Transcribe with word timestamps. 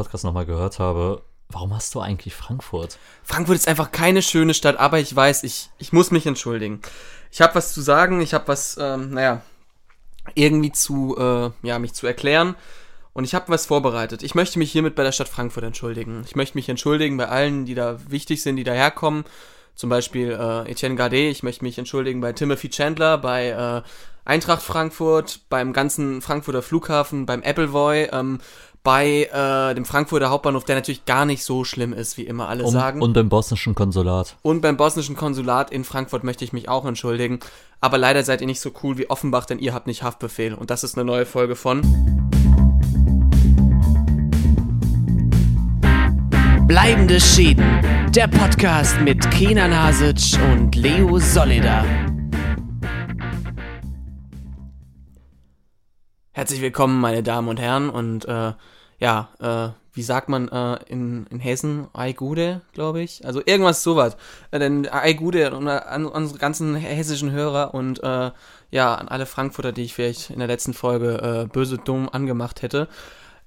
Podcast 0.00 0.24
nochmal 0.24 0.46
gehört 0.46 0.78
habe, 0.78 1.20
warum 1.50 1.74
hast 1.74 1.94
du 1.94 2.00
eigentlich 2.00 2.34
Frankfurt? 2.34 2.98
Frankfurt 3.22 3.56
ist 3.56 3.68
einfach 3.68 3.92
keine 3.92 4.22
schöne 4.22 4.54
Stadt, 4.54 4.78
aber 4.78 4.98
ich 4.98 5.14
weiß, 5.14 5.42
ich, 5.44 5.68
ich 5.76 5.92
muss 5.92 6.10
mich 6.10 6.26
entschuldigen. 6.26 6.80
Ich 7.30 7.42
habe 7.42 7.54
was 7.54 7.74
zu 7.74 7.82
sagen, 7.82 8.22
ich 8.22 8.32
habe 8.32 8.48
was, 8.48 8.78
ähm, 8.80 9.10
naja, 9.10 9.42
irgendwie 10.34 10.72
zu, 10.72 11.18
äh, 11.18 11.50
ja, 11.62 11.78
mich 11.78 11.92
zu 11.92 12.06
erklären. 12.06 12.56
Und 13.12 13.24
ich 13.24 13.34
habe 13.34 13.48
was 13.48 13.66
vorbereitet. 13.66 14.22
Ich 14.22 14.34
möchte 14.34 14.58
mich 14.58 14.72
hiermit 14.72 14.94
bei 14.94 15.02
der 15.02 15.12
Stadt 15.12 15.28
Frankfurt 15.28 15.64
entschuldigen. 15.64 16.22
Ich 16.24 16.34
möchte 16.34 16.56
mich 16.56 16.70
entschuldigen 16.70 17.18
bei 17.18 17.28
allen, 17.28 17.66
die 17.66 17.74
da 17.74 17.98
wichtig 18.08 18.42
sind, 18.42 18.56
die 18.56 18.64
daherkommen. 18.64 19.24
Zum 19.74 19.90
Beispiel 19.90 20.30
äh, 20.30 20.70
Etienne 20.70 20.94
Gardet. 20.94 21.30
Ich 21.30 21.42
möchte 21.42 21.64
mich 21.64 21.76
entschuldigen 21.76 22.22
bei 22.22 22.32
Timothy 22.32 22.70
Chandler, 22.70 23.18
bei 23.18 23.48
äh, 23.48 23.82
Eintracht 24.24 24.62
Frankfurt, 24.62 25.40
beim 25.48 25.72
ganzen 25.72 26.22
Frankfurter 26.22 26.62
Flughafen, 26.62 27.26
beim 27.26 27.42
Appleboy, 27.42 28.08
ähm, 28.12 28.38
bei 28.82 29.28
äh, 29.32 29.74
dem 29.74 29.84
Frankfurter 29.84 30.30
Hauptbahnhof, 30.30 30.64
der 30.64 30.76
natürlich 30.76 31.04
gar 31.04 31.26
nicht 31.26 31.44
so 31.44 31.64
schlimm 31.64 31.92
ist, 31.92 32.16
wie 32.16 32.22
immer 32.22 32.48
alle 32.48 32.64
Und, 32.64 32.72
sagen. 32.72 33.02
und 33.02 33.12
beim 33.12 33.28
bosnischen 33.28 33.74
Konsulat. 33.74 34.36
Und 34.42 34.62
beim 34.62 34.76
bosnischen 34.76 35.16
Konsulat 35.16 35.70
in 35.70 35.84
Frankfurt 35.84 36.24
möchte 36.24 36.44
ich 36.44 36.52
mich 36.52 36.68
auch 36.68 36.86
entschuldigen. 36.86 37.40
Aber 37.80 37.98
leider 37.98 38.22
seid 38.22 38.40
ihr 38.40 38.46
nicht 38.46 38.60
so 38.60 38.70
cool 38.82 38.96
wie 38.98 39.10
Offenbach, 39.10 39.44
denn 39.46 39.58
ihr 39.58 39.74
habt 39.74 39.86
nicht 39.86 40.02
Haftbefehl. 40.02 40.54
Und 40.54 40.70
das 40.70 40.84
ist 40.84 40.96
eine 40.96 41.04
neue 41.04 41.26
Folge 41.26 41.56
von 41.56 41.82
Bleibende 46.66 47.20
Schäden. 47.20 47.64
Der 48.14 48.28
Podcast 48.28 49.00
mit 49.00 49.30
Kenan 49.30 49.76
Hasic 49.76 50.38
und 50.52 50.74
Leo 50.76 51.18
Solida. 51.18 51.84
Herzlich 56.32 56.60
willkommen, 56.60 57.00
meine 57.00 57.24
Damen 57.24 57.48
und 57.48 57.58
Herren. 57.58 57.90
Und 57.90 58.24
äh, 58.26 58.52
ja, 59.00 59.28
äh, 59.40 59.70
wie 59.92 60.02
sagt 60.02 60.28
man 60.28 60.48
äh, 60.48 60.78
in, 60.86 61.26
in 61.26 61.40
Hessen? 61.40 61.88
Ei 61.92 62.12
Gude, 62.12 62.60
glaube 62.72 63.00
ich. 63.00 63.26
Also 63.26 63.42
irgendwas 63.44 63.82
sowas. 63.82 64.16
Äh, 64.52 64.60
denn 64.60 64.88
Ei 64.88 65.12
Gude 65.14 65.52
und, 65.56 65.66
äh, 65.66 65.70
an 65.70 66.06
unsere 66.06 66.38
ganzen 66.38 66.76
hessischen 66.76 67.32
Hörer 67.32 67.74
und 67.74 68.00
äh, 68.04 68.30
ja, 68.70 68.94
an 68.94 69.08
alle 69.08 69.26
Frankfurter, 69.26 69.72
die 69.72 69.82
ich 69.82 69.94
vielleicht 69.94 70.30
in 70.30 70.38
der 70.38 70.46
letzten 70.46 70.72
Folge 70.72 71.46
äh, 71.48 71.52
böse 71.52 71.78
dumm 71.78 72.08
angemacht 72.08 72.62
hätte. 72.62 72.86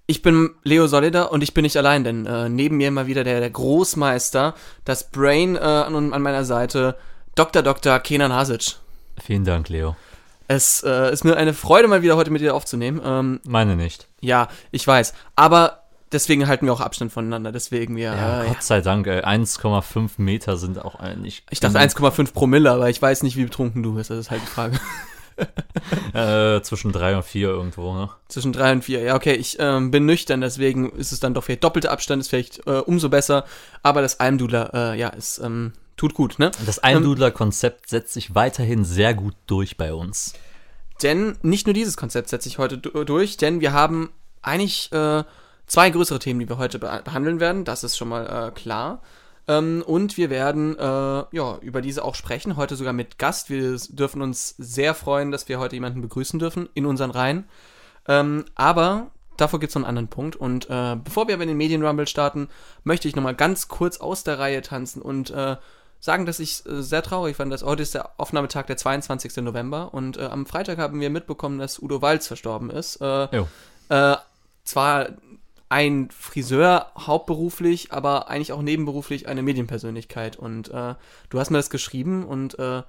Ich 0.06 0.22
bin 0.22 0.50
Leo 0.64 0.88
Solida 0.88 1.23
und 1.23 1.42
ich 1.42 1.54
bin 1.54 1.64
nicht 1.64 1.78
allein, 1.78 2.04
denn 2.04 2.26
äh, 2.26 2.50
neben 2.50 2.76
mir 2.76 2.92
mal 2.92 3.08
wieder 3.08 3.23
der, 3.23 3.39
der 3.39 3.50
Großmeister, 3.50 4.56
das 4.84 5.09
Brain 5.09 5.56
äh, 5.56 5.59
an, 5.59 6.11
an 6.11 6.22
meiner 6.22 6.44
Seite, 6.44 6.98
Dr. 7.36 7.64
Dr. 7.64 8.00
Kenan 8.00 8.34
Hasic. 8.34 8.76
Vielen 9.23 9.45
Dank, 9.45 9.70
Leo. 9.70 9.95
Es 10.47 10.83
äh, 10.83 11.11
ist 11.11 11.23
mir 11.23 11.36
eine 11.38 11.53
Freude, 11.53 11.88
mal 11.88 12.02
wieder 12.02 12.16
heute 12.16 12.31
mit 12.31 12.41
dir 12.41 12.55
aufzunehmen. 12.55 13.02
Ähm, 13.03 13.39
Meine 13.45 13.75
nicht. 13.75 14.08
ja, 14.22 14.47
ich 14.72 14.86
weiß. 14.86 15.13
Aber 15.36 15.83
deswegen 16.11 16.47
halten 16.47 16.66
wir 16.66 16.73
auch 16.73 16.81
Abstand 16.81 17.11
voneinander. 17.11 17.52
Deswegen 17.52 17.95
wir. 17.95 18.13
Ja, 18.13 18.44
äh, 18.44 18.47
Gott 18.47 18.64
sei 18.64 18.81
Dank, 18.81 19.08
ey, 19.08 19.23
1,5 19.23 20.11
Meter 20.17 20.58
sind 20.58 20.83
auch 20.83 20.95
eigentlich. 20.95 21.44
ich 21.49 21.59
dachte 21.59 21.80
1,5 21.80 22.33
Promille, 22.33 22.71
aber 22.71 22.89
ich 22.89 23.02
weiß 23.02 23.23
nicht, 23.23 23.36
wie 23.38 23.45
betrunken 23.45 23.83
du 23.83 23.95
bist. 23.95 24.09
Das 24.09 24.19
ist 24.19 24.31
halt 24.31 24.41
die 24.41 24.47
Frage. 24.47 24.80
Äh, 26.14 26.61
zwischen 26.61 26.91
3 26.91 27.16
und 27.16 27.23
4 27.23 27.47
irgendwo, 27.49 27.94
ne? 27.95 28.09
Zwischen 28.27 28.53
drei 28.53 28.71
und 28.71 28.83
vier. 28.83 29.02
Ja, 29.02 29.16
okay, 29.16 29.33
ich 29.33 29.58
ähm, 29.59 29.89
bin 29.89 30.05
nüchtern, 30.05 30.41
deswegen 30.41 30.91
ist 30.91 31.11
es 31.11 31.19
dann 31.19 31.33
doch 31.33 31.44
vielleicht 31.44 31.64
doppelter 31.64 31.91
Abstand, 31.91 32.21
ist 32.21 32.30
vielleicht 32.30 32.67
äh, 32.67 32.77
umso 32.77 33.09
besser. 33.09 33.45
Aber 33.81 34.03
das 34.03 34.19
Almdudler, 34.19 34.94
äh, 34.94 34.99
ja, 34.99 35.09
ist, 35.09 35.39
ähm, 35.39 35.73
tut 35.97 36.13
gut, 36.13 36.39
ne? 36.39 36.52
Das 36.66 36.80
Almdudler-Konzept 36.80 37.89
setzt 37.89 38.13
sich 38.13 38.36
weiterhin 38.36 38.83
sehr 38.86 39.13
gut 39.13 39.36
durch 39.47 39.77
bei 39.77 39.94
uns. 39.94 40.33
Denn 41.02 41.38
nicht 41.41 41.67
nur 41.67 41.73
dieses 41.73 41.97
Konzept 41.97 42.30
setze 42.30 42.47
ich 42.47 42.58
heute 42.58 42.77
du- 42.77 43.03
durch, 43.03 43.38
denn 43.38 43.61
wir 43.61 43.73
haben 43.73 44.09
eigentlich 44.41 44.91
äh, 44.91 45.23
zwei 45.67 45.89
größere 45.89 46.19
Themen, 46.19 46.39
die 46.39 46.49
wir 46.49 46.58
heute 46.58 46.80
be 46.80 47.02
behandeln 47.03 47.39
werden. 47.39 47.66
Das 47.66 47.83
ist 47.83 47.97
schon 47.97 48.09
mal 48.09 48.25
äh, 48.25 48.52
klar. 48.52 49.02
Ähm, 49.47 49.83
und 49.86 50.16
wir 50.17 50.30
werden 50.30 50.77
äh, 50.77 50.83
ja, 50.83 51.58
über 51.61 51.81
diese 51.81 52.03
auch 52.05 52.16
sprechen, 52.16 52.55
heute 52.55 52.75
sogar 52.75 52.94
mit 52.94 53.17
Gast. 53.17 53.49
Wir 53.49 53.77
dürfen 53.89 54.21
uns 54.21 54.55
sehr 54.58 54.93
freuen, 54.93 55.32
dass 55.32 55.49
wir 55.49 55.59
heute 55.59 55.76
jemanden 55.76 56.02
begrüßen 56.02 56.39
dürfen 56.39 56.70
in 56.73 56.86
unseren 56.86 57.11
Reihen. 57.11 57.45
Ähm, 58.08 58.45
aber 58.55 59.11
davor 59.36 59.59
gibt 59.59 59.71
es 59.71 59.76
noch 59.76 59.82
einen 59.82 59.89
anderen 59.89 60.08
Punkt. 60.08 60.36
Und 60.37 60.70
äh, 60.70 60.95
bevor 61.03 61.27
wir 61.27 61.33
aber 61.33 61.43
in 61.43 61.49
den 61.49 61.58
Medienrumble 61.58 62.08
starten, 62.08 62.48
möchte 62.83 63.08
ich 63.08 63.15
nochmal 63.15 63.36
ganz 63.36 63.67
kurz 63.67 63.98
aus 63.98 64.23
der 64.23 64.39
Reihe 64.39 64.61
tanzen 64.61 65.02
und 65.02 65.32
äh, 65.32 65.58
sagen, 66.03 66.25
dass 66.25 66.41
ich 66.41 66.65
äh, 66.65 66.83
sehr 66.83 67.02
traurig 67.02 67.37
fand, 67.37 67.53
dass 67.53 67.64
heute 67.64 67.81
ist 67.81 67.93
der 67.93 68.19
Aufnahmetag 68.19 68.65
der 68.65 68.75
22. 68.75 69.37
November 69.37 69.93
und 69.93 70.17
äh, 70.17 70.25
am 70.25 70.45
Freitag 70.45 70.77
haben 70.77 70.99
wir 70.99 71.09
mitbekommen, 71.09 71.59
dass 71.59 71.81
Udo 71.81 72.02
Walz 72.02 72.27
verstorben 72.27 72.69
ist. 72.69 72.99
Äh, 72.99 73.23
äh, 73.87 74.17
zwar 74.65 75.08
ein 75.69 76.09
Friseur 76.11 76.91
hauptberuflich, 76.97 77.93
aber 77.93 78.27
eigentlich 78.27 78.52
auch 78.52 78.61
nebenberuflich 78.61 79.30
eine 79.30 79.43
Medienpersönlichkeit. 79.43 80.36
Und 80.36 80.67
äh, 80.71 80.95
du 81.30 81.39
hast 81.39 81.52
mir 81.52 81.58
das 81.58 81.69
geschrieben 81.69 82.25
und 82.25 82.59
äh, 82.59 82.83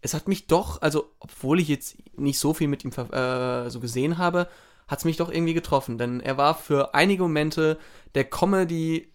es 0.00 0.12
hat 0.12 0.26
mich 0.26 0.48
doch, 0.48 0.82
also 0.82 1.12
obwohl 1.20 1.60
ich 1.60 1.68
jetzt 1.68 1.96
nicht 2.18 2.40
so 2.40 2.52
viel 2.52 2.66
mit 2.66 2.84
ihm 2.84 2.90
so 2.92 3.80
gesehen 3.80 4.18
habe, 4.18 4.48
hat 4.88 4.98
es 4.98 5.04
mich 5.04 5.16
doch 5.16 5.30
irgendwie 5.30 5.54
getroffen. 5.54 5.98
Denn 5.98 6.20
er 6.20 6.36
war 6.36 6.54
für 6.54 6.94
einige 6.94 7.22
Momente 7.22 7.78
der 8.14 8.24
Comedy, 8.24 9.08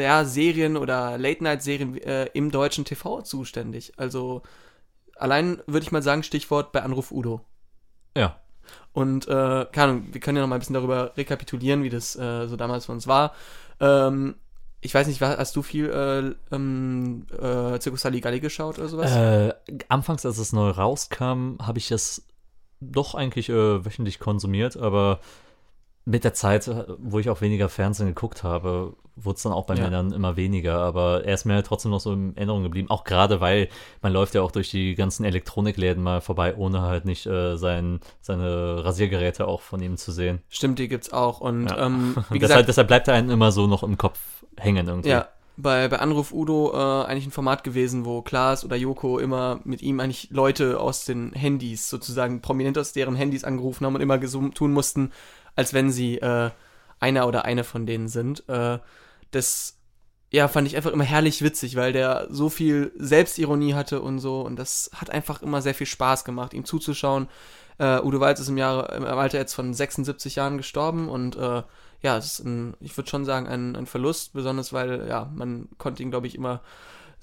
ja, 0.00 0.24
Serien 0.24 0.76
oder 0.76 1.18
Late-Night-Serien 1.18 1.96
äh, 1.98 2.26
im 2.34 2.50
deutschen 2.50 2.84
TV 2.84 3.22
zuständig. 3.22 3.92
Also 3.96 4.42
allein 5.16 5.62
würde 5.66 5.84
ich 5.84 5.92
mal 5.92 6.02
sagen, 6.02 6.22
Stichwort 6.22 6.72
bei 6.72 6.82
Anruf 6.82 7.12
Udo. 7.12 7.40
Ja. 8.16 8.36
Und 8.92 9.26
äh, 9.26 9.66
keine 9.72 9.92
Ahnung, 9.92 10.08
wir 10.12 10.20
können 10.20 10.36
ja 10.36 10.42
noch 10.42 10.48
mal 10.48 10.56
ein 10.56 10.60
bisschen 10.60 10.74
darüber 10.74 11.16
rekapitulieren, 11.16 11.82
wie 11.82 11.90
das 11.90 12.16
äh, 12.16 12.46
so 12.46 12.56
damals 12.56 12.86
für 12.86 12.92
uns 12.92 13.06
war. 13.06 13.34
Ähm, 13.80 14.36
ich 14.80 14.92
weiß 14.92 15.06
nicht, 15.06 15.20
hast 15.20 15.54
du 15.54 15.62
viel 15.62 15.90
äh, 15.90 16.54
ähm, 16.54 17.26
äh, 17.30 17.80
Circus 17.80 18.02
Saligalli 18.02 18.40
geschaut 18.40 18.78
oder 18.78 18.88
sowas? 18.88 19.14
Äh, 19.14 19.54
anfangs, 19.88 20.26
als 20.26 20.38
es 20.38 20.52
neu 20.52 20.70
rauskam, 20.70 21.56
habe 21.60 21.78
ich 21.78 21.90
es 21.92 22.26
doch 22.80 23.14
eigentlich 23.14 23.48
äh, 23.48 23.84
wöchentlich 23.84 24.18
konsumiert, 24.18 24.76
aber 24.76 25.20
mit 26.04 26.24
der 26.24 26.34
Zeit, 26.34 26.66
äh, 26.68 26.84
wo 26.98 27.18
ich 27.18 27.30
auch 27.30 27.40
weniger 27.40 27.68
Fernsehen 27.68 28.08
geguckt 28.08 28.42
habe, 28.42 28.94
wurde 29.14 29.36
es 29.36 29.42
dann 29.42 29.52
auch 29.52 29.66
bei 29.66 29.74
Ja. 29.74 29.84
mir 29.84 29.90
dann 29.90 30.12
immer 30.12 30.36
weniger. 30.36 30.78
Aber 30.78 31.24
er 31.24 31.34
ist 31.34 31.44
mir 31.44 31.54
halt 31.54 31.66
trotzdem 31.66 31.90
noch 31.90 32.00
so 32.00 32.12
in 32.12 32.36
Erinnerung 32.36 32.62
geblieben. 32.62 32.90
Auch 32.90 33.04
gerade, 33.04 33.40
weil 33.40 33.68
man 34.00 34.12
läuft 34.12 34.34
ja 34.34 34.42
auch 34.42 34.50
durch 34.50 34.70
die 34.70 34.94
ganzen 34.94 35.24
Elektronikläden 35.24 36.02
mal 36.02 36.20
vorbei, 36.20 36.56
ohne 36.56 36.82
halt 36.82 37.04
nicht 37.04 37.26
äh, 37.26 37.56
sein, 37.56 38.00
seine 38.20 38.84
Rasiergeräte 38.84 39.46
auch 39.46 39.60
von 39.60 39.80
ihm 39.82 39.96
zu 39.96 40.12
sehen. 40.12 40.40
Stimmt, 40.48 40.78
die 40.78 40.88
gibt's 40.88 41.12
auch. 41.12 41.40
Und 41.40 41.66
Ja. 41.66 41.86
ähm, 41.86 42.16
wie 42.30 42.38
gesagt, 42.38 42.42
deshalb, 42.42 42.66
deshalb 42.66 42.88
bleibt 42.88 43.08
er 43.08 43.14
einem 43.14 43.30
immer 43.30 43.52
so 43.52 43.66
noch 43.66 43.82
im 43.82 43.96
Kopf 43.98 44.18
hängen 44.56 44.88
irgendwie. 44.88 45.10
Ja, 45.10 45.28
bei, 45.58 45.86
bei 45.88 45.98
Anruf 45.98 46.32
Udo 46.32 46.72
äh, 46.72 47.04
eigentlich 47.06 47.26
ein 47.26 47.30
Format 47.32 47.62
gewesen, 47.62 48.06
wo 48.06 48.22
Klaas 48.22 48.64
oder 48.64 48.76
Joko 48.76 49.18
immer 49.18 49.60
mit 49.64 49.82
ihm 49.82 50.00
eigentlich 50.00 50.28
Leute 50.30 50.80
aus 50.80 51.04
den 51.04 51.32
Handys, 51.34 51.90
sozusagen 51.90 52.40
prominent 52.40 52.78
aus 52.78 52.92
deren 52.94 53.14
Handys 53.14 53.44
angerufen 53.44 53.84
haben 53.84 53.94
und 53.94 54.00
immer 54.00 54.18
tun 54.20 54.72
mussten, 54.72 55.12
als 55.56 55.74
wenn 55.74 55.90
sie 55.90 56.18
äh, 56.18 56.50
einer 57.00 57.26
oder 57.26 57.44
eine 57.44 57.64
von 57.64 57.86
denen 57.86 58.08
sind. 58.08 58.48
Äh, 58.48 58.78
das 59.30 59.78
ja, 60.30 60.48
fand 60.48 60.66
ich 60.66 60.76
einfach 60.76 60.92
immer 60.92 61.04
herrlich 61.04 61.42
witzig, 61.42 61.76
weil 61.76 61.92
der 61.92 62.26
so 62.30 62.48
viel 62.48 62.92
Selbstironie 62.96 63.74
hatte 63.74 64.00
und 64.00 64.18
so 64.18 64.40
und 64.40 64.56
das 64.56 64.90
hat 64.94 65.10
einfach 65.10 65.42
immer 65.42 65.60
sehr 65.60 65.74
viel 65.74 65.86
Spaß 65.86 66.24
gemacht, 66.24 66.54
ihm 66.54 66.64
zuzuschauen. 66.64 67.28
Äh, 67.78 68.00
Udo 68.00 68.18
Walz 68.18 68.40
ist 68.40 68.48
im, 68.48 68.56
Jahre, 68.56 68.94
im 68.96 69.04
Alter 69.04 69.38
jetzt 69.38 69.52
von 69.52 69.74
76 69.74 70.36
Jahren 70.36 70.56
gestorben 70.56 71.08
und 71.08 71.36
äh, 71.36 71.62
ja, 72.00 72.16
es 72.16 72.24
ist 72.26 72.46
ein, 72.46 72.74
ich 72.80 72.96
würde 72.96 73.10
schon 73.10 73.24
sagen, 73.24 73.46
ein, 73.46 73.76
ein 73.76 73.86
Verlust, 73.86 74.32
besonders 74.32 74.72
weil, 74.72 75.06
ja, 75.06 75.30
man 75.34 75.68
konnte 75.76 76.02
ihn, 76.02 76.10
glaube 76.10 76.26
ich, 76.26 76.34
immer 76.34 76.62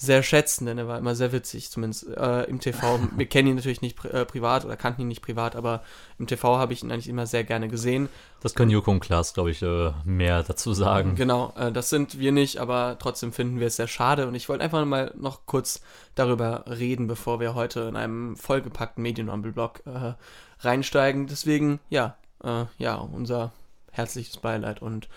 sehr 0.02 0.24
schätzen, 0.24 0.66
denn 0.66 0.78
er 0.78 0.88
war 0.88 0.98
immer 0.98 1.14
sehr 1.14 1.34
witzig, 1.34 1.70
zumindest 1.70 2.08
äh, 2.08 2.44
im 2.46 2.62
TV. 2.62 3.00
Wir 3.18 3.26
kennen 3.26 3.50
ihn 3.50 3.56
natürlich 3.56 3.82
nicht 3.82 3.98
pri 3.98 4.08
äh, 4.08 4.26
privat 4.26 4.64
oder 4.64 4.78
kannten 4.78 5.02
ihn 5.02 5.10
nicht 5.10 5.22
privat, 5.22 5.58
aber 5.58 5.84
im 6.18 6.26
TV 6.26 6.58
habe 6.58 6.72
ich 6.72 6.82
ihn 6.82 6.92
eigentlich 6.92 7.10
immer 7.10 7.28
sehr 7.28 7.44
gerne 7.44 7.68
gesehen. 7.68 8.08
Das 8.40 8.56
können 8.56 8.72
Joko 8.72 8.92
und 8.92 9.02
Klaas, 9.02 9.34
glaube 9.34 9.52
ich, 9.52 9.62
äh, 9.62 9.92
mehr 10.06 10.42
dazu 10.44 10.74
sagen. 10.74 11.16
Genau, 11.16 11.54
äh, 11.58 11.74
das 11.74 11.90
sind 11.90 12.18
wir 12.18 12.32
nicht, 12.32 12.60
aber 12.60 12.96
trotzdem 12.98 13.34
finden 13.34 13.60
wir 13.60 13.68
es 13.68 13.76
sehr 13.76 13.90
schade 13.90 14.26
und 14.26 14.36
ich 14.36 14.48
wollte 14.48 14.64
einfach 14.64 14.86
mal 14.86 15.14
noch 15.18 15.46
kurz 15.46 15.82
darüber 16.16 16.64
reden, 16.68 17.08
bevor 17.08 17.42
wir 17.42 17.54
heute 17.54 17.82
in 17.82 17.98
einem 17.98 18.38
vollgepackten 18.38 19.04
Medienrumble-Blog 19.04 19.82
äh, 19.86 20.14
reinsteigen. 20.62 21.28
Deswegen, 21.28 21.82
ja, 21.90 22.16
äh, 22.42 22.66
ja, 22.78 22.96
unser 22.96 23.52
herzliches 23.92 24.38
Beileid 24.38 24.82
und 24.82 25.10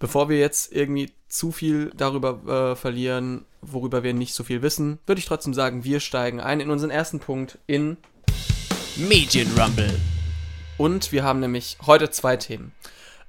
bevor 0.00 0.28
wir 0.28 0.38
jetzt 0.38 0.72
irgendwie 0.72 1.12
zu 1.28 1.52
viel 1.52 1.92
darüber 1.96 2.72
äh, 2.72 2.76
verlieren, 2.76 3.44
worüber 3.60 4.02
wir 4.02 4.14
nicht 4.14 4.34
so 4.34 4.44
viel 4.44 4.62
wissen, 4.62 4.98
würde 5.06 5.18
ich 5.18 5.26
trotzdem 5.26 5.54
sagen, 5.54 5.84
wir 5.84 6.00
steigen 6.00 6.40
ein 6.40 6.60
in 6.60 6.70
unseren 6.70 6.90
ersten 6.90 7.20
Punkt 7.20 7.58
in 7.66 7.96
Medienrumble. 8.96 9.94
Und 10.76 11.12
wir 11.12 11.24
haben 11.24 11.40
nämlich 11.40 11.78
heute 11.86 12.10
zwei 12.10 12.36
Themen. 12.36 12.72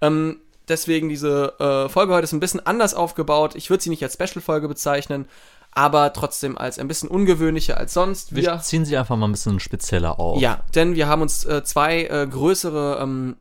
Ähm, 0.01 0.37
deswegen 0.67 1.09
diese 1.09 1.59
äh, 1.59 1.89
Folge 1.89 2.13
heute 2.13 2.25
ist 2.25 2.33
ein 2.33 2.39
bisschen 2.39 2.65
anders 2.65 2.93
aufgebaut. 2.93 3.55
Ich 3.55 3.69
würde 3.69 3.83
sie 3.83 3.89
nicht 3.89 4.03
als 4.03 4.13
Special-Folge 4.13 4.67
bezeichnen, 4.67 5.27
aber 5.71 6.13
trotzdem 6.13 6.57
als 6.57 6.79
ein 6.79 6.87
bisschen 6.87 7.09
ungewöhnlicher 7.09 7.77
als 7.77 7.93
sonst. 7.93 8.35
Wir 8.35 8.43
Wir, 8.43 8.59
ziehen 8.59 8.85
sie 8.85 8.97
einfach 8.97 9.15
mal 9.15 9.27
ein 9.27 9.31
bisschen 9.31 9.59
spezieller 9.59 10.19
auf. 10.19 10.41
ja, 10.41 10.63
denn 10.75 10.95
wir 10.95 11.07
haben 11.07 11.21
uns 11.21 11.45
äh, 11.45 11.63
zwei 11.63 12.03
äh, 12.03 12.27
größere 12.27 12.99
ähm, 13.01 13.35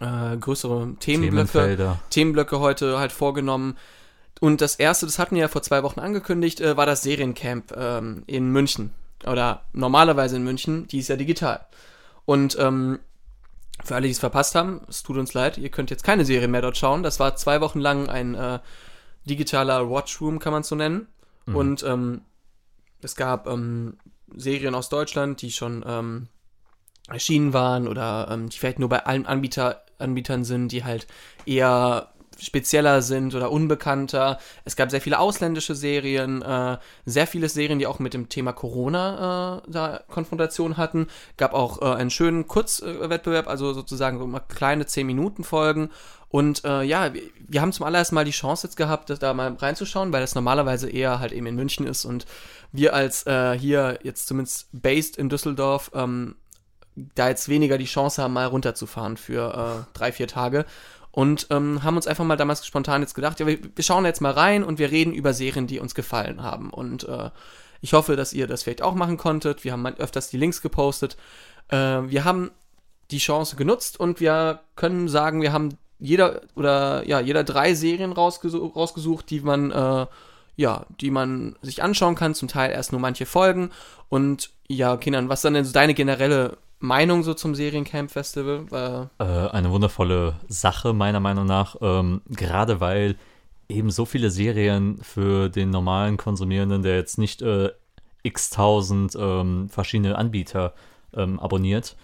äh, 0.00 0.36
größere 0.36 0.94
Themenblöcke, 1.00 1.48
Themenfelder. 1.52 1.98
Themenblöcke 2.10 2.60
heute 2.60 2.98
halt 2.98 3.12
vorgenommen. 3.12 3.76
Und 4.42 4.60
das 4.60 4.74
erste, 4.74 5.06
das 5.06 5.20
hatten 5.20 5.36
wir 5.36 5.42
ja 5.42 5.48
vor 5.48 5.62
zwei 5.62 5.84
Wochen 5.84 6.00
angekündigt, 6.00 6.60
äh, 6.60 6.76
war 6.76 6.84
das 6.84 7.02
Seriencamp 7.02 7.72
ähm, 7.76 8.24
in 8.26 8.50
München. 8.50 8.90
Oder 9.24 9.62
normalerweise 9.72 10.34
in 10.34 10.42
München, 10.42 10.88
die 10.88 10.98
ist 10.98 11.06
ja 11.06 11.14
digital. 11.14 11.64
Und 12.24 12.58
ähm, 12.58 12.98
für 13.84 13.94
alle, 13.94 14.06
die 14.08 14.10
es 14.10 14.18
verpasst 14.18 14.56
haben, 14.56 14.80
es 14.88 15.04
tut 15.04 15.16
uns 15.16 15.32
leid, 15.32 15.58
ihr 15.58 15.68
könnt 15.68 15.90
jetzt 15.90 16.02
keine 16.02 16.24
Serie 16.24 16.48
mehr 16.48 16.60
dort 16.60 16.76
schauen. 16.76 17.04
Das 17.04 17.20
war 17.20 17.36
zwei 17.36 17.60
Wochen 17.60 17.78
lang 17.78 18.08
ein 18.08 18.34
äh, 18.34 18.58
digitaler 19.26 19.88
Watchroom, 19.88 20.40
kann 20.40 20.52
man 20.52 20.62
es 20.62 20.68
so 20.68 20.74
nennen. 20.74 21.06
Und 21.54 21.84
ähm, 21.84 22.22
es 23.00 23.14
gab 23.14 23.46
ähm, 23.46 23.96
Serien 24.34 24.74
aus 24.74 24.88
Deutschland, 24.88 25.40
die 25.40 25.52
schon 25.52 25.84
ähm, 25.86 26.26
erschienen 27.06 27.52
waren 27.52 27.86
oder 27.86 28.26
ähm, 28.28 28.48
die 28.48 28.58
vielleicht 28.58 28.80
nur 28.80 28.88
bei 28.88 29.06
allen 29.06 29.26
Anbieter, 29.26 29.84
Anbietern 29.98 30.44
sind, 30.44 30.72
die 30.72 30.82
halt 30.82 31.06
eher 31.46 32.11
spezieller 32.42 33.02
sind 33.02 33.34
oder 33.34 33.50
unbekannter. 33.50 34.38
Es 34.64 34.76
gab 34.76 34.90
sehr 34.90 35.00
viele 35.00 35.18
ausländische 35.18 35.74
Serien, 35.74 36.42
äh, 36.42 36.78
sehr 37.04 37.26
viele 37.26 37.48
Serien, 37.48 37.78
die 37.78 37.86
auch 37.86 37.98
mit 37.98 38.14
dem 38.14 38.28
Thema 38.28 38.52
Corona 38.52 39.62
äh, 39.66 39.70
da 39.70 40.00
Konfrontation 40.08 40.76
hatten. 40.76 41.06
Gab 41.36 41.54
auch 41.54 41.80
äh, 41.80 41.94
einen 41.94 42.10
schönen 42.10 42.46
Kurzwettbewerb, 42.46 43.48
also 43.48 43.72
sozusagen 43.72 44.18
so 44.18 44.40
kleine 44.48 44.84
10-Minuten-Folgen. 44.84 45.90
Und 46.28 46.64
äh, 46.64 46.82
ja, 46.82 47.12
wir, 47.12 47.22
wir 47.46 47.60
haben 47.60 47.72
zum 47.72 47.84
allerersten 47.84 48.14
Mal 48.14 48.24
die 48.24 48.30
Chance 48.30 48.66
jetzt 48.66 48.76
gehabt, 48.76 49.10
da 49.10 49.34
mal 49.34 49.52
reinzuschauen, 49.52 50.12
weil 50.12 50.22
das 50.22 50.34
normalerweise 50.34 50.88
eher 50.88 51.20
halt 51.20 51.32
eben 51.32 51.46
in 51.46 51.56
München 51.56 51.86
ist 51.86 52.06
und 52.06 52.26
wir 52.72 52.94
als 52.94 53.26
äh, 53.26 53.52
hier 53.58 53.98
jetzt 54.02 54.28
zumindest 54.28 54.68
based 54.72 55.18
in 55.18 55.28
Düsseldorf 55.28 55.90
ähm, 55.94 56.36
da 56.96 57.28
jetzt 57.28 57.48
weniger 57.48 57.78
die 57.78 57.84
Chance 57.84 58.22
haben, 58.22 58.32
mal 58.32 58.46
runterzufahren 58.46 59.16
für 59.16 59.84
äh, 59.84 59.98
drei, 59.98 60.12
vier 60.12 60.26
Tage. 60.26 60.64
Und 61.12 61.46
ähm, 61.50 61.82
haben 61.82 61.96
uns 61.96 62.06
einfach 62.06 62.24
mal 62.24 62.36
damals 62.36 62.66
spontan 62.66 63.02
jetzt 63.02 63.14
gedacht, 63.14 63.38
ja, 63.38 63.46
wir, 63.46 63.58
wir 63.62 63.84
schauen 63.84 64.06
jetzt 64.06 64.20
mal 64.20 64.32
rein 64.32 64.64
und 64.64 64.78
wir 64.78 64.90
reden 64.90 65.12
über 65.12 65.34
Serien, 65.34 65.66
die 65.66 65.78
uns 65.78 65.94
gefallen 65.94 66.42
haben. 66.42 66.70
Und 66.70 67.04
äh, 67.04 67.30
ich 67.82 67.92
hoffe, 67.92 68.16
dass 68.16 68.32
ihr 68.32 68.46
das 68.46 68.62
vielleicht 68.62 68.82
auch 68.82 68.94
machen 68.94 69.18
konntet. 69.18 69.62
Wir 69.62 69.72
haben 69.72 69.86
öfters 69.86 70.30
die 70.30 70.38
Links 70.38 70.62
gepostet. 70.62 71.16
Äh, 71.68 71.76
wir 71.76 72.24
haben 72.24 72.50
die 73.10 73.18
Chance 73.18 73.56
genutzt 73.56 74.00
und 74.00 74.20
wir 74.20 74.60
können 74.74 75.08
sagen, 75.08 75.42
wir 75.42 75.52
haben 75.52 75.76
jeder 75.98 76.40
oder 76.56 77.06
ja, 77.06 77.20
jeder 77.20 77.44
drei 77.44 77.74
Serien 77.74 78.12
rausgesucht, 78.12 78.74
rausgesucht 78.74 79.28
die 79.30 79.40
man 79.40 79.70
äh, 79.70 80.06
ja, 80.56 80.86
die 81.00 81.10
man 81.10 81.56
sich 81.62 81.82
anschauen 81.82 82.14
kann, 82.14 82.34
zum 82.34 82.48
Teil 82.48 82.70
erst 82.70 82.92
nur 82.92 83.00
manche 83.00 83.26
Folgen. 83.26 83.70
Und 84.08 84.50
ja, 84.68 84.96
Kindern, 84.96 85.28
was 85.28 85.42
dann 85.42 85.54
denn 85.54 85.64
so 85.64 85.72
deine 85.72 85.94
generelle 85.94 86.58
Meinung 86.82 87.22
so 87.22 87.32
zum 87.34 87.54
Seriencamp 87.54 88.10
Festival? 88.10 89.08
Äh, 89.18 89.22
Äh, 89.24 89.48
eine 89.50 89.70
wundervolle 89.70 90.34
Sache, 90.48 90.92
meiner 90.92 91.20
Meinung 91.20 91.46
nach. 91.46 91.76
Ähm, 91.80 92.20
gerade 92.28 92.80
weil 92.80 93.16
eben 93.68 93.90
so 93.90 94.04
viele 94.04 94.30
Serien 94.30 94.98
für 95.02 95.48
den 95.48 95.70
normalen 95.70 96.16
Konsumierenden, 96.16 96.82
der 96.82 96.96
jetzt 96.96 97.16
nicht 97.18 97.40
äh, 97.40 97.70
x 98.24 98.50
tausend 98.50 99.16
ähm, 99.18 99.68
verschiedene 99.70 100.16
Anbieter 100.18 100.74
ähm, 101.14 101.40
abonniert, 101.40 101.96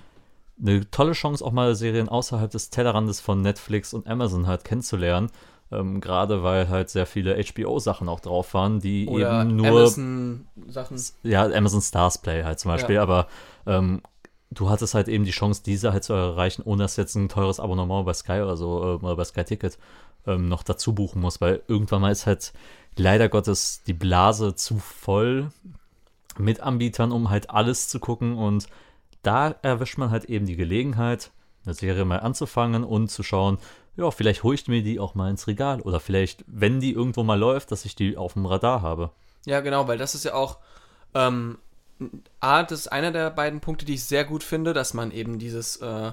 eine 0.60 0.90
tolle 0.90 1.12
Chance, 1.12 1.44
auch 1.44 1.52
mal 1.52 1.74
Serien 1.74 2.08
außerhalb 2.08 2.50
des 2.50 2.70
Tellerrandes 2.70 3.20
von 3.20 3.42
Netflix 3.42 3.92
und 3.94 4.06
Amazon 4.08 4.46
halt 4.46 4.64
kennenzulernen. 4.64 5.30
Ähm, 5.70 6.00
gerade 6.00 6.42
weil 6.42 6.68
halt 6.70 6.88
sehr 6.88 7.04
viele 7.04 7.36
HBO-Sachen 7.44 8.08
auch 8.08 8.20
drauf 8.20 8.54
waren, 8.54 8.80
die 8.80 9.06
oder 9.06 9.42
eben 9.42 9.56
nur 9.56 9.66
Amazon-Sachen. 9.68 11.00
ja, 11.24 11.44
Amazon 11.44 11.82
Stars 11.82 12.18
Play 12.18 12.42
halt 12.42 12.58
zum 12.58 12.70
Beispiel, 12.70 12.94
Ja. 12.96 13.02
aber 13.02 13.26
ähm, 13.66 14.00
du 14.50 14.70
hattest 14.70 14.94
halt 14.94 15.08
eben 15.08 15.24
die 15.24 15.30
Chance, 15.30 15.62
diese 15.64 15.92
halt 15.92 16.04
zu 16.04 16.12
erreichen, 16.12 16.62
ohne 16.64 16.82
dass 16.82 16.96
jetzt 16.96 17.14
ein 17.14 17.28
teures 17.28 17.60
Abonnement 17.60 18.04
bei 18.06 18.14
Sky 18.14 18.40
oder 18.40 18.56
so 18.56 18.82
ähm, 18.82 19.04
oder 19.04 19.16
bei 19.16 19.24
Sky 19.24 19.44
Ticket 19.44 19.78
ähm, 20.26 20.48
noch 20.48 20.62
dazu 20.62 20.94
buchen 20.94 21.20
musst, 21.20 21.40
weil 21.40 21.62
irgendwann 21.68 22.00
mal 22.00 22.12
ist 22.12 22.26
halt 22.26 22.52
leider 22.96 23.28
Gottes 23.28 23.82
die 23.86 23.94
Blase 23.94 24.54
zu 24.54 24.78
voll 24.78 25.50
mit 26.38 26.60
Anbietern, 26.60 27.12
um 27.12 27.30
halt 27.30 27.50
alles 27.50 27.88
zu 27.88 27.98
gucken 28.00 28.36
und 28.36 28.66
da 29.22 29.54
erwischt 29.62 29.98
man 29.98 30.10
halt 30.10 30.24
eben 30.26 30.46
die 30.46 30.56
Gelegenheit, 30.56 31.30
eine 31.64 31.74
Serie 31.74 32.04
mal 32.04 32.20
anzufangen 32.20 32.84
und 32.84 33.08
zu 33.08 33.22
schauen, 33.22 33.58
ja, 33.96 34.10
vielleicht 34.12 34.44
hole 34.44 34.54
ich 34.54 34.68
mir 34.68 34.82
die 34.82 35.00
auch 35.00 35.16
mal 35.16 35.28
ins 35.28 35.48
Regal 35.48 35.80
oder 35.80 35.98
vielleicht, 35.98 36.44
wenn 36.46 36.78
die 36.78 36.92
irgendwo 36.92 37.24
mal 37.24 37.38
läuft, 37.38 37.72
dass 37.72 37.84
ich 37.84 37.96
die 37.96 38.16
auf 38.16 38.34
dem 38.34 38.46
Radar 38.46 38.80
habe. 38.80 39.10
Ja, 39.44 39.60
genau, 39.60 39.88
weil 39.88 39.98
das 39.98 40.14
ist 40.14 40.24
ja 40.24 40.34
auch, 40.34 40.58
ähm, 41.14 41.58
A, 42.40 42.62
das 42.62 42.80
ist 42.80 42.88
einer 42.88 43.10
der 43.12 43.30
beiden 43.30 43.60
Punkte, 43.60 43.84
die 43.84 43.94
ich 43.94 44.04
sehr 44.04 44.24
gut 44.24 44.42
finde, 44.42 44.72
dass 44.72 44.94
man 44.94 45.10
eben 45.10 45.38
dieses, 45.38 45.76
äh, 45.76 46.12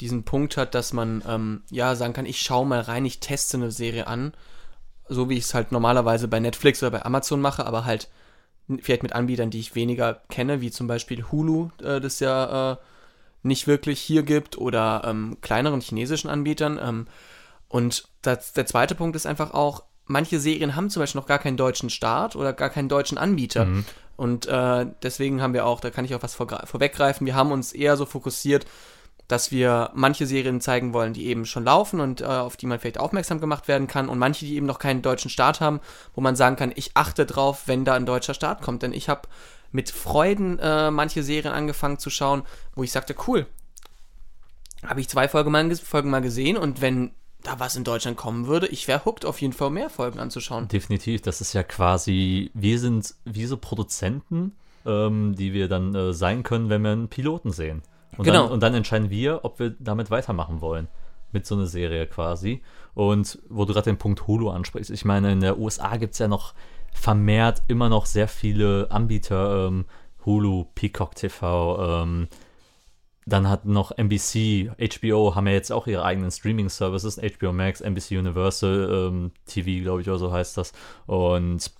diesen 0.00 0.24
Punkt 0.24 0.56
hat, 0.56 0.74
dass 0.74 0.92
man, 0.92 1.22
ähm, 1.26 1.62
ja, 1.70 1.94
sagen 1.94 2.12
kann, 2.14 2.26
ich 2.26 2.40
schaue 2.40 2.66
mal 2.66 2.80
rein, 2.80 3.04
ich 3.04 3.20
teste 3.20 3.58
eine 3.58 3.70
Serie 3.70 4.06
an, 4.06 4.32
so 5.08 5.28
wie 5.28 5.36
ich 5.36 5.44
es 5.44 5.54
halt 5.54 5.72
normalerweise 5.72 6.28
bei 6.28 6.40
Netflix 6.40 6.82
oder 6.82 6.92
bei 6.92 7.04
Amazon 7.04 7.40
mache, 7.40 7.66
aber 7.66 7.84
halt 7.84 8.08
vielleicht 8.80 9.02
mit 9.02 9.12
Anbietern, 9.12 9.50
die 9.50 9.60
ich 9.60 9.74
weniger 9.74 10.20
kenne, 10.28 10.60
wie 10.60 10.70
zum 10.70 10.86
Beispiel 10.86 11.24
Hulu, 11.30 11.70
äh, 11.82 12.00
das 12.00 12.20
ja 12.20 12.72
äh, 12.72 12.76
nicht 13.42 13.66
wirklich 13.66 14.00
hier 14.00 14.22
gibt, 14.22 14.58
oder 14.58 15.02
ähm, 15.04 15.38
kleineren 15.40 15.80
chinesischen 15.80 16.30
Anbietern. 16.30 16.78
Ähm, 16.82 17.06
und 17.68 18.08
das, 18.22 18.52
der 18.52 18.66
zweite 18.66 18.94
Punkt 18.94 19.16
ist 19.16 19.26
einfach 19.26 19.52
auch, 19.52 19.82
manche 20.06 20.40
Serien 20.40 20.76
haben 20.76 20.90
zum 20.90 21.00
Beispiel 21.00 21.20
noch 21.20 21.28
gar 21.28 21.38
keinen 21.38 21.56
deutschen 21.56 21.90
Start 21.90 22.36
oder 22.36 22.52
gar 22.52 22.70
keinen 22.70 22.88
deutschen 22.88 23.18
Anbieter. 23.18 23.66
Und 24.20 24.44
äh, 24.44 24.84
deswegen 25.02 25.40
haben 25.40 25.54
wir 25.54 25.64
auch, 25.64 25.80
da 25.80 25.88
kann 25.88 26.04
ich 26.04 26.14
auch 26.14 26.22
was 26.22 26.38
vorgre- 26.38 26.66
vorweggreifen, 26.66 27.26
wir 27.26 27.34
haben 27.34 27.52
uns 27.52 27.72
eher 27.72 27.96
so 27.96 28.04
fokussiert, 28.04 28.66
dass 29.28 29.50
wir 29.50 29.92
manche 29.94 30.26
Serien 30.26 30.60
zeigen 30.60 30.92
wollen, 30.92 31.14
die 31.14 31.28
eben 31.28 31.46
schon 31.46 31.64
laufen 31.64 32.00
und 32.00 32.20
äh, 32.20 32.26
auf 32.26 32.58
die 32.58 32.66
man 32.66 32.78
vielleicht 32.78 33.00
aufmerksam 33.00 33.40
gemacht 33.40 33.66
werden 33.66 33.86
kann 33.86 34.10
und 34.10 34.18
manche, 34.18 34.44
die 34.44 34.56
eben 34.56 34.66
noch 34.66 34.78
keinen 34.78 35.00
deutschen 35.00 35.30
Start 35.30 35.62
haben, 35.62 35.80
wo 36.14 36.20
man 36.20 36.36
sagen 36.36 36.56
kann, 36.56 36.70
ich 36.74 36.90
achte 36.98 37.24
drauf, 37.24 37.62
wenn 37.64 37.86
da 37.86 37.94
ein 37.94 38.04
deutscher 38.04 38.34
Start 38.34 38.60
kommt. 38.60 38.82
Denn 38.82 38.92
ich 38.92 39.08
habe 39.08 39.22
mit 39.72 39.90
Freuden 39.90 40.58
äh, 40.58 40.90
manche 40.90 41.22
Serien 41.22 41.54
angefangen 41.54 41.98
zu 41.98 42.10
schauen, 42.10 42.42
wo 42.74 42.82
ich 42.82 42.92
sagte, 42.92 43.14
cool, 43.26 43.46
habe 44.84 45.00
ich 45.00 45.08
zwei 45.08 45.28
Folgen 45.28 45.50
mal, 45.50 45.74
Folgen 45.76 46.10
mal 46.10 46.20
gesehen 46.20 46.58
und 46.58 46.82
wenn 46.82 47.12
da 47.42 47.58
was 47.58 47.76
in 47.76 47.84
Deutschland 47.84 48.16
kommen 48.16 48.46
würde, 48.46 48.66
ich 48.66 48.88
wäre 48.88 49.04
hooked, 49.04 49.24
auf 49.24 49.40
jeden 49.40 49.52
Fall 49.52 49.70
mehr 49.70 49.90
Folgen 49.90 50.18
anzuschauen. 50.18 50.68
Definitiv, 50.68 51.22
das 51.22 51.40
ist 51.40 51.52
ja 51.52 51.62
quasi, 51.62 52.50
wir 52.54 52.78
sind 52.78 53.14
wie 53.24 53.46
so 53.46 53.56
Produzenten, 53.56 54.52
ähm, 54.86 55.34
die 55.36 55.52
wir 55.52 55.68
dann 55.68 55.94
äh, 55.94 56.12
sein 56.12 56.42
können, 56.42 56.68
wenn 56.68 56.82
wir 56.82 56.90
einen 56.90 57.08
Piloten 57.08 57.50
sehen. 57.50 57.82
Und, 58.16 58.24
Genau. 58.24 58.44
dann, 58.44 58.52
und 58.52 58.62
dann 58.62 58.74
entscheiden 58.74 59.10
wir, 59.10 59.44
ob 59.44 59.58
wir 59.58 59.70
damit 59.78 60.10
weitermachen 60.10 60.60
wollen. 60.60 60.88
Mit 61.32 61.46
so 61.46 61.54
einer 61.54 61.66
Serie 61.66 62.06
quasi. 62.06 62.60
Und 62.94 63.38
wo 63.48 63.64
du 63.64 63.72
gerade 63.72 63.84
den 63.88 63.98
Punkt 63.98 64.26
Hulu 64.26 64.50
ansprichst, 64.50 64.90
ich 64.90 65.04
meine, 65.04 65.30
in 65.30 65.40
der 65.40 65.58
USA 65.58 65.96
gibt 65.96 66.14
es 66.14 66.18
ja 66.18 66.26
noch 66.26 66.54
vermehrt 66.92 67.62
immer 67.68 67.88
noch 67.88 68.04
sehr 68.06 68.26
viele 68.26 68.90
Anbieter, 68.90 69.68
ähm, 69.68 69.84
Hulu, 70.26 70.66
Peacock 70.74 71.14
TV, 71.14 72.02
ähm, 72.02 72.28
dann 73.26 73.48
hat 73.48 73.64
noch 73.66 73.92
NBC, 73.92 74.70
HBO 74.78 75.34
haben 75.34 75.46
ja 75.46 75.52
jetzt 75.52 75.70
auch 75.72 75.86
ihre 75.86 76.04
eigenen 76.04 76.30
Streaming-Services, 76.30 77.20
HBO 77.38 77.52
Max, 77.52 77.80
NBC 77.80 78.12
Universal 78.18 79.08
ähm, 79.08 79.32
TV, 79.46 79.82
glaube 79.82 80.00
ich, 80.00 80.08
oder 80.08 80.18
so 80.18 80.32
heißt 80.32 80.56
das. 80.56 80.72
Und 81.06 81.70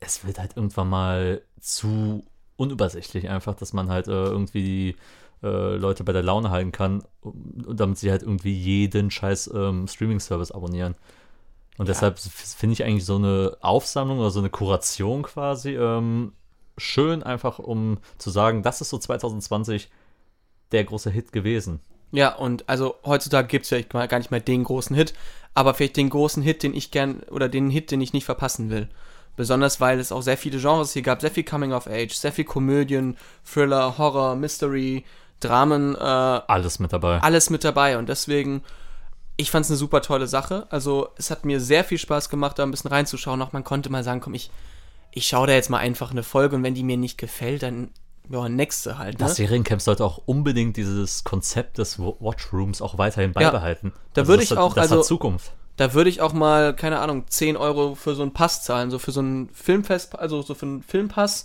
es 0.00 0.26
wird 0.26 0.38
halt 0.38 0.56
irgendwann 0.56 0.88
mal 0.88 1.42
zu 1.60 2.24
unübersichtlich 2.56 3.28
einfach, 3.28 3.54
dass 3.54 3.72
man 3.72 3.90
halt 3.90 4.08
äh, 4.08 4.10
irgendwie 4.12 4.62
die 4.62 4.96
äh, 5.46 5.76
Leute 5.76 6.04
bei 6.04 6.12
der 6.12 6.22
Laune 6.22 6.50
halten 6.50 6.72
kann, 6.72 7.02
damit 7.22 7.98
sie 7.98 8.10
halt 8.10 8.22
irgendwie 8.22 8.52
jeden 8.54 9.10
scheiß 9.10 9.50
ähm, 9.54 9.86
Streaming-Service 9.86 10.52
abonnieren. 10.52 10.94
Und 11.78 11.88
deshalb 11.88 12.16
f- 12.16 12.54
finde 12.56 12.72
ich 12.74 12.84
eigentlich 12.84 13.04
so 13.04 13.16
eine 13.16 13.56
Aufsammlung 13.60 14.18
oder 14.18 14.30
so 14.30 14.38
eine 14.40 14.50
Kuration 14.50 15.22
quasi 15.22 15.74
ähm, 15.76 16.32
schön, 16.78 17.22
einfach 17.22 17.58
um 17.58 17.98
zu 18.18 18.30
sagen, 18.30 18.62
das 18.62 18.80
ist 18.80 18.90
so 18.90 18.98
2020 18.98 19.90
der 20.72 20.84
große 20.84 21.10
Hit 21.10 21.32
gewesen. 21.32 21.80
Ja, 22.12 22.34
und 22.34 22.68
also 22.68 22.96
heutzutage 23.04 23.48
gibt 23.48 23.64
es 23.64 23.68
vielleicht 23.68 23.94
mal 23.94 24.08
gar 24.08 24.18
nicht 24.18 24.30
mehr 24.30 24.40
den 24.40 24.64
großen 24.64 24.94
Hit, 24.94 25.14
aber 25.54 25.74
vielleicht 25.74 25.96
den 25.96 26.10
großen 26.10 26.42
Hit, 26.42 26.62
den 26.62 26.74
ich 26.74 26.90
gern, 26.90 27.20
oder 27.30 27.48
den 27.48 27.70
Hit, 27.70 27.90
den 27.90 28.00
ich 28.00 28.12
nicht 28.12 28.24
verpassen 28.24 28.70
will. 28.70 28.88
Besonders 29.36 29.80
weil 29.80 29.98
es 30.00 30.12
auch 30.12 30.22
sehr 30.22 30.38
viele 30.38 30.58
Genres 30.58 30.92
hier 30.92 31.02
gab, 31.02 31.20
sehr 31.20 31.30
viel 31.30 31.44
Coming 31.44 31.72
of 31.72 31.86
Age, 31.86 32.14
sehr 32.14 32.32
viel 32.32 32.44
Komödien, 32.44 33.16
Thriller, 33.44 33.98
Horror, 33.98 34.34
Mystery, 34.36 35.04
Dramen, 35.40 35.94
äh, 35.94 35.98
Alles 35.98 36.78
mit 36.78 36.92
dabei. 36.92 37.20
alles 37.20 37.50
mit 37.50 37.62
dabei 37.62 37.98
und 37.98 38.08
deswegen, 38.08 38.62
ich 39.36 39.50
fand 39.50 39.66
es 39.66 39.70
eine 39.70 39.76
super 39.76 40.00
tolle 40.00 40.26
Sache. 40.26 40.66
Also 40.70 41.08
es 41.18 41.30
hat 41.30 41.44
mir 41.44 41.60
sehr 41.60 41.84
viel 41.84 41.98
Spaß 41.98 42.30
gemacht, 42.30 42.58
da 42.58 42.62
ein 42.62 42.70
bisschen 42.70 42.90
reinzuschauen. 42.90 43.42
Auch 43.42 43.52
man 43.52 43.64
konnte 43.64 43.90
mal 43.90 44.02
sagen, 44.02 44.20
komm, 44.22 44.32
ich, 44.32 44.50
ich 45.10 45.26
schaue 45.28 45.46
da 45.48 45.52
jetzt 45.52 45.68
mal 45.68 45.78
einfach 45.78 46.10
eine 46.12 46.22
Folge 46.22 46.56
und 46.56 46.62
wenn 46.62 46.74
die 46.74 46.82
mir 46.82 46.96
nicht 46.96 47.18
gefällt, 47.18 47.62
dann 47.62 47.90
ja, 48.28 48.48
nächste 48.48 48.98
halt. 48.98 49.18
Ne? 49.18 49.26
Das 49.26 49.36
Seriencamp 49.36 49.80
sollte 49.82 50.04
auch 50.04 50.20
unbedingt 50.26 50.76
dieses 50.76 51.24
Konzept 51.24 51.78
des 51.78 51.98
Wa- 51.98 52.14
Watchrooms 52.20 52.82
auch 52.82 52.98
weiterhin 52.98 53.32
beibehalten. 53.32 53.92
da 54.14 54.26
würde 54.26 54.42
das 54.42 54.44
ich 54.44 54.50
hat, 54.52 54.58
auch, 54.58 54.74
Das 54.74 54.82
also- 54.84 54.98
hat 54.98 55.04
Zukunft. 55.06 55.52
Da 55.76 55.92
würde 55.92 56.08
ich 56.08 56.22
auch 56.22 56.32
mal, 56.32 56.74
keine 56.74 57.00
Ahnung, 57.00 57.24
10 57.28 57.56
Euro 57.58 57.94
für 57.94 58.14
so 58.14 58.22
einen 58.22 58.32
Pass 58.32 58.62
zahlen, 58.64 58.90
so 58.90 58.98
für 58.98 59.12
so 59.12 59.20
einen 59.20 59.50
Filmfest, 59.52 60.18
also 60.18 60.40
so 60.40 60.54
für 60.54 60.64
einen 60.64 60.82
Filmpass. 60.82 61.44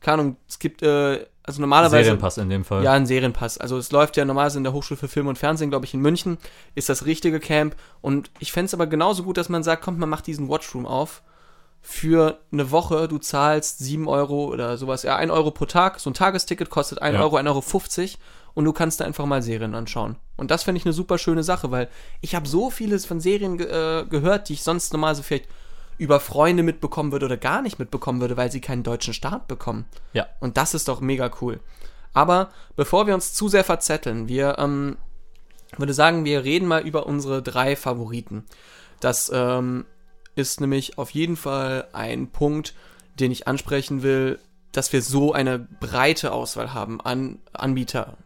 Keine 0.00 0.20
Ahnung, 0.22 0.36
es 0.48 0.60
gibt 0.60 0.82
äh, 0.82 1.26
also 1.42 1.60
normalerweise. 1.60 2.04
Serienpass 2.04 2.38
in 2.38 2.48
dem 2.48 2.64
Fall. 2.64 2.84
Ja, 2.84 2.92
ein 2.92 3.06
Serienpass. 3.06 3.58
Also 3.58 3.76
es 3.78 3.90
läuft 3.90 4.16
ja 4.16 4.24
normalerweise 4.24 4.58
in 4.58 4.64
der 4.64 4.72
Hochschule 4.72 4.96
für 4.98 5.08
Film 5.08 5.26
und 5.26 5.36
Fernsehen, 5.36 5.70
glaube 5.70 5.84
ich, 5.84 5.94
in 5.94 6.00
München, 6.00 6.38
ist 6.76 6.88
das 6.88 7.06
richtige 7.06 7.40
Camp. 7.40 7.74
Und 8.00 8.30
ich 8.38 8.52
fände 8.52 8.66
es 8.66 8.74
aber 8.74 8.86
genauso 8.86 9.24
gut, 9.24 9.36
dass 9.36 9.48
man 9.48 9.64
sagt, 9.64 9.82
kommt, 9.82 9.98
man 9.98 10.08
macht 10.08 10.28
diesen 10.28 10.48
Watchroom 10.48 10.86
auf. 10.86 11.22
Für 11.84 12.38
eine 12.52 12.70
Woche, 12.70 13.08
du 13.08 13.18
zahlst 13.18 13.80
7 13.80 14.06
Euro 14.06 14.46
oder 14.46 14.78
sowas, 14.78 15.02
ja, 15.02 15.16
1 15.16 15.32
Euro 15.32 15.50
pro 15.50 15.66
Tag. 15.66 15.98
So 15.98 16.10
ein 16.10 16.14
Tagesticket 16.14 16.70
kostet 16.70 17.02
1 17.02 17.14
Ja. 17.14 17.22
Euro, 17.22 17.36
1,50 17.36 17.46
Euro 17.48 17.60
50 17.60 18.18
und 18.54 18.64
du 18.64 18.72
kannst 18.72 19.00
da 19.00 19.04
einfach 19.04 19.26
mal 19.26 19.42
Serien 19.42 19.74
anschauen. 19.74 20.16
Und 20.36 20.50
das 20.50 20.62
finde 20.62 20.78
ich 20.78 20.84
eine 20.84 20.92
super 20.92 21.18
schöne 21.18 21.42
Sache, 21.42 21.70
weil 21.70 21.88
ich 22.20 22.34
habe 22.34 22.48
so 22.48 22.70
vieles 22.70 23.04
von 23.04 23.20
Serien 23.20 23.58
äh, 23.58 24.04
gehört, 24.08 24.48
die 24.48 24.54
ich 24.54 24.62
sonst 24.62 24.92
normal 24.92 25.14
so 25.14 25.22
vielleicht 25.22 25.48
über 25.98 26.20
Freunde 26.20 26.62
mitbekommen 26.62 27.12
würde 27.12 27.26
oder 27.26 27.36
gar 27.36 27.62
nicht 27.62 27.78
mitbekommen 27.78 28.20
würde, 28.20 28.36
weil 28.36 28.50
sie 28.50 28.60
keinen 28.60 28.82
deutschen 28.82 29.14
Start 29.14 29.48
bekommen. 29.48 29.86
Ja. 30.12 30.26
Und 30.40 30.56
das 30.56 30.74
ist 30.74 30.88
doch 30.88 31.00
mega 31.00 31.30
cool. 31.40 31.60
Aber 32.12 32.50
bevor 32.76 33.06
wir 33.06 33.14
uns 33.14 33.34
zu 33.34 33.48
sehr 33.48 33.64
verzetteln, 33.64 34.28
wir 34.28 34.56
ähm, 34.58 34.96
würde 35.76 35.94
sagen, 35.94 36.24
wir 36.24 36.44
reden 36.44 36.66
mal 36.66 36.82
über 36.82 37.06
unsere 37.06 37.42
drei 37.42 37.76
Favoriten. 37.76 38.44
Das 39.00 39.30
ähm, 39.34 39.84
ist 40.34 40.60
nämlich 40.60 40.98
auf 40.98 41.10
jeden 41.10 41.36
Fall 41.36 41.88
ein 41.92 42.28
Punkt, 42.28 42.74
den 43.18 43.30
ich 43.30 43.46
ansprechen 43.46 44.02
will, 44.02 44.38
dass 44.72 44.92
wir 44.92 45.02
so 45.02 45.32
eine 45.32 45.58
breite 45.58 46.32
Auswahl 46.32 46.72
haben 46.72 47.00
an 47.00 47.38
Anbieter. 47.52 48.16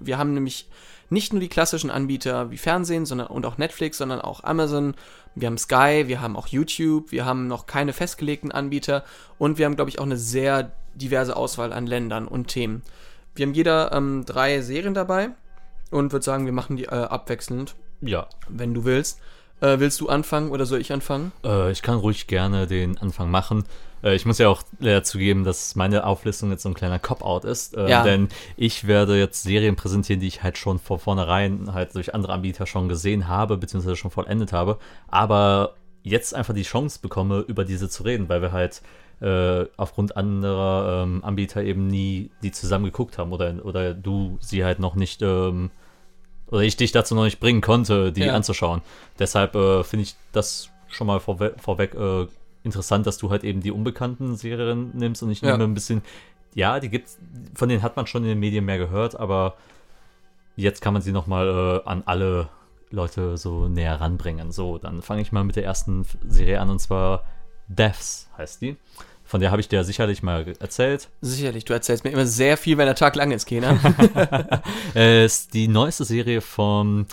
Wir 0.00 0.18
haben 0.18 0.34
nämlich 0.34 0.68
nicht 1.08 1.32
nur 1.32 1.40
die 1.40 1.48
klassischen 1.48 1.90
Anbieter 1.90 2.50
wie 2.52 2.58
Fernsehen 2.58 3.04
sondern, 3.06 3.26
und 3.26 3.44
auch 3.44 3.58
Netflix, 3.58 3.98
sondern 3.98 4.20
auch 4.20 4.44
Amazon, 4.44 4.94
wir 5.34 5.46
haben 5.46 5.58
Sky, 5.58 6.04
wir 6.06 6.20
haben 6.20 6.36
auch 6.36 6.46
YouTube, 6.46 7.10
wir 7.10 7.24
haben 7.24 7.48
noch 7.48 7.66
keine 7.66 7.92
festgelegten 7.92 8.52
Anbieter 8.52 9.04
und 9.38 9.58
wir 9.58 9.66
haben, 9.66 9.76
glaube 9.76 9.90
ich, 9.90 9.98
auch 9.98 10.04
eine 10.04 10.16
sehr 10.16 10.72
diverse 10.94 11.36
Auswahl 11.36 11.72
an 11.72 11.86
Ländern 11.86 12.28
und 12.28 12.48
Themen. 12.48 12.82
Wir 13.34 13.46
haben 13.46 13.54
jeder 13.54 13.92
ähm, 13.92 14.24
drei 14.26 14.60
Serien 14.60 14.94
dabei 14.94 15.30
und 15.90 16.12
würde 16.12 16.24
sagen, 16.24 16.46
wir 16.46 16.52
machen 16.52 16.76
die 16.76 16.84
äh, 16.84 16.88
abwechselnd, 16.90 17.74
Ja. 18.00 18.28
wenn 18.48 18.74
du 18.74 18.84
willst. 18.84 19.20
Äh, 19.60 19.78
willst 19.78 20.00
du 20.00 20.08
anfangen 20.08 20.50
oder 20.50 20.66
soll 20.66 20.80
ich 20.80 20.92
anfangen? 20.92 21.32
Äh, 21.44 21.70
ich 21.70 21.82
kann 21.82 21.96
ruhig 21.98 22.26
gerne 22.26 22.66
den 22.66 22.98
Anfang 22.98 23.30
machen. 23.30 23.64
Äh, 24.02 24.14
ich 24.14 24.24
muss 24.26 24.38
ja 24.38 24.48
auch 24.48 24.62
leider 24.78 25.02
zugeben, 25.02 25.44
dass 25.44 25.76
meine 25.76 26.04
Auflistung 26.04 26.50
jetzt 26.50 26.62
so 26.62 26.68
ein 26.68 26.74
kleiner 26.74 26.98
Cop-Out 26.98 27.44
ist. 27.44 27.76
Äh, 27.76 27.88
Ja. 27.90 28.02
Denn 28.02 28.28
ich 28.56 28.86
werde 28.86 29.18
jetzt 29.18 29.42
Serien 29.42 29.76
präsentieren, 29.76 30.20
die 30.20 30.28
ich 30.28 30.42
halt 30.42 30.56
schon 30.58 30.78
von 30.78 30.98
vornherein 30.98 31.72
halt 31.74 31.94
durch 31.94 32.14
andere 32.14 32.32
Anbieter 32.32 32.66
schon 32.66 32.88
gesehen 32.88 33.28
habe, 33.28 33.56
beziehungsweise 33.56 33.96
schon 33.96 34.10
vollendet 34.10 34.52
habe. 34.52 34.78
Aber 35.08 35.74
jetzt 36.02 36.34
einfach 36.34 36.54
die 36.54 36.62
Chance 36.62 36.98
bekomme, 37.02 37.40
über 37.40 37.64
diese 37.64 37.88
zu 37.90 38.04
reden, 38.04 38.28
weil 38.30 38.40
wir 38.40 38.52
halt 38.52 38.80
äh, 39.20 39.66
aufgrund 39.76 40.16
anderer 40.16 41.02
ähm, 41.02 41.22
Anbieter 41.22 41.62
eben 41.62 41.86
nie 41.86 42.30
die 42.42 42.52
zusammen 42.52 42.86
geguckt 42.86 43.18
haben 43.18 43.32
oder, 43.32 43.54
oder 43.64 43.92
du 43.92 44.38
sie 44.40 44.64
halt 44.64 44.78
noch 44.78 44.94
nicht 44.94 45.20
ähm, 45.20 45.70
oder 46.50 46.62
ich 46.62 46.76
dich 46.76 46.92
dazu 46.92 47.14
noch 47.14 47.24
nicht 47.24 47.40
bringen 47.40 47.60
konnte, 47.60 48.12
die 48.12 48.22
Ja. 48.24 48.34
anzuschauen. 48.34 48.82
Deshalb 49.18 49.54
äh, 49.54 49.84
finde 49.84 50.04
ich 50.04 50.16
das 50.32 50.68
schon 50.88 51.06
mal 51.06 51.20
vorwe 51.20 51.54
vorweg 51.58 51.94
äh, 51.94 52.26
interessant, 52.64 53.06
dass 53.06 53.16
du 53.18 53.30
halt 53.30 53.44
eben 53.44 53.60
die 53.60 53.70
unbekannten 53.70 54.36
Serien 54.36 54.90
nimmst 54.94 55.22
und 55.22 55.30
ich 55.30 55.40
Ja. 55.40 55.52
nehme 55.52 55.64
ein 55.64 55.74
bisschen, 55.74 56.02
ja, 56.54 56.80
die 56.80 56.88
gibt's, 56.90 57.18
von 57.54 57.68
denen 57.68 57.82
hat 57.82 57.96
man 57.96 58.06
schon 58.06 58.22
in 58.24 58.28
den 58.30 58.40
Medien 58.40 58.64
mehr 58.64 58.78
gehört, 58.78 59.18
aber 59.18 59.54
jetzt 60.56 60.82
kann 60.82 60.92
man 60.92 61.00
sie 61.02 61.12
nochmal 61.12 61.82
äh, 61.84 61.88
an 61.88 62.02
alle 62.06 62.48
Leute 62.90 63.36
so 63.36 63.68
näher 63.68 64.00
ranbringen. 64.00 64.50
So, 64.52 64.78
dann 64.78 65.00
fange 65.00 65.22
ich 65.22 65.30
mal 65.32 65.44
mit 65.44 65.56
der 65.56 65.64
ersten 65.64 66.04
Serie 66.28 66.60
an 66.60 66.70
und 66.70 66.80
zwar 66.80 67.24
Deaths 67.68 68.28
heißt 68.36 68.60
die. 68.62 68.76
Von 69.30 69.40
der 69.40 69.52
habe 69.52 69.60
ich 69.60 69.68
dir 69.68 69.84
sicherlich 69.84 70.24
mal 70.24 70.44
erzählt. 70.58 71.08
Sicherlich, 71.20 71.64
du 71.64 71.72
erzählst 71.72 72.02
mir 72.02 72.10
immer 72.10 72.26
sehr 72.26 72.56
viel, 72.56 72.78
wenn 72.78 72.86
der 72.86 72.96
Tag 72.96 73.14
lang 73.14 73.30
ist, 73.30 73.46
Kena. 73.46 73.78
Äh, 74.96 75.24
ist 75.24 75.54
die 75.54 75.68
neueste 75.68 76.04
Serie 76.04 76.40
vom 76.40 77.06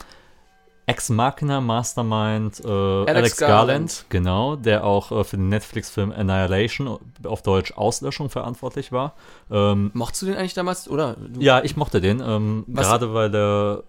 Ex 0.88 1.09
Machina 1.09 1.62
Mastermind 1.62 2.59
äh, 2.65 2.67
Alex, 2.67 3.38
Garland. 3.38 3.38
Garland. 3.38 4.05
genau, 4.09 4.55
der 4.55 4.83
auch 4.83 5.12
äh, 5.12 5.24
für 5.25 5.38
den 5.38 5.50
Netflix-Film 5.50 6.12
Annihilation, 6.12 6.97
auf 7.24 7.43
Deutsch 7.43 7.74
Auslöschung, 7.74 8.31
verantwortlich 8.31 8.91
war. 8.91 9.13
Ähm, 9.51 9.91
Mochtest 9.93 10.24
du 10.24 10.25
den 10.25 10.38
eigentlich 10.38 10.55
damals, 10.55 10.89
oder? 10.89 11.17
Du, 11.19 11.39
ja, 11.39 11.63
ich 11.63 11.77
mochte 11.77 12.01
den, 12.01 12.19
ähm, 12.25 12.65
gerade 12.67 13.13
weil 13.13 13.29
der, 13.29 13.83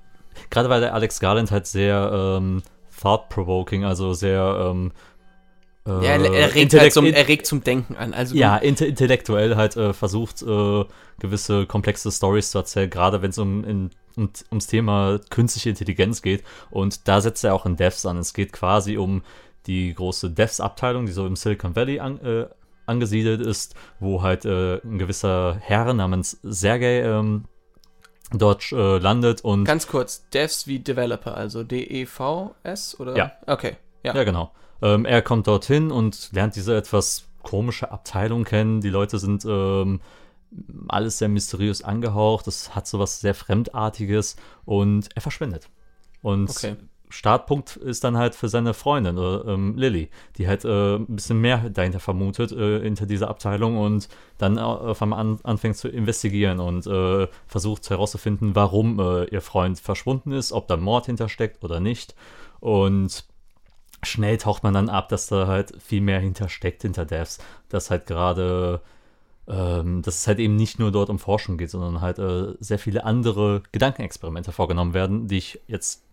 gerade 0.50 0.68
weil 0.68 0.82
der 0.82 0.92
Alex 0.92 1.18
Garland 1.18 1.50
halt 1.50 1.66
sehr 1.66 2.36
ähm, 2.36 2.62
thought-provoking, 3.00 3.86
also 3.86 4.12
sehr 4.12 4.68
ähm, 4.70 4.88
äh, 4.90 4.98
Ja, 5.88 6.16
er, 6.16 6.32
er, 6.32 6.54
regt 6.54 6.74
halt 6.74 6.92
zum, 6.92 7.06
er 7.06 7.28
regt 7.28 7.46
zum 7.46 7.64
Denken 7.64 7.96
an. 7.96 8.12
Also 8.12 8.34
ja, 8.34 8.56
inte 8.58 8.86
intellektuell 8.86 9.56
halt 9.56 9.76
äh, 9.76 9.92
versucht, 9.92 10.42
äh, 10.42 10.84
gewisse 11.18 11.66
komplexe 11.66 12.12
Stories 12.12 12.50
zu 12.50 12.58
erzählen, 12.58 12.90
gerade 12.90 13.22
wenn 13.22 13.30
es 13.30 13.38
um, 13.38 13.64
in, 13.64 13.90
um, 14.16 14.30
ums 14.50 14.66
Thema 14.66 15.18
künstliche 15.30 15.70
Intelligenz 15.70 16.20
geht. 16.22 16.44
Und 16.70 17.08
da 17.08 17.20
setzt 17.20 17.44
er 17.44 17.54
auch 17.54 17.64
in 17.64 17.76
Devs 17.76 18.04
an. 18.06 18.18
Es 18.18 18.34
geht 18.34 18.52
quasi 18.52 18.98
um 18.98 19.22
die 19.66 19.94
große 19.94 20.30
Devs-Abteilung, 20.30 21.06
die 21.06 21.12
so 21.12 21.26
im 21.26 21.36
Silicon 21.36 21.74
Valley 21.74 22.00
an, 22.00 22.20
äh, 22.20 22.46
angesiedelt 22.86 23.40
ist, 23.40 23.74
wo 24.00 24.22
halt 24.22 24.44
äh, 24.44 24.76
ein 24.76 24.98
gewisser 24.98 25.56
Herr 25.60 25.92
namens 25.94 26.38
Sergey 26.42 27.00
ähm, 27.00 27.44
dort 28.32 28.72
äh, 28.72 28.98
landet 28.98 29.42
und 29.42 29.64
Ganz 29.64 29.86
kurz, 29.86 30.28
Devs 30.30 30.66
wie 30.66 30.80
Developer, 30.80 31.36
also 31.36 31.62
D-E-V-S 31.62 32.98
oder? 33.00 33.16
Ja. 33.16 33.32
Okay, 33.46 33.76
ja. 34.02 34.14
Ja, 34.14 34.24
genau. 34.24 34.52
Ähm, 34.82 35.04
er 35.04 35.22
kommt 35.22 35.46
dorthin 35.46 35.90
und 35.90 36.30
lernt 36.32 36.56
diese 36.56 36.76
etwas 36.76 37.28
komische 37.42 37.90
Abteilung 37.90 38.44
kennen. 38.44 38.80
Die 38.80 38.90
Leute 38.90 39.18
sind 39.18 39.44
ähm, 39.48 40.00
alles 40.88 41.18
sehr 41.18 41.28
mysteriös 41.28 41.82
angehaucht. 41.82 42.46
Das 42.46 42.74
hat 42.74 42.86
sowas 42.86 43.20
sehr 43.20 43.34
Fremdartiges 43.34 44.36
und 44.64 45.08
er 45.14 45.22
verschwindet. 45.22 45.68
Und 46.22 46.50
Okay. 46.50 46.76
Startpunkt 47.10 47.76
ist 47.76 48.04
dann 48.04 48.18
halt 48.18 48.34
für 48.34 48.48
seine 48.48 48.74
Freundin, 48.74 49.16
äh, 49.16 49.20
ähm, 49.20 49.76
Lilly, 49.76 50.10
die 50.36 50.46
halt 50.46 50.64
äh, 50.64 50.96
ein 50.96 51.06
bisschen 51.06 51.40
mehr 51.40 51.70
dahinter 51.70 52.00
vermutet, 52.00 52.52
äh, 52.52 52.80
hinter 52.82 53.06
dieser 53.06 53.28
Abteilung 53.28 53.78
und 53.78 54.08
dann 54.36 54.58
äh, 54.58 54.60
auf 54.60 55.00
einmal 55.00 55.20
an, 55.20 55.38
anfängt 55.42 55.76
zu 55.76 55.88
investigieren 55.88 56.60
und 56.60 56.86
äh, 56.86 57.26
versucht 57.46 57.88
herauszufinden, 57.88 58.54
warum 58.54 59.00
äh, 59.00 59.24
ihr 59.24 59.40
Freund 59.40 59.80
verschwunden 59.80 60.32
ist, 60.32 60.52
ob 60.52 60.68
da 60.68 60.76
Mord 60.76 61.06
hintersteckt 61.06 61.64
oder 61.64 61.80
nicht. 61.80 62.14
Und 62.60 63.24
schnell 64.02 64.38
taucht 64.38 64.62
man 64.62 64.74
dann 64.74 64.88
ab, 64.88 65.08
dass 65.08 65.26
da 65.26 65.46
halt 65.46 65.80
viel 65.82 66.00
mehr 66.00 66.20
hintersteckt 66.20 66.82
hinter 66.82 67.04
Devs, 67.04 67.38
dass 67.68 67.90
halt 67.90 68.06
gerade 68.06 68.80
ähm, 69.48 70.02
dass 70.02 70.16
es 70.16 70.26
halt 70.26 70.38
eben 70.38 70.56
nicht 70.56 70.78
nur 70.78 70.92
dort 70.92 71.08
um 71.10 71.18
Forschung 71.18 71.56
geht, 71.56 71.70
sondern 71.70 72.00
halt 72.00 72.18
äh, 72.18 72.54
sehr 72.60 72.78
viele 72.78 73.04
andere 73.04 73.62
Gedankenexperimente 73.72 74.52
vorgenommen 74.52 74.94
werden, 74.94 75.26
die 75.26 75.38
ich 75.38 75.60
jetzt 75.66 76.04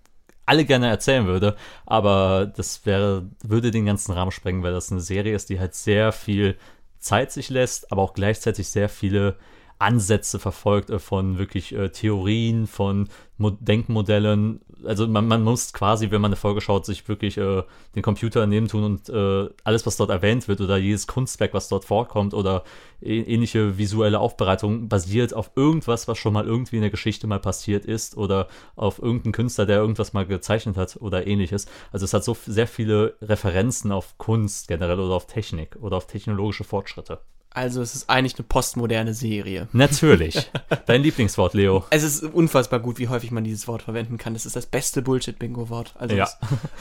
alle 0.45 0.63
gerne 0.63 0.87
erzählen 0.87 1.25
würde, 1.25 1.55
aber 1.85 2.45
das 2.45 2.85
wäre, 2.85 3.25
würde 3.43 3.71
den 3.71 3.85
ganzen 3.85 4.11
Rahmen 4.11 4.31
sprengen, 4.31 4.63
weil 4.63 4.73
das 4.73 4.91
eine 4.91 5.01
Serie 5.01 5.35
ist, 5.35 5.49
die 5.49 5.59
halt 5.59 5.73
sehr 5.73 6.11
viel 6.11 6.55
Zeit 6.99 7.31
sich 7.31 7.49
lässt, 7.49 7.91
aber 7.91 8.03
auch 8.03 8.13
gleichzeitig 8.13 8.67
sehr 8.69 8.87
viele 8.87 9.35
Ansätze 9.79 10.39
verfolgt 10.39 10.89
äh, 10.89 10.99
von 10.99 11.37
wirklich 11.37 11.73
äh, 11.73 11.89
Theorien, 11.89 12.67
von 12.67 13.09
Mo 13.37 13.49
Denkmodellen. 13.49 14.61
Also 14.85 15.07
man, 15.07 15.27
man 15.27 15.43
muss 15.43 15.73
quasi, 15.73 16.11
wenn 16.11 16.21
man 16.21 16.29
eine 16.29 16.37
Folge 16.37 16.61
schaut, 16.61 16.85
sich 16.85 17.07
wirklich 17.09 17.37
äh, 17.37 17.63
den 17.95 18.01
Computer 18.01 18.39
daneben 18.39 18.67
tun 18.67 18.83
und 18.83 19.09
äh, 19.09 19.49
alles, 19.63 19.85
was 19.85 19.97
dort 19.97 20.09
erwähnt 20.09 20.47
wird 20.47 20.61
oder 20.61 20.77
jedes 20.77 21.07
Kunstwerk, 21.07 21.53
was 21.53 21.67
dort 21.67 21.85
vorkommt 21.85 22.33
oder 22.33 22.63
ähnliche 23.01 23.77
visuelle 23.77 24.19
Aufbereitung 24.19 24.87
basiert 24.87 25.33
auf 25.33 25.51
irgendwas, 25.55 26.07
was 26.07 26.17
schon 26.17 26.33
mal 26.33 26.45
irgendwie 26.45 26.77
in 26.77 26.81
der 26.81 26.91
Geschichte 26.91 27.27
mal 27.27 27.39
passiert 27.39 27.85
ist 27.85 28.15
oder 28.15 28.47
auf 28.75 28.99
irgendeinen 28.99 29.33
Künstler, 29.33 29.65
der 29.65 29.77
irgendwas 29.77 30.13
mal 30.13 30.25
gezeichnet 30.25 30.77
hat 30.77 30.97
oder 31.01 31.27
ähnliches. 31.27 31.65
Also 31.91 32.05
es 32.05 32.13
hat 32.13 32.23
so 32.23 32.37
sehr 32.45 32.67
viele 32.67 33.15
Referenzen 33.21 33.91
auf 33.91 34.17
Kunst 34.17 34.67
generell 34.67 34.99
oder 34.99 35.15
auf 35.15 35.27
Technik 35.27 35.75
oder 35.81 35.97
auf 35.97 36.07
technologische 36.07 36.63
Fortschritte. 36.63 37.19
Also 37.55 37.81
es 37.81 37.95
ist 37.95 38.09
eigentlich 38.09 38.35
eine 38.37 38.43
postmoderne 38.47 39.13
Serie. 39.13 39.67
Natürlich. 39.71 40.51
Dein 40.85 41.01
Lieblingswort, 41.01 41.53
Leo. 41.53 41.85
Es 41.89 42.03
ist 42.03 42.21
unfassbar 42.23 42.79
gut, 42.81 42.99
wie 42.99 43.07
häufig 43.07 43.31
man 43.31 43.43
dieses 43.45 43.67
Wort 43.67 43.81
verwenden 43.83 44.17
kann. 44.17 44.33
Das 44.33 44.45
ist 44.45 44.55
das 44.57 44.65
beste 44.65 45.01
Bullshit-Bingo-Wort. 45.01 45.95
Also 45.97 46.15
Ja. 46.15 46.27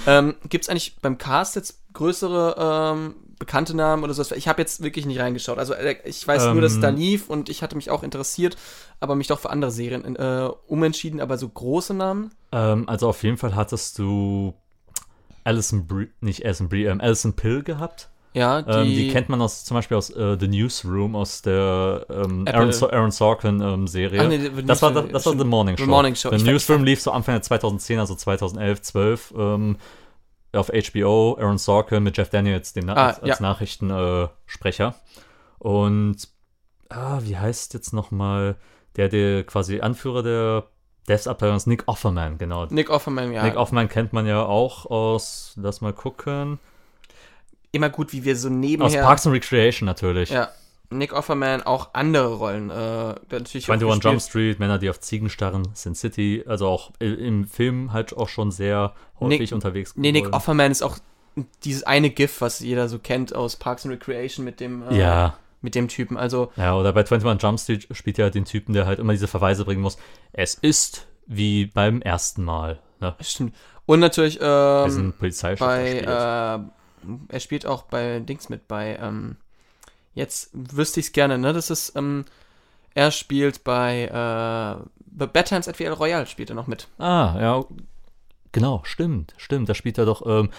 ähm, 0.07 0.35
Gibt 0.49 0.65
es 0.65 0.69
eigentlich 0.69 0.97
beim 1.01 1.17
Cast 1.17 1.55
jetzt 1.57 1.79
größere 1.93 2.93
ähm, 2.95 3.15
bekannte 3.39 3.77
Namen 3.77 4.03
oder 4.03 4.15
sowas? 4.15 4.33
Ich 4.33 4.49
habe 4.49 4.61
jetzt 4.63 4.83
wirklich 4.83 5.07
nicht 5.07 5.21
reingeschaut. 5.21 5.59
Also 5.59 5.75
äh, 5.75 5.97
ich 6.05 6.27
weiß 6.27 6.47
nur, 6.53 6.61
dass 6.61 6.73
es 6.73 6.81
da 6.81 6.89
Ähm. 6.89 6.97
lief 6.97 7.31
und 7.31 7.49
ich 7.49 7.63
hatte 7.63 7.77
mich 7.77 7.91
auch 7.91 8.03
interessiert, 8.03 8.57
aber 8.99 9.15
mich 9.15 9.29
doch 9.29 9.39
für 9.39 9.51
andere 9.51 9.71
Serien 9.71 10.17
äh, 10.17 10.49
umentschieden. 10.67 11.21
Aber 11.21 11.39
so 11.39 11.49
große 11.49 11.95
Namen? 11.95 12.33
Ähm, 12.51 12.89
also 12.89 13.09
auf 13.09 13.23
jeden 13.23 13.37
Fall 13.37 13.55
hattest 13.55 13.99
du 14.01 14.55
Alison 15.45 15.87
Brie, 15.87 16.09
nicht 16.21 16.45
Alison 16.45 16.69
Brie, 16.69 16.85
ähm, 16.87 17.01
Alison 17.01 17.35
Pill 17.35 17.63
gehabt. 17.63 18.09
Ja, 18.35 18.63
die, 18.63 18.71
Ähm, 18.71 18.87
die 18.87 19.09
kennt 19.13 19.29
man 19.29 19.41
aus, 19.41 19.65
zum 19.65 19.77
Beispiel 19.77 19.97
aus 19.97 20.11
äh, 20.11 20.37
The 20.39 20.49
Newsroom, 20.49 21.15
aus 21.15 21.41
der 21.43 22.05
ähm. 22.11 22.45
Aaron, 22.49 22.73
so 22.73 22.91
Aaron 22.91 23.13
Sorkin 23.13 23.61
ähm. 23.61 23.87
Ach 23.87 24.29
nee, 24.29 24.51
das 24.67 24.83
war, 24.83 24.91
Newsroom, 24.91 25.13
das 25.13 25.27
war. 25.27 25.39
The 25.39 25.45
Morning 25.45 25.77
Show. 25.77 25.85
The 25.85 25.91
Morning 25.91 26.15
Show. 26.17 26.37
The 26.37 26.45
Newsroom 26.45 26.83
lief 26.83 27.01
so 27.01 27.13
Anfang 27.13 27.37
der 27.37 27.43
2010, 27.43 28.01
also 28.01 28.17
2011, 28.17 28.83
12 28.83 29.35
ähm, 29.39 29.77
auf 30.53 30.69
HBO. 30.69 31.37
Aaron 31.39 31.59
Sorkin 31.59 32.03
mit 32.03 32.17
Jeff 32.17 32.31
Daniels, 32.31 32.73
dem 32.73 32.87
Na 32.87 32.95
Ah, 32.95 33.07
als, 33.07 33.21
als 33.21 33.29
ja. 33.29 33.37
Nachrichtensprecher. 33.41 34.97
Und 35.59 36.29
ah, 36.89 37.21
wie 37.23 37.37
heißt 37.37 37.73
jetzt 37.75 37.93
nochmal, 37.93 38.57
der, 38.97 39.09
der 39.09 39.45
quasi 39.45 39.81
Anführer 39.81 40.23
der 40.25 40.65
Devs-Abteilung 41.09 41.57
ist 41.57 41.67
Nick 41.67 41.85
Offerman, 41.87 42.39
genau. 42.39 42.67
Nick 42.67 42.91
Offerman, 42.91 43.33
ja. 43.33 43.45
Nick 43.45 43.57
Offerman 43.57 43.89
kennt 43.89 44.13
man 44.13 44.27
ja 44.27 44.45
auch 44.45 44.87
aus, 44.87 45.53
lass 45.57 45.81
mal 45.81 45.93
gucken, 45.93 46.59
Immer 47.75 47.91
gut, 47.91 48.13
wie 48.13 48.25
wir 48.25 48.37
so 48.37 48.49
aus 48.49 48.55
nebenher. 48.55 49.03
Parks 49.03 49.27
and 49.27 49.35
Recreation 49.35 49.87
natürlich. 49.87 50.31
ja. 50.31 50.49
Nick 50.91 51.13
Offerman 51.13 51.63
auch 51.63 51.91
andere 51.95 52.35
Rollen. 52.35 52.71
Äh, 52.71 53.15
natürlich 53.31 53.69
auch 53.69 53.73
21 53.73 54.05
Jump 54.05 54.21
Street, 54.23 54.61
Männer, 54.61 54.79
die 54.79 54.91
auf 54.91 55.01
Ziegen 55.01 55.29
starren, 55.29 55.67
Sin 55.73 55.95
City, 55.97 56.45
also 56.47 56.69
auch 56.69 56.93
im 57.01 57.47
Film 57.49 57.93
halt 57.93 58.17
auch 58.17 58.29
schon 58.29 58.53
sehr 58.53 58.93
häufig 59.19 59.41
Nick- 59.41 59.53
unterwegs 59.53 59.95
Nee, 59.97 60.13
Nick. 60.13 60.33
Offerman 60.33 60.71
ist 60.71 60.83
auch 60.83 60.99
dieses 61.65 61.83
eine 61.83 62.11
GIF, 62.11 62.41
was 62.41 62.61
jeder 62.61 62.89
so 62.89 62.99
kennt 63.01 63.35
aus 63.35 63.57
Parks 63.57 63.85
and 63.87 63.95
Recreation 63.95 64.45
mit 64.45 64.61
dem, 64.61 64.83
äh, 64.89 64.97
Ja, 64.97 65.37
mit 65.63 65.75
dem 65.75 65.89
Typen. 65.89 66.17
Also, 66.17 66.53
ja, 66.57 66.77
oder 66.77 66.93
bei 66.93 67.01
21 67.01 67.43
Jump 67.43 67.59
Street 67.59 67.89
spielt 67.91 68.19
er 68.21 68.27
halt 68.27 68.35
den 68.37 68.45
Typen, 68.45 68.73
der 68.75 68.87
halt 68.87 69.01
immer 69.01 69.15
diese 69.15 69.27
Verweise 69.27 69.65
bringen 69.65 69.81
muss. 69.81 69.97
Es 70.33 70.55
ist 70.55 71.09
wie 71.27 71.67
beim 71.67 72.03
ersten 72.03 72.45
Mal. 72.45 72.79
Ne? 73.01 73.17
stimmt. 73.21 73.55
Und 73.87 74.01
natürlich, 74.01 74.39
ähm, 74.41 75.13
bei, 75.59 75.99
äh, 75.99 76.59
er 77.29 77.41
spielt 77.41 77.67
auch 77.67 77.83
bei 77.85 78.21
Dings 78.21 78.49
mit, 78.49 78.69
bei, 78.69 78.97
ähm, 79.01 79.37
jetzt 80.15 80.51
wüsste 80.53 81.01
ich 81.01 81.07
es 81.07 81.13
gerne, 81.13 81.39
ne? 81.39 81.53
Das 81.53 81.71
ist, 81.71 81.95
ähm, 81.97 82.25
er 82.95 83.11
spielt 83.11 83.65
bei, 83.65 84.05
äh, 84.05 84.85
bei 85.07 85.27
Bad 85.27 85.47
Times 85.49 85.69
at 85.69 85.77
VL 85.77 85.93
Royale 85.93 86.27
spielt 86.27 86.51
er 86.51 86.57
noch 86.57 86.67
mit. 86.67 86.89
Ah, 86.99 87.37
ja, 87.41 87.65
genau, 88.53 88.81
stimmt, 88.85 89.35
stimmt. 89.37 89.69
Da 89.69 89.75
spielt 89.75 89.99
er 89.99 90.07
doch. 90.07 90.25
Ähm, 90.27 90.51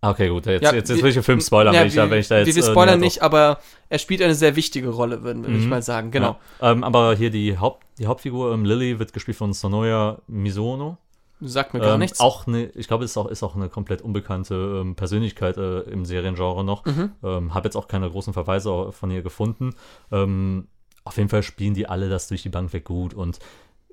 ah, 0.00 0.10
okay, 0.10 0.28
gut, 0.28 0.46
jetzt, 0.46 0.62
Ja, 0.62 0.72
jetzt, 0.72 0.88
jetzt 0.88 1.02
will 1.02 1.08
ich 1.10 1.14
den 1.14 1.22
Film 1.22 1.40
spoilern, 1.40 1.74
Ja, 1.74 1.80
wenn, 1.80 1.88
ich 1.88 1.94
da, 1.94 2.04
wir- 2.06 2.10
wenn 2.10 2.18
ich 2.20 2.28
da 2.28 2.38
jetzt. 2.38 2.46
Wir, 2.46 2.56
wir 2.56 2.62
äh, 2.64 2.70
spoilern 2.72 2.98
näher 3.00 3.06
nicht, 3.06 3.22
aber 3.22 3.60
er 3.88 3.98
spielt 3.98 4.22
eine 4.22 4.34
sehr 4.34 4.56
wichtige 4.56 4.88
Rolle, 4.88 5.22
würde 5.22 5.40
ich 5.56 5.64
Mhm. 5.64 5.68
mal 5.68 5.82
sagen. 5.82 6.10
Genau. 6.10 6.38
Ja, 6.60 6.72
ähm, 6.72 6.82
aber 6.84 7.14
hier 7.16 7.30
die, 7.30 7.58
Haupt, 7.58 7.86
die 7.98 8.06
Hauptfigur, 8.06 8.52
ähm, 8.52 8.64
Lily, 8.64 8.98
wird 8.98 9.12
gespielt 9.12 9.36
von 9.36 9.52
Sonoya 9.52 10.18
Misono. 10.26 10.96
Sagt 11.40 11.74
mir 11.74 11.80
gar 11.80 11.94
ähm, 11.94 12.00
nichts. 12.00 12.20
Auch 12.20 12.46
eine, 12.46 12.66
ich 12.66 12.86
glaube, 12.88 13.04
es 13.04 13.12
ist 13.12 13.16
auch, 13.16 13.26
ist 13.26 13.42
auch 13.42 13.56
eine 13.56 13.68
komplett 13.68 14.02
unbekannte 14.02 14.80
ähm, 14.82 14.94
Persönlichkeit 14.94 15.56
äh, 15.56 15.80
im 15.80 16.04
Seriengenre 16.04 16.64
noch. 16.64 16.84
Mhm. 16.84 17.12
Ähm, 17.22 17.54
Habe 17.54 17.66
jetzt 17.66 17.76
auch 17.76 17.88
keine 17.88 18.10
großen 18.10 18.32
Verweise 18.32 18.92
von 18.92 19.10
ihr 19.10 19.22
gefunden. 19.22 19.74
Ähm, 20.12 20.68
auf 21.04 21.16
jeden 21.16 21.28
Fall 21.28 21.42
spielen 21.42 21.74
die 21.74 21.86
alle 21.86 22.08
das 22.08 22.28
durch 22.28 22.42
die 22.42 22.50
Bank 22.50 22.72
weg 22.72 22.84
gut 22.84 23.14
und 23.14 23.38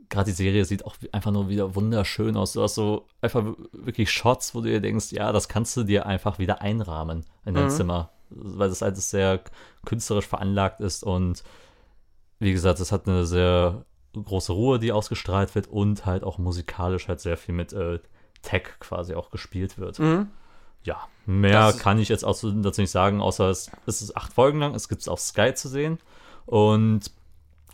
gerade 0.09 0.29
die 0.31 0.35
Serie 0.35 0.65
sieht 0.65 0.85
auch 0.85 0.95
einfach 1.11 1.31
nur 1.31 1.49
wieder 1.49 1.75
wunderschön 1.75 2.37
aus. 2.37 2.53
Du 2.53 2.61
hast 2.61 2.75
so 2.75 3.07
einfach 3.21 3.43
wirklich 3.71 4.11
Shots, 4.11 4.55
wo 4.55 4.61
du 4.61 4.69
dir 4.69 4.81
denkst, 4.81 5.11
ja, 5.11 5.31
das 5.31 5.47
kannst 5.49 5.75
du 5.77 5.83
dir 5.83 6.05
einfach 6.05 6.39
wieder 6.39 6.61
einrahmen 6.61 7.25
in 7.45 7.55
dein 7.55 7.65
Mhm. 7.65 7.69
Zimmer, 7.71 8.11
weil 8.29 8.69
das 8.69 8.83
alles 8.83 9.09
sehr 9.09 9.41
künstlerisch 9.85 10.27
veranlagt 10.27 10.79
ist 10.79 11.03
und 11.03 11.43
wie 12.39 12.51
gesagt, 12.51 12.79
es 12.79 12.91
hat 12.91 13.07
eine 13.07 13.25
sehr 13.25 13.85
große 14.13 14.51
Ruhe, 14.51 14.79
die 14.79 14.91
ausgestrahlt 14.91 15.55
wird 15.55 15.67
und 15.67 16.05
halt 16.05 16.23
auch 16.23 16.37
musikalisch 16.37 17.07
halt 17.07 17.19
sehr 17.19 17.37
viel 17.37 17.53
mit 17.53 17.73
äh, 17.73 17.99
Tech 18.41 18.63
quasi 18.79 19.13
auch 19.13 19.29
gespielt 19.29 19.77
wird. 19.77 19.99
Mhm. 19.99 20.27
Ja, 20.83 21.07
mehr 21.25 21.67
Das 21.67 21.79
kann 21.79 21.99
ich 21.99 22.09
jetzt 22.09 22.23
auch 22.23 22.37
dazu 22.41 22.81
nicht 22.81 22.91
sagen, 22.91 23.21
außer 23.21 23.49
es, 23.49 23.69
es 23.85 24.01
ist 24.01 24.15
acht 24.15 24.31
Folgen 24.31 24.59
lang, 24.59 24.73
es 24.73 24.87
gibt 24.87 25.01
es 25.01 25.07
auf 25.07 25.19
Sky 25.19 25.53
zu 25.53 25.67
sehen 25.67 25.99
und 26.45 27.11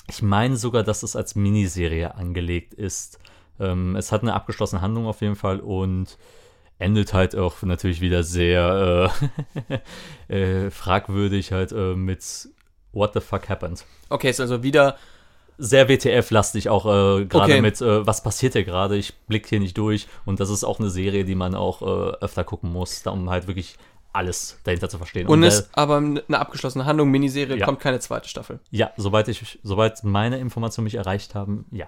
ich 0.10 0.22
meine 0.22 0.58
sogar, 0.58 0.84
dass 0.84 1.04
es 1.04 1.16
als 1.16 1.36
Miniserie 1.36 2.16
angelegt 2.16 2.74
ist. 2.74 3.20
Ähm, 3.60 3.96
es 3.96 4.12
hat 4.12 4.22
eine 4.22 4.34
abgeschlossene 4.34 4.82
Handlung 4.82 5.06
auf 5.06 5.22
jeden 5.22 5.36
Fall 5.36 5.60
und 5.60 6.18
endet 6.80 7.14
halt 7.14 7.36
auch 7.36 7.62
natürlich 7.62 8.02
wieder 8.02 8.24
sehr 8.24 9.12
äh, 10.28 10.34
äh, 10.66 10.72
fragwürdig 10.72 11.52
halt 11.52 11.72
äh, 11.72 11.96
mit 11.96 12.50
What 12.92 13.14
the 13.14 13.22
fuck 13.22 13.50
happened. 13.50 13.86
Okay, 14.10 14.30
ist 14.30 14.40
also 14.40 14.64
wieder 14.64 14.98
Sehr 15.58 15.88
WTF-lastig 15.88 16.70
auch 16.70 16.86
äh, 16.86 17.26
gerade 17.26 17.54
Okay. 17.54 17.62
mit, 17.62 17.80
äh, 17.82 18.06
was 18.08 18.24
passiert 18.24 18.54
hier 18.54 18.64
gerade, 18.64 18.96
ich 18.98 19.14
blick 19.28 19.48
hier 19.48 19.60
nicht 19.60 19.78
durch 19.78 20.08
und 20.26 20.40
das 20.40 20.50
ist 20.50 20.64
auch 20.64 20.80
eine 20.80 20.90
Serie, 20.90 21.26
die 21.26 21.36
man 21.36 21.54
auch 21.56 21.82
äh, 21.82 21.86
öfter 22.22 22.44
gucken 22.44 22.72
muss, 22.72 23.06
um 23.08 23.30
halt 23.30 23.48
wirklich 23.48 23.78
alles 24.12 24.60
dahinter 24.64 24.90
zu 24.90 24.98
verstehen. 24.98 25.28
und 25.28 25.42
äh, 25.44 25.48
ist 25.48 25.70
aber 25.74 25.98
eine 25.98 26.22
abgeschlossene 26.40 26.86
Handlung, 26.86 27.10
Miniserie, 27.10 27.58
Ja. 27.58 27.66
kommt 27.66 27.80
keine 27.80 28.00
zweite 28.00 28.28
Staffel. 28.30 28.60
ja, 28.72 28.92
soweit 28.98 29.28
ich, 29.28 29.60
soweit 29.64 30.04
meine 30.04 30.38
Informationen 30.40 30.84
mich 30.86 30.96
erreicht 30.96 31.34
haben, 31.36 31.66
ja. 31.72 31.88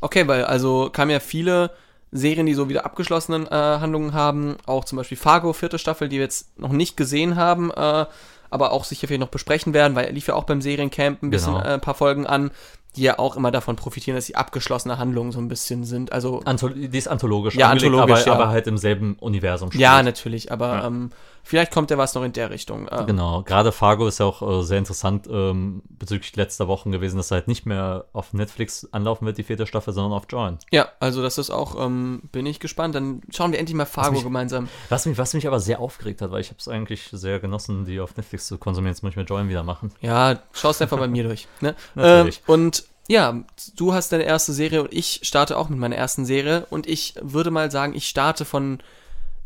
Okay, 0.00 0.26
weil 0.28 0.44
also 0.44 0.90
kamen 0.90 1.10
ja 1.10 1.20
viele 1.20 1.70
Serien, 2.10 2.46
die 2.46 2.54
so 2.54 2.68
wieder 2.70 2.86
abgeschlossenen 2.86 3.46
äh, 3.46 3.50
Handlungen 3.50 4.14
haben, 4.14 4.56
auch 4.64 4.84
zum 4.86 4.96
Beispiel 4.96 5.18
Fargo, 5.18 5.52
vierte 5.52 5.78
Staffel, 5.78 6.08
die 6.08 6.16
wir 6.16 6.22
jetzt 6.24 6.58
noch 6.58 6.72
nicht 6.72 6.96
gesehen 6.96 7.36
haben, 7.36 7.70
äh, 7.70 8.06
aber 8.50 8.72
auch 8.72 8.84
sicher 8.84 9.06
vielleicht 9.06 9.20
noch 9.20 9.28
besprechen 9.28 9.74
werden, 9.74 9.94
weil 9.94 10.06
er 10.06 10.12
lief 10.12 10.26
ja 10.28 10.34
auch 10.34 10.44
beim 10.44 10.62
Seriencamp 10.62 11.22
ein 11.22 11.28
bisschen 11.30 11.52
Genau. 11.52 11.64
äh, 11.66 11.74
ein 11.74 11.80
paar 11.82 11.94
Folgen 11.94 12.26
an, 12.26 12.50
die 12.98 13.04
ja 13.04 13.18
auch 13.18 13.36
immer 13.36 13.50
davon 13.50 13.76
profitieren, 13.76 14.16
dass 14.16 14.26
sie 14.26 14.34
abgeschlossene 14.36 14.98
Handlungen 14.98 15.32
so 15.32 15.38
ein 15.38 15.48
bisschen 15.48 15.84
sind. 15.84 16.12
Also 16.12 16.42
Anthol 16.44 16.74
die 16.74 16.98
ist 16.98 17.08
anthologisch, 17.08 17.54
Ja, 17.54 17.70
anthologisch, 17.70 18.20
aber, 18.22 18.26
ja. 18.26 18.32
aber 18.34 18.48
halt 18.48 18.66
im 18.66 18.76
selben 18.76 19.16
Universum 19.20 19.70
spielt. 19.70 19.80
ja, 19.82 20.02
natürlich, 20.02 20.50
aber 20.52 20.68
Ja. 20.74 20.86
ähm, 20.86 21.10
vielleicht 21.48 21.72
kommt 21.72 21.90
ja 21.90 21.96
was 21.98 22.14
noch 22.14 22.22
in 22.22 22.32
der 22.32 22.50
Richtung. 22.50 22.86
Äh, 22.88 23.04
Genau, 23.06 23.42
gerade 23.42 23.72
Fargo 23.72 24.06
ist 24.06 24.20
ja 24.20 24.26
auch 24.26 24.42
äh, 24.60 24.62
sehr 24.62 24.78
interessant 24.78 25.26
ähm, 25.30 25.82
bezüglich 25.88 26.36
letzter 26.36 26.68
Wochen 26.68 26.92
gewesen, 26.92 27.16
dass 27.16 27.30
er 27.30 27.36
halt 27.36 27.48
nicht 27.48 27.64
mehr 27.66 28.04
auf 28.12 28.32
Netflix 28.34 28.86
anlaufen 28.92 29.24
wird, 29.26 29.38
die 29.38 29.42
vierte 29.44 29.66
Staffel, 29.66 29.92
sondern 29.94 30.12
auf 30.12 30.24
Join. 30.28 30.58
Ja, 30.70 30.88
also 31.00 31.22
das 31.22 31.38
ist 31.38 31.50
auch, 31.50 31.82
ähm, 31.84 32.22
bin 32.32 32.44
ich 32.46 32.60
gespannt. 32.60 32.94
Dann 32.94 33.22
schauen 33.34 33.52
wir 33.52 33.58
endlich 33.58 33.76
mal 33.76 33.86
Fargo 33.86 34.12
mich- 34.12 34.22
gemeinsam. 34.22 34.68
Was 34.90 35.06
mich, 35.06 35.16
was 35.18 35.32
mich 35.34 35.46
aber 35.46 35.58
sehr 35.60 35.80
aufgeregt 35.80 36.20
hat, 36.22 36.30
weil 36.30 36.40
ich 36.42 36.48
habe 36.48 36.58
es 36.58 36.68
eigentlich 36.68 37.08
sehr 37.12 37.40
genossen, 37.40 37.84
die 37.86 37.98
auf 38.00 38.16
Netflix 38.16 38.46
zu 38.46 38.58
konsumieren. 38.58 38.92
Jetzt 38.94 39.02
muss 39.02 39.10
ich 39.12 39.16
mir 39.16 39.24
Join 39.24 39.48
wieder 39.48 39.62
machen. 39.62 39.90
Ja, 40.00 40.38
schaust 40.52 40.82
einfach 40.82 40.98
bei 40.98 41.08
mir 41.08 41.22
durch. 41.28 41.48
Ne? 41.60 41.74
Natürlich. 41.94 42.42
Ähm, 42.46 42.52
und 42.54 42.84
ja, 43.10 43.42
du 43.74 43.94
hast 43.94 44.12
deine 44.12 44.24
erste 44.24 44.52
Serie 44.52 44.82
und 44.82 44.92
ich 44.92 45.20
starte 45.22 45.56
auch 45.56 45.70
mit 45.70 45.78
meiner 45.78 45.96
ersten 45.96 46.26
Serie 46.26 46.66
und 46.68 46.86
ich 46.86 47.14
würde 47.22 47.50
mal 47.50 47.70
sagen, 47.70 47.94
ich 47.94 48.06
starte 48.06 48.44
von 48.44 48.80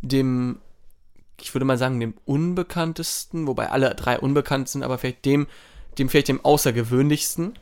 dem, 0.00 0.58
ich 1.42 1.54
würde 1.54 1.64
mal 1.64 1.78
sagen, 1.78 2.00
dem 2.00 2.14
unbekanntesten, 2.24 3.46
wobei 3.46 3.70
alle 3.70 3.94
drei 3.94 4.18
unbekannt 4.18 4.68
sind, 4.68 4.82
aber 4.82 4.98
vielleicht 4.98 5.24
dem, 5.24 5.46
dem 5.98 6.08
vielleicht 6.08 6.28
dem 6.28 6.44
außergewöhnlichsten, 6.44 7.54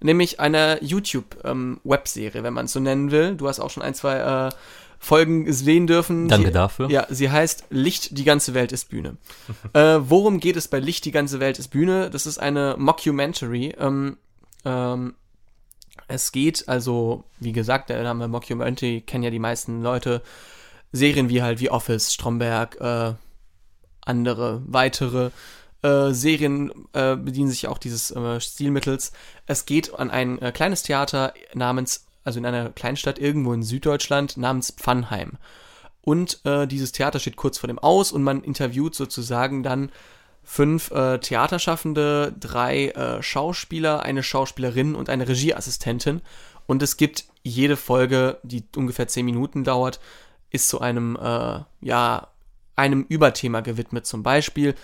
nämlich 0.00 0.40
einer 0.40 0.82
YouTube-Webserie, 0.82 2.42
wenn 2.42 2.54
man 2.54 2.66
es 2.66 2.72
so 2.72 2.80
nennen 2.80 3.10
will. 3.10 3.36
Du 3.36 3.48
hast 3.48 3.60
auch 3.60 3.70
schon 3.70 3.82
ein, 3.82 3.94
zwei 3.94 4.16
äh, 4.48 4.50
Folgen 4.98 5.50
sehen 5.52 5.86
dürfen. 5.86 6.28
Danke 6.28 6.48
Die- 6.48 6.52
dafür. 6.52 6.90
ja, 6.90 7.06
sie 7.08 7.30
heißt 7.30 7.66
Licht, 7.70 8.18
die 8.18 8.24
ganze 8.24 8.54
Welt 8.54 8.72
ist 8.72 8.90
Bühne. 8.90 9.16
äh, 9.72 9.98
worum 10.00 10.40
geht 10.40 10.56
es 10.56 10.68
bei 10.68 10.78
Licht, 10.78 11.04
die 11.04 11.10
ganze 11.12 11.40
Welt 11.40 11.58
ist 11.58 11.68
Bühne? 11.68 12.10
Das 12.10 12.26
ist 12.26 12.38
eine 12.38 12.76
Mockumentary. 12.78 13.74
Ähm, 13.78 14.18
ähm, 14.64 15.14
es 16.08 16.32
geht 16.32 16.68
also, 16.68 17.24
wie 17.38 17.52
gesagt, 17.52 17.88
der 17.88 18.02
Name 18.02 18.28
Mockumentary 18.28 19.02
kennen 19.06 19.24
ja 19.24 19.30
die 19.30 19.38
meisten 19.38 19.82
Leute. 19.82 20.22
Serien 20.92 21.28
wie 21.28 21.42
halt 21.42 21.60
wie 21.60 21.70
Office, 21.70 22.12
Stromberg, 22.12 22.80
äh, 22.80 23.14
andere 24.02 24.62
weitere 24.66 25.30
äh, 25.82 26.12
Serien 26.12 26.72
äh, 26.92 27.16
bedienen 27.16 27.50
sich 27.50 27.68
auch 27.68 27.78
dieses 27.78 28.10
äh, 28.10 28.40
Stilmittels. 28.40 29.12
Es 29.46 29.66
geht 29.66 29.94
an 29.94 30.10
ein 30.10 30.40
äh, 30.40 30.52
kleines 30.52 30.82
Theater 30.82 31.32
namens, 31.54 32.06
also 32.24 32.38
in 32.38 32.46
einer 32.46 32.70
Kleinstadt 32.70 33.18
irgendwo 33.18 33.52
in 33.52 33.62
Süddeutschland 33.62 34.36
namens 34.36 34.72
Pfannheim. 34.72 35.38
Und 36.02 36.40
äh, 36.44 36.66
dieses 36.66 36.92
Theater 36.92 37.18
steht 37.18 37.36
kurz 37.36 37.58
vor 37.58 37.68
dem 37.68 37.78
Aus 37.78 38.12
und 38.12 38.22
man 38.22 38.42
interviewt 38.42 38.94
sozusagen 38.94 39.62
dann 39.62 39.90
fünf 40.42 40.90
äh, 40.90 41.18
Theaterschaffende, 41.18 42.34
drei 42.38 42.88
äh, 42.88 43.22
Schauspieler, 43.22 44.02
eine 44.02 44.22
Schauspielerin 44.22 44.94
und 44.94 45.08
eine 45.08 45.28
Regieassistentin. 45.28 46.22
Und 46.66 46.82
es 46.82 46.96
gibt 46.96 47.24
jede 47.42 47.76
Folge, 47.76 48.38
die 48.42 48.64
ungefähr 48.76 49.08
zehn 49.08 49.24
Minuten 49.24 49.64
dauert, 49.64 50.00
ist 50.50 50.68
zu 50.68 50.80
einem, 50.80 51.16
äh, 51.16 51.60
ja, 51.80 52.28
einem 52.76 53.04
Überthema 53.08 53.60
gewidmet. 53.60 54.06
Zum 54.06 54.22
Beispiel, 54.22 54.74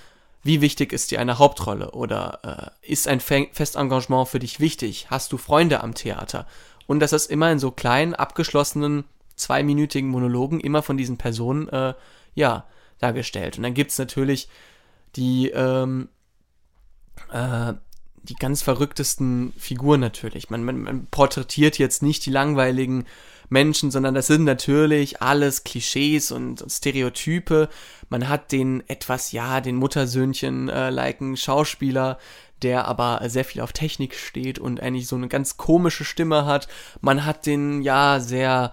wie 0.43 0.61
wichtig 0.61 0.93
ist 0.93 1.11
dir 1.11 1.21
eine 1.21 1.39
Hauptrolle? 1.39 1.91
Oder 1.93 2.73
äh, 2.83 2.93
ist 2.93 3.09
ein 3.09 3.21
Fe 3.21 3.49
Festengagement 3.53 4.29
für 4.29 4.39
dich 4.39 4.61
wichtig? 4.61 5.09
Hast 5.11 5.33
du 5.33 5.39
Freunde 5.39 5.83
am 5.83 5.95
Theater? 5.95 6.47
Und 6.87 7.01
das 7.01 7.13
ist 7.13 7.31
immer 7.31 7.51
in 7.51 7.59
so 7.59 7.73
kleinen, 7.73 8.15
abgeschlossenen, 8.15 9.05
zweiminütigen 9.35 10.09
Monologen 10.09 10.61
immer 10.61 10.83
von 10.83 10.97
diesen 10.97 11.19
Personen, 11.19 11.69
äh, 11.69 11.95
ja, 12.35 12.67
dargestellt. 12.99 13.57
Und 13.57 13.65
dann 13.65 13.75
gibt's 13.75 13.99
natürlich 13.99 14.49
die, 15.17 15.51
ähm, 15.51 16.09
äh, 17.33 17.75
die 18.23 18.35
ganz 18.35 18.63
verrücktesten 18.63 19.53
Figuren 19.57 20.01
natürlich. 20.01 20.51
Man, 20.51 20.65
man, 20.65 20.83
man 20.83 21.07
porträtiert 21.07 21.79
jetzt 21.79 22.03
nicht 22.03 22.25
die 22.27 22.31
langweiligen 22.31 23.07
Menschen, 23.49 23.91
sondern 23.91 24.15
das 24.15 24.27
sind 24.27 24.45
natürlich 24.45 25.23
alles 25.23 25.65
Klischees 25.65 26.33
und, 26.33 26.65
Stereotype. 26.69 27.69
Man 28.09 28.29
hat 28.29 28.53
den 28.53 28.83
etwas, 28.89 29.33
ja, 29.33 29.61
den 29.61 29.77
Muttersöhnchen-liken 29.77 31.37
Schauspieler, 31.37 32.19
der 32.63 32.87
aber 32.87 33.21
sehr 33.27 33.45
viel 33.45 33.61
auf 33.61 33.73
Technik 33.73 34.15
steht 34.15 34.59
und 34.59 34.81
eigentlich 34.81 35.07
so 35.07 35.17
eine 35.17 35.29
ganz 35.29 35.57
komische 35.57 36.05
Stimme 36.05 36.47
hat. 36.47 36.69
Man 37.01 37.25
hat 37.25 37.47
den, 37.47 37.83
ja, 37.83 38.19
sehr, 38.21 38.73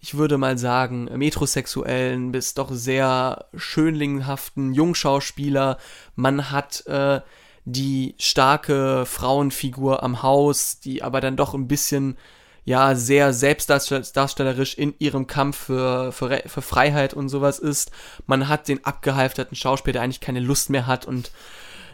ich 0.00 0.16
würde 0.16 0.38
mal 0.38 0.56
sagen, 0.58 1.08
metrosexuellen 1.16 2.32
bis 2.32 2.54
doch 2.54 2.70
sehr 2.70 3.46
schönlinghaften 3.56 4.72
Jungschauspieler. 4.72 5.78
Man 6.14 6.50
hat 6.50 6.86
äh, 6.86 7.20
die 7.64 8.14
starke 8.18 9.04
Frauenfigur 9.06 10.02
am 10.02 10.22
Haus, 10.22 10.80
die 10.80 11.02
aber 11.02 11.20
dann 11.20 11.36
doch 11.36 11.54
ein 11.54 11.66
bisschen 11.66 12.16
ja 12.64 12.94
sehr 12.94 13.32
selbstdarstellerisch 13.32 14.74
in 14.74 14.94
ihrem 14.98 15.26
Kampf 15.26 15.66
für, 15.66 16.12
für, 16.12 16.42
für 16.46 16.62
Freiheit 16.62 17.14
und 17.14 17.28
sowas 17.28 17.58
ist. 17.58 17.90
Man 18.26 18.48
hat 18.48 18.68
den 18.68 18.84
abgehalfterten 18.84 19.56
Schauspieler, 19.56 19.94
der 19.94 20.02
eigentlich 20.02 20.20
keine 20.20 20.40
Lust 20.40 20.70
mehr 20.70 20.86
hat 20.86 21.04
und 21.04 21.30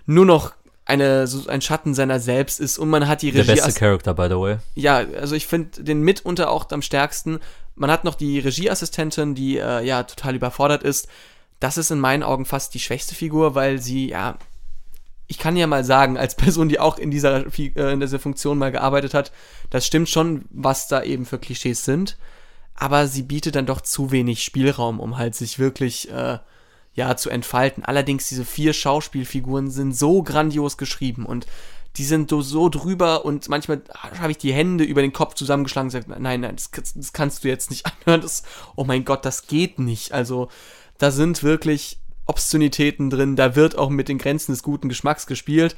nur 0.07 0.27
noch 0.27 0.53
eine, 0.85 1.27
so 1.27 1.49
ein 1.49 1.61
Schatten 1.61 1.95
seiner 1.95 2.19
selbst 2.19 2.61
ist 2.61 2.79
und 2.79 2.89
man 2.89 3.07
hat 3.07 3.23
die 3.23 3.31
Regie. 3.31 3.47
Der 3.47 3.63
beste 3.63 3.79
Charakter, 3.79 4.15
by 4.15 4.27
the 4.29 4.37
way. 4.37 4.57
Ja, 4.75 4.99
also 4.99 5.35
ich 5.35 5.47
finde 5.47 5.83
den 5.83 6.03
mitunter 6.03 6.51
auch 6.51 6.71
am 6.71 6.83
stärksten. 6.83 7.39
Man 7.77 7.91
hat 7.91 8.05
noch 8.05 8.15
die 8.15 8.41
Regieassistentin, 8.41 9.35
die 9.35 9.59
äh, 9.59 9.85
ja 9.85 10.03
total 10.03 10.35
überfordert 10.35 10.83
ist. 10.83 11.09
Das 11.61 11.77
ist 11.77 11.91
in 11.91 12.01
meinen 12.01 12.23
Augen 12.23 12.45
fast 12.45 12.75
die 12.75 12.81
schwächste 12.81 13.15
Figur, 13.15 13.55
weil 13.55 13.81
sie 13.81 14.09
ja 14.09 14.39
ich 15.31 15.38
kann 15.38 15.57
ja 15.57 15.69
mal 15.69 15.85
sagen, 15.85 16.19
als 16.19 16.35
Person, 16.35 16.69
die 16.69 16.81
auch 16.81 16.99
in 16.99 17.12
dieser, 17.12 17.47
äh, 17.57 17.93
in 17.93 18.01
dieser 18.01 18.19
Funktion 18.19 18.59
mal 18.59 18.73
gearbeitet 18.73 19.14
hat, 19.14 19.31
das 19.71 19.87
stimmt 19.87 20.09
schon, 20.09 20.45
was 20.51 20.88
da 20.88 21.05
eben 21.05 21.25
für 21.25 21.38
Klischees 21.38 21.85
sind. 21.85 22.19
Aber 22.75 23.07
sie 23.07 23.23
bietet 23.23 23.55
dann 23.55 23.64
doch 23.64 23.81
zu 23.81 24.11
wenig 24.11 24.43
Spielraum, 24.43 24.99
um 24.99 25.19
halt 25.19 25.37
sich 25.37 25.61
wirklich, 25.61 26.11
äh, 26.11 26.38
ja, 26.95 27.16
zu 27.16 27.31
entfalten. 27.31 27.85
Allerdings, 27.85 28.29
diese 28.29 28.45
vier 28.45 28.73
Schauspielfiguren 28.73 29.71
sind 29.71 29.97
so 29.97 30.25
grandios 30.25 30.77
geschrieben 30.77 31.27
und 31.27 31.47
die 31.97 32.05
sind 32.05 32.31
so 32.31 32.69
drüber 32.69 33.25
und 33.25 33.49
manchmal 33.49 33.83
habe 34.19 34.33
ich 34.33 34.38
die 34.38 34.53
Hände 34.53 34.83
über 34.83 35.01
den 35.01 35.12
Kopf 35.12 35.35
zusammengeschlagen 35.35 35.87
und 35.87 35.93
gesagt, 35.93 36.09
nein, 36.09 36.40
nein, 36.40 36.57
das, 36.57 36.71
das 36.73 37.12
kannst 37.12 37.45
du 37.45 37.49
jetzt 37.49 37.71
nicht 37.71 37.87
anhören. 38.05 38.21
Das, 38.21 38.43
oh 38.75 38.85
mein 38.85 39.05
Gott, 39.05 39.25
das 39.25 39.47
geht 39.47 39.79
nicht. 39.79 40.11
Also, 40.11 40.49
da 40.99 41.12
sind 41.12 41.45
wirklich 41.45 42.00
Obszönitäten 42.31 43.11
drin, 43.11 43.35
da 43.35 43.57
wird 43.57 43.77
auch 43.77 43.90
mit 43.90 44.09
den 44.09 44.19
Grenzen 44.19 44.53
des 44.53 44.62
guten 44.62 44.88
Geschmacks 44.88 45.27
gespielt. 45.27 45.75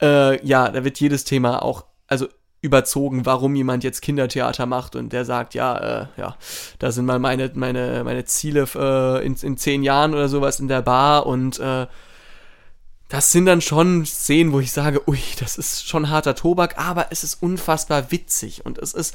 Äh, 0.00 0.44
ja, 0.44 0.70
da 0.70 0.84
wird 0.84 0.98
jedes 0.98 1.24
Thema 1.24 1.62
auch, 1.62 1.84
also 2.06 2.26
überzogen, 2.62 3.26
warum 3.26 3.54
jemand 3.56 3.84
jetzt 3.84 4.00
Kindertheater 4.00 4.66
macht 4.66 4.96
und 4.96 5.12
der 5.12 5.24
sagt, 5.24 5.52
ja, 5.54 5.76
äh, 5.76 6.06
ja, 6.16 6.36
da 6.78 6.92
sind 6.92 7.04
mal 7.04 7.18
meine, 7.18 7.50
meine, 7.54 8.04
meine 8.04 8.24
Ziele 8.24 8.66
äh, 8.74 9.26
in, 9.26 9.34
in 9.34 9.56
zehn 9.58 9.82
Jahren 9.82 10.14
oder 10.14 10.28
sowas 10.28 10.60
in 10.60 10.68
der 10.68 10.80
Bar 10.80 11.26
und 11.26 11.58
äh, 11.58 11.86
das 13.08 13.30
sind 13.30 13.44
dann 13.44 13.60
schon 13.60 14.06
Szenen, 14.06 14.52
wo 14.52 14.60
ich 14.60 14.72
sage, 14.72 15.06
ui, 15.06 15.18
das 15.38 15.58
ist 15.58 15.86
schon 15.86 16.08
harter 16.08 16.34
Tobak, 16.34 16.78
aber 16.78 17.08
es 17.10 17.24
ist 17.24 17.42
unfassbar 17.42 18.10
witzig 18.10 18.64
und 18.64 18.78
es 18.78 18.94
ist 18.94 19.14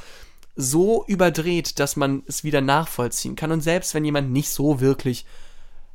so 0.55 1.05
überdreht, 1.07 1.79
dass 1.79 1.95
man 1.95 2.23
es 2.27 2.43
wieder 2.43 2.61
nachvollziehen 2.61 3.35
kann 3.35 3.51
und 3.51 3.61
selbst 3.61 3.93
wenn 3.93 4.05
jemand 4.05 4.29
nicht 4.31 4.49
so 4.49 4.81
wirklich 4.81 5.25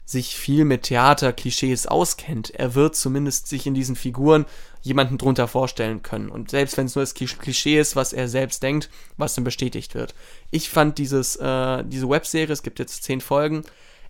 sich 0.04 0.36
viel 0.36 0.64
mit 0.64 0.84
Theaterklischees 0.84 1.86
auskennt, 1.86 2.50
er 2.50 2.74
wird 2.74 2.96
zumindest 2.96 3.46
sich 3.48 3.66
in 3.66 3.74
diesen 3.74 3.96
Figuren 3.96 4.46
jemanden 4.82 5.16
drunter 5.16 5.46
vorstellen 5.46 6.02
können. 6.02 6.28
Und 6.28 6.50
selbst 6.50 6.76
wenn 6.76 6.86
es 6.86 6.94
nur 6.94 7.02
das 7.02 7.14
Klischee 7.14 7.78
ist, 7.78 7.94
was 7.94 8.12
er 8.12 8.28
selbst 8.28 8.62
denkt, 8.62 8.90
was 9.16 9.34
dann 9.34 9.44
bestätigt 9.44 9.94
wird. 9.94 10.14
Ich 10.50 10.70
fand 10.70 10.98
dieses, 10.98 11.36
äh, 11.36 11.84
diese 11.84 12.08
Webserie, 12.08 12.52
es 12.52 12.62
gibt 12.62 12.78
jetzt 12.78 13.04
zehn 13.04 13.20
Folgen, 13.20 13.62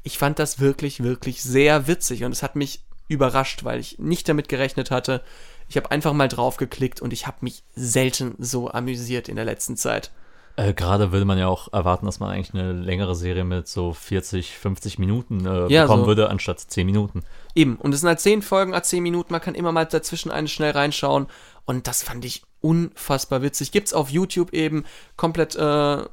ich 0.03 0.19
fand 0.19 0.39
das 0.39 0.59
wirklich, 0.59 1.03
wirklich 1.03 1.43
sehr 1.43 1.87
witzig 1.87 2.25
und 2.25 2.33
es 2.33 2.43
hat 2.43 2.57
mich 2.57 2.81
überrascht, 3.09 3.65
weil 3.65 3.79
ich 3.79 3.99
nicht 3.99 4.29
damit 4.29 4.49
gerechnet 4.49 4.91
hatte. 4.91 5.23
Ich 5.69 5.77
habe 5.77 5.91
einfach 5.91 6.13
mal 6.13 6.29
drauf 6.29 6.57
geklickt 6.57 7.01
und 7.01 7.13
ich 7.13 7.27
habe 7.27 7.39
mich 7.43 7.63
selten 7.75 8.35
so 8.39 8.71
amüsiert 8.71 9.29
in 9.29 9.37
der 9.37 9.45
letzten 9.45 9.77
Zeit. 9.77 10.11
Äh, 10.57 10.75
Gerade 10.75 11.13
würde 11.13 11.25
man 11.25 11.39
ja 11.39 11.49
auch 11.49 11.73
erwarten, 11.73 12.07
dass 12.07 12.21
man 12.21 12.31
eigentlich 12.31 12.53
eine 12.55 12.73
längere 12.73 13.15
Serie 13.15 13.45
mit 13.45 13.69
so 13.69 13.93
40, 13.93 14.53
50 14.53 14.99
Minuten 14.99 15.47
äh, 15.47 15.69
ja, 15.69 15.83
bekommen 15.83 16.03
so. 16.03 16.09
würde, 16.09 16.29
anstatt 16.29 16.61
10 16.61 16.85
Minuten. 16.85 17.23
Eben, 17.55 17.77
und 17.77 17.95
es 17.95 18.01
sind 18.01 18.09
halt 18.09 18.21
10 18.21 18.43
Folgen, 18.43 18.75
a 18.75 18.83
10 18.83 19.03
Minuten, 19.03 19.33
man 19.33 19.41
kann 19.41 19.55
immer 19.55 19.73
mal 19.73 19.87
dazwischen 19.87 20.31
eine 20.31 20.49
schnell 20.49 20.73
reinschauen 20.73 21.27
und 21.65 21.87
das 21.87 22.03
fand 22.03 22.25
ich 22.25 22.43
unfassbar 22.61 23.43
witzig. 23.43 23.73
Gibt's 23.73 23.95
auf 23.95 24.11
YouTube 24.11 24.53
eben 24.53 24.85
komplett, 25.17 25.57
äh, 25.57 26.05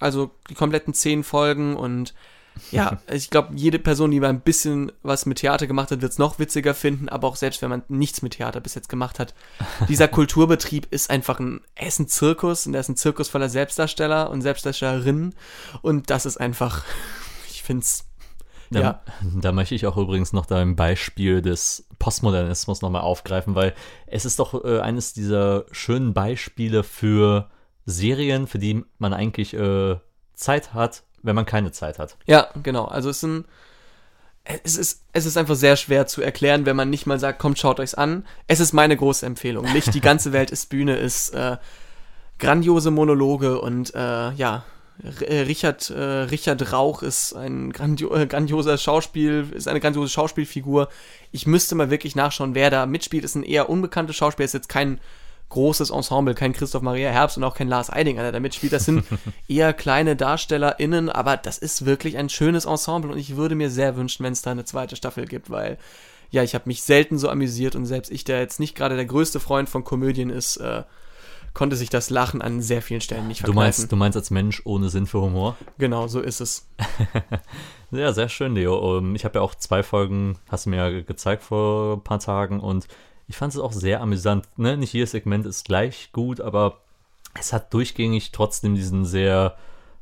also 0.00 0.30
die 0.50 0.54
kompletten 0.54 0.92
10 0.92 1.24
Folgen 1.24 1.76
und 1.76 2.14
ja, 2.70 3.00
ich 3.10 3.30
glaube, 3.30 3.54
jede 3.54 3.78
Person, 3.78 4.10
die 4.10 4.20
mal 4.20 4.28
ein 4.28 4.40
bisschen 4.40 4.92
was 5.02 5.26
mit 5.26 5.38
Theater 5.38 5.66
gemacht 5.66 5.90
hat, 5.90 6.02
wird 6.02 6.12
es 6.12 6.18
noch 6.18 6.38
witziger 6.38 6.74
finden, 6.74 7.08
aber 7.08 7.28
auch 7.28 7.36
selbst 7.36 7.62
wenn 7.62 7.70
man 7.70 7.82
nichts 7.88 8.22
mit 8.22 8.34
Theater 8.34 8.60
bis 8.60 8.74
jetzt 8.74 8.88
gemacht 8.88 9.18
hat. 9.18 9.34
Dieser 9.88 10.08
Kulturbetrieb 10.08 10.86
ist 10.90 11.10
einfach 11.10 11.38
ein, 11.40 11.60
er 11.74 11.88
ist 11.88 11.98
ein 11.98 12.08
Zirkus 12.08 12.66
und 12.66 12.74
er 12.74 12.80
ist 12.80 12.88
ein 12.88 12.96
Zirkus 12.96 13.28
voller 13.28 13.48
Selbstdarsteller 13.48 14.30
und 14.30 14.42
Selbstdarstellerinnen 14.42 15.34
und 15.82 16.10
das 16.10 16.26
ist 16.26 16.38
einfach, 16.38 16.84
ich 17.50 17.62
finde 17.62 17.82
es 17.82 18.04
da, 18.70 18.80
ja. 18.80 19.02
da 19.40 19.52
möchte 19.52 19.74
ich 19.76 19.86
auch 19.86 19.96
übrigens 19.96 20.32
noch 20.32 20.46
dein 20.46 20.74
Beispiel 20.74 21.40
des 21.40 21.86
Postmodernismus 22.00 22.82
nochmal 22.82 23.02
aufgreifen, 23.02 23.54
weil 23.54 23.74
es 24.06 24.24
ist 24.24 24.40
doch 24.40 24.64
äh, 24.64 24.80
eines 24.80 25.12
dieser 25.12 25.66
schönen 25.70 26.14
Beispiele 26.14 26.82
für 26.82 27.48
Serien, 27.84 28.48
für 28.48 28.58
die 28.58 28.84
man 28.98 29.12
eigentlich 29.12 29.54
äh, 29.54 29.96
Zeit 30.34 30.74
hat, 30.74 31.04
wenn 31.22 31.34
man 31.34 31.46
keine 31.46 31.72
Zeit 31.72 31.98
hat. 31.98 32.16
Ja, 32.26 32.48
genau. 32.62 32.84
Also 32.84 33.10
es 33.10 33.20
sind 33.20 33.46
es 34.62 34.76
ist, 34.76 35.02
es 35.12 35.26
ist 35.26 35.36
einfach 35.36 35.56
sehr 35.56 35.76
schwer 35.76 36.06
zu 36.06 36.22
erklären, 36.22 36.66
wenn 36.66 36.76
man 36.76 36.88
nicht 36.88 37.06
mal 37.06 37.18
sagt, 37.18 37.38
kommt, 37.38 37.58
schaut 37.58 37.80
euch's 37.80 37.94
an. 37.94 38.24
Es 38.46 38.60
ist 38.60 38.72
meine 38.72 38.96
große 38.96 39.26
Empfehlung. 39.26 39.64
Nicht 39.72 39.92
die 39.92 40.00
ganze 40.00 40.32
Welt 40.32 40.50
ist 40.50 40.68
Bühne, 40.68 40.96
ist 40.96 41.30
äh, 41.30 41.56
grandiose 42.38 42.90
Monologe 42.90 43.60
und 43.60 43.94
äh, 43.94 44.30
ja, 44.32 44.64
äh, 45.20 45.40
Richard, 45.40 45.90
äh, 45.90 46.00
Richard 46.00 46.72
Rauch 46.72 47.02
ist 47.02 47.34
ein 47.34 47.72
grandio 47.72 48.14
äh, 48.14 48.26
grandioser 48.26 48.78
Schauspiel, 48.78 49.48
ist 49.52 49.68
eine 49.68 49.80
grandiose 49.80 50.10
Schauspielfigur. 50.10 50.88
Ich 51.32 51.46
müsste 51.46 51.74
mal 51.74 51.90
wirklich 51.90 52.14
nachschauen, 52.14 52.54
wer 52.54 52.70
da 52.70 52.86
mitspielt. 52.86 53.24
Ist 53.24 53.34
ein 53.34 53.42
eher 53.42 53.68
unbekannter 53.68 54.12
Schauspieler, 54.12 54.44
ist 54.44 54.54
jetzt 54.54 54.68
kein 54.68 55.00
großes 55.48 55.90
Ensemble, 55.90 56.34
kein 56.34 56.52
Christoph 56.52 56.82
Maria 56.82 57.10
Herbst 57.10 57.36
und 57.36 57.44
auch 57.44 57.54
kein 57.54 57.68
Lars 57.68 57.90
Eidinger, 57.90 58.22
der 58.22 58.32
da 58.32 58.40
mitspielt. 58.40 58.72
Das 58.72 58.84
sind 58.84 59.04
eher 59.48 59.72
kleine 59.72 60.16
DarstellerInnen, 60.16 61.08
aber 61.08 61.36
das 61.36 61.58
ist 61.58 61.86
wirklich 61.86 62.16
ein 62.18 62.28
schönes 62.28 62.64
Ensemble 62.64 63.12
und 63.12 63.18
ich 63.18 63.36
würde 63.36 63.54
mir 63.54 63.70
sehr 63.70 63.96
wünschen, 63.96 64.24
wenn 64.24 64.32
es 64.32 64.42
da 64.42 64.50
eine 64.50 64.64
zweite 64.64 64.96
Staffel 64.96 65.26
gibt, 65.26 65.50
weil 65.50 65.78
ja, 66.30 66.42
ich 66.42 66.54
habe 66.54 66.64
mich 66.66 66.82
selten 66.82 67.18
so 67.18 67.28
amüsiert 67.28 67.76
und 67.76 67.86
selbst 67.86 68.10
ich, 68.10 68.24
der 68.24 68.40
jetzt 68.40 68.58
nicht 68.58 68.74
gerade 68.74 68.96
der 68.96 69.06
größte 69.06 69.38
Freund 69.38 69.68
von 69.68 69.84
Komödien 69.84 70.30
ist, 70.30 70.56
äh, 70.56 70.82
konnte 71.54 71.76
sich 71.76 71.88
das 71.88 72.10
Lachen 72.10 72.42
an 72.42 72.60
sehr 72.60 72.82
vielen 72.82 73.00
Stellen 73.00 73.28
nicht 73.28 73.40
verkneifen. 73.40 73.54
Du 73.54 73.60
meinst, 73.60 73.92
du 73.92 73.96
meinst 73.96 74.16
als 74.16 74.30
Mensch 74.30 74.60
ohne 74.64 74.90
Sinn 74.90 75.06
für 75.06 75.22
Humor? 75.22 75.56
Genau, 75.78 76.06
so 76.06 76.20
ist 76.20 76.40
es. 76.40 76.68
ja, 77.92 78.12
sehr 78.12 78.28
schön, 78.28 78.54
Leo. 78.54 78.98
Ähm, 78.98 79.14
ich 79.14 79.24
habe 79.24 79.38
ja 79.38 79.42
auch 79.42 79.54
zwei 79.54 79.82
Folgen, 79.82 80.38
hast 80.48 80.66
du 80.66 80.70
mir 80.70 80.76
ja 80.76 81.00
gezeigt 81.00 81.42
vor 81.42 81.96
ein 81.96 82.02
paar 82.02 82.18
Tagen 82.18 82.60
und 82.60 82.86
ich 83.28 83.36
fand 83.36 83.52
es 83.52 83.58
auch 83.58 83.72
sehr 83.72 84.00
amüsant. 84.00 84.46
Ne? 84.56 84.76
Nicht 84.76 84.92
jedes 84.92 85.10
Segment 85.10 85.46
ist 85.46 85.64
gleich 85.64 86.10
gut, 86.12 86.40
aber 86.40 86.78
es 87.38 87.52
hat 87.52 87.72
durchgängig 87.74 88.32
trotzdem 88.32 88.74
diesen 88.74 89.04
sehr 89.04 89.56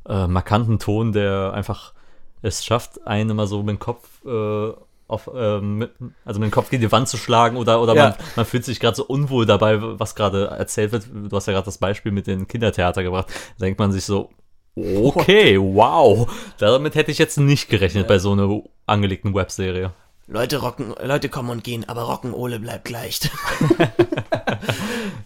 äh, 0.07 0.27
markanten 0.27 0.79
Ton, 0.79 1.11
der 1.11 1.53
einfach 1.53 1.93
es 2.41 2.63
schafft, 2.63 3.07
einen 3.07 3.31
immer 3.31 3.47
so 3.47 3.63
mit 3.63 3.77
dem 3.77 3.79
Kopf 3.79 4.23
äh, 4.25 4.73
auf, 5.07 5.29
äh, 5.33 5.59
mit, 5.59 5.91
also 6.23 6.39
mit 6.39 6.49
dem 6.49 6.53
Kopf 6.53 6.69
gegen 6.69 6.81
die 6.81 6.91
Wand 6.91 7.07
zu 7.07 7.17
schlagen 7.17 7.57
oder, 7.57 7.81
oder 7.81 7.95
ja. 7.95 8.03
man, 8.09 8.15
man, 8.35 8.45
fühlt 8.45 8.65
sich 8.65 8.79
gerade 8.79 8.95
so 8.95 9.05
unwohl 9.05 9.45
dabei, 9.45 9.77
was 9.99 10.15
gerade 10.15 10.47
erzählt 10.47 10.91
wird. 10.91 11.07
Du 11.11 11.35
hast 11.35 11.47
ja 11.47 11.53
gerade 11.53 11.65
das 11.65 11.77
Beispiel 11.77 12.11
mit 12.11 12.27
dem 12.27 12.47
Kindertheater 12.47 13.03
gebracht. 13.03 13.27
Da 13.57 13.65
denkt 13.65 13.79
man 13.79 13.91
sich 13.91 14.05
so, 14.05 14.29
okay, 14.75 15.59
wow, 15.59 16.31
damit 16.57 16.95
hätte 16.95 17.11
ich 17.11 17.17
jetzt 17.17 17.37
nicht 17.37 17.69
gerechnet 17.69 18.03
ja. 18.03 18.07
bei 18.07 18.19
so 18.19 18.31
einer 18.31 18.61
angelegten 18.85 19.33
Webserie. 19.33 19.91
Leute 20.27 20.57
rocken, 20.57 20.95
Leute 21.03 21.29
kommen 21.29 21.51
und 21.51 21.63
gehen, 21.63 21.87
aber 21.87 22.03
Rock'n'Ole 22.03 22.57
bleibt 22.57 22.85
gleich. 22.85 23.19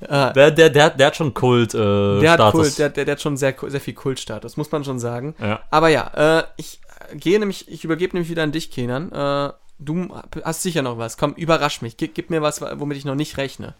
der, 0.02 0.52
der, 0.52 0.70
der, 0.70 0.90
der 0.90 1.08
hat 1.08 1.16
schon 1.16 1.34
Kult. 1.34 1.74
Äh, 1.74 2.20
der 2.20 2.32
hat. 2.32 2.52
Kult, 2.52 2.78
der, 2.78 2.90
der, 2.90 3.06
der 3.06 3.14
hat 3.14 3.22
schon 3.22 3.38
sehr, 3.38 3.56
sehr 3.68 3.80
viel 3.80 3.94
Kultstatus, 3.94 4.58
muss 4.58 4.72
man 4.72 4.84
schon 4.84 5.00
sagen. 5.00 5.36
Ja. 5.40 5.62
Aber 5.70 5.88
ja, 5.88 6.40
äh, 6.40 6.44
ich 6.58 6.82
gehe 7.14 7.40
nämlich, 7.40 7.70
ich 7.70 7.86
übergebe 7.86 8.16
nämlich 8.16 8.30
wieder 8.30 8.44
an 8.44 8.52
dich, 8.52 8.72
Kenan. 8.72 9.12
Äh, 9.14 9.54
du 9.80 10.10
hast 10.44 10.64
sicher 10.64 10.82
noch 10.82 10.98
was. 10.98 11.18
Komm, 11.18 11.34
überrasch 11.34 11.82
mich. 11.82 11.96
Gib, 11.96 12.14
gib 12.14 12.30
mir 12.30 12.42
was, 12.42 12.62
womit 12.62 12.98
ich 12.98 13.06
noch 13.06 13.16
nicht 13.16 13.38
rechne. 13.38 13.76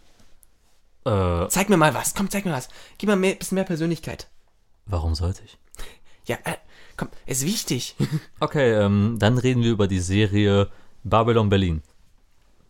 Äh, 1.04 1.48
zeig 1.48 1.68
mir 1.68 1.76
mal 1.76 1.92
was. 1.92 2.14
Komm, 2.14 2.30
zeig 2.30 2.46
mir 2.46 2.52
was. 2.52 2.68
Gib 2.96 3.08
mir 3.08 3.14
ein 3.14 3.38
bisschen 3.38 3.56
mehr 3.56 3.64
Persönlichkeit. 3.64 4.28
Warum 4.86 5.14
sollte 5.14 5.42
ich? 5.44 5.58
Ja, 6.24 6.36
äh, 6.44 6.56
komm, 6.96 7.08
ist 7.26 7.44
wichtig. 7.44 7.94
okay, 8.40 8.72
ähm, 8.72 9.16
dann 9.18 9.36
reden 9.36 9.62
wir 9.62 9.70
über 9.70 9.86
die 9.86 10.00
Serie 10.00 10.68
Babylon 11.04 11.48
Berlin. 11.48 11.82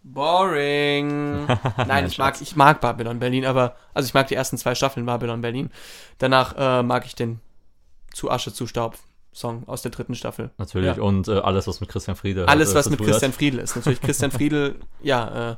Boring. 0.02 1.46
Nein, 1.86 2.06
ich 2.06 2.18
mag, 2.18 2.40
ich 2.40 2.56
mag 2.56 2.80
Babylon 2.80 3.18
Berlin, 3.18 3.44
aber 3.44 3.76
also 3.92 4.06
ich 4.06 4.14
mag 4.14 4.28
die 4.28 4.34
ersten 4.34 4.56
zwei 4.56 4.74
Staffeln 4.74 5.04
Babylon 5.04 5.40
Berlin. 5.40 5.70
Danach 6.18 6.54
äh, 6.56 6.82
mag 6.82 7.04
ich 7.04 7.14
den 7.14 7.40
Zu 8.12 8.30
Asche 8.30 8.52
zu 8.52 8.66
Staub 8.66 8.96
Song 9.32 9.62
aus 9.68 9.82
der 9.82 9.92
dritten 9.92 10.14
Staffel. 10.14 10.50
Natürlich 10.58 10.96
ja. 10.96 11.02
und 11.02 11.28
äh, 11.28 11.38
alles 11.38 11.68
was 11.68 11.80
mit 11.80 11.88
Christian 11.88 12.16
Friedel. 12.16 12.46
Alles 12.46 12.72
äh, 12.72 12.74
was 12.74 12.90
mit 12.90 13.00
Christian 13.00 13.32
Friedel 13.32 13.60
ist. 13.60 13.76
Natürlich 13.76 14.00
Christian 14.00 14.30
Friedel, 14.32 14.76
ja, 15.02 15.52
äh, 15.52 15.56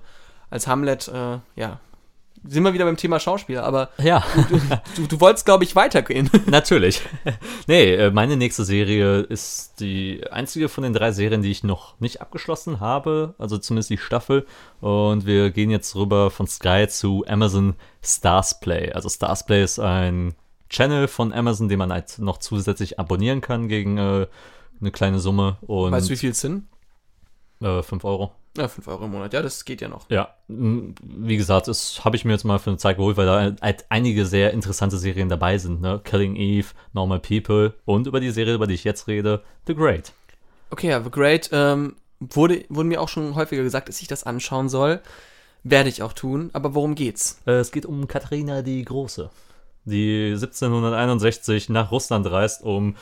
als 0.51 0.67
Hamlet, 0.67 1.09
äh, 1.09 1.39
ja, 1.57 1.81
sind 2.45 2.64
wir 2.64 2.75
wieder 2.75 2.85
beim 2.85 2.97
Thema 2.97 3.21
Schauspieler, 3.21 3.64
aber 3.64 3.90
Ja, 4.03 4.25
du, 4.97 5.07
du 5.07 5.21
wolltest, 5.21 5.45
glaube 5.45 5.64
ich, 5.64 5.77
weitergehen. 5.77 6.29
natürlich. 6.47 7.01
nee, 7.66 7.95
äh, 7.95 8.11
meine 8.11 8.37
nächste 8.37 8.64
Serie 8.64 9.21
ist 9.21 9.81
die 9.81 10.25
einzige 10.31 10.68
von 10.68 10.83
den 10.83 10.92
drei 10.92 11.12
Serien, 11.12 11.42
die 11.42 11.51
ich 11.51 11.62
noch 11.62 11.99
nicht 12.01 12.21
abgeschlossen 12.21 12.81
habe, 12.81 13.35
also 13.38 13.59
zumindest 13.59 13.90
die 13.90 13.99
Staffel. 13.99 14.47
Und 14.81 15.27
wir 15.27 15.51
gehen 15.51 15.71
jetzt 15.71 15.95
rüber 15.95 16.31
von 16.31 16.47
Sky 16.47 16.87
zu 16.88 17.25
Amazon 17.29 17.75
Stars 18.03 18.61
Play. 18.61 18.92
Also 18.92 19.09
Stars 19.09 19.47
Play 19.47 19.62
ist 19.62 19.79
ein 19.79 20.35
Channel 20.68 21.07
von 21.07 21.33
Amazon, 21.33 21.68
den 21.68 21.79
man 21.79 21.92
halt 21.92 22.18
noch 22.18 22.38
zusätzlich 22.38 22.99
abonnieren 22.99 23.40
kann 23.40 23.68
gegen 23.68 23.99
äh, 23.99 24.27
eine 24.81 24.90
kleine 24.90 25.21
Summe. 25.21 25.59
Und 25.61 25.92
Weißt 25.92 26.09
du, 26.09 26.12
wie 26.12 26.16
viel 26.16 26.31
es 26.31 26.40
sind? 26.40 26.64
Äh, 27.62 27.83
5 27.83 28.05
Euro. 28.05 28.33
Ja, 28.57 28.68
5 28.68 28.87
Euro 28.88 29.05
im 29.07 29.12
Monat. 29.12 29.33
Ja, 29.33 29.40
das 29.40 29.64
geht 29.64 29.81
ja 29.81 29.88
noch. 29.88 30.11
Ja, 30.11 30.35
wie 30.48 31.37
gesagt, 31.37 31.68
das 31.68 32.05
habe 32.05 32.16
ich 32.16 32.25
mir 32.25 32.33
jetzt 32.33 32.44
mal 32.44 32.59
für 32.59 32.70
eine 32.70 32.77
Zeit 32.77 32.96
geholt, 32.98 33.16
weil 33.16 33.27
da 33.27 33.57
halt 33.62 33.87
einige 33.88 34.27
sehr 34.27 34.53
interessante 34.53 34.98
Serien 34.98 35.29
dabei 35.29 35.59
sind. 35.59 35.81
Ne? 35.81 36.01
Killing 36.05 36.37
Eve, 36.37 36.68
Normal 36.92 37.20
People 37.20 37.75
und 37.85 38.07
über 38.07 38.20
die 38.20 38.31
Serie, 38.31 38.55
über 38.55 38.66
die 38.66 38.75
ich 38.75 38.85
jetzt 38.85 39.09
rede, 39.09 39.42
The 39.66 39.75
Great. 39.75 40.12
Okay, 40.70 40.90
ja, 40.90 41.03
The 41.03 41.11
Great 41.11 41.51
ähm, 41.53 41.96
wurde, 42.20 42.64
wurde 42.68 42.88
mir 42.88 43.01
auch 43.01 43.09
schon 43.09 43.35
häufiger 43.35 43.62
gesagt, 43.62 43.88
dass 43.88 44.01
ich 44.01 44.09
das 44.09 44.25
anschauen 44.25 44.68
soll. 44.68 45.01
Werde 45.64 45.88
ich 45.88 46.03
auch 46.03 46.12
tun. 46.12 46.51
Aber 46.53 46.75
worum 46.75 46.94
geht's? 46.94 47.40
Äh, 47.46 47.53
es 47.53 47.72
geht 47.72 47.87
um 47.87 48.07
Katharina 48.09 48.62
die 48.62 48.85
Große, 48.85 49.31
die 49.85 50.33
1761 50.33 51.68
nach 51.68 51.90
Russland 51.90 52.31
reist, 52.31 52.62
um 52.62 52.96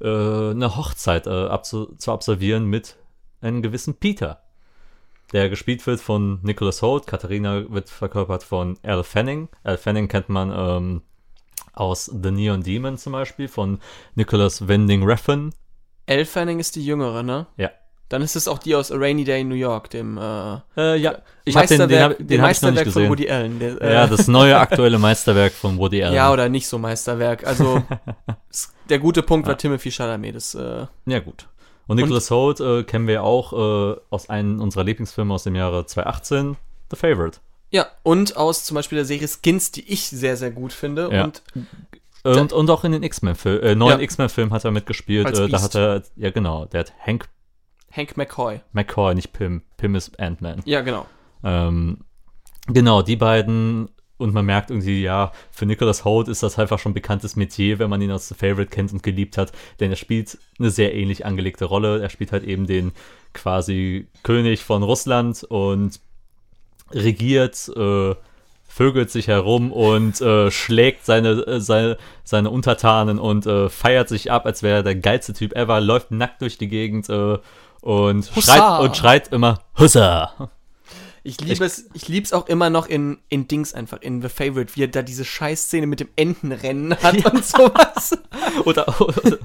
äh, 0.00 0.06
eine 0.06 0.76
Hochzeit 0.76 1.26
äh, 1.26 1.30
abzu 1.30 1.94
zu 1.96 2.12
absolvieren 2.12 2.66
mit 2.66 2.96
einem 3.44 3.62
gewissen 3.62 3.94
Peter. 3.94 4.40
Der 5.32 5.48
gespielt 5.48 5.86
wird 5.86 6.00
von 6.00 6.38
Nicholas 6.42 6.82
Holt. 6.82 7.06
Katharina 7.06 7.64
wird 7.68 7.88
verkörpert 7.88 8.42
von 8.42 8.78
Al 8.82 9.02
Fanning. 9.04 9.48
Al 9.64 9.78
Fanning 9.78 10.08
kennt 10.08 10.28
man 10.28 10.52
ähm, 10.54 11.02
aus 11.72 12.06
The 12.06 12.30
Neon 12.30 12.62
Demon 12.62 12.98
zum 12.98 13.12
Beispiel, 13.12 13.48
von 13.48 13.80
Nicholas 14.14 14.68
Winding 14.68 15.02
Refn. 15.02 15.50
Elle 16.06 16.26
Fanning 16.26 16.60
ist 16.60 16.76
die 16.76 16.84
Jüngere, 16.84 17.22
ne? 17.22 17.46
Ja. 17.56 17.70
Dann 18.10 18.20
ist 18.20 18.36
es 18.36 18.46
auch 18.46 18.58
die 18.58 18.74
aus 18.74 18.92
A 18.92 18.96
Rainy 18.96 19.24
Day 19.24 19.40
in 19.40 19.48
New 19.48 19.54
York, 19.54 19.88
dem 19.90 20.18
äh, 20.18 20.56
Äh, 20.76 20.96
ja, 20.98 21.18
ich 21.44 21.56
habe 21.56 21.66
den, 21.66 21.88
den, 21.88 22.02
hab, 22.02 22.18
den 22.18 22.26
dem 22.28 22.40
hab 22.42 22.48
Meisterwerk 22.48 22.88
von. 22.88 23.08
Woody 23.08 23.30
Allen. 23.30 23.58
Der, 23.58 23.80
äh, 23.80 23.94
ja, 23.94 24.06
das 24.06 24.28
neue 24.38 24.58
aktuelle 24.58 24.98
Meisterwerk 24.98 25.52
von 25.52 25.78
Woody 25.78 26.04
Allen. 26.04 26.14
ja, 26.14 26.30
oder 26.30 26.48
nicht 26.50 26.68
so 26.68 26.78
Meisterwerk. 26.78 27.46
Also 27.46 27.82
der 28.90 28.98
gute 28.98 29.22
Punkt 29.22 29.46
war 29.46 29.54
Ja. 29.54 29.58
Timothy 29.58 29.90
Chalamet. 29.90 30.36
Das, 30.36 30.54
äh, 30.54 30.86
Ja, 31.06 31.18
gut. 31.20 31.48
Und 31.86 31.96
Nicholas 31.96 32.30
Holt 32.30 32.60
äh, 32.60 32.82
kennen 32.84 33.06
wir 33.06 33.22
auch 33.24 33.52
äh, 33.52 34.00
aus 34.10 34.30
einem 34.30 34.60
unserer 34.60 34.84
Lieblingsfilme 34.84 35.34
aus 35.34 35.44
dem 35.44 35.54
Jahre 35.54 35.84
2018, 35.86 36.56
The 36.90 36.96
Favorite. 36.96 37.38
ja, 37.70 37.86
und 38.02 38.36
aus 38.36 38.64
zum 38.64 38.74
Beispiel 38.76 38.96
der 38.96 39.04
Serie 39.04 39.28
Skins, 39.28 39.70
die 39.72 39.90
ich 39.92 40.08
sehr, 40.08 40.36
sehr 40.36 40.50
gut 40.50 40.72
finde. 40.72 41.10
Ja. 41.12 41.24
Und 41.24 41.42
Und, 42.24 42.52
und 42.54 42.70
auch 42.70 42.84
in 42.84 42.92
den 42.92 43.02
X-Men-Film, 43.02 43.62
äh, 43.62 43.74
neuen 43.74 43.98
Ja. 43.98 44.04
X-Men-Film 44.04 44.50
hat 44.52 44.64
er 44.64 44.70
mitgespielt. 44.70 45.26
Äh, 45.38 45.48
da 45.48 45.60
hat 45.60 45.74
er, 45.74 46.02
ja 46.16 46.30
genau, 46.30 46.64
der 46.64 46.80
hat 46.80 46.92
Hank 47.04 47.28
Hank 47.94 48.16
McCoy. 48.16 48.60
McCoy, 48.72 49.14
nicht 49.14 49.32
Pym. 49.34 49.62
Pym 49.76 49.94
ist 49.94 50.18
Ant-Man. 50.18 50.62
Ja, 50.64 50.80
genau. 50.80 51.06
Ähm, 51.44 51.98
genau, 52.66 53.02
die 53.02 53.16
beiden. 53.16 53.88
Und 54.16 54.32
man 54.32 54.46
merkt 54.46 54.70
irgendwie, 54.70 55.02
ja, 55.02 55.32
für 55.50 55.66
Nicholas 55.66 56.04
Holt 56.04 56.28
ist 56.28 56.42
das 56.42 56.58
einfach 56.58 56.78
schon 56.78 56.92
ein 56.92 56.94
bekanntes 56.94 57.34
Metier, 57.34 57.78
wenn 57.78 57.90
man 57.90 58.00
ihn 58.00 58.12
aus 58.12 58.28
The 58.28 58.34
Favorite 58.34 58.70
kennt 58.70 58.92
und 58.92 59.02
geliebt 59.02 59.36
hat. 59.36 59.52
Denn 59.80 59.90
er 59.90 59.96
spielt 59.96 60.38
eine 60.58 60.70
sehr 60.70 60.94
ähnlich 60.94 61.26
angelegte 61.26 61.64
Rolle. 61.64 62.00
Er 62.00 62.10
spielt 62.10 62.30
halt 62.30 62.44
eben 62.44 62.66
den 62.66 62.92
quasi 63.32 64.06
König 64.22 64.62
von 64.62 64.84
Russland 64.84 65.42
und 65.42 65.98
regiert, 66.92 67.68
äh, 67.76 68.14
vögelt 68.68 69.10
sich 69.10 69.28
herum 69.28 69.72
und 69.72 70.20
äh, 70.20 70.50
schlägt 70.50 71.04
seine, 71.04 71.46
äh, 71.46 71.60
seine, 71.60 71.96
seine 72.24 72.50
Untertanen 72.50 73.18
und 73.18 73.46
äh, 73.46 73.68
feiert 73.68 74.08
sich 74.08 74.32
ab, 74.32 74.46
als 74.46 74.62
wäre 74.62 74.78
er 74.78 74.82
der 74.82 74.96
geilste 74.96 75.32
Typ 75.32 75.54
ever, 75.54 75.80
läuft 75.80 76.10
nackt 76.10 76.42
durch 76.42 76.58
die 76.58 76.68
Gegend 76.68 77.08
äh, 77.08 77.38
und, 77.82 78.34
Hussa! 78.34 78.40
schreit, 78.40 78.80
und 78.80 78.96
schreit 78.96 79.32
immer 79.32 79.60
Hussa! 79.78 80.50
Ich 81.26 81.40
liebe 81.40 81.64
es, 81.64 81.86
ich 81.94 82.06
liebe 82.06 82.24
es 82.26 82.34
auch 82.34 82.48
immer 82.48 82.68
noch 82.68 82.86
in, 82.86 83.18
in 83.30 83.48
Dings 83.48 83.72
einfach, 83.72 84.02
in 84.02 84.20
The 84.20 84.28
Favorite, 84.28 84.76
wie 84.76 84.82
er 84.82 84.88
da 84.88 85.00
diese 85.00 85.24
Scheißszene 85.24 85.86
mit 85.86 86.00
dem 86.00 86.08
Entenrennen 86.16 86.94
hat 87.02 87.24
und 87.32 87.42
sowas. 87.46 88.18
oder, 88.66 89.00
oder, 89.00 89.38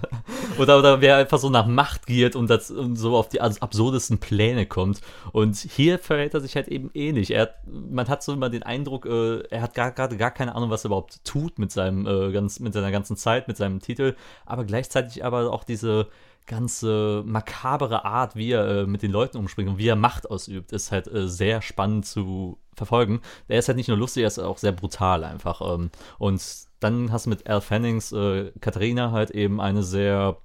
oder, 0.57 0.79
oder 0.79 1.01
wer 1.01 1.17
einfach 1.17 1.38
so 1.38 1.49
nach 1.49 1.67
Macht 1.67 2.07
giert 2.07 2.35
und, 2.35 2.49
das, 2.49 2.71
und 2.71 2.95
so 2.95 3.15
auf 3.15 3.29
die 3.29 3.41
abs- 3.41 3.62
absurdesten 3.62 4.17
Pläne 4.17 4.65
kommt. 4.65 5.01
Und 5.31 5.57
hier 5.57 5.99
verhält 5.99 6.33
er 6.33 6.41
sich 6.41 6.55
halt 6.55 6.67
eben 6.67 6.89
ähnlich. 6.93 7.31
Hat, 7.38 7.55
man 7.67 8.07
hat 8.07 8.23
so 8.23 8.33
immer 8.33 8.49
den 8.49 8.63
Eindruck, 8.63 9.05
äh, 9.05 9.39
er 9.49 9.62
hat 9.62 9.73
gar- 9.73 9.91
gerade 9.91 10.17
gar 10.17 10.31
keine 10.31 10.55
Ahnung, 10.55 10.69
was 10.69 10.83
er 10.83 10.88
überhaupt 10.88 11.23
tut 11.23 11.59
mit, 11.59 11.71
seinem, 11.71 12.07
äh, 12.07 12.31
ganz, 12.31 12.59
mit 12.59 12.73
seiner 12.73 12.91
ganzen 12.91 13.15
Zeit, 13.17 13.47
mit 13.47 13.57
seinem 13.57 13.79
Titel, 13.79 14.15
aber 14.45 14.65
gleichzeitig 14.65 15.23
aber 15.23 15.51
auch 15.51 15.63
diese 15.63 16.07
ganze 16.45 17.21
makabere 17.27 18.05
Art, 18.05 18.35
wie 18.35 18.51
er 18.53 18.67
äh, 18.67 18.85
mit 18.88 19.03
den 19.03 19.12
Leuten 19.12 19.38
umspringt 19.38 19.69
und 19.69 19.77
wie 19.77 19.88
er 19.88 19.95
Macht 19.95 20.31
ausübt, 20.31 20.71
ist 20.71 20.91
halt 20.91 21.07
äh, 21.07 21.27
sehr 21.27 21.62
spannend 21.62 22.07
zu 22.07 22.57
verfolgen. 22.75 23.21
Er 23.47 23.59
ist 23.59 23.67
halt 23.67 23.77
nicht 23.77 23.88
nur 23.88 23.97
lustig, 23.97 24.23
er 24.23 24.27
ist 24.27 24.39
auch 24.39 24.57
sehr 24.57 24.71
brutal 24.71 25.23
einfach. 25.23 25.62
Ähm, 25.62 25.91
und 26.17 26.41
dann 26.80 27.12
hast 27.12 27.26
du 27.26 27.30
mit 27.30 27.48
Al 27.48 27.62
Fannings 27.62 28.12
äh, 28.12 28.52
Katharina 28.62 29.12
halt 29.12 29.32
eben 29.32 29.60
eine 29.60 29.84
sehr 29.84 30.38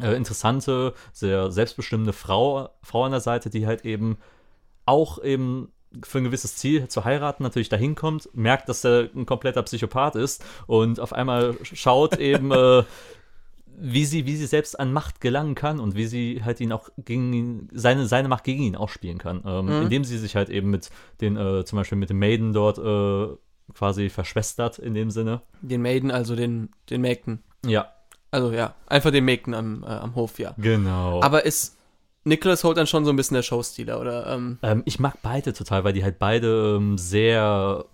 äh, 0.00 0.14
interessante, 0.14 0.94
sehr 1.12 1.50
selbstbestimmende 1.50 2.12
Frau, 2.12 2.68
Frau 2.82 3.04
an 3.04 3.12
der 3.12 3.20
Seite, 3.20 3.50
die 3.50 3.66
halt 3.66 3.84
eben 3.84 4.18
auch 4.86 5.22
eben 5.22 5.72
für 6.02 6.18
ein 6.18 6.24
gewisses 6.24 6.56
Ziel 6.56 6.88
zu 6.88 7.04
heiraten 7.04 7.42
natürlich 7.44 7.68
dahin 7.68 7.94
kommt, 7.94 8.28
merkt, 8.34 8.68
dass 8.68 8.84
er 8.84 9.08
ein 9.14 9.26
kompletter 9.26 9.62
Psychopath 9.62 10.16
ist 10.16 10.44
und 10.66 10.98
auf 10.98 11.12
einmal 11.12 11.56
schaut 11.62 12.18
eben, 12.18 12.50
äh, 12.50 12.82
wie 13.76 14.04
sie, 14.04 14.26
wie 14.26 14.36
sie 14.36 14.46
selbst 14.46 14.78
an 14.78 14.92
Macht 14.92 15.20
gelangen 15.20 15.54
kann 15.54 15.80
und 15.80 15.94
wie 15.96 16.06
sie 16.06 16.42
halt 16.44 16.60
ihn 16.60 16.72
auch 16.72 16.90
gegen 16.98 17.32
ihn, 17.32 17.68
seine, 17.72 18.06
seine 18.06 18.28
Macht 18.28 18.44
gegen 18.44 18.62
ihn 18.62 18.76
ausspielen 18.76 19.18
kann. 19.18 19.42
Ähm, 19.44 19.66
Mhm. 19.66 19.82
Indem 19.82 20.04
sie 20.04 20.18
sich 20.18 20.36
halt 20.36 20.48
eben 20.48 20.70
mit 20.70 20.90
den, 21.20 21.36
äh, 21.36 21.64
zum 21.64 21.76
Beispiel 21.76 21.98
mit 21.98 22.10
dem 22.10 22.18
Maiden 22.18 22.52
dort 22.52 22.78
äh, 22.78 23.36
quasi 23.72 24.10
verschwestert 24.10 24.78
in 24.78 24.94
dem 24.94 25.10
Sinne. 25.10 25.40
Den 25.62 25.82
Maiden, 25.82 26.10
also 26.10 26.36
den, 26.36 26.70
den 26.90 27.00
Mägden. 27.00 27.42
Ja, 27.64 27.92
Also 28.30 28.52
ja, 28.52 28.74
einfach 28.86 29.10
den 29.10 29.24
Mägden 29.24 29.54
am, 29.54 29.82
äh, 29.84 29.86
am 29.86 30.14
Hof, 30.14 30.38
ja. 30.38 30.54
genau. 30.58 31.22
Aber 31.22 31.44
ist 31.46 31.76
Nicholas 32.24 32.64
Holt 32.64 32.76
dann 32.76 32.86
schon 32.86 33.04
so 33.04 33.10
ein 33.12 33.16
bisschen 33.16 33.34
der 33.36 33.42
Showstealer, 33.42 34.00
oder? 34.00 34.26
Ähm, 34.26 34.58
Ähm, 34.62 34.82
ich 34.86 34.98
mag 34.98 35.14
beide 35.22 35.52
total, 35.52 35.84
weil 35.84 35.92
die 35.92 36.04
halt 36.04 36.18
beide 36.18 36.76
ähm, 36.78 36.98
sehr 36.98 37.84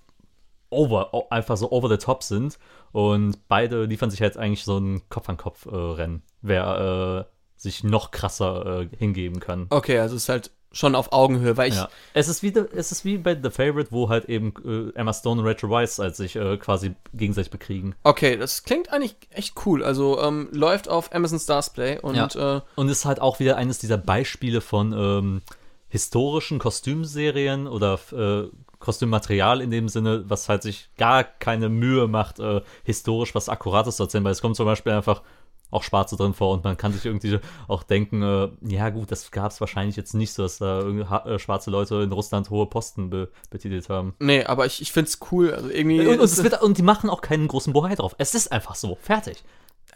over, 0.71 1.13
o- 1.15 1.27
einfach 1.31 1.57
so 1.57 1.71
over 1.73 1.89
the 1.89 1.97
top 1.99 2.23
sind. 2.23 2.59
Und 2.93 3.49
beide 3.49 3.85
liefern 3.85 4.11
sich 4.11 4.23
halt 4.23 4.37
eigentlich 4.37 4.65
so 4.65 4.79
ein 4.79 5.03
Kopf-an-Kopf-Rennen, 5.09 6.23
wer 6.43 7.27
äh, 7.29 7.35
sich 7.57 7.85
noch 7.85 8.11
krasser 8.11 8.81
äh, 8.83 8.89
hingeben 8.97 9.41
kann. 9.41 9.67
okay, 9.71 9.99
also 9.99 10.17
ist 10.17 10.29
halt 10.29 10.51
schon 10.73 10.95
auf 10.95 11.13
Augenhöhe, 11.13 11.57
weil 11.57 11.71
ich, 11.71 11.77
Ja. 11.77 11.89
Es, 12.15 12.29
ist 12.29 12.43
wie, 12.43 12.53
es 12.75 12.93
ist 12.93 13.05
wie 13.05 13.19
bei 13.19 13.35
The 13.41 13.51
Favorite, 13.51 13.89
wo 13.91 14.09
halt 14.09 14.27
eben 14.27 14.55
äh, 14.65 14.97
Emma 14.99 15.13
Stone 15.13 15.41
und 15.41 15.47
Rachel 15.49 15.69
Weisz 15.71 15.99
als 15.99 16.17
sich 16.17 16.37
äh, 16.37 16.57
quasi 16.59 16.95
gegenseitig 17.13 17.51
bekriegen. 17.51 17.95
okay, 18.05 18.37
das 18.37 18.63
klingt 18.63 18.93
eigentlich 18.93 19.17
echt 19.31 19.55
cool. 19.67 19.83
Also 19.83 20.21
ähm, 20.21 20.49
läuft 20.53 20.89
auf 20.89 21.13
Amazon 21.15 21.39
Stars 21.39 21.71
Play 21.71 21.99
und 21.99 22.37
äh, 22.37 22.61
Und 22.77 22.89
ist 22.89 23.05
halt 23.05 23.21
auch 23.21 23.41
wieder 23.41 23.57
eines 23.57 23.79
dieser 23.79 23.99
Beispiele 23.99 24.61
von 24.61 24.93
ähm, 24.93 25.43
historischen 25.89 26.59
Kostümserien 26.59 27.67
oder 27.67 27.99
äh, 28.13 28.49
Kostümmaterial 28.79 29.61
in 29.61 29.71
dem 29.71 29.89
Sinne, 29.89 30.25
was 30.29 30.49
halt 30.49 30.63
sich 30.63 30.89
gar 30.97 31.23
keine 31.25 31.69
Mühe 31.69 32.09
macht, 32.09 32.39
äh, 32.41 32.63
historisch 32.85 33.35
was 33.35 33.49
Akkurates 33.49 33.97
zu 33.97 34.05
erzählen, 34.05 34.25
weil 34.25 34.33
es 34.33 34.41
kommt 34.41 34.57
zum 34.57 34.67
Beispiel 34.67 34.93
einfach 34.93 35.23
auch 35.71 35.83
Schwarze 35.83 36.17
drin 36.17 36.35
vor 36.35 36.53
und 36.53 36.65
man 36.65 36.77
kann 36.77 36.93
sich 36.93 37.05
irgendwie 37.07 37.39
auch 37.69 37.83
denken, 37.83 38.23
äh, 38.23 38.49
ja 38.63 38.91
gut, 38.91 39.11
das 39.11 39.31
gab 39.31 39.51
es 39.53 39.61
wahrscheinlich 39.61 39.97
jetzt 39.97 40.15
nicht 40.15 40.33
so, 40.33 40.43
dass 40.43 40.59
da 40.59 40.81
äh, 41.27 41.39
schwarze 41.39 41.71
Leute 41.71 41.97
in 42.03 42.13
Russland 42.13 42.51
hohe 42.51 42.67
Posten 42.67 43.11
be 43.11 43.29
betitelt 43.51 43.89
haben. 43.89 44.15
nee, 44.19 44.45
aber 44.45 44.67
ich, 44.67 44.83
ich 44.83 44.93
find's 44.93 45.19
cool. 45.31 45.53
Also 45.55 45.69
irgendwie. 45.71 46.01
Und, 46.07 46.19
und, 46.19 46.25
es 46.25 46.43
wird, 46.43 46.61
und 46.63 46.79
die 46.79 46.83
machen 46.83 47.09
auch 47.11 47.21
keinen 47.21 47.49
großen 47.49 47.73
Bohai 47.73 47.95
drauf. 47.95 48.15
Es 48.19 48.35
ist 48.35 48.51
einfach 48.53 48.75
so. 48.75 48.99
Fertig. 49.03 49.43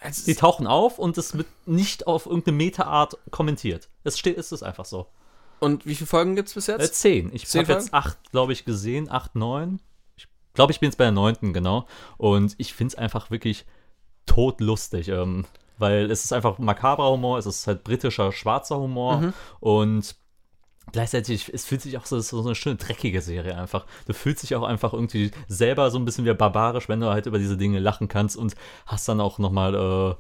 es 0.01 0.25
Die 0.25 0.35
tauchen 0.35 0.67
auf 0.67 0.99
und 0.99 1.19
es 1.19 1.37
wird 1.37 1.47
nicht 1.67 2.07
auf 2.07 2.27
irgendeine 2.27 2.57
Meta-Art 2.57 3.17
kommentiert. 3.31 3.89
Es 4.05 4.19
steht, 4.19 4.39
es 4.39 4.53
ist 4.53 4.63
einfach 4.63 4.85
so. 4.85 5.07
und 5.61 5.87
wie 5.87 5.95
viele 5.95 6.07
Folgen 6.07 6.37
gibt's 6.37 6.55
bis 6.55 6.69
Äh, 6.69 6.79
jetzt? 6.79 7.01
zehn. 7.01 7.31
Ich 7.33 7.45
habe 7.57 7.73
jetzt 7.73 7.93
acht, 7.95 8.19
glaube 8.31 8.53
ich, 8.53 8.65
gesehen. 8.65 9.11
Acht, 9.11 9.35
neun. 9.35 9.81
Ich 10.17 10.29
glaube, 10.55 10.73
ich 10.73 10.79
bin 10.79 10.89
jetzt 10.89 10.99
bei 10.99 11.05
der 11.05 11.13
neunten, 11.13 11.53
genau. 11.53 11.87
Und 12.17 12.55
ich 12.59 12.75
finde 12.75 12.93
es 12.93 12.99
einfach 12.99 13.31
wirklich 13.33 13.65
todlustig. 14.27 15.09
Ähm, 15.09 15.45
weil 15.79 16.11
es 16.11 16.25
ist 16.25 16.33
einfach 16.33 16.59
makabrer 16.59 17.11
Humor, 17.11 17.39
es 17.39 17.47
ist 17.47 17.67
halt 17.67 17.85
britischer, 17.85 18.33
schwarzer 18.33 18.79
Humor 18.79 19.19
Mhm. 19.19 19.33
und 19.61 20.17
gleichzeitig, 20.93 21.53
es 21.53 21.65
fühlt 21.65 21.81
sich 21.83 21.97
auch 21.99 22.07
so, 22.07 22.21
so 22.21 22.41
eine 22.45 22.55
schöne, 22.55 22.77
dreckige 22.77 23.21
Serie 23.21 23.57
einfach. 23.57 23.87
Du 24.07 24.13
fühlst 24.13 24.43
dich 24.43 24.55
auch 24.55 24.63
einfach 24.63 24.93
irgendwie 24.93 25.31
selber 25.49 25.91
so 25.91 25.99
ein 25.99 26.05
bisschen 26.05 26.25
wie 26.25 26.33
barbarisch, 26.35 26.89
wenn 26.89 27.01
du 27.01 27.09
halt 27.09 27.27
über 27.27 27.39
diese 27.39 27.57
Dinge 27.57 27.79
lachen 27.79 28.09
kannst 28.09 28.37
und 28.37 28.55
hast 28.87 29.09
dann 29.09 29.21
auch 29.21 29.39
nochmal 29.39 29.75
äh, 29.75 30.15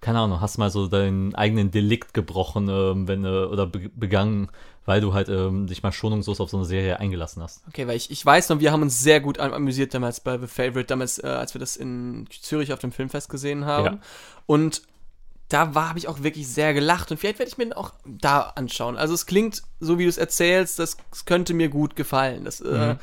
keine 0.00 0.18
Ahnung, 0.18 0.40
hast 0.40 0.58
mal 0.58 0.68
so 0.70 0.88
deinen 0.88 1.32
eigenen 1.36 1.70
Delikt 1.70 2.12
gebrochen, 2.12 2.68
ähm, 2.68 3.06
wenn 3.06 3.24
äh, 3.24 3.28
oder 3.28 3.66
be 3.68 3.88
begangen, 3.94 4.50
weil 4.84 5.00
du 5.00 5.14
halt 5.14 5.28
ähm, 5.28 5.68
dich 5.68 5.84
mal 5.84 5.92
schonungslos 5.92 6.40
auf 6.40 6.50
so 6.50 6.56
eine 6.56 6.66
Serie 6.66 6.98
eingelassen 6.98 7.40
hast. 7.40 7.62
Okay, 7.68 7.86
weil 7.86 7.96
ich, 7.96 8.10
ich 8.10 8.26
weiß 8.26 8.48
noch, 8.48 8.58
wir 8.58 8.72
haben 8.72 8.82
uns 8.82 8.98
sehr 9.00 9.20
gut 9.20 9.38
am- 9.38 9.52
amüsiert 9.52 9.94
damals 9.94 10.18
bei 10.18 10.38
The 10.38 10.48
Favorite, 10.48 10.86
damals, 10.86 11.22
äh, 11.22 11.28
als 11.28 11.54
wir 11.54 11.60
das 11.60 11.76
in 11.76 12.26
Zürich 12.30 12.72
auf 12.72 12.80
dem 12.80 12.90
Filmfest 12.90 13.28
gesehen 13.28 13.64
haben. 13.64 13.84
Ja. 13.84 13.98
Und 14.46 14.82
da 15.52 15.74
habe 15.74 15.98
ich 15.98 16.08
auch 16.08 16.22
wirklich 16.22 16.48
sehr 16.48 16.74
gelacht 16.74 17.10
und 17.10 17.16
vielleicht 17.18 17.38
werde 17.38 17.50
ich 17.50 17.58
mir 17.58 17.64
den 17.64 17.72
auch 17.72 17.92
da 18.04 18.52
anschauen. 18.56 18.96
Also 18.96 19.14
es 19.14 19.26
klingt, 19.26 19.62
so 19.80 19.98
wie 19.98 20.04
du 20.04 20.08
es 20.08 20.18
erzählst, 20.18 20.78
das, 20.78 20.96
das 21.10 21.24
könnte 21.24 21.54
mir 21.54 21.68
gut 21.68 21.96
gefallen. 21.96 22.44
Das, 22.44 22.60
äh, 22.60 22.96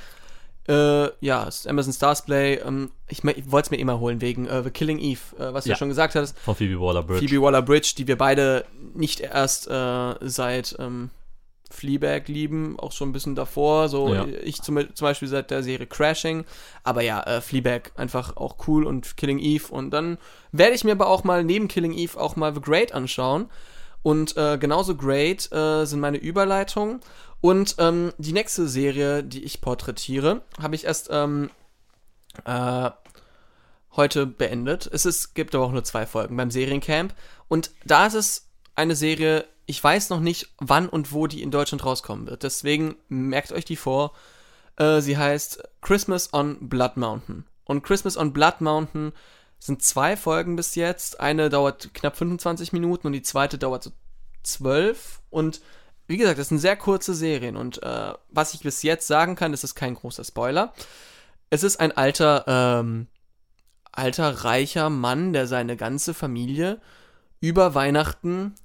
äh, 0.68 1.10
ja, 1.20 1.48
es 1.48 1.62
ist 1.62 1.68
Amazon 1.68 1.94
Stars 1.94 2.24
Play. 2.26 2.56
Ähm, 2.56 2.92
ich 3.08 3.24
ich 3.24 3.52
wollte 3.52 3.68
es 3.68 3.72
mir 3.72 3.78
immer 3.78 4.00
holen 4.00 4.22
wegen 4.22 4.46
äh, 4.48 4.64
The 4.64 4.70
Killing 4.70 5.00
Eve, 5.00 5.20
äh, 5.40 5.54
was 5.54 5.64
du 5.64 5.70
ja 5.70 5.74
Ja. 5.74 5.78
schon 5.78 5.90
gesagt 5.90 6.16
hast. 6.16 6.38
Von 6.40 6.56
Phoebe 6.56 6.80
Waller-Bridge. 6.80 7.28
Phoebe 7.28 7.42
Waller-Bridge, 7.42 7.94
die 7.98 8.08
wir 8.08 8.18
beide 8.18 8.66
nicht 8.94 9.20
erst 9.20 9.68
äh, 9.68 10.16
seit 10.22 10.76
ähm, 10.80 11.10
Fleabag 11.69 12.27
lieben, 12.27 12.79
auch 12.79 12.91
schon 12.91 13.10
ein 13.10 13.13
bisschen 13.13 13.36
davor. 13.36 13.89
So 13.89 14.13
Ja. 14.13 14.25
ich 14.25 14.62
zum, 14.62 14.77
zum 14.95 15.05
Beispiel 15.05 15.27
seit 15.27 15.51
der 15.51 15.63
Serie 15.63 15.88
Crashing. 15.88 16.45
Aber 16.84 17.01
ja, 17.01 17.21
äh, 17.23 17.41
Fleabag 17.41 17.91
einfach 17.95 18.38
auch 18.38 18.55
cool 18.67 18.86
und 18.86 19.17
Killing 19.17 19.39
Eve. 19.39 19.67
Und 19.71 19.91
dann 19.91 20.17
werde 20.51 20.73
ich 20.75 20.84
mir 20.84 20.93
aber 20.93 21.08
auch 21.08 21.23
mal 21.23 21.43
neben 21.43 21.67
Killing 21.67 21.93
Eve 21.93 22.19
auch 22.19 22.36
mal 22.36 22.53
The 22.53 22.62
Great 22.62 22.93
anschauen. 22.93 23.49
Und 24.01 24.38
äh, 24.38 24.58
genauso 24.58 24.95
great 24.95 25.51
äh, 25.51 25.86
sind 25.86 25.99
meine 25.99 26.17
Überleitungen. 26.17 27.01
Und 27.41 27.75
ähm, 27.79 28.13
die 28.17 28.34
nächste 28.34 28.67
Serie, 28.67 29.23
die 29.23 29.43
ich 29.43 29.62
porträtiere, 29.62 30.41
habe 30.62 30.75
ich 30.75 30.86
erst 30.86 31.10
ähm, 31.12 31.49
äh, 32.45 32.89
heute 33.95 34.25
beendet. 34.25 34.89
Es 34.91 35.05
ist, 35.05 35.36
gibt 35.36 35.55
aber 35.55 35.65
auch 35.65 35.71
nur 35.71 35.84
zwei 35.84 36.05
Folgen 36.05 36.36
beim 36.38 36.51
Seriencamp. 36.51 37.13
Und 37.47 37.71
da 37.86 38.05
ist 38.05 38.13
es 38.13 38.49
eine 38.80 38.96
Serie, 38.96 39.46
ich 39.65 39.84
weiß 39.84 40.10
noch 40.10 40.22
nicht, 40.22 40.50
wann 40.58 40.89
und 40.89 41.12
wo 41.12 41.28
die 41.28 41.44
in 41.44 41.52
Deutschland 41.52 41.86
rauskommen 41.86 42.28
wird. 42.28 42.44
Deswegen 42.44 42.96
merkt 43.10 43.52
euch 43.52 43.65
die 43.65 43.76
vor. 43.76 44.13
Äh, 44.78 45.02
sie 45.02 45.18
heißt 45.18 45.62
Christmas 45.82 46.34
on 46.34 46.70
Blood 46.70 46.98
Mountain. 46.98 47.46
Und 47.65 47.84
Christmas 47.84 48.18
on 48.18 48.34
Blood 48.34 48.62
Mountain 48.62 49.12
sind 49.60 49.84
zwei 49.84 50.15
Folgen 50.15 50.56
bis 50.56 50.76
jetzt. 50.76 51.20
Eine 51.20 51.50
dauert 51.50 51.94
knapp 51.94 52.18
25 52.18 52.74
Minuten 52.74 53.06
und 53.06 53.13
die 53.13 53.22
zweite 53.22 53.58
dauert 53.58 53.84
so 53.84 53.92
12. 54.44 55.22
Und 55.30 55.62
wie 56.08 56.18
gesagt, 56.18 56.39
das 56.39 56.48
sind 56.48 56.60
sehr 56.60 56.78
kurze 56.78 57.13
Serien. 57.13 57.58
Und 57.58 57.84
äh, 57.84 58.13
was 58.30 58.54
ich 58.54 58.62
bis 58.62 58.82
jetzt 58.82 59.06
sagen 59.06 59.36
kann, 59.36 59.52
das 59.52 59.63
ist 59.63 59.76
kein 59.76 59.94
großer 59.94 60.24
Spoiler. 60.24 60.74
Es 61.50 61.63
ist 61.63 61.80
ein 61.80 61.92
alter, 61.92 62.46
ähm, 62.48 63.08
alter, 63.92 64.46
reicher 64.46 64.89
Mann, 64.89 65.34
der 65.34 65.46
seine 65.48 65.76
ganze 65.76 66.13
Familie 66.13 66.80
über 67.42 67.76
Weihnachten 67.76 68.56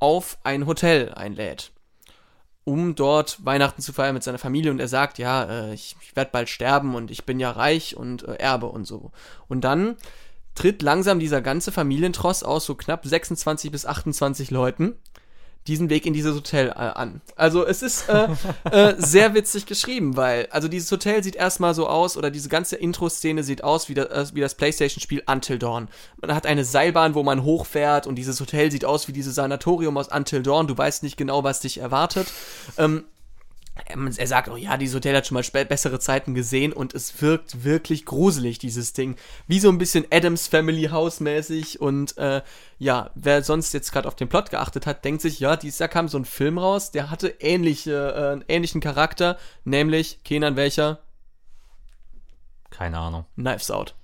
auf 0.00 0.38
ein 0.42 0.66
Hotel 0.66 1.12
einlädt, 1.14 1.70
um 2.64 2.94
dort 2.94 3.44
Weihnachten 3.44 3.82
zu 3.82 3.92
feiern 3.92 4.14
mit 4.14 4.24
seiner 4.24 4.38
Familie. 4.38 4.70
Und 4.70 4.80
er 4.80 4.88
sagt, 4.88 5.18
ja, 5.18 5.44
äh, 5.44 5.74
ich, 5.74 5.96
ich 6.02 6.16
werde 6.16 6.30
bald 6.32 6.48
sterben 6.48 6.94
und 6.94 7.10
ich 7.10 7.24
bin 7.24 7.38
ja 7.38 7.50
reich 7.50 7.96
und 7.96 8.26
äh, 8.26 8.34
Erbe 8.34 8.66
und 8.66 8.86
so. 8.86 9.12
Und 9.48 9.62
dann 9.62 9.96
tritt 10.54 10.82
langsam 10.82 11.20
dieser 11.20 11.40
ganze 11.42 11.70
Familientross 11.70 12.42
aus 12.42 12.66
so 12.66 12.74
knapp 12.74 13.06
26 13.06 13.70
bis 13.70 13.86
28 13.86 14.50
Leuten 14.50 14.96
diesen 15.66 15.90
Weg 15.90 16.06
in 16.06 16.14
dieses 16.14 16.34
Hotel 16.34 16.68
äh, 16.68 16.72
an. 16.72 17.20
Also 17.36 17.66
es 17.66 17.82
ist 17.82 18.08
äh, 18.08 18.28
äh, 18.70 18.94
sehr 18.98 19.34
witzig 19.34 19.66
geschrieben, 19.66 20.16
weil 20.16 20.48
also 20.50 20.68
dieses 20.68 20.90
Hotel 20.90 21.22
sieht 21.22 21.36
erstmal 21.36 21.74
so 21.74 21.86
aus 21.86 22.16
oder 22.16 22.30
diese 22.30 22.48
ganze 22.48 22.76
Intro-Szene 22.76 23.42
sieht 23.42 23.62
aus 23.62 23.88
wie 23.88 23.94
das, 23.94 24.30
äh, 24.30 24.34
wie 24.34 24.40
das 24.40 24.54
PlayStation-Spiel 24.54 25.22
Until 25.26 25.58
Dawn. 25.58 25.88
Man 26.20 26.34
hat 26.34 26.46
eine 26.46 26.64
Seilbahn, 26.64 27.14
wo 27.14 27.22
man 27.22 27.44
hochfährt 27.44 28.06
und 28.06 28.16
dieses 28.16 28.40
Hotel 28.40 28.70
sieht 28.70 28.84
aus 28.84 29.06
wie 29.06 29.12
dieses 29.12 29.34
Sanatorium 29.34 29.96
aus 29.96 30.08
Until 30.08 30.42
Dawn. 30.42 30.66
Du 30.66 30.76
weißt 30.76 31.02
nicht 31.02 31.16
genau, 31.16 31.44
was 31.44 31.60
dich 31.60 31.78
erwartet. 31.78 32.28
Ähm, 32.78 33.04
er 33.86 34.26
sagt 34.26 34.48
auch, 34.48 34.56
ja, 34.56 34.76
dieses 34.76 34.96
Hotel 34.96 35.16
hat 35.16 35.26
schon 35.26 35.34
mal 35.34 35.64
bessere 35.64 35.98
Zeiten 35.98 36.34
gesehen 36.34 36.72
und 36.72 36.94
es 36.94 37.20
wirkt 37.20 37.64
wirklich 37.64 38.04
gruselig, 38.04 38.58
dieses 38.58 38.92
Ding. 38.92 39.16
Wie 39.46 39.60
so 39.60 39.68
ein 39.68 39.78
bisschen 39.78 40.06
Adams 40.10 40.46
Family 40.46 40.84
House 40.84 41.20
mäßig 41.20 41.80
und 41.80 42.16
äh, 42.18 42.42
ja, 42.78 43.10
wer 43.14 43.42
sonst 43.42 43.72
jetzt 43.72 43.92
gerade 43.92 44.08
auf 44.08 44.16
den 44.16 44.28
Plot 44.28 44.50
geachtet 44.50 44.86
hat, 44.86 45.04
denkt 45.04 45.22
sich, 45.22 45.40
ja, 45.40 45.56
dieses 45.56 45.78
Jahr 45.78 45.88
kam 45.88 46.08
so 46.08 46.18
ein 46.18 46.24
Film 46.24 46.58
raus, 46.58 46.90
der 46.90 47.10
hatte 47.10 47.28
ähnliche, 47.40 48.14
äh, 48.14 48.32
einen 48.32 48.44
ähnlichen 48.48 48.80
Charakter, 48.80 49.38
nämlich, 49.64 50.22
Kenan 50.24 50.56
welcher? 50.56 51.00
Keine 52.70 52.98
Ahnung. 52.98 53.26
Knives 53.36 53.70
Out. 53.70 53.94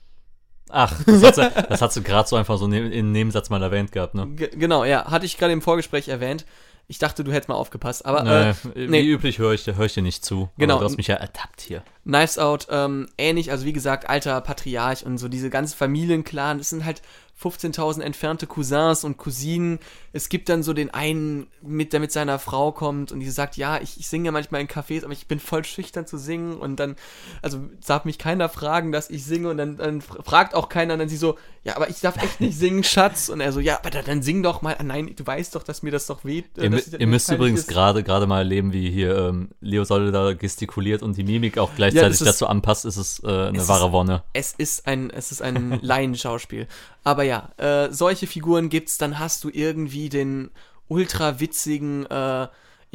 Ach, 0.68 0.92
das 1.06 1.80
hat 1.80 1.92
sie 1.92 2.02
gerade 2.02 2.28
so 2.28 2.36
einfach 2.36 2.58
so 2.58 2.66
ne 2.66 2.90
in 2.90 3.12
Nebensatz 3.12 3.50
mal 3.50 3.62
erwähnt 3.62 3.92
gehabt, 3.92 4.14
ne? 4.14 4.26
G 4.28 4.48
genau, 4.48 4.84
ja, 4.84 5.10
hatte 5.10 5.26
ich 5.26 5.38
gerade 5.38 5.52
im 5.52 5.62
Vorgespräch 5.62 6.08
erwähnt. 6.08 6.44
Ich 6.88 6.98
dachte, 6.98 7.24
du 7.24 7.32
hättest 7.32 7.48
mal 7.48 7.56
aufgepasst, 7.56 8.06
aber 8.06 8.24
äh, 8.26 8.54
Nee, 8.74 8.86
nee. 8.86 9.02
Wie 9.02 9.08
üblich 9.10 9.38
höre 9.38 9.52
ich, 9.54 9.64
dir- 9.64 9.76
hör 9.76 9.86
ich 9.86 9.94
dir 9.94 10.02
nicht 10.02 10.24
zu. 10.24 10.50
Genau. 10.56 10.78
Du 10.78 10.84
hast 10.84 10.96
mich 10.96 11.08
ja 11.08 11.16
ertappt 11.16 11.60
hier. 11.60 11.82
Knives 12.04 12.38
Out, 12.38 12.68
ähm, 12.70 13.08
ähnlich, 13.18 13.50
also 13.50 13.64
wie 13.66 13.72
gesagt, 13.72 14.08
alter 14.08 14.40
Patriarch 14.40 15.04
und 15.04 15.18
so 15.18 15.26
diese 15.28 15.50
ganze 15.50 15.76
Familienclan, 15.76 16.58
das 16.58 16.68
sind 16.68 16.84
halt 16.84 17.02
15.000 17.42 18.00
entfernte 18.00 18.46
Cousins 18.46 19.04
und 19.04 19.18
Cousinen. 19.18 19.78
Es 20.12 20.28
gibt 20.30 20.48
dann 20.48 20.62
so 20.62 20.72
den 20.72 20.94
einen, 20.94 21.48
mit, 21.60 21.92
der 21.92 22.00
mit 22.00 22.10
seiner 22.12 22.38
Frau 22.38 22.72
kommt 22.72 23.12
und 23.12 23.20
die 23.20 23.28
sagt, 23.28 23.56
ja, 23.56 23.78
ich, 23.80 23.98
ich 23.98 24.08
singe 24.08 24.26
ja 24.26 24.32
manchmal 24.32 24.60
in 24.62 24.68
Cafés, 24.68 25.04
aber 25.04 25.12
ich 25.12 25.26
bin 25.26 25.38
voll 25.40 25.64
schüchtern 25.64 26.06
zu 26.06 26.16
singen 26.16 26.56
und 26.56 26.76
dann, 26.80 26.96
also 27.42 27.58
darf 27.86 28.04
mich 28.06 28.18
keiner 28.18 28.48
fragen, 28.48 28.90
dass 28.92 29.10
ich 29.10 29.24
singe 29.26 29.50
und 29.50 29.58
dann, 29.58 29.76
dann 29.76 30.00
fragt 30.00 30.54
auch 30.54 30.68
keiner 30.70 30.94
und 30.94 31.00
dann 31.00 31.08
sie 31.10 31.16
so, 31.18 31.36
ja, 31.66 31.74
aber 31.74 31.90
ich 31.90 32.00
darf 32.00 32.16
echt 32.22 32.40
nicht 32.40 32.56
singen, 32.56 32.84
Schatz. 32.84 33.28
Und 33.28 33.40
er 33.40 33.52
so, 33.52 33.58
ja, 33.58 33.78
aber 33.80 33.90
dann, 33.90 34.04
dann 34.04 34.22
sing 34.22 34.42
doch 34.44 34.62
mal. 34.62 34.76
Ah, 34.78 34.84
Nein, 34.84 35.12
du 35.16 35.26
weißt 35.26 35.54
doch, 35.56 35.64
dass 35.64 35.82
mir 35.82 35.90
das 35.90 36.06
doch 36.06 36.24
weht. 36.24 36.56
äh, 36.58 36.68
Ihr, 36.68 37.00
ihr 37.00 37.06
müsst 37.08 37.30
übrigens 37.30 37.60
ist. 37.60 37.68
gerade 37.68 38.04
gerade 38.04 38.26
mal 38.28 38.38
erleben, 38.38 38.72
wie 38.72 38.88
hier 38.90 39.16
ähm, 39.16 39.48
Leo 39.60 39.82
Solle 39.84 40.12
da 40.12 40.32
gestikuliert 40.34 41.02
und 41.02 41.16
die 41.16 41.24
Mimik 41.24 41.58
auch 41.58 41.70
Ja, 41.70 41.74
gleichzeitig 41.76 42.18
das 42.18 42.20
ist- 42.20 42.26
dazu 42.28 42.46
anpasst, 42.46 42.84
ist 42.84 42.96
es 42.96 43.20
äh, 43.24 43.26
eine 43.48 43.58
Es 43.58 43.66
wahre 43.68 43.86
ist- 43.88 43.92
Wonne. 43.92 44.22
es 44.32 44.52
ist 44.56 44.86
ein, 44.86 45.10
es 45.10 45.32
ist 45.32 45.42
ein 45.42 45.78
Laienschauspiel. 45.82 46.68
Aber 47.02 47.24
ja, 47.24 47.50
äh, 47.56 47.92
solche 47.92 48.26
Figuren 48.28 48.68
gibt's, 48.68 48.96
dann 48.96 49.18
hast 49.18 49.42
du 49.42 49.50
irgendwie 49.52 50.08
den 50.08 50.50
ultra 50.88 51.40
witzigen, 51.40 52.06
äh, 52.06 52.46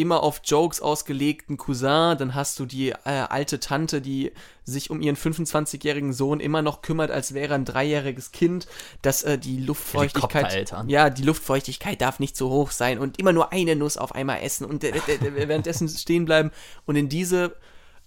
immer 0.01 0.23
auf 0.23 0.41
Jokes 0.43 0.81
ausgelegten 0.81 1.57
Cousin, 1.57 2.17
dann 2.17 2.33
hast 2.35 2.59
du 2.59 2.65
die 2.65 2.89
äh, 2.89 2.95
alte 3.05 3.59
Tante, 3.59 4.01
die 4.01 4.31
sich 4.63 4.89
um 4.89 5.01
ihren 5.01 5.15
25-jährigen 5.15 6.13
Sohn 6.13 6.39
immer 6.39 6.61
noch 6.61 6.81
kümmert, 6.81 7.11
als 7.11 7.33
wäre 7.33 7.53
er 7.53 7.55
ein 7.55 7.65
dreijähriges 7.65 8.31
Kind, 8.31 8.67
dass 9.01 9.23
äh, 9.23 9.37
die 9.37 9.57
Luftfeuchtigkeit, 9.57 10.73
ja, 10.87 11.09
die 11.09 11.23
Luftfeuchtigkeit 11.23 12.01
darf 12.01 12.19
nicht 12.19 12.35
so 12.35 12.49
hoch 12.49 12.71
sein 12.71 12.99
und 12.99 13.19
immer 13.19 13.33
nur 13.33 13.51
eine 13.51 13.75
Nuss 13.75 13.97
auf 13.97 14.15
einmal 14.15 14.41
essen 14.41 14.65
und 14.65 14.83
äh, 14.83 14.89
äh, 14.89 15.13
äh, 15.13 15.47
währenddessen 15.47 15.87
stehen 15.89 16.25
bleiben. 16.25 16.51
Und 16.85 16.95
in 16.95 17.07
diese 17.07 17.55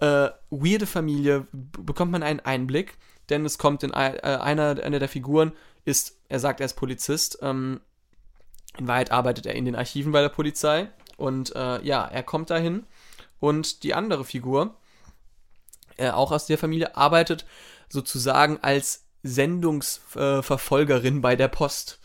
äh, 0.00 0.28
weirde 0.50 0.86
Familie 0.86 1.46
bekommt 1.52 2.12
man 2.12 2.22
einen 2.22 2.40
Einblick, 2.40 2.96
denn 3.30 3.44
es 3.44 3.58
kommt 3.58 3.82
in 3.82 3.92
ein, 3.92 4.18
einer, 4.20 4.82
einer 4.82 4.98
der 4.98 5.08
Figuren 5.08 5.52
ist, 5.84 6.16
er 6.28 6.40
sagt, 6.40 6.60
er 6.60 6.66
ist 6.66 6.74
Polizist. 6.74 7.38
Ähm, 7.42 7.80
in 8.76 8.88
Wahrheit 8.88 9.12
arbeitet 9.12 9.46
er 9.46 9.54
in 9.54 9.64
den 9.64 9.76
Archiven 9.76 10.12
bei 10.12 10.20
der 10.20 10.28
Polizei 10.28 10.88
und 11.16 11.54
äh, 11.54 11.82
ja, 11.82 12.04
er 12.04 12.22
kommt 12.22 12.50
dahin 12.50 12.84
und 13.40 13.82
die 13.82 13.94
andere 13.94 14.24
Figur, 14.24 14.74
äh, 15.96 16.10
auch 16.10 16.32
aus 16.32 16.46
der 16.46 16.58
Familie, 16.58 16.96
arbeitet 16.96 17.44
sozusagen 17.88 18.58
als 18.62 19.04
Sendungsverfolgerin 19.22 21.20
bei 21.20 21.36
der 21.36 21.48
Post. 21.48 22.00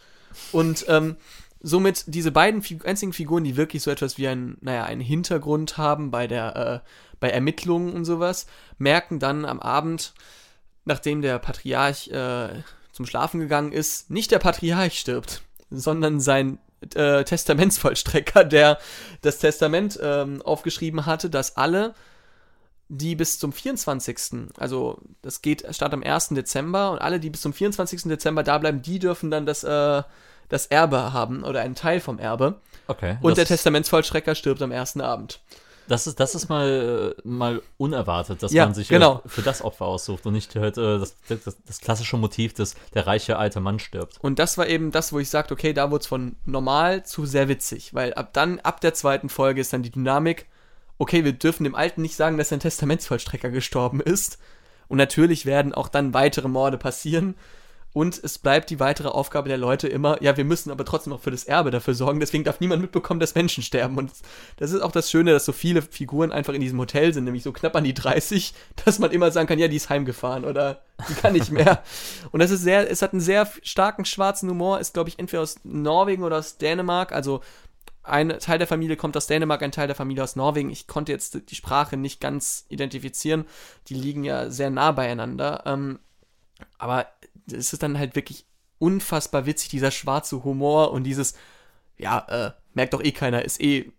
Und 0.52 0.86
ähm, 0.88 1.18
somit 1.62 2.04
diese 2.08 2.32
beiden 2.32 2.62
Fig 2.62 2.86
einzigen 2.86 3.14
Figuren, 3.14 3.44
die 3.44 3.58
wirklich 3.58 3.84
so 3.84 3.92
etwas 3.92 4.18
wie 4.18 4.28
ein, 4.28 4.58
naja, 4.62 4.86
einen 4.86 5.02
Hintergrund 5.02 5.78
haben 5.78 6.12
bei 6.12 6.28
der, 6.28 6.56
äh, 6.56 6.80
bei 7.20 7.30
Ermittlungen 7.30 7.94
und 7.94 8.06
sowas, 8.06 8.48
merken 8.78 9.20
dann 9.20 9.46
am 9.46 9.60
Abend, 9.60 10.14
nachdem 10.86 11.22
der 11.22 11.40
Patriarch 11.40 12.10
äh, 12.10 12.64
zum 12.92 13.06
Schlafen 13.06 13.40
gegangen 13.40 13.72
ist, 13.72 14.10
nicht 14.10 14.32
der 14.32 14.40
Patriarch 14.40 15.00
stirbt, 15.00 15.42
sondern 15.70 16.20
sein 16.20 16.60
äh, 16.96 17.24
Testamentsvollstrecker, 17.24 18.44
der 18.44 18.80
das 19.22 19.40
Testament 19.40 20.00
ähm, 20.02 20.42
aufgeschrieben 20.42 21.06
hatte, 21.06 21.30
dass 21.30 21.58
alle, 21.58 21.94
die 22.88 23.16
bis 23.16 23.38
zum 23.40 23.54
24. 23.54 24.50
Also 24.58 25.00
das 25.22 25.42
geht 25.42 25.64
statt 25.76 25.94
am 25.94 26.04
1. 26.04 26.30
Dezember 26.30 26.92
und 26.92 27.00
alle, 27.00 27.20
die 27.20 27.30
bis 27.30 27.42
zum 27.42 27.54
24. 27.54 28.04
Dezember 28.04 28.44
da 28.44 28.58
bleiben, 28.58 28.82
die 28.82 29.00
dürfen 29.00 29.30
dann 29.30 29.46
das, 29.46 29.64
äh, 29.64 30.04
das 30.50 30.66
Erbe 30.68 31.14
haben 31.14 31.44
oder 31.44 31.62
einen 31.62 31.76
Teil 31.76 32.00
vom 32.00 32.18
Erbe. 32.18 32.60
Okay. 32.88 33.18
Und 33.22 33.38
der 33.38 33.46
Testamentsvollstrecker 33.46 34.34
stirbt 34.34 34.62
am 34.62 34.72
ersten 34.72 35.02
Abend. 35.02 35.42
Das 35.90 36.08
ist, 36.08 36.20
das 36.20 36.36
ist 36.36 36.50
mal, 36.50 37.16
äh, 37.18 37.28
mal 37.28 37.62
unerwartet, 37.78 38.44
dass 38.44 38.54
Ja, 38.54 38.66
man 38.66 38.74
sich 38.76 38.88
genau. 38.90 39.22
äh, 39.26 39.30
für 39.30 39.42
das 39.42 39.62
Opfer 39.64 39.86
aussucht 39.86 40.26
und 40.26 40.34
nicht 40.34 40.56
halt, 40.56 40.78
äh, 40.78 41.00
das, 41.00 41.16
das, 41.28 41.58
das 41.66 41.82
klassische 41.82 42.16
Motiv, 42.16 42.54
dass 42.54 42.76
der 42.94 43.08
reiche 43.08 43.38
alte 43.38 43.60
Mann 43.60 43.80
stirbt. 43.80 44.18
Und 44.22 44.40
das 44.40 44.58
war 44.58 44.68
eben 44.68 44.92
das, 44.92 45.12
wo 45.12 45.20
ich 45.20 45.30
sagte, 45.30 45.54
okay, 45.54 45.74
da 45.74 45.90
wurde 45.90 46.02
es 46.02 46.08
von 46.08 46.36
normal 46.46 47.06
zu 47.06 47.26
sehr 47.26 47.48
witzig, 47.50 47.94
weil 47.94 48.14
ab 48.14 48.34
dann, 48.34 48.60
ab 48.60 48.82
der 48.82 48.94
zweiten 48.94 49.30
Folge 49.30 49.62
ist 49.62 49.74
dann 49.74 49.84
die 49.84 49.92
Dynamik, 49.92 50.48
okay, 51.00 51.26
wir 51.26 51.34
dürfen 51.34 51.64
dem 51.64 51.76
Alten 51.76 52.02
nicht 52.04 52.16
sagen, 52.16 52.38
dass 52.38 52.50
sein 52.50 52.60
Testamentsvollstrecker 52.60 53.50
gestorben 53.50 54.00
ist. 54.00 54.38
Und 54.90 54.98
natürlich 54.98 55.46
werden 55.46 55.74
auch 55.74 55.88
dann 55.88 56.14
weitere 56.14 56.48
Morde 56.48 56.78
passieren. 56.78 57.36
Und 57.92 58.24
es 58.24 58.38
bleibt 58.38 58.70
die 58.70 58.80
weitere 58.80 59.08
Aufgabe 59.08 59.50
der 59.50 59.58
Leute 59.58 59.88
immer, 59.88 60.22
ja, 60.22 60.38
wir 60.38 60.46
müssen 60.46 60.70
aber 60.70 60.86
trotzdem 60.86 61.12
auch 61.12 61.22
für 61.22 61.32
das 61.32 61.46
Erbe 61.46 61.72
dafür 61.72 61.96
sorgen, 61.96 62.20
deswegen 62.20 62.44
darf 62.44 62.60
niemand 62.60 62.84
mitbekommen, 62.84 63.20
dass 63.20 63.34
Menschen 63.34 63.64
sterben. 63.64 63.98
Und 63.98 64.12
das 64.58 64.72
ist 64.72 64.82
auch 64.82 64.92
das 64.92 65.10
Schöne, 65.10 65.32
dass 65.32 65.46
so 65.46 65.54
viele 65.54 65.82
Figuren 65.82 66.32
einfach 66.32 66.54
in 66.54 66.62
diesem 66.62 66.80
Hotel 66.80 67.14
sind, 67.14 67.24
nämlich 67.24 67.44
so 67.44 67.52
knapp 67.52 67.76
an 67.76 67.84
die 67.84 67.96
30, 67.96 68.54
dass 68.86 69.00
man 69.00 69.12
immer 69.12 69.32
sagen 69.32 69.48
kann, 69.48 69.58
ja, 69.58 69.68
die 69.68 69.78
ist 69.78 69.90
heimgefahren 69.90 70.46
oder 70.46 70.82
die 71.10 71.16
kann 71.16 71.34
nicht 71.34 71.52
mehr. 71.52 71.84
Und 72.32 72.42
das 72.42 72.52
ist 72.52 72.62
sehr, 72.62 72.90
es 72.92 73.02
hat 73.02 73.14
einen 73.14 73.22
sehr 73.22 73.50
starken 73.64 74.06
schwarzen 74.06 74.50
Humor, 74.50 74.80
ist, 74.80 74.94
glaube 74.94 75.10
ich, 75.10 75.18
entweder 75.18 75.42
aus 75.42 75.58
Norwegen 75.64 76.24
oder 76.24 76.38
aus 76.38 76.58
Dänemark, 76.58 77.12
also 77.12 77.42
ein 78.04 78.30
Teil 78.40 78.58
der 78.58 78.68
Familie 78.68 78.98
kommt 78.98 79.18
aus 79.18 79.28
Dänemark, 79.28 79.62
ein 79.62 79.72
Teil 79.72 79.88
der 79.88 79.96
Familie 79.96 80.24
aus 80.24 80.36
Norwegen. 80.36 80.70
Ich 80.70 80.88
konnte 80.88 81.12
jetzt 81.12 81.50
die 81.50 81.56
Sprache 81.56 81.98
nicht 81.98 82.20
ganz 82.20 82.66
identifizieren. 82.70 83.46
Die 83.88 83.94
liegen 83.94 84.24
ja 84.24 84.50
sehr 84.50 84.70
nah 84.70 84.92
beieinander. 84.92 85.64
Ähm, 85.66 86.00
aber 86.78 87.08
es 87.54 87.74
ist 87.74 87.84
dann 87.84 87.98
halt 87.98 88.16
wirklich 88.16 88.46
unfassbar 88.80 89.46
witzig, 89.46 89.70
dieser 89.70 89.92
schwarze 89.92 90.44
Humor 90.44 90.92
und 90.92 91.04
dieses, 91.04 91.34
ja, 91.98 92.20
äh, 92.30 92.52
merkt 92.74 92.94
doch 92.94 93.04
eh 93.04 93.12
keiner, 93.12 93.44
ist 93.44 93.62
eh 93.62 93.92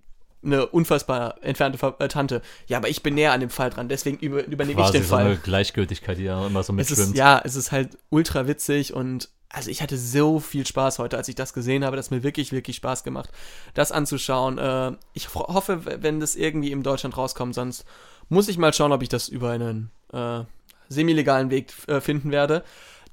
eine 0.42 0.66
unfassbar 0.66 1.36
entfernte 1.42 1.94
äh, 1.98 2.08
Tante. 2.08 2.40
Ja, 2.66 2.78
aber 2.78 2.88
ich 2.88 3.02
bin 3.02 3.14
näher 3.14 3.32
an 3.32 3.40
dem 3.40 3.50
Fall 3.50 3.68
dran, 3.70 3.88
deswegen 3.88 4.18
über, 4.18 4.42
übernehme 4.46 4.80
ich 4.82 4.90
den 4.90 5.02
so 5.02 5.10
Fall. 5.10 5.26
eine 5.26 5.36
Gleichgültigkeit, 5.36 6.16
die 6.16 6.22
ja 6.24 6.46
immer 6.46 6.62
so 6.62 6.72
es 6.72 6.88
mitschwimmt. 6.88 7.10
ist, 7.10 7.16
ja, 7.16 7.40
es 7.44 7.56
ist 7.56 7.72
halt 7.72 7.98
ultra 8.08 8.46
witzig 8.46 8.94
und 8.94 9.28
also 9.52 9.68
ich 9.68 9.82
hatte 9.82 9.98
so 9.98 10.38
viel 10.40 10.64
Spaß 10.66 10.98
heute, 11.00 11.16
als 11.16 11.28
ich 11.28 11.34
das 11.34 11.52
gesehen 11.52 11.84
habe. 11.84 11.96
Das 11.96 12.10
mir 12.12 12.22
wirklich, 12.22 12.52
wirklich 12.52 12.76
Spaß 12.76 13.02
gemacht, 13.02 13.30
das 13.74 13.90
anzuschauen. 13.92 14.58
Äh, 14.58 14.92
ich 15.12 15.34
ho- 15.34 15.52
hoffe, 15.52 15.82
wenn 16.02 16.20
das 16.20 16.36
irgendwie 16.36 16.70
in 16.70 16.82
Deutschland 16.84 17.16
rauskommt, 17.16 17.54
sonst 17.54 17.84
muss 18.28 18.48
ich 18.48 18.58
mal 18.58 18.72
schauen, 18.72 18.92
ob 18.92 19.02
ich 19.02 19.08
das 19.08 19.28
über 19.28 19.50
einen 19.50 19.90
äh, 20.12 20.44
semi-legalen 20.88 21.50
Weg 21.50 21.72
äh, 21.88 22.00
finden 22.00 22.30
werde. 22.30 22.62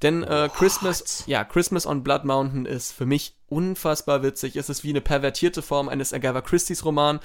Denn 0.02 0.22
äh, 0.22 0.48
Christmas, 0.54 1.24
ja, 1.26 1.44
Christmas 1.44 1.86
on 1.86 2.02
Blood 2.04 2.24
Mountain 2.24 2.66
ist 2.66 2.92
für 2.92 3.06
mich 3.06 3.34
unfassbar 3.48 4.22
witzig. 4.22 4.56
Es 4.56 4.68
ist 4.68 4.84
wie 4.84 4.90
eine 4.90 5.00
pervertierte 5.00 5.60
Form 5.62 5.88
eines 5.88 6.12
Agatha 6.12 6.40
Christie's 6.40 6.84
Roman, 6.84 7.18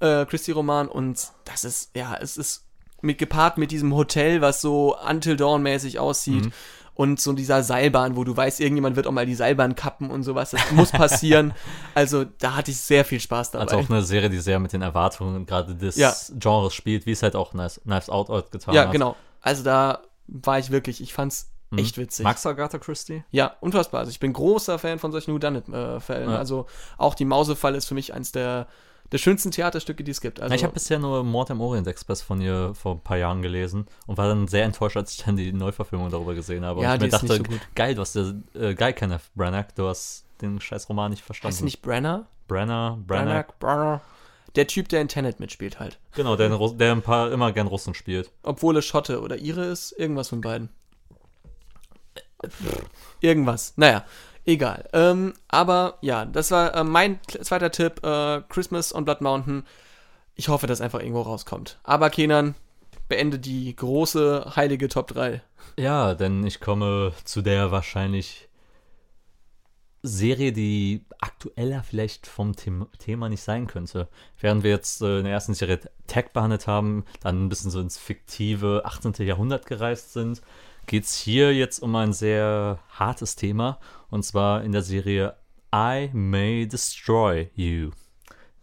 äh, 0.00 0.26
Christie 0.26 0.52
Roman 0.52 0.88
und 0.88 1.18
das 1.44 1.64
ist, 1.64 1.96
ja, 1.96 2.16
es 2.20 2.36
ist 2.36 2.64
mit 3.00 3.18
gepaart 3.18 3.58
mit 3.58 3.70
diesem 3.70 3.94
Hotel, 3.94 4.40
was 4.40 4.60
so 4.60 4.96
Until 5.08 5.36
Dawn 5.36 5.62
mäßig 5.62 5.98
aussieht 6.00 6.46
Mhm. 6.46 6.52
und 6.94 7.20
so 7.20 7.32
dieser 7.32 7.62
Seilbahn, 7.62 8.16
wo 8.16 8.24
du 8.24 8.36
weißt, 8.36 8.60
irgendjemand 8.60 8.96
wird 8.96 9.06
auch 9.06 9.12
mal 9.12 9.24
die 9.24 9.36
Seilbahn 9.36 9.74
kappen 9.76 10.10
und 10.10 10.24
sowas. 10.24 10.50
Das 10.50 10.72
muss 10.72 10.90
passieren. 10.90 11.54
also 11.94 12.24
da 12.24 12.56
hatte 12.56 12.72
ich 12.72 12.78
sehr 12.78 13.04
viel 13.04 13.20
Spaß 13.20 13.52
dabei. 13.52 13.64
Also 13.72 13.78
auch 13.78 13.88
eine 13.88 14.02
Serie, 14.02 14.28
die 14.30 14.38
sehr 14.40 14.58
mit 14.58 14.72
den 14.72 14.82
Erwartungen 14.82 15.46
gerade 15.46 15.76
des 15.76 15.96
Ja. 15.96 16.12
Genres 16.38 16.74
spielt, 16.74 17.06
wie 17.06 17.12
es 17.12 17.22
halt 17.22 17.36
auch 17.36 17.52
Knives, 17.52 18.10
Out 18.10 18.50
getan 18.50 18.74
ja, 18.74 18.82
hat. 18.86 18.92
genau. 18.92 19.16
Also 19.40 19.62
da 19.62 20.00
war 20.26 20.58
ich 20.58 20.70
wirklich, 20.72 21.00
ich 21.00 21.14
fand's 21.14 21.50
Mhm. 21.70 21.78
echt 21.78 21.98
witzig. 21.98 22.24
Magst 22.24 22.44
du 22.44 22.48
Agatha 22.48 22.78
Christie? 22.78 23.24
Ja, 23.30 23.56
unfassbar. 23.60 24.00
Also 24.00 24.10
ich 24.10 24.20
bin 24.20 24.32
großer 24.32 24.78
Fan 24.78 24.98
von 24.98 25.12
solchen 25.12 25.34
Whodunit-Fällen. 25.34 26.30
Ja. 26.30 26.36
Also 26.38 26.66
auch 26.96 27.14
die 27.14 27.24
Mausefall 27.24 27.74
ist 27.74 27.86
für 27.86 27.94
mich 27.94 28.14
eins 28.14 28.32
der, 28.32 28.66
der 29.12 29.18
schönsten 29.18 29.50
Theaterstücke, 29.50 30.04
die 30.04 30.10
es 30.10 30.20
gibt. 30.20 30.40
Also, 30.40 30.54
ich 30.54 30.64
habe 30.64 30.74
bisher 30.74 30.98
nur 30.98 31.24
Mord 31.24 31.50
im 31.50 31.60
Orient 31.60 31.86
Express 31.86 32.22
von 32.22 32.40
ihr 32.40 32.74
vor 32.74 32.96
ein 32.96 33.00
paar 33.00 33.16
Jahren 33.16 33.42
gelesen 33.42 33.86
und 34.06 34.18
war 34.18 34.28
dann 34.28 34.48
sehr 34.48 34.64
enttäuscht, 34.64 34.96
als 34.96 35.12
ich 35.12 35.24
dann 35.24 35.36
die 35.36 35.52
Neuverfilmung 35.52 36.10
darüber 36.10 36.34
gesehen 36.34 36.64
habe. 36.64 36.82
Ja, 36.82 36.92
und 36.94 37.02
die 37.02 37.06
ich 37.06 37.12
mir 37.12 37.16
ist 37.16 37.22
nicht 37.22 37.32
dachte, 37.40 37.50
so 37.52 37.58
gut. 37.58 37.74
geil, 37.74 37.94
du 37.94 38.00
hast 38.02 38.14
ja, 38.14 38.32
äh, 38.54 38.74
geil, 38.74 38.92
Kenneth 38.92 39.22
Branagh, 39.34 39.68
du 39.74 39.88
hast 39.88 40.26
den 40.42 40.60
scheiß 40.60 40.88
Roman 40.88 41.10
nicht 41.10 41.22
verstanden. 41.24 41.54
heißt 41.54 41.64
nicht 41.64 41.82
Brenner? 41.82 42.26
Brenner, 42.48 42.98
Branagh, 43.06 43.46
Branagh? 43.58 43.58
Branagh. 43.58 44.00
Der 44.56 44.66
Typ, 44.66 44.88
der 44.88 45.02
in 45.02 45.08
Tenet 45.08 45.40
mitspielt 45.40 45.78
halt. 45.78 45.98
genau, 46.14 46.34
der, 46.34 46.48
der 46.48 46.92
ein 46.92 47.02
paar 47.02 47.30
immer 47.30 47.52
gern 47.52 47.66
Russen 47.66 47.94
spielt. 47.94 48.32
Obwohl 48.42 48.76
es 48.78 48.86
Schotte 48.86 49.20
oder 49.20 49.38
Ire 49.38 49.64
ist, 49.64 49.92
irgendwas 49.92 50.30
von 50.30 50.40
beiden. 50.40 50.70
Irgendwas. 53.20 53.74
Naja, 53.76 54.04
egal. 54.44 54.88
Ähm, 54.92 55.34
aber 55.48 55.98
ja, 56.00 56.24
das 56.24 56.50
war 56.50 56.74
äh, 56.74 56.84
mein 56.84 57.20
zweiter 57.26 57.70
Tipp. 57.70 58.04
Äh, 58.04 58.42
Christmas 58.48 58.94
on 58.94 59.04
Blood 59.04 59.20
Mountain. 59.20 59.64
Ich 60.34 60.48
hoffe, 60.48 60.66
dass 60.66 60.80
einfach 60.80 61.00
irgendwo 61.00 61.22
rauskommt. 61.22 61.78
Aber 61.82 62.10
Kenan, 62.10 62.54
beende 63.08 63.38
die 63.38 63.74
große, 63.74 64.52
heilige 64.54 64.88
Top 64.88 65.08
3. 65.08 65.42
Ja, 65.76 66.14
denn 66.14 66.44
ich 66.46 66.60
komme 66.60 67.12
zu 67.24 67.42
der 67.42 67.70
wahrscheinlich 67.70 68.48
Serie, 70.02 70.52
die 70.52 71.04
aktueller 71.18 71.82
vielleicht 71.82 72.26
vom 72.26 72.54
Them 72.54 72.86
Thema 72.98 73.28
nicht 73.28 73.42
sein 73.42 73.66
könnte. 73.66 74.08
Während 74.40 74.62
wir 74.62 74.70
jetzt 74.70 75.02
äh, 75.02 75.18
in 75.18 75.24
der 75.24 75.32
ersten 75.32 75.54
Serie 75.54 75.80
Tech 76.06 76.26
behandelt 76.32 76.66
haben, 76.66 77.04
dann 77.20 77.44
ein 77.44 77.48
bisschen 77.48 77.70
so 77.70 77.80
ins 77.80 77.98
fiktive 77.98 78.82
18. 78.84 79.14
Jahrhundert 79.26 79.66
gereist 79.66 80.12
sind, 80.12 80.40
geht 80.88 81.04
es 81.04 81.14
hier 81.14 81.54
jetzt 81.54 81.80
um 81.80 81.94
ein 81.94 82.12
sehr 82.12 82.78
hartes 82.90 83.36
Thema. 83.36 83.78
Und 84.10 84.24
zwar 84.24 84.62
in 84.64 84.72
der 84.72 84.82
Serie 84.82 85.34
I 85.72 86.10
May 86.12 86.66
Destroy 86.66 87.50
You. 87.54 87.90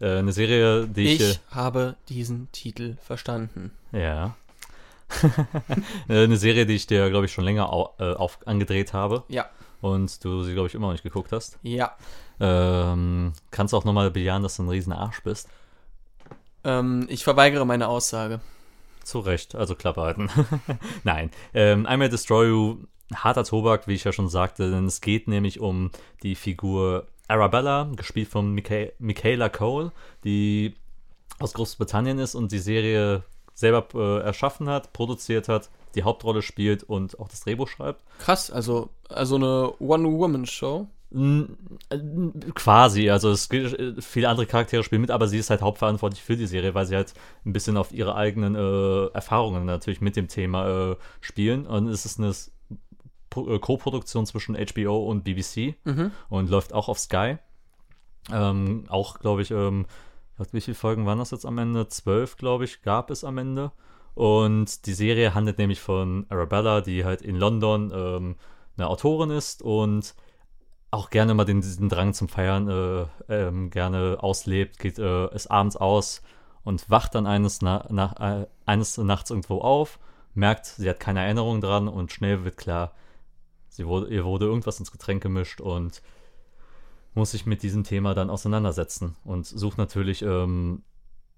Äh, 0.00 0.18
eine 0.18 0.32
Serie, 0.32 0.86
die 0.86 1.14
ich. 1.14 1.20
Ich 1.20 1.40
habe 1.50 1.96
diesen 2.10 2.50
Titel 2.52 2.96
verstanden. 3.00 3.70
äh, 3.92 4.02
ja. 4.02 4.36
Äh, 6.08 6.24
eine 6.24 6.36
Serie, 6.36 6.66
die 6.66 6.74
ich 6.74 6.86
dir, 6.88 7.08
glaube 7.10 7.26
ich, 7.26 7.32
schon 7.32 7.44
länger 7.44 7.72
au 7.72 7.94
äh, 7.98 8.12
auf 8.14 8.38
angedreht 8.46 8.92
habe 8.92 9.22
Ja. 9.28 9.48
und 9.80 10.22
du 10.24 10.42
sie, 10.42 10.52
glaube 10.52 10.66
ich, 10.68 10.74
immer 10.74 10.86
noch 10.88 10.92
nicht 10.92 11.04
geguckt 11.04 11.30
hast. 11.32 11.58
Ja. 11.62 11.96
Ähm, 12.40 13.32
kannst 13.52 13.72
auch 13.72 13.84
nochmal 13.84 14.10
bejahen, 14.10 14.42
dass 14.42 14.56
du 14.56 14.64
ein 14.64 14.68
riesen 14.68 14.92
Arsch 14.92 15.22
bist. 15.22 15.48
Ähm, 16.64 17.06
ich 17.08 17.22
verweigere 17.24 17.64
meine 17.64 17.86
Aussage. 17.88 18.40
Zu 19.06 19.20
Recht, 19.20 19.54
also 19.54 19.74
Klappe 19.74 20.02
halten. 20.02 20.28
Nein, 21.04 21.30
ähm, 21.54 21.86
I 21.88 21.96
May 21.96 22.08
Destroy 22.08 22.48
You, 22.48 22.76
harter 23.14 23.44
Tobak, 23.44 23.86
wie 23.86 23.94
ich 23.94 24.04
ja 24.04 24.12
schon 24.12 24.28
sagte, 24.28 24.70
denn 24.70 24.86
es 24.86 25.00
geht 25.00 25.28
nämlich 25.28 25.60
um 25.60 25.90
die 26.22 26.34
Figur 26.34 27.06
Arabella, 27.28 27.90
gespielt 27.96 28.28
von 28.28 28.52
Micha 28.52 28.86
Michaela 28.98 29.48
Cole, 29.48 29.92
die 30.24 30.74
aus 31.38 31.54
Großbritannien 31.54 32.18
ist 32.18 32.34
und 32.34 32.52
die 32.52 32.58
Serie 32.58 33.22
selber 33.54 33.86
äh, 33.94 34.24
erschaffen 34.24 34.68
hat, 34.68 34.92
produziert 34.92 35.48
hat, 35.48 35.70
die 35.94 36.02
Hauptrolle 36.02 36.42
spielt 36.42 36.82
und 36.82 37.18
auch 37.18 37.28
das 37.28 37.40
Drehbuch 37.40 37.68
schreibt. 37.68 38.02
Krass, 38.18 38.50
also, 38.50 38.90
also 39.08 39.36
eine 39.36 39.72
One-Woman-Show. 39.78 40.88
Äh, 41.14 41.44
Quasi, 42.54 43.10
also 43.10 43.30
es 43.30 43.48
gibt, 43.48 43.78
äh, 43.78 43.94
viele 44.00 44.28
andere 44.28 44.46
Charaktere 44.46 44.82
spielen 44.82 45.00
mit, 45.00 45.10
aber 45.10 45.28
sie 45.28 45.38
ist 45.38 45.50
halt 45.50 45.62
hauptverantwortlich 45.62 46.22
für 46.22 46.36
die 46.36 46.46
Serie, 46.46 46.74
weil 46.74 46.86
sie 46.86 46.96
halt 46.96 47.14
ein 47.44 47.52
bisschen 47.52 47.76
auf 47.76 47.92
ihre 47.92 48.14
eigenen 48.16 48.54
äh, 48.54 49.06
Erfahrungen 49.14 49.64
natürlich 49.64 50.00
mit 50.00 50.16
dem 50.16 50.28
Thema 50.28 50.92
äh, 50.92 50.96
spielen. 51.20 51.66
Und 51.66 51.88
es 51.88 52.04
ist 52.06 52.18
eine 52.18 52.32
Pro- 53.30 53.48
äh, 53.54 53.58
Co-Produktion 53.58 54.26
zwischen 54.26 54.56
HBO 54.56 55.04
und 55.08 55.24
BBC 55.24 55.76
Mhm. 55.84 56.10
und 56.28 56.50
läuft 56.50 56.72
auch 56.72 56.88
auf 56.88 56.98
Sky. 56.98 57.38
Ähm, 58.32 58.84
auch, 58.88 59.20
glaube 59.20 59.42
ich, 59.42 59.50
ähm, 59.52 59.86
wie 60.52 60.60
viele 60.60 60.74
Folgen 60.74 61.06
waren 61.06 61.18
das 61.18 61.30
jetzt 61.30 61.46
am 61.46 61.58
Ende? 61.58 61.88
Zwölf, 61.88 62.36
glaube 62.36 62.64
ich, 62.64 62.82
gab 62.82 63.10
es 63.10 63.24
am 63.24 63.38
Ende. 63.38 63.72
Und 64.14 64.86
die 64.86 64.94
Serie 64.94 65.34
handelt 65.34 65.58
nämlich 65.58 65.80
von 65.80 66.26
Arabella, 66.28 66.80
die 66.80 67.04
halt 67.04 67.22
in 67.22 67.36
London 67.36 67.92
ähm, 67.94 68.36
eine 68.76 68.88
Autorin 68.88 69.30
ist 69.30 69.62
und 69.62 70.14
auch 70.90 71.10
gerne 71.10 71.34
mal 71.34 71.44
den, 71.44 71.60
diesen 71.60 71.88
Drang 71.88 72.14
zum 72.14 72.28
Feiern 72.28 72.68
äh, 72.68 73.06
ähm, 73.28 73.70
gerne 73.70 74.18
auslebt, 74.20 74.78
geht 74.78 74.98
äh, 74.98 75.34
ist 75.34 75.50
abends 75.50 75.76
aus 75.76 76.22
und 76.64 76.88
wacht 76.90 77.14
dann 77.14 77.26
eines, 77.26 77.62
na, 77.62 77.86
nach, 77.90 78.18
äh, 78.20 78.46
eines 78.64 78.96
Nachts 78.98 79.30
irgendwo 79.30 79.60
auf, 79.60 79.98
merkt, 80.34 80.66
sie 80.66 80.88
hat 80.88 81.00
keine 81.00 81.24
Erinnerung 81.24 81.60
dran 81.60 81.88
und 81.88 82.12
schnell 82.12 82.44
wird 82.44 82.56
klar, 82.56 82.92
sie 83.68 83.86
wurde, 83.86 84.08
ihr 84.08 84.24
wurde 84.24 84.46
irgendwas 84.46 84.78
ins 84.78 84.92
Getränk 84.92 85.22
gemischt 85.22 85.60
und 85.60 86.02
muss 87.14 87.30
sich 87.30 87.46
mit 87.46 87.62
diesem 87.62 87.84
Thema 87.84 88.14
dann 88.14 88.30
auseinandersetzen 88.30 89.16
und 89.24 89.46
sucht 89.46 89.78
natürlich, 89.78 90.22
ähm, 90.22 90.82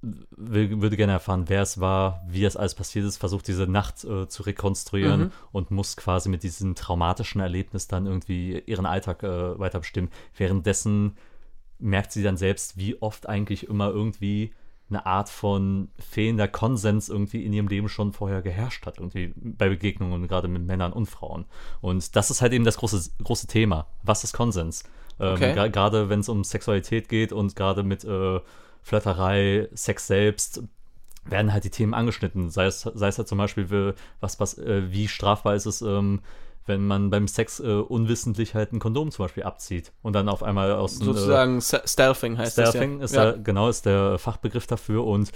will, 0.01 0.81
würde 0.81 0.97
gerne 0.97 1.13
erfahren, 1.13 1.45
wer 1.49 1.63
es 1.63 1.81
war, 1.81 2.23
wie 2.29 2.45
es 2.45 2.57
alles 2.57 2.75
passiert 2.75 3.05
ist, 3.05 3.17
versucht 3.17 3.49
diese 3.49 3.67
Nacht 3.67 4.05
äh, 4.05 4.29
zu 4.29 4.43
rekonstruieren 4.45 5.21
Mhm. 5.21 5.31
und 5.53 5.71
muss 5.71 5.97
quasi 5.97 6.29
mit 6.29 6.43
diesem 6.45 6.75
traumatischen 6.75 7.41
Erlebnis 7.41 7.89
dann 7.89 8.07
irgendwie 8.07 8.61
ihren 8.67 8.87
Alltag 8.87 9.23
äh, 9.25 9.59
weiter 9.59 9.81
bestimmen. 9.81 10.11
Währenddessen 10.37 11.17
merkt 11.81 12.13
sie 12.13 12.23
dann 12.23 12.37
selbst, 12.37 12.77
wie 12.77 13.01
oft 13.03 13.29
eigentlich 13.29 13.69
immer 13.69 13.91
irgendwie 13.91 14.53
eine 14.91 15.05
Art 15.05 15.29
von 15.29 15.89
fehlender 15.99 16.49
Konsens 16.49 17.09
irgendwie 17.11 17.45
in 17.45 17.53
ihrem 17.53 17.69
Leben 17.69 17.89
schon 17.91 18.13
vorher 18.13 18.41
geherrscht 18.41 18.87
hat, 18.87 18.99
irgendwie 18.99 19.35
bei 19.37 19.69
Begegnungen, 19.69 20.27
gerade 20.29 20.49
mit 20.49 20.65
Männern 20.65 20.93
und 20.95 21.07
Frauen. 21.07 21.45
Und 21.83 22.17
das 22.17 22.31
ist 22.31 22.41
halt 22.41 22.53
eben 22.55 22.65
das 22.65 22.79
große, 22.79 23.11
große 23.23 23.49
Thema. 23.49 23.87
Was 24.03 24.25
ist 24.25 24.33
Konsens? 24.33 24.85
Ähm, 25.21 25.35
Okay. 25.35 25.71
Gerade 25.71 26.09
wenn 26.09 26.21
es 26.21 26.29
um 26.31 26.43
Sexualität 26.43 27.09
geht 27.09 27.33
und 27.33 27.55
gerade 27.55 27.83
mit 27.83 28.05
äh, 28.05 28.41
Flirterei, 28.89 29.69
Sex 29.75 30.07
selbst, 30.07 30.63
werden 31.25 31.53
halt 31.53 31.65
die 31.65 31.71
Themen 31.71 31.93
angeschnitten. 31.95 32.51
Sei 32.51 32.65
es, 32.67 32.81
sei 32.81 33.09
es 33.09 33.19
halt 33.19 33.29
zum 33.29 33.39
Beispiel, 33.39 33.71
wie- 33.71 33.93
was, 34.21 34.41
was, 34.41 34.57
äh, 34.59 34.91
wie 34.91 35.09
strafbar 35.09 35.55
ist 35.55 35.67
es, 35.67 35.83
ähm, 35.83 36.21
wenn 36.67 36.87
man 36.87 37.11
beim 37.11 37.29
Sex 37.29 37.61
äh, 37.61 37.67
unwissentlich 37.67 38.55
halt 38.55 38.73
ein 38.73 38.79
Kondom 38.79 39.11
zum 39.11 39.25
Beispiel 39.25 39.43
abzieht 39.43 39.93
und 40.03 40.13
dann 40.15 40.29
auf 40.29 40.43
einmal 40.43 40.73
aus 40.73 40.99
dem, 40.99 41.03
äh, 41.03 41.13
Sozusagen 41.13 41.61
Ste- 41.61 41.83
Stealthing 41.87 42.37
heißt 42.39 42.53
Stealthing 42.53 43.01
das 43.01 43.11
ist 43.13 43.17
ja. 43.17 43.25
ja. 43.31 43.33
genau 43.37 43.69
ist 43.69 43.87
der 43.87 44.19
Fachbegriff 44.19 44.67
dafür 44.67 45.07
und 45.07 45.33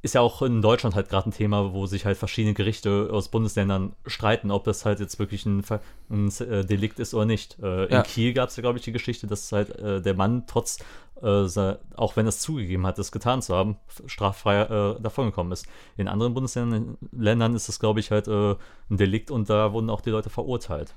ist 0.00 0.14
ja 0.14 0.20
auch 0.20 0.42
in 0.42 0.60
Deutschland 0.60 0.94
halt 0.94 1.08
gerade 1.08 1.30
ein 1.30 1.32
Thema, 1.32 1.72
wo 1.72 1.86
sich 1.86 2.04
halt 2.04 2.18
verschiedene 2.18 2.52
Gerichte 2.52 3.08
aus 3.10 3.28
Bundesländern 3.30 3.94
streiten, 4.06 4.50
ob 4.50 4.64
das 4.64 4.84
halt 4.84 5.00
jetzt 5.00 5.18
wirklich 5.18 5.46
ein, 5.46 5.64
ein 6.10 6.28
äh, 6.40 6.62
Delikt 6.64 6.98
ist 6.98 7.14
oder 7.14 7.24
nicht. 7.24 7.58
Äh, 7.62 7.90
Ja. 7.90 7.98
In 8.00 8.02
Kiel 8.02 8.34
gab 8.34 8.50
es 8.50 8.56
ja, 8.56 8.60
glaube 8.60 8.78
ich, 8.78 8.84
die 8.84 8.92
Geschichte, 8.92 9.26
dass 9.26 9.50
halt 9.52 9.70
äh, 9.78 10.02
der 10.02 10.12
Mann 10.14 10.44
trotz, 10.46 10.78
äh, 11.22 11.76
auch 11.96 12.16
wenn 12.16 12.26
es 12.26 12.40
zugegeben 12.40 12.86
hat, 12.86 12.98
das 12.98 13.12
getan 13.12 13.40
zu 13.42 13.54
haben, 13.54 13.76
straffrei 14.06 14.62
äh, 14.62 15.00
davongekommen 15.00 15.52
ist. 15.52 15.66
In 15.96 16.08
anderen 16.08 16.34
Bundesländern 16.34 16.98
Ländern 17.12 17.54
ist 17.54 17.68
das, 17.68 17.78
glaube 17.80 18.00
ich, 18.00 18.10
halt 18.10 18.28
äh, 18.28 18.52
ein 18.90 18.96
Delikt 18.96 19.30
und 19.30 19.48
da 19.48 19.72
wurden 19.72 19.90
auch 19.90 20.00
die 20.00 20.10
Leute 20.10 20.30
verurteilt. 20.30 20.94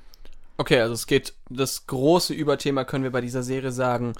Okay, 0.57 0.79
also 0.79 0.93
es 0.93 1.05
geht, 1.05 1.33
das 1.49 1.85
große 1.85 2.33
Überthema 2.33 2.83
können 2.83 3.03
wir 3.03 3.11
bei 3.11 3.21
dieser 3.21 3.43
Serie 3.43 3.71
sagen, 3.71 4.13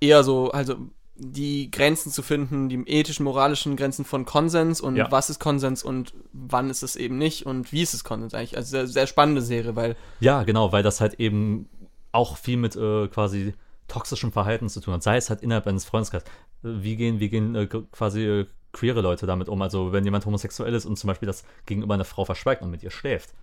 eher 0.00 0.24
so, 0.24 0.50
also 0.50 0.74
die 1.14 1.70
Grenzen 1.70 2.10
zu 2.10 2.22
finden, 2.22 2.68
die 2.68 2.82
ethischen, 2.88 3.22
moralischen 3.24 3.76
Grenzen 3.76 4.04
von 4.04 4.24
Konsens 4.24 4.80
und 4.80 4.96
Ja. 4.96 5.10
was 5.12 5.30
ist 5.30 5.38
Konsens 5.38 5.84
und 5.84 6.14
wann 6.32 6.68
ist 6.68 6.82
es 6.82 6.96
eben 6.96 7.16
nicht 7.16 7.46
und 7.46 7.70
wie 7.70 7.82
ist 7.82 7.94
es 7.94 8.02
Konsens 8.02 8.34
eigentlich. 8.34 8.56
Also 8.56 8.70
sehr, 8.70 8.86
sehr 8.88 9.06
spannende 9.06 9.42
Serie, 9.42 9.76
weil, 9.76 9.94
Ja, 10.20 10.42
genau, 10.42 10.72
weil 10.72 10.82
das 10.82 11.00
halt 11.00 11.20
eben 11.20 11.68
auch 12.10 12.36
viel 12.38 12.56
mit 12.56 12.74
äh, 12.74 13.06
quasi 13.08 13.54
toxischem 13.92 14.32
Verhalten 14.32 14.68
zu 14.68 14.80
tun 14.80 14.94
hat. 14.94 15.02
Sei 15.02 15.16
es 15.16 15.28
halt 15.30 15.42
innerhalb 15.42 15.66
eines 15.66 15.84
Freundeskreises. 15.84 16.28
Wie 16.62 16.96
gehen, 16.96 17.20
wie 17.20 17.28
gehen 17.28 17.54
äh, 17.54 17.66
quasi 17.66 18.24
äh, 18.24 18.46
queere 18.72 19.02
Leute 19.02 19.26
damit 19.26 19.48
um? 19.48 19.60
Also 19.60 19.92
wenn 19.92 20.04
jemand 20.04 20.24
homosexuell 20.24 20.72
ist 20.74 20.86
und 20.86 20.96
zum 20.96 21.08
Beispiel 21.08 21.26
das 21.26 21.44
gegenüber 21.66 21.94
einer 21.94 22.06
Frau 22.06 22.24
verschweigt 22.24 22.62
und 22.62 22.70
mit 22.70 22.82
ihr 22.82 22.90
schläft. 22.90 23.34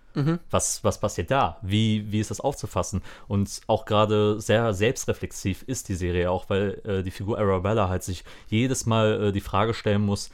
Was, 0.50 0.82
was 0.82 0.98
passiert 0.98 1.30
da? 1.30 1.58
Wie, 1.62 2.10
wie 2.10 2.18
ist 2.18 2.30
das 2.32 2.40
aufzufassen? 2.40 3.02
Und 3.28 3.60
auch 3.68 3.84
gerade 3.84 4.40
sehr 4.40 4.74
selbstreflexiv 4.74 5.62
ist 5.62 5.88
die 5.88 5.94
Serie 5.94 6.30
auch, 6.30 6.50
weil 6.50 6.80
äh, 6.84 7.02
die 7.04 7.12
Figur 7.12 7.38
Arabella 7.38 7.88
halt 7.88 8.02
sich 8.02 8.24
jedes 8.48 8.86
Mal 8.86 9.28
äh, 9.28 9.32
die 9.32 9.40
Frage 9.40 9.72
stellen 9.72 10.02
muss, 10.02 10.30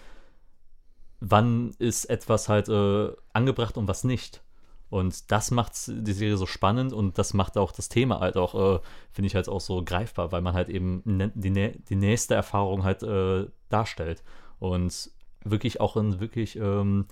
wann 1.20 1.72
ist 1.78 2.06
etwas 2.06 2.48
halt 2.48 2.68
äh, 2.68 3.12
angebracht 3.34 3.76
und 3.76 3.88
was 3.88 4.02
nicht. 4.04 4.40
Und 4.88 5.30
das 5.32 5.50
macht 5.50 5.72
die 5.88 6.12
Serie 6.12 6.36
so 6.36 6.46
spannend 6.46 6.92
und 6.92 7.18
das 7.18 7.34
macht 7.34 7.58
auch 7.58 7.72
das 7.72 7.88
Thema 7.88 8.20
halt 8.20 8.36
auch, 8.36 8.54
äh, 8.54 8.80
finde 9.10 9.26
ich 9.26 9.34
halt 9.34 9.48
auch 9.48 9.60
so 9.60 9.82
greifbar, 9.84 10.30
weil 10.30 10.42
man 10.42 10.54
halt 10.54 10.68
eben 10.68 11.02
ne- 11.04 11.32
die, 11.34 11.72
die 11.88 11.96
nächste 11.96 12.34
Erfahrung 12.34 12.84
halt 12.84 13.02
äh, 13.02 13.46
darstellt. 13.68 14.22
Und 14.58 15.10
wirklich 15.42 15.80
auch 15.80 15.96
in 15.96 16.20
wirklich 16.20 16.56
ähm, 16.56 17.06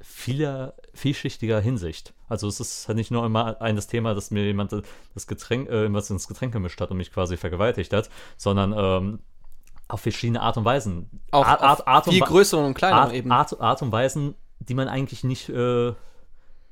vieler, 0.00 0.74
vielschichtiger 0.94 1.60
Hinsicht. 1.60 2.14
Also 2.28 2.46
es 2.46 2.60
ist 2.60 2.88
halt 2.88 2.96
nicht 2.96 3.10
nur 3.10 3.24
immer 3.24 3.60
ein 3.60 3.76
das 3.76 3.88
Thema, 3.88 4.14
dass 4.14 4.30
mir 4.30 4.44
jemand 4.44 4.72
das 5.14 5.26
Getränk, 5.26 5.68
äh, 5.68 5.92
was 5.92 6.10
ins 6.10 6.28
Getränk 6.28 6.52
gemischt 6.52 6.80
hat 6.80 6.90
und 6.90 6.98
mich 6.98 7.12
quasi 7.12 7.36
vergewaltigt 7.36 7.92
hat, 7.92 8.10
sondern 8.36 8.74
ähm, 8.76 9.18
auf 9.88 10.02
verschiedene 10.02 10.42
Art 10.42 10.56
und 10.56 10.64
Weisen. 10.64 11.08
auch 11.30 11.46
Art, 11.46 11.62
auf 11.62 11.68
Art, 11.68 11.88
Art 11.88 12.06
und 12.06 12.12
viel 12.12 12.22
größeren 12.22 12.64
und 12.64 12.74
kleineren 12.74 13.04
Art, 13.04 13.12
Ebenen. 13.12 13.32
Art, 13.32 13.60
Art 13.60 13.82
und 13.82 13.90
Weisen, 13.90 14.34
die 14.60 14.74
man 14.74 14.88
eigentlich 14.88 15.24
nicht 15.24 15.48
äh, 15.48 15.94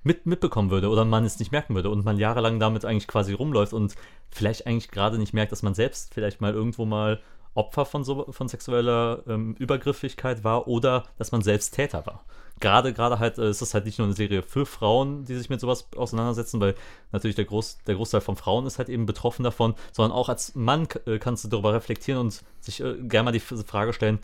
mit, 0.07 0.25
mitbekommen 0.25 0.71
würde 0.71 0.89
oder 0.89 1.05
man 1.05 1.25
es 1.25 1.41
nicht 1.41 1.51
merken 1.51 1.75
würde 1.75 1.91
und 1.91 2.05
man 2.05 2.17
jahrelang 2.17 2.61
damit 2.61 2.85
eigentlich 2.85 3.09
quasi 3.09 3.33
rumläuft 3.33 3.73
und 3.73 3.97
vielleicht 4.31 4.67
eigentlich 4.67 4.93
gerade 4.93 5.19
nicht 5.19 5.35
merkt, 5.35 5.51
dass 5.51 5.65
man 5.65 5.75
selbst 5.75 6.15
vielleicht 6.15 6.41
mal 6.41 6.55
irgendwo 6.55 6.85
mal 6.85 7.21
Opfer 7.55 7.85
von, 7.85 8.05
so, 8.05 8.31
von 8.31 8.49
sexueller 8.49 9.25
ähm, 9.27 9.55
Übergriffigkeit 9.59 10.45
war 10.45 10.69
oder 10.69 11.05
dass 11.19 11.33
man 11.33 11.43
selbst 11.43 11.75
Täter 11.75 12.07
war. 12.07 12.25
Gerade, 12.61 12.93
gerade 12.93 13.19
halt, 13.19 13.39
äh, 13.39 13.51
ist 13.51 13.63
es 13.63 13.75
halt 13.75 13.85
nicht 13.85 13.99
nur 13.99 14.07
eine 14.07 14.15
Serie 14.15 14.43
für 14.43 14.65
Frauen, 14.65 15.25
die 15.25 15.35
sich 15.35 15.51
mit 15.51 15.61
sowas 15.61 15.89
auseinandersetzen, 15.97 16.61
weil 16.61 16.77
natürlich 17.11 17.35
der, 17.35 17.47
Groß, 17.47 17.79
der 17.87 17.97
Großteil 17.97 18.21
von 18.21 18.37
Frauen 18.37 18.67
ist 18.67 18.79
halt 18.79 18.89
eben 18.89 19.07
betroffen 19.07 19.43
davon, 19.43 19.75
sondern 19.91 20.17
auch 20.17 20.29
als 20.29 20.55
Mann 20.55 20.87
äh, 21.07 21.19
kannst 21.19 21.45
du 21.45 21.49
darüber 21.49 21.75
reflektieren 21.75 22.21
und 22.21 22.45
sich 22.61 22.81
äh, 22.81 22.95
gerne 22.95 23.25
mal 23.25 23.33
die 23.33 23.41
Frage 23.41 23.93
stellen, 23.93 24.21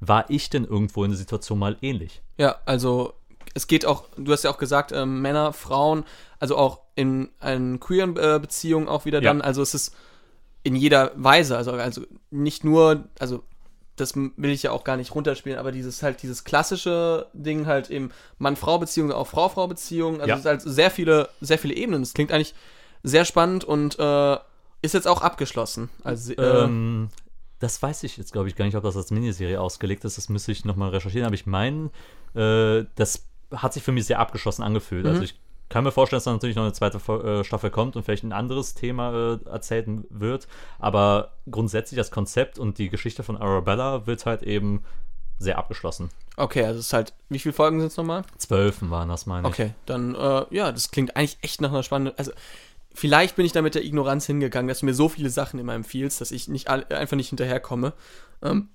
war 0.00 0.26
ich 0.28 0.50
denn 0.50 0.64
irgendwo 0.64 1.02
in 1.04 1.10
der 1.10 1.18
Situation 1.18 1.58
mal 1.58 1.76
ähnlich? 1.80 2.22
Ja, 2.36 2.56
also 2.66 3.14
es 3.54 3.66
geht 3.66 3.84
auch, 3.86 4.04
du 4.16 4.32
hast 4.32 4.44
ja 4.44 4.50
auch 4.50 4.58
gesagt, 4.58 4.92
ähm, 4.92 5.20
Männer, 5.22 5.52
Frauen, 5.52 6.04
also 6.38 6.56
auch 6.56 6.80
in 6.94 7.28
einen 7.40 7.80
queeren 7.80 8.16
äh, 8.16 8.38
Beziehungen 8.40 8.88
auch 8.88 9.04
wieder 9.04 9.20
Ja. 9.22 9.30
dann, 9.30 9.42
also 9.42 9.62
es 9.62 9.74
ist 9.74 9.94
in 10.62 10.76
jeder 10.76 11.12
Weise, 11.16 11.56
also, 11.56 11.72
also 11.72 12.02
nicht 12.30 12.64
nur, 12.64 13.04
also 13.18 13.42
das 13.96 14.16
will 14.16 14.50
ich 14.50 14.62
ja 14.64 14.72
auch 14.72 14.82
gar 14.82 14.96
nicht 14.96 15.14
runterspielen, 15.14 15.58
aber 15.58 15.70
dieses 15.70 16.02
halt, 16.02 16.22
dieses 16.22 16.42
klassische 16.44 17.26
Ding 17.32 17.66
halt 17.66 17.90
eben 17.90 18.10
Mann-Frau-Beziehung, 18.38 19.12
auch 19.12 19.26
Frau-Frau-Beziehung, 19.28 20.20
also 20.20 20.28
Ja. 20.28 20.34
es 20.34 20.40
ist 20.40 20.46
halt 20.46 20.62
sehr 20.62 20.90
viele, 20.90 21.28
sehr 21.40 21.58
viele 21.58 21.74
Ebenen. 21.74 22.02
Es 22.02 22.14
klingt 22.14 22.32
eigentlich 22.32 22.54
sehr 23.02 23.24
spannend 23.24 23.64
und 23.64 23.98
äh, 23.98 24.36
ist 24.82 24.94
jetzt 24.94 25.06
auch 25.06 25.22
abgeschlossen. 25.22 25.90
Also, 26.02 26.32
äh, 26.32 26.64
Ähm, 26.64 27.08
das 27.60 27.80
weiß 27.82 28.02
ich 28.02 28.16
jetzt, 28.16 28.32
glaube 28.32 28.48
ich, 28.48 28.56
gar 28.56 28.64
nicht, 28.64 28.76
ob 28.76 28.82
das 28.82 28.96
als 28.96 29.10
Miniserie 29.10 29.60
ausgelegt 29.60 30.04
ist. 30.04 30.18
Das 30.18 30.28
müsste 30.28 30.52
ich 30.52 30.64
nochmal 30.64 30.90
recherchieren. 30.90 31.26
Aber 31.26 31.34
ich 31.34 31.46
meine, 31.46 31.90
äh, 32.34 32.84
das 32.96 33.26
hat 33.56 33.72
sich 33.72 33.82
für 33.82 33.92
mich 33.92 34.06
sehr 34.06 34.18
abgeschlossen 34.18 34.62
angefühlt. 34.62 35.06
Also 35.06 35.22
ich 35.22 35.38
kann 35.68 35.84
mir 35.84 35.92
vorstellen, 35.92 36.18
dass 36.18 36.24
da 36.24 36.32
natürlich 36.32 36.56
noch 36.56 36.62
eine 36.62 36.72
zweite 36.72 36.98
äh, 36.98 37.44
Staffel 37.44 37.70
kommt 37.70 37.96
und 37.96 38.04
vielleicht 38.04 38.22
ein 38.22 38.32
anderes 38.32 38.74
Thema 38.74 39.34
äh, 39.34 39.48
erzählt 39.48 39.88
wird. 40.10 40.46
Aber 40.78 41.32
grundsätzlich 41.50 41.96
das 41.96 42.10
Konzept 42.10 42.58
und 42.58 42.78
die 42.78 42.90
Geschichte 42.90 43.22
von 43.22 43.36
Arabella 43.36 44.06
wird 44.06 44.26
halt 44.26 44.42
eben 44.42 44.84
sehr 45.38 45.58
abgeschlossen. 45.58 46.10
okay, 46.36 46.64
also 46.64 46.78
es 46.78 46.86
ist 46.86 46.92
halt, 46.92 47.12
wie 47.28 47.38
viele 47.38 47.52
Folgen 47.52 47.80
sind 47.80 47.88
es 47.88 47.96
nochmal? 47.96 48.22
Zwölfen 48.38 48.90
waren 48.90 49.08
das, 49.08 49.26
meine 49.26 49.48
ich. 49.48 49.54
Okay, 49.54 49.74
dann, 49.84 50.14
äh, 50.14 50.44
ja, 50.50 50.70
das 50.70 50.90
klingt 50.90 51.16
eigentlich 51.16 51.38
echt 51.42 51.60
nach 51.60 51.70
einer 51.70 51.82
spannenden. 51.82 52.16
Also, 52.16 52.30
vielleicht 52.94 53.34
bin 53.36 53.44
ich 53.44 53.52
da 53.52 53.60
mit 53.60 53.74
der 53.74 53.84
Ignoranz 53.84 54.26
hingegangen, 54.26 54.68
dass 54.68 54.80
du 54.80 54.86
mir 54.86 54.94
so 54.94 55.08
viele 55.08 55.30
Sachen 55.30 55.58
immer 55.58 55.74
empfiehlst, 55.74 56.20
dass 56.20 56.30
ich 56.30 56.46
nicht 56.48 56.68
einfach 56.68 57.16
nicht 57.16 57.30
hinterherkomme. 57.30 57.94
Ähm, 58.42 58.68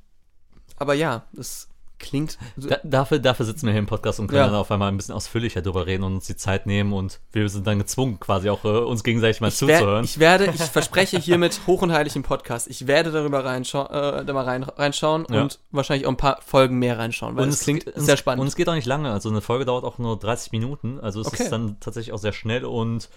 aber 0.78 0.94
ja, 0.94 1.24
das 1.32 1.70
klingt. 2.00 2.38
Da, 2.56 2.78
dafür, 2.84 3.20
dafür 3.20 3.46
sitzen 3.46 3.66
wir 3.66 3.72
hier 3.74 3.80
im 3.80 3.86
Podcast 3.86 4.20
und 4.20 4.28
können 4.28 4.40
Ja. 4.40 4.48
dann 4.48 4.56
auf 4.56 4.72
einmal 4.72 4.88
ein 4.90 4.98
bisschen 4.98 5.14
ausführlicher 5.16 5.62
drüber 5.62 5.86
reden 5.86 6.04
und 6.04 6.16
uns 6.16 6.26
die 6.28 6.36
Zeit 6.36 6.66
nehmen 6.66 6.94
und 6.94 7.20
wir 7.32 7.48
sind 7.50 7.68
dann 7.68 7.78
gezwungen, 7.80 8.20
quasi 8.20 8.50
auch 8.50 8.64
äh, 8.66 8.70
uns 8.70 9.04
gegenseitig 9.04 9.42
mal 9.42 9.50
ich, 9.50 9.62
wer, 9.62 9.78
zuzuhören. 9.80 10.04
ich 10.06 10.20
werde, 10.20 10.46
ich 10.46 10.62
verspreche 10.62 11.20
hiermit 11.20 11.60
hoch 11.68 11.82
und 11.82 11.92
heilig 11.92 12.16
im 12.16 12.24
Podcast, 12.24 12.68
ich 12.70 12.88
werde 12.88 13.12
darüber 13.12 13.44
reinschau 13.46 13.86
äh, 13.88 14.26
da 14.26 14.34
mal 14.34 14.46
rein, 14.46 14.64
reinschauen 14.64 15.26
Ja. 15.30 15.42
und 15.44 15.60
wahrscheinlich 15.72 16.06
auch 16.08 16.12
ein 16.12 16.18
paar 16.18 16.40
Folgen 16.46 16.80
mehr 16.80 16.98
reinschauen, 16.98 17.36
weil 17.36 17.48
es 17.50 17.60
klingt 17.62 17.86
und 17.88 18.02
sehr 18.04 18.18
spannend. 18.18 18.42
Und 18.42 18.48
es 18.48 18.56
geht 18.56 18.70
auch 18.70 18.74
nicht 18.76 18.88
lange. 18.88 19.12
Also 19.12 19.30
eine 19.30 19.42
Folge 19.42 19.66
dauert 19.66 19.84
auch 19.84 19.98
nur 19.98 20.18
30 20.18 20.52
Minuten. 20.52 21.00
Also 21.00 21.22
es 21.22 21.28
Okay. 21.28 21.44
ist 21.44 21.52
dann 21.52 21.78
tatsächlich 21.80 22.14
auch 22.14 22.18
sehr 22.20 22.34
schnell 22.34 22.66
und 22.66 23.10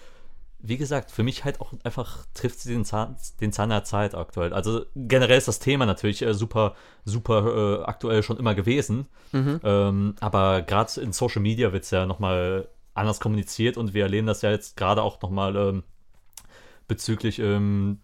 wie 0.65 0.77
gesagt, 0.77 1.11
für 1.11 1.23
mich 1.23 1.43
halt 1.43 1.59
auch 1.59 1.73
einfach 1.83 2.25
trifft 2.33 2.61
sie 2.61 2.73
den 2.73 2.85
Zahn, 2.85 3.17
den 3.41 3.51
Zahn 3.51 3.69
der 3.69 3.83
Zeit 3.83 4.15
aktuell. 4.15 4.53
Also 4.53 4.85
generell 4.95 5.37
ist 5.37 5.49
das 5.49 5.59
Thema 5.59 5.85
natürlich 5.85 6.21
äh, 6.21 6.33
super, 6.33 6.75
super 7.03 7.81
äh, 7.81 7.83
aktuell 7.83 8.23
schon 8.23 8.37
immer 8.37 8.55
gewesen. 8.55 9.07
Mhm. 9.33 9.59
Ähm, 9.61 10.15
aber 10.21 10.61
gerade 10.61 11.01
in 11.01 11.11
Social 11.11 11.41
Media 11.41 11.73
wird 11.73 11.83
es 11.83 11.91
ja 11.91 12.05
nochmal 12.05 12.69
anders 12.93 13.19
kommuniziert 13.19 13.75
und 13.75 13.93
wir 13.93 14.03
erleben 14.03 14.25
das 14.25 14.41
ja 14.41 14.51
jetzt 14.51 14.77
gerade 14.77 15.03
auch 15.03 15.21
nochmal 15.21 15.53
ähm, 15.57 15.83
bezüglich 16.87 17.39
ähm, 17.39 17.99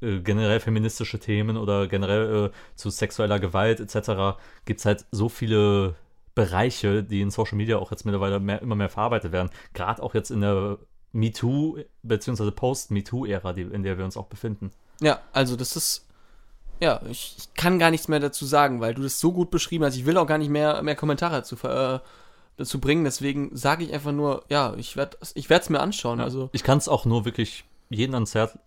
äh, 0.00 0.20
generell 0.20 0.60
feministische 0.60 1.18
Themen 1.18 1.56
oder 1.56 1.88
generell 1.88 2.46
äh, 2.46 2.50
zu 2.76 2.90
sexueller 2.90 3.40
Gewalt 3.40 3.80
etc. 3.80 4.38
gibt 4.66 4.78
es 4.78 4.86
halt 4.86 5.04
so 5.10 5.28
viele 5.28 5.96
Bereiche, 6.36 7.02
die 7.02 7.22
in 7.22 7.32
Social 7.32 7.56
Media 7.56 7.78
auch 7.78 7.90
jetzt 7.90 8.04
mittlerweile 8.04 8.38
mehr, 8.38 8.62
immer 8.62 8.76
mehr 8.76 8.88
verarbeitet 8.88 9.32
werden. 9.32 9.50
Gerade 9.72 10.00
auch 10.00 10.14
jetzt 10.14 10.30
in 10.30 10.42
der 10.42 10.78
MeToo 11.14 11.78
bzw. 12.02 12.50
Post-MeToo-Ära, 12.50 13.52
in 13.52 13.82
der 13.82 13.96
wir 13.96 14.04
uns 14.04 14.16
auch 14.16 14.26
befinden. 14.26 14.70
Ja, 15.00 15.20
also 15.32 15.56
das 15.56 15.76
ist. 15.76 16.06
Ja, 16.80 17.00
ich, 17.08 17.36
ich 17.38 17.54
kann 17.54 17.78
gar 17.78 17.90
nichts 17.92 18.08
mehr 18.08 18.18
dazu 18.18 18.44
sagen, 18.44 18.80
weil 18.80 18.94
du 18.94 19.02
das 19.02 19.20
so 19.20 19.32
gut 19.32 19.50
beschrieben 19.50 19.84
hast. 19.84 19.96
Ich 19.96 20.06
will 20.06 20.18
auch 20.18 20.26
gar 20.26 20.38
nicht 20.38 20.50
mehr, 20.50 20.82
mehr 20.82 20.96
Kommentare 20.96 21.36
dazu, 21.36 21.56
äh, 21.66 22.00
dazu 22.56 22.80
bringen. 22.80 23.04
Deswegen 23.04 23.56
sage 23.56 23.84
ich 23.84 23.92
einfach 23.92 24.10
nur, 24.10 24.44
ja, 24.48 24.74
ich 24.76 24.96
werde 24.96 25.16
ich 25.34 25.48
es 25.48 25.70
mir 25.70 25.80
anschauen. 25.80 26.20
Also, 26.20 26.50
Ich 26.52 26.64
kann 26.64 26.78
es 26.78 26.88
auch 26.88 27.04
nur 27.04 27.24
wirklich 27.24 27.64
jeden 27.90 28.14
ans 28.14 28.34
Herz, 28.34 28.58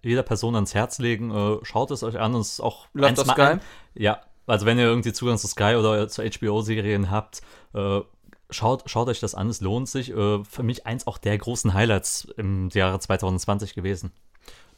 jeder 0.00 0.22
Person 0.22 0.54
ans 0.54 0.74
Herz 0.74 0.98
legen. 0.98 1.32
Äh, 1.32 1.58
schaut 1.64 1.90
es 1.90 2.04
euch 2.04 2.20
an 2.20 2.34
und 2.34 2.42
es 2.42 2.52
ist 2.52 2.60
auch 2.60 2.86
Läuft 2.92 3.18
auf 3.18 3.26
Sky? 3.26 3.40
Ein, 3.42 3.60
ja, 3.94 4.20
also 4.46 4.64
wenn 4.64 4.78
ihr 4.78 4.84
irgendwie 4.84 5.12
Zugang 5.12 5.38
zu 5.38 5.48
Sky 5.48 5.74
oder 5.74 6.08
zu 6.08 6.22
HBO-Serien 6.22 7.10
habt, 7.10 7.42
äh, 7.74 8.00
schaut, 8.50 8.88
schaut 8.88 9.08
euch 9.08 9.20
das 9.20 9.34
an, 9.34 9.48
es 9.48 9.60
lohnt 9.60 9.88
sich. 9.88 10.10
Äh, 10.10 10.44
für 10.44 10.62
mich 10.62 10.86
eins 10.86 11.06
auch 11.06 11.18
der 11.18 11.36
großen 11.38 11.74
Highlights 11.74 12.28
im 12.36 12.68
Jahre 12.70 12.98
2020 12.98 13.74
gewesen. 13.74 14.12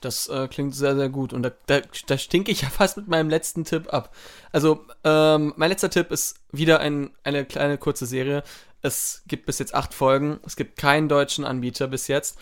das 0.01 0.29
äh, 0.29 0.47
klingt 0.49 0.75
sehr, 0.75 0.95
sehr 0.97 1.09
gut. 1.09 1.33
Und 1.33 1.43
da, 1.43 1.51
da, 1.67 1.81
da 2.07 2.19
stinke 2.19 2.53
ich 2.53 2.63
ja 2.63 2.69
fast 2.71 2.97
mit 2.97 3.09
meinem 3.09 3.29
letzten 3.31 3.65
Tipp 3.65 3.93
ab. 3.93 4.15
Also, 4.53 4.85
ähm, 5.05 5.55
mein 5.57 5.71
letzter 5.71 5.91
Tipp 5.91 6.11
ist 6.11 6.37
wieder 6.53 6.81
ein, 6.81 7.11
eine 7.25 7.45
kleine 7.45 7.79
kurze 7.79 8.07
Serie. 8.07 8.43
Es 8.81 9.23
gibt 9.27 9.47
bis 9.47 9.59
jetzt 9.59 9.75
acht 9.75 9.95
Folgen. 9.95 10.39
Es 10.47 10.57
gibt 10.57 10.79
keinen 10.79 11.09
deutschen 11.09 11.45
Anbieter 11.45 11.89
bis 11.89 12.07
jetzt. 12.09 12.39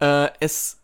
Äh, 0.00 0.28
es 0.40 0.78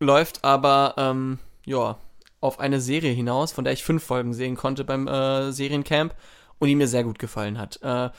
läuft 0.00 0.44
aber, 0.44 0.94
ähm, 0.96 1.38
ja, 1.64 1.98
auf 2.40 2.60
eine 2.60 2.80
Serie 2.80 3.12
hinaus, 3.12 3.52
von 3.52 3.64
der 3.64 3.72
ich 3.72 3.82
fünf 3.82 4.04
Folgen 4.04 4.32
sehen 4.32 4.56
konnte 4.56 4.84
beim 4.84 5.08
äh, 5.08 5.50
Seriencamp 5.52 6.14
und 6.58 6.68
die 6.68 6.76
mir 6.76 6.86
sehr 6.86 7.04
gut 7.04 7.18
gefallen 7.18 7.58
hat. 7.58 7.80
Äh, 7.82 8.10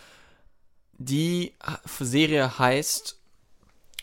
die 1.00 1.54
Serie 2.00 2.60
heißt 2.60 3.18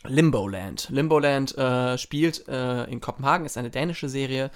Limboland. 0.04 0.88
Limboland 0.90 1.56
äh, 1.56 1.98
spielt 1.98 2.48
äh, 2.48 2.84
in 2.84 3.00
Kopenhagen, 3.00 3.44
ist 3.44 3.58
eine 3.58 3.70
dänische 3.70 4.08
Serie. 4.08 4.50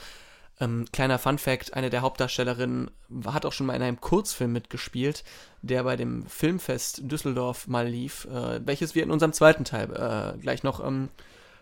Ähm, 0.58 0.86
kleiner 0.92 1.18
Fun 1.18 1.38
Fact, 1.38 1.74
eine 1.74 1.90
der 1.90 2.00
Hauptdarstellerinnen 2.00 2.90
hat 3.26 3.44
auch 3.44 3.52
schon 3.52 3.66
mal 3.66 3.74
in 3.74 3.82
einem 3.82 4.00
Kurzfilm 4.00 4.52
mitgespielt, 4.52 5.22
der 5.60 5.84
bei 5.84 5.96
dem 5.96 6.26
Filmfest 6.26 7.02
Düsseldorf 7.10 7.66
mal 7.66 7.86
lief, 7.86 8.26
äh, 8.26 8.64
welches 8.64 8.94
wir 8.94 9.02
in 9.02 9.10
unserem 9.10 9.32
zweiten 9.32 9.64
Teil 9.64 9.90
äh, 9.92 10.38
gleich 10.38 10.62
noch 10.62 10.84
ähm, 10.84 11.08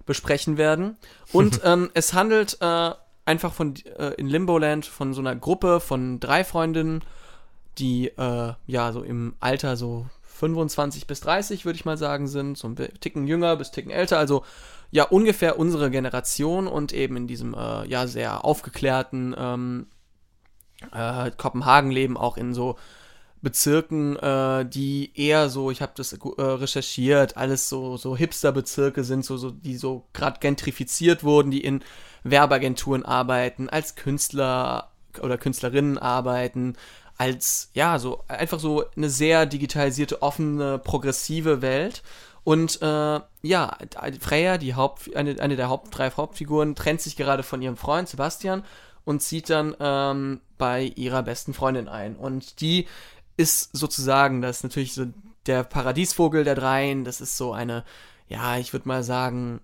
besprechen 0.06 0.58
werden. 0.58 0.96
Und 1.32 1.60
ähm, 1.64 1.90
es 1.94 2.14
handelt 2.14 2.58
äh, 2.60 2.92
einfach 3.24 3.52
von 3.52 3.74
äh, 3.98 4.14
in 4.14 4.28
Limboland 4.28 4.86
von 4.86 5.12
so 5.12 5.20
einer 5.20 5.34
Gruppe 5.34 5.80
von 5.80 6.20
drei 6.20 6.44
Freundinnen, 6.44 7.02
die 7.78 8.10
ja 8.16 8.92
so 8.92 9.04
im 9.04 9.36
Alter 9.38 9.76
so 9.76 10.06
25 10.38 11.06
bis 11.06 11.20
30, 11.20 11.64
würde 11.64 11.76
ich 11.76 11.84
mal 11.84 11.98
sagen, 11.98 12.28
sind, 12.28 12.56
so 12.56 12.68
ein 12.68 12.76
Ticken 12.76 13.26
jünger 13.26 13.56
bis 13.56 13.70
Ticken 13.70 13.90
älter, 13.90 14.18
also 14.18 14.44
ja 14.90 15.04
ungefähr 15.04 15.58
unsere 15.58 15.90
Generation 15.90 16.66
und 16.66 16.92
eben 16.92 17.16
in 17.16 17.26
diesem 17.26 17.54
äh, 17.54 17.86
ja 17.86 18.06
sehr 18.06 18.44
aufgeklärten 18.44 19.34
ähm, 19.36 19.86
äh, 20.92 21.30
Kopenhagen 21.32 21.90
leben, 21.90 22.16
auch 22.16 22.36
in 22.36 22.54
so 22.54 22.76
Bezirken, 23.40 24.16
äh, 24.16 24.64
die 24.66 25.12
eher 25.14 25.48
so, 25.48 25.70
ich 25.70 25.82
habe 25.82 25.92
das 25.96 26.12
äh, 26.12 26.42
recherchiert, 26.42 27.36
alles 27.36 27.68
so 27.68 27.96
so 27.96 28.16
Hipster-Bezirke 28.16 29.04
sind, 29.04 29.24
so 29.24 29.36
so 29.36 29.50
die 29.50 29.76
so 29.76 30.06
gerade 30.12 30.40
gentrifiziert 30.40 31.24
wurden, 31.24 31.50
die 31.50 31.62
in 31.62 31.82
Werbeagenturen 32.22 33.04
arbeiten, 33.04 33.68
als 33.68 33.94
Künstler 33.94 34.90
oder 35.20 35.38
Künstlerinnen 35.38 35.98
arbeiten, 35.98 36.76
als 37.18 37.70
ja 37.74 37.98
so 37.98 38.24
einfach 38.28 38.60
so 38.60 38.84
eine 38.96 39.10
sehr 39.10 39.44
digitalisierte, 39.44 40.22
offene, 40.22 40.78
progressive 40.78 41.60
Welt. 41.60 42.02
Und 42.44 42.80
äh, 42.80 43.20
ja, 43.42 43.76
Freya, 44.20 44.56
die 44.56 44.74
Haupt, 44.74 45.14
eine, 45.14 45.38
eine 45.40 45.56
der 45.56 45.68
Haupt, 45.68 45.88
drei 45.90 46.10
Hauptfiguren, 46.10 46.74
trennt 46.74 47.02
sich 47.02 47.16
gerade 47.16 47.42
von 47.42 47.60
ihrem 47.60 47.76
Freund 47.76 48.08
Sebastian 48.08 48.64
und 49.04 49.20
zieht 49.20 49.50
dann 49.50 49.76
ähm, 49.80 50.40
bei 50.56 50.84
ihrer 50.96 51.22
besten 51.22 51.52
Freundin 51.52 51.88
ein. 51.88 52.16
Und 52.16 52.60
die 52.60 52.86
ist 53.36 53.76
sozusagen, 53.76 54.40
das 54.40 54.58
ist 54.58 54.62
natürlich 54.62 54.94
so 54.94 55.06
der 55.46 55.64
Paradiesvogel 55.64 56.44
der 56.44 56.54
dreien, 56.54 57.04
das 57.04 57.20
ist 57.20 57.36
so 57.36 57.52
eine, 57.52 57.84
ja, 58.28 58.58
ich 58.58 58.72
würde 58.72 58.88
mal 58.88 59.02
sagen, 59.02 59.60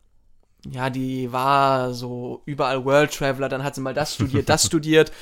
ja, 0.71 0.91
die 0.91 1.33
war 1.33 1.93
so 1.93 2.43
überall 2.47 2.85
World 2.85 3.15
Traveler, 3.15 3.49
dann 3.49 3.65
hat 3.65 3.75
sie 3.75 3.81
mal 3.81 3.95
das 3.95 4.15
studiert, 4.15 4.49
das 4.49 4.67
studiert, 4.67 5.13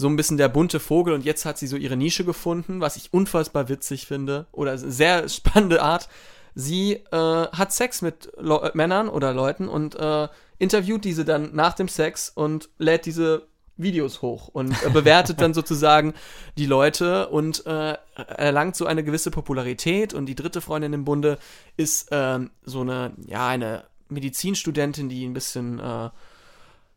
so 0.00 0.08
ein 0.08 0.16
bisschen 0.16 0.38
der 0.38 0.48
bunte 0.48 0.80
Vogel 0.80 1.12
und 1.12 1.24
jetzt 1.24 1.44
hat 1.44 1.58
sie 1.58 1.66
so 1.66 1.76
ihre 1.76 1.96
Nische 1.96 2.24
gefunden, 2.24 2.80
was 2.80 2.96
ich 2.96 3.12
unfassbar 3.12 3.68
witzig 3.68 4.06
finde 4.06 4.46
oder 4.50 4.78
sehr 4.78 5.28
spannende 5.28 5.82
Art 5.82 6.08
sie 6.54 6.94
äh, 6.94 7.16
hat 7.16 7.72
Sex 7.72 8.02
mit 8.02 8.30
Le 8.38 8.56
äh, 8.56 8.70
Männern 8.74 9.08
oder 9.08 9.32
Leuten 9.32 9.68
und 9.68 9.94
äh, 9.94 10.28
interviewt 10.58 11.04
diese 11.04 11.24
dann 11.24 11.54
nach 11.54 11.74
dem 11.74 11.88
Sex 11.88 12.30
und 12.34 12.68
lädt 12.78 13.06
diese 13.06 13.46
Videos 13.76 14.20
hoch 14.20 14.48
und 14.48 14.70
äh, 14.82 14.90
bewertet 14.90 15.40
dann 15.40 15.54
sozusagen 15.60 16.14
die 16.58 16.66
Leute 16.66 17.28
und 17.28 17.64
äh, 17.66 17.96
erlangt 18.14 18.76
so 18.76 18.86
eine 18.86 19.04
gewisse 19.04 19.30
Popularität. 19.30 20.12
Und 20.12 20.26
die 20.26 20.34
dritte 20.34 20.60
Freundin 20.60 20.92
im 20.92 21.04
Bunde 21.04 21.38
ist 21.76 22.08
ähm, 22.10 22.50
so 22.62 22.82
eine, 22.82 23.12
ja, 23.26 23.46
eine 23.46 23.84
Medizinstudentin, 24.08 25.08
die 25.08 25.24
ein 25.24 25.32
bisschen, 25.32 25.78
äh, 25.78 26.10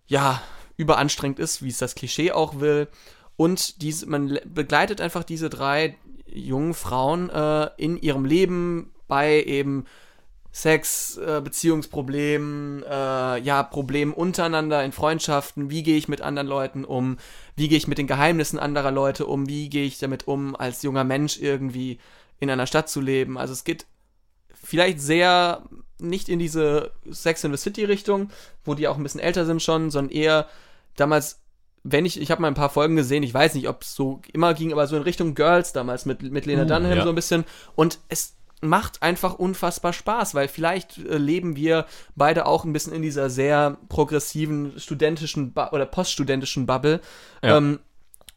ja, 0.07 0.41
überanstrengend 0.77 1.39
ist, 1.39 1.61
wie 1.61 1.69
es 1.69 1.77
das 1.77 1.95
Klischee 1.95 2.31
auch 2.31 2.59
will. 2.59 2.87
Und 3.35 3.81
diese, 3.81 4.07
man 4.07 4.39
begleitet 4.45 5.01
einfach 5.01 5.23
diese 5.23 5.49
drei 5.49 5.97
jungen 6.25 6.73
Frauen 6.73 7.29
äh, 7.29 7.69
in 7.77 7.97
ihrem 7.97 8.25
Leben, 8.25 8.91
bei 9.07 9.43
eben 9.43 9.85
Sex, 10.51 11.17
äh, 11.17 11.41
Beziehungsproblemen, 11.43 12.83
äh, 12.83 13.39
ja, 13.39 13.63
Problemen 13.63 14.13
untereinander 14.13 14.83
in 14.83 14.91
Freundschaften, 14.91 15.71
wie 15.71 15.81
gehe 15.81 15.97
ich 15.97 16.07
mit 16.07 16.21
anderen 16.21 16.47
Leuten 16.47 16.85
um, 16.85 17.17
wie 17.55 17.67
gehe 17.67 17.77
ich 17.77 17.87
mit 17.87 17.97
den 17.97 18.05
Geheimnissen 18.05 18.59
anderer 18.59 18.91
Leute 18.91 19.25
um, 19.25 19.49
wie 19.49 19.69
gehe 19.69 19.85
ich 19.85 19.97
damit 19.97 20.27
um, 20.27 20.55
als 20.55 20.83
junger 20.83 21.03
Mensch 21.03 21.39
irgendwie 21.39 21.97
in 22.39 22.51
einer 22.51 22.67
Stadt 22.67 22.87
zu 22.87 23.01
leben. 23.01 23.37
Also 23.37 23.53
es 23.53 23.63
geht 23.63 23.87
vielleicht 24.53 25.01
sehr 25.01 25.63
nicht 26.03 26.29
in 26.29 26.39
diese 26.39 26.91
Sex 27.09 27.43
in 27.43 27.51
the 27.51 27.57
City 27.57 27.85
Richtung, 27.85 28.29
wo 28.63 28.73
die 28.73 28.87
auch 28.87 28.97
ein 28.97 29.03
bisschen 29.03 29.21
älter 29.21 29.45
sind 29.45 29.61
schon, 29.61 29.91
sondern 29.91 30.15
eher 30.15 30.47
damals 30.95 31.39
wenn 31.83 32.05
ich, 32.05 32.19
ich 32.19 32.31
habe 32.31 32.41
mal 32.41 32.47
ein 32.47 32.53
paar 32.53 32.69
Folgen 32.69 32.95
gesehen, 32.95 33.23
ich 33.23 33.33
weiß 33.33 33.55
nicht, 33.55 33.67
ob 33.67 33.81
es 33.81 33.93
so 33.93 34.21
immer 34.31 34.53
ging, 34.53 34.71
aber 34.71 34.87
so 34.87 34.95
in 34.95 35.03
Richtung 35.03 35.35
Girls 35.35 35.73
damals 35.73 36.05
mit, 36.05 36.21
mit 36.21 36.45
Lena 36.45 36.63
uh, 36.63 36.65
Dunham 36.65 36.97
ja. 36.97 37.03
so 37.03 37.09
ein 37.09 37.15
bisschen. 37.15 37.43
Und 37.75 37.99
es 38.07 38.35
macht 38.61 39.03
einfach 39.03 39.33
unfassbar 39.33 39.91
Spaß, 39.91 40.33
weil 40.33 40.47
vielleicht 40.47 40.97
äh, 40.97 41.17
leben 41.17 41.57
wir 41.57 41.85
beide 42.15 42.45
auch 42.45 42.63
ein 42.63 42.71
bisschen 42.71 42.93
in 42.93 43.01
dieser 43.01 43.29
sehr 43.29 43.77
progressiven 43.89 44.73
studentischen 44.77 45.51
Bu 45.51 45.63
oder 45.71 45.85
poststudentischen 45.85 46.65
Bubble, 46.65 47.01
ja. 47.43 47.57
ähm, 47.57 47.79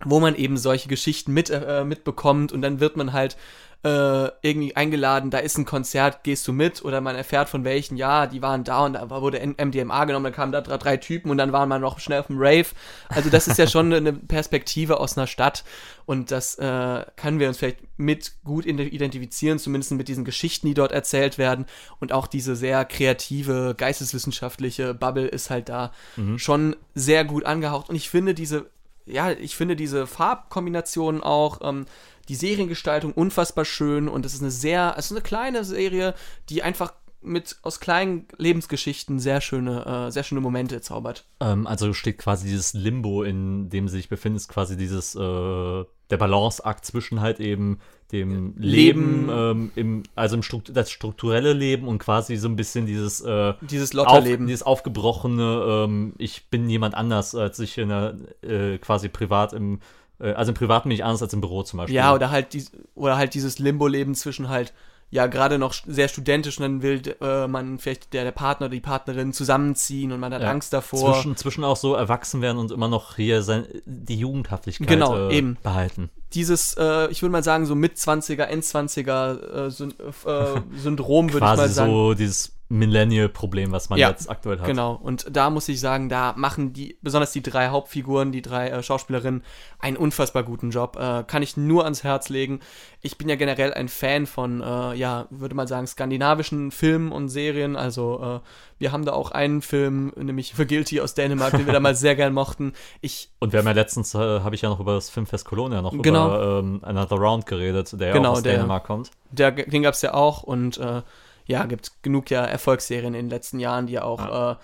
wo 0.05 0.19
man 0.19 0.35
eben 0.35 0.57
solche 0.57 0.89
Geschichten 0.89 1.33
mit, 1.33 1.49
äh, 1.49 1.85
mitbekommt 1.85 2.51
und 2.53 2.63
dann 2.63 2.81
wird 2.81 2.97
man 2.97 3.13
halt 3.13 3.37
äh, 3.83 4.31
irgendwie 4.43 4.75
eingeladen, 4.75 5.31
da 5.31 5.39
ist 5.39 5.59
ein 5.59 5.65
Konzert, 5.65 6.25
gehst 6.25 6.49
du 6.49 6.53
mit? 6.53 6.85
Oder 6.85 7.01
man 7.01 7.15
erfährt 7.15 7.49
von 7.49 7.65
welchen, 7.65 7.97
ja, 7.97 8.27
die 8.27 8.43
waren 8.43 8.65
da 8.65 8.85
und 8.85 8.95
da 8.95 9.09
wurde 9.09 9.39
MDMA 9.39 10.05
genommen, 10.07 10.25
dann 10.25 10.33
kamen 10.33 10.53
da 10.53 10.61
drei, 10.61 10.97
Typen 10.97 11.31
und 11.31 11.39
dann 11.39 11.53
waren 11.53 11.69
wir 11.69 11.79
noch 11.79 12.01
schnell 12.01 12.21
auf 12.21 12.27
dem 12.27 12.39
Rave. 12.39 12.67
Also 13.09 13.31
das 13.31 13.47
ist 13.47 13.59
ja 13.59 13.67
schon 13.67 13.93
eine 13.93 14.13
Perspektive 14.13 14.99
aus 14.99 15.17
einer 15.17 15.27
Stadt 15.27 15.65
und 16.05 16.31
das 16.31 16.57
äh, 16.57 17.05
können 17.17 17.39
wir 17.39 17.49
uns 17.49 17.59
vielleicht 17.59 17.79
mit 17.97 18.33
gut 18.45 18.67
identifizieren, 18.67 19.59
zumindest 19.59 19.93
mit 19.93 20.09
diesen 20.09 20.25
Geschichten, 20.25 20.67
die 20.67 20.75
dort 20.75 20.93
erzählt 20.93 21.39
werden 21.39 21.67
und 22.01 22.13
auch 22.13 22.27
diese 22.27 22.57
sehr 22.57 22.85
kreative, 22.85 23.75
geisteswissenschaftliche 23.77 24.95
Bubble 24.95 25.27
ist 25.27 25.51
halt 25.51 25.69
da 25.69 25.93
mhm. 26.17 26.39
schon 26.39 26.77
sehr 26.95 27.25
gut 27.25 27.45
angehaucht 27.45 27.89
und 27.89 27.97
ich 27.97 28.11
finde 28.11 28.35
diese 28.35 28.67
ja, 29.07 29.31
ich 29.31 29.57
finde 29.57 29.77
diese 29.77 30.07
Farbkombinationen 30.07 31.23
auch, 31.23 31.61
ähm, 31.63 31.87
die 32.29 32.35
Seriengestaltung 32.35 33.13
unfassbar 33.13 33.65
schön 33.65 34.09
und 34.09 34.27
es 34.27 34.35
ist 34.35 34.43
eine 34.43 34.51
sehr, 34.51 34.95
es 34.97 35.07
ist 35.07 35.13
eine 35.13 35.21
kleine 35.21 35.65
Serie, 35.65 36.15
die 36.49 36.63
einfach 36.63 36.93
mit 37.27 37.57
aus 37.63 37.81
kleinen 37.81 38.27
Lebensgeschichten 38.39 39.19
sehr 39.19 39.41
schöne, 39.41 40.07
äh, 40.07 40.11
sehr 40.11 40.23
schöne 40.23 40.41
Momente 40.41 40.81
zaubert. 40.81 41.25
Ähm, 41.41 41.67
also 41.67 41.93
steht 41.93 42.19
quasi 42.19 42.47
dieses 42.47 42.73
Limbo, 42.73 43.23
in 43.23 43.69
dem 43.69 43.89
sie 43.89 43.97
sich 43.97 44.09
befindet, 44.09 44.43
ist 44.43 44.49
quasi 44.49 44.77
dieses 44.77 45.15
äh, 45.15 45.19
der 45.19 46.17
Balanceakt 46.17 46.85
zwischen 46.85 47.21
halt 47.21 47.41
eben 47.41 47.81
dem 48.13 48.55
Leben, 48.57 49.27
Leben. 49.27 49.29
ähm, 49.31 49.71
im, 49.75 50.03
also 50.15 50.37
im 50.37 50.43
Strukt 50.45 50.77
das 50.77 50.91
strukturelle 50.91 51.53
Leben 51.53 51.89
und 51.89 51.99
quasi 51.99 52.37
so 52.37 52.49
ein 52.49 52.55
bisschen 52.55 52.87
dieses 52.87 53.21
äh, 53.21 53.55
dieses 53.63 53.93
Lotterleben, 53.93 54.45
auf, 54.45 54.49
dieses 54.49 54.63
aufgebrochene, 54.63 55.85
ähm, 55.85 56.15
ich 56.19 56.49
bin 56.49 56.71
jemand 56.71 56.95
anders, 56.95 57.35
als 57.35 57.59
ich 57.59 57.77
in 57.79 57.89
der, 57.89 58.17
äh, 58.43 58.79
quasi 58.79 59.09
privat 59.09 59.53
im 59.53 59.81
also 60.19 60.51
im 60.51 60.55
Privaten 60.55 60.89
bin 60.89 60.97
ich 60.97 61.05
anders 61.05 61.23
als 61.23 61.33
im 61.33 61.41
Büro 61.41 61.63
zum 61.63 61.79
Beispiel. 61.79 61.97
Ja, 61.97 62.15
oder 62.15 62.31
halt, 62.31 62.53
die, 62.53 62.65
oder 62.95 63.17
halt 63.17 63.35
dieses 63.35 63.59
Limbo-Leben 63.59 64.15
zwischen 64.15 64.49
halt, 64.49 64.73
ja, 65.11 65.27
gerade 65.27 65.59
noch 65.59 65.73
sehr 65.87 66.09
studentisch 66.09 66.59
und 66.59 66.63
dann 66.63 66.83
will 66.83 67.03
äh, 67.21 67.47
man 67.47 67.79
vielleicht 67.79 68.13
der, 68.13 68.25
der 68.25 68.33
Partner 68.33 68.67
oder 68.67 68.75
die 68.75 68.81
Partnerin 68.81 69.33
zusammenziehen 69.33 70.11
und 70.11 70.19
man 70.19 70.35
hat 70.35 70.43
ja, 70.43 70.51
Angst 70.51 70.73
davor. 70.73 71.15
Zwischen, 71.15 71.37
zwischen 71.37 71.65
auch 71.65 71.77
so 71.77 71.95
erwachsen 71.95 72.43
werden 72.43 72.59
und 72.59 72.73
immer 72.73 72.89
noch 72.89 73.17
hier 73.17 73.43
sein, 73.43 73.67
die 73.85 74.19
Jugendhaftigkeit 74.19 74.89
genau, 74.89 75.29
äh, 75.29 75.37
eben. 75.37 75.59
behalten. 75.63 76.11
Dieses, 76.35 76.75
äh, 76.75 77.09
ich 77.11 77.23
würde 77.23 77.33
mal 77.33 77.45
sagen, 77.45 77.67
so 77.67 77.75
Mit-20er, 77.75 78.45
End-20er 78.45 79.71
äh, 79.71 80.59
äh, 80.59 80.61
Syndrom, 80.77 81.33
würde 81.33 81.47
ich 81.47 81.57
mal 81.57 81.69
sagen. 81.69 81.93
so 81.93 82.15
dieses 82.15 82.56
Millennial-Problem, 82.69 83.71
was 83.71 83.91
man 83.91 83.99
ja, 83.99 84.09
jetzt 84.09 84.29
aktuell 84.29 84.59
hat. 84.59 84.67
Genau, 84.67 84.95
und 84.95 85.27
da 85.31 85.51
muss 85.51 85.69
ich 85.69 85.79
sagen, 85.79 86.09
da 86.09 86.35
machen 86.37 86.73
die, 86.73 86.99
besonders 87.01 87.31
die 87.33 87.43
drei 87.43 87.69
Hauptfiguren, 87.69 88.33
die 88.33 88.43
drei 88.43 88.69
äh, 88.69 88.83
Schauspielerinnen, 88.83 89.45
einen 89.79 89.97
unfassbar 89.97 90.43
guten 90.43 90.71
Job. 90.71 90.97
Äh, 90.97 91.23
kann 91.25 91.43
ich 91.43 91.57
nur 91.57 91.85
ans 91.85 92.03
Herz 92.03 92.29
legen. 92.29 92.61
Ich 93.03 93.19
bin 93.19 93.29
ja 93.29 93.37
generell 93.37 93.73
ein 93.73 93.89
Fan 93.89 94.27
von, 94.27 94.61
äh, 94.63 94.95
ja, 94.95 95.27
würde 95.31 95.55
man 95.55 95.69
sagen, 95.69 95.87
skandinavischen 95.87 96.73
Filmen 96.73 97.13
und 97.13 97.29
Serien. 97.29 97.77
Also, 97.77 98.41
äh, 98.43 98.49
wir 98.79 98.91
haben 98.91 99.05
da 99.05 99.13
auch 99.13 99.31
einen 99.31 99.63
Film, 99.63 100.13
nämlich 100.17 100.55
für 100.55 100.67
Guilty 100.67 101.01
aus 101.01 101.15
Dänemark, 101.15 101.53
den 101.53 101.67
wir 101.67 101.73
damals 101.73 102.01
sehr 102.07 102.17
gern 102.17 102.33
mochten. 102.33 102.73
Ich 103.01 103.31
und 103.39 103.53
wir 103.53 103.61
haben 103.61 103.67
ja 103.67 103.73
letztens, 103.73 104.13
äh, 104.15 104.19
habe 104.19 104.57
ich 104.57 104.63
ja 104.63 104.69
noch 104.69 104.81
über 104.81 104.95
das 104.95 105.09
Filmfest 105.09 105.45
Colonia 105.45 105.83
noch 105.83 105.93
genau. 106.03 106.27
über 106.27 106.59
ähm, 106.59 106.81
Another 106.83 107.17
Round 107.17 107.47
geredet, 107.47 107.99
der 107.99 108.13
genau, 108.13 108.31
auch 108.31 108.37
aus 108.37 108.43
der, 108.43 108.55
Dänemark 108.55 108.85
kommt. 108.85 109.13
Der, 109.31 109.53
den 109.53 109.83
gab 109.83 109.95
es 109.95 110.03
ja 110.03 110.15
auch 110.15 110.43
und 110.43 110.79
äh, 110.79 111.03
ja, 111.47 111.65
gibt 111.65 112.03
genug 112.03 112.31
ja 112.31 112.45
Erfolgsserien 112.45 113.15
in 113.15 113.27
den 113.27 113.31
letzten 113.31 113.59
Jahren, 113.59 113.87
die 113.87 113.95
ja 113.95 114.03
auch 114.03 114.21
ja. 114.21 114.53
äh, 114.53 114.57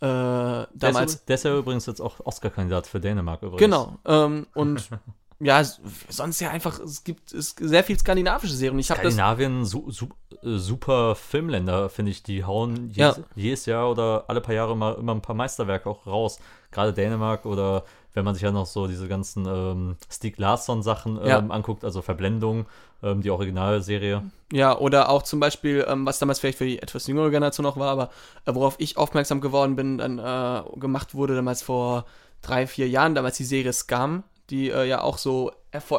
äh, 0.00 0.66
damals. 0.74 1.24
Der 1.24 1.34
ist, 1.34 1.44
ja 1.44 1.56
übrigens 1.56 1.86
jetzt 1.86 2.00
auch 2.00 2.20
Oscar-Kandidat 2.24 2.86
für 2.86 3.00
Dänemark 3.00 3.42
übrigens. 3.42 3.60
Genau. 3.60 3.98
Ähm, 4.04 4.46
und 4.54 4.88
ja, 5.40 5.62
sonst 6.08 6.40
ja 6.40 6.50
einfach, 6.50 6.78
es 6.78 7.02
gibt 7.02 7.32
es 7.32 7.56
sehr 7.58 7.82
viel 7.82 7.98
skandinavische 7.98 8.54
Serien. 8.54 8.78
Ich 8.78 8.86
Skandinavien, 8.86 9.64
su, 9.64 9.90
su, 9.90 10.08
äh, 10.42 10.56
super 10.56 11.16
Filmländer, 11.16 11.88
finde 11.88 12.12
ich. 12.12 12.22
Die 12.22 12.44
hauen 12.44 12.90
jedes, 12.90 13.16
ja. 13.16 13.24
jedes, 13.34 13.66
Jahr 13.66 13.90
oder 13.90 14.24
alle 14.28 14.40
paar 14.40 14.54
Jahre 14.54 14.76
mal 14.76 14.94
immer 14.94 15.14
ein 15.14 15.22
paar 15.22 15.36
Meisterwerke 15.36 15.88
auch 15.88 16.06
raus. 16.06 16.38
Gerade 16.70 16.92
Dänemark 16.92 17.44
oder 17.46 17.84
wenn 18.14 18.24
man 18.24 18.34
sich 18.34 18.42
ja 18.42 18.50
noch 18.50 18.66
so 18.66 18.86
diese 18.86 19.08
ganzen 19.08 19.46
ähm, 19.46 19.96
Stieg 20.10 20.38
Larsson-Sachen 20.38 21.18
ähm, 21.18 21.26
ja. 21.26 21.38
anguckt, 21.38 21.84
also 21.84 22.02
Verblendung, 22.02 22.66
ähm, 23.02 23.22
die 23.22 23.30
Originalserie. 23.30 24.22
Ja, 24.52 24.76
oder 24.78 25.08
auch 25.08 25.22
zum 25.22 25.40
Beispiel, 25.40 25.84
ähm, 25.88 26.06
was 26.06 26.18
damals 26.18 26.40
vielleicht 26.40 26.58
für 26.58 26.64
die 26.64 26.80
etwas 26.80 27.06
jüngere 27.06 27.30
Generation 27.30 27.64
noch 27.64 27.76
war, 27.76 27.90
aber 27.90 28.10
äh, 28.44 28.54
worauf 28.54 28.76
ich 28.78 28.96
aufmerksam 28.96 29.40
geworden 29.40 29.76
bin, 29.76 29.98
dann 29.98 30.18
äh, 30.18 30.62
gemacht 30.78 31.14
wurde 31.14 31.36
damals 31.36 31.62
vor 31.62 32.06
drei, 32.42 32.66
vier 32.66 32.88
Jahren, 32.88 33.14
damals 33.14 33.36
die 33.36 33.44
Serie 33.44 33.72
Scam, 33.72 34.24
die 34.50 34.70
äh, 34.70 34.86
ja 34.86 35.02
auch 35.02 35.18
so 35.18 35.52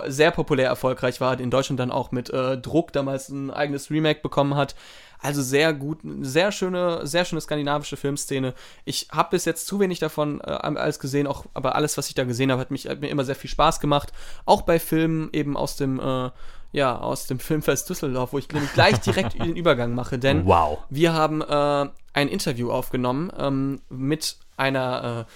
sehr 0.08 0.32
populär 0.32 0.68
erfolgreich 0.68 1.22
war, 1.22 1.40
in 1.40 1.52
Deutschland 1.52 1.80
dann 1.80 1.92
auch 1.92 2.12
mit 2.12 2.30
äh, 2.30 2.58
Druck 2.58 2.92
damals 2.92 3.30
ein 3.30 3.52
eigenes 3.52 3.92
Remake 3.92 4.22
bekommen 4.22 4.56
hat. 4.56 4.76
Also 5.22 5.42
sehr 5.42 5.74
gut, 5.74 6.00
sehr 6.22 6.52
schöne, 6.52 7.06
sehr 7.06 7.26
schöne 7.26 7.42
skandinavische 7.42 7.98
Filmszene. 7.98 8.54
Ich 8.86 9.10
habe 9.12 9.32
bis 9.32 9.46
jetzt 9.46 9.68
zu 9.68 9.80
wenig 9.80 10.00
davon 10.00 10.40
äh, 10.42 10.46
alles 10.46 11.00
gesehen, 11.00 11.28
auch, 11.28 11.46
aber 11.54 11.76
alles, 11.76 11.98
was 11.98 12.08
ich 12.08 12.16
da 12.16 12.24
gesehen 12.24 12.52
habe, 12.52 12.62
hat, 12.62 12.72
mich, 12.72 12.88
hat 12.88 13.02
mir 13.02 13.10
immer 13.10 13.26
sehr 13.26 13.36
viel 13.36 13.50
Spaß 13.50 13.80
gemacht. 13.82 14.14
Auch 14.46 14.62
bei 14.62 14.80
Filmen 14.80 15.30
eben 15.34 15.58
aus 15.58 15.76
dem, 15.76 16.00
äh, 16.00 16.30
ja, 16.72 16.98
aus 16.98 17.28
dem 17.28 17.40
Filmfest 17.40 17.90
Düsseldorf, 17.90 18.32
wo 18.32 18.38
ich 18.38 18.48
gleich 18.48 19.00
direkt 19.02 19.34
den 19.44 19.56
Übergang 19.56 19.94
mache, 19.94 20.20
denn 20.20 20.46
Wow. 20.46 20.80
wir 20.90 21.14
haben 21.14 21.42
äh, 21.42 21.90
ein 22.14 22.28
Interview 22.30 22.72
aufgenommen 22.72 23.32
ähm, 23.38 23.82
mit 23.90 24.38
einer 24.56 25.26
äh, 25.28 25.32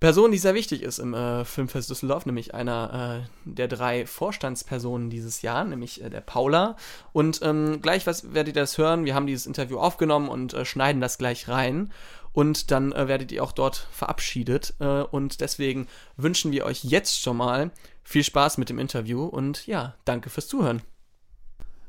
Person, 0.00 0.30
die 0.30 0.38
sehr 0.38 0.54
wichtig 0.54 0.82
ist 0.82 0.98
im 0.98 1.12
äh, 1.12 1.44
Filmfest 1.44 1.90
Düsseldorf, 1.90 2.24
nämlich 2.24 2.54
einer 2.54 3.22
äh, 3.22 3.28
der 3.44 3.68
drei 3.68 4.06
Vorstandspersonen 4.06 5.10
dieses 5.10 5.42
Jahr, 5.42 5.62
nämlich 5.64 6.02
äh, 6.02 6.08
der 6.08 6.22
Paula. 6.22 6.76
Und 7.12 7.40
ähm, 7.42 7.82
gleich 7.82 8.06
was 8.06 8.32
werdet 8.32 8.56
ihr 8.56 8.62
das 8.62 8.78
hören. 8.78 9.04
Wir 9.04 9.14
haben 9.14 9.26
dieses 9.26 9.46
Interview 9.46 9.78
aufgenommen 9.78 10.30
und 10.30 10.54
äh, 10.54 10.64
schneiden 10.64 11.02
das 11.02 11.18
gleich 11.18 11.48
rein. 11.48 11.92
Und 12.32 12.70
dann 12.70 12.92
äh, 12.92 13.08
werdet 13.08 13.30
ihr 13.30 13.44
auch 13.44 13.52
dort 13.52 13.88
verabschiedet. 13.92 14.72
Äh, 14.78 15.02
und 15.02 15.42
deswegen 15.42 15.86
wünschen 16.16 16.50
wir 16.50 16.64
euch 16.64 16.82
jetzt 16.82 17.20
schon 17.20 17.36
mal 17.36 17.70
viel 18.02 18.24
Spaß 18.24 18.56
mit 18.56 18.70
dem 18.70 18.78
Interview 18.78 19.24
und 19.24 19.66
ja, 19.66 19.94
danke 20.06 20.30
fürs 20.30 20.48
Zuhören. 20.48 20.80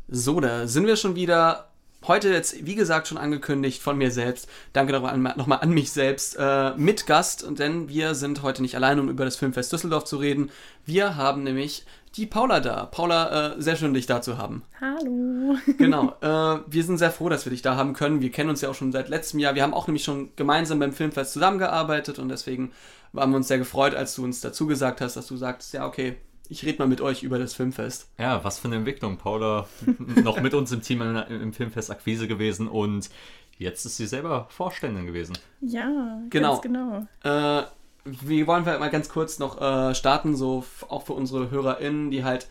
So, 0.09 0.41
da 0.41 0.67
sind 0.67 0.85
wir 0.85 0.97
schon 0.97 1.15
wieder 1.15 1.70
heute 2.07 2.29
jetzt, 2.29 2.65
wie 2.65 2.75
gesagt, 2.75 3.07
schon 3.07 3.17
angekündigt 3.17 3.81
von 3.81 3.97
mir 3.97 4.11
selbst. 4.11 4.47
Danke 4.73 4.93
nochmal 4.93 5.59
an, 5.61 5.69
mich 5.69 5.91
selbst. 5.91 6.35
Äh, 6.37 6.75
mit 6.75 7.05
Gast, 7.05 7.45
denn 7.59 7.89
wir 7.89 8.15
sind 8.15 8.41
heute 8.41 8.61
nicht 8.61 8.75
allein, 8.75 8.99
um 8.99 9.09
über 9.09 9.25
das 9.25 9.35
Filmfest 9.35 9.71
Düsseldorf 9.71 10.05
zu 10.05 10.17
reden. 10.17 10.51
Wir 10.85 11.15
haben 11.15 11.43
nämlich 11.43 11.85
die 12.15 12.25
Paula 12.25 12.59
da. 12.59 12.85
Paula, 12.85 13.53
äh, 13.53 13.61
sehr 13.61 13.75
schön, 13.75 13.93
dich 13.93 14.05
da 14.05 14.21
zu 14.21 14.37
haben. 14.37 14.63
Hallo. 14.79 15.57
Genau. 15.77 16.15
Äh, 16.21 16.59
wir 16.67 16.83
sind 16.83 16.97
sehr 16.97 17.09
froh, 17.09 17.29
dass 17.29 17.45
wir 17.45 17.49
dich 17.49 17.63
da 17.63 17.75
haben 17.75 17.93
können. 17.93 18.21
Wir 18.21 18.31
kennen 18.31 18.49
uns 18.49 18.61
ja 18.61 18.69
auch 18.69 18.75
schon 18.75 18.91
seit 18.91 19.09
letztem 19.09 19.39
Jahr. 19.39 19.55
Wir 19.55 19.63
haben 19.63 19.73
auch 19.73 19.87
nämlich 19.87 20.03
schon 20.03 20.29
gemeinsam 20.35 20.77
beim 20.77 20.93
Filmfest 20.93 21.33
zusammengearbeitet 21.33 22.19
und 22.19 22.29
deswegen 22.29 22.71
haben 23.15 23.31
wir 23.31 23.37
uns 23.37 23.47
sehr 23.47 23.57
gefreut, 23.57 23.95
als 23.95 24.13
du 24.15 24.23
uns 24.23 24.41
dazu 24.41 24.67
gesagt 24.67 25.01
hast, 25.01 25.15
dass 25.15 25.27
du 25.27 25.35
sagst, 25.35 25.73
ja, 25.73 25.87
okay, 25.87 26.17
ich 26.51 26.65
rede 26.65 26.79
mal 26.79 26.87
mit 26.87 27.01
euch 27.01 27.23
über 27.23 27.39
das 27.39 27.53
Filmfest. 27.53 28.09
Ja, 28.19 28.43
was 28.43 28.59
für 28.59 28.67
eine 28.67 28.75
Entwicklung. 28.75 29.17
Paula 29.17 29.67
noch 30.23 30.39
mit 30.41 30.53
uns 30.53 30.71
im 30.71 30.81
Team 30.81 31.01
im 31.01 31.53
Filmfest 31.53 31.89
Akquise 31.89 32.27
gewesen 32.27 32.67
und 32.67 33.09
jetzt 33.57 33.85
ist 33.85 33.97
sie 33.97 34.05
selber 34.05 34.47
Vorständin 34.49 35.05
gewesen. 35.05 35.37
Ja, 35.61 36.19
Genau. 36.29 36.59
ganz 36.59 36.61
genau. 36.61 37.07
Äh, 37.23 37.63
wir 38.03 38.47
wollen 38.47 38.65
mal 38.65 38.89
ganz 38.89 39.09
kurz 39.09 39.39
noch 39.39 39.61
äh, 39.61 39.95
starten, 39.95 40.35
so 40.35 40.65
auch 40.89 41.03
für 41.05 41.13
unsere 41.13 41.51
HörerInnen, 41.51 42.11
die 42.11 42.23
halt 42.23 42.47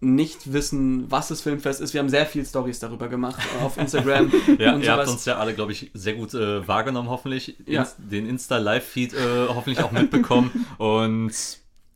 nicht 0.00 0.52
wissen, 0.52 1.10
was 1.10 1.28
das 1.28 1.40
Filmfest 1.40 1.80
ist. 1.80 1.94
Wir 1.94 2.00
haben 2.00 2.08
sehr 2.08 2.26
viel 2.26 2.44
Stories 2.44 2.78
darüber 2.78 3.08
gemacht 3.08 3.40
auf 3.62 3.76
Instagram 3.78 4.30
Ja, 4.58 4.74
und 4.74 4.82
ihr 4.84 4.92
habt 4.92 5.08
uns 5.08 5.24
ja 5.24 5.38
alle, 5.38 5.54
glaube 5.54 5.72
ich, 5.72 5.90
sehr 5.94 6.14
gut 6.14 6.34
äh, 6.34 6.66
wahrgenommen, 6.68 7.08
hoffentlich. 7.08 7.56
Ja. 7.66 7.86
Den 7.98 8.26
Insta-Live-Feed 8.26 9.14
äh, 9.14 9.48
hoffentlich 9.48 9.82
auch 9.82 9.92
mitbekommen. 9.92 10.66
Und 10.78 11.32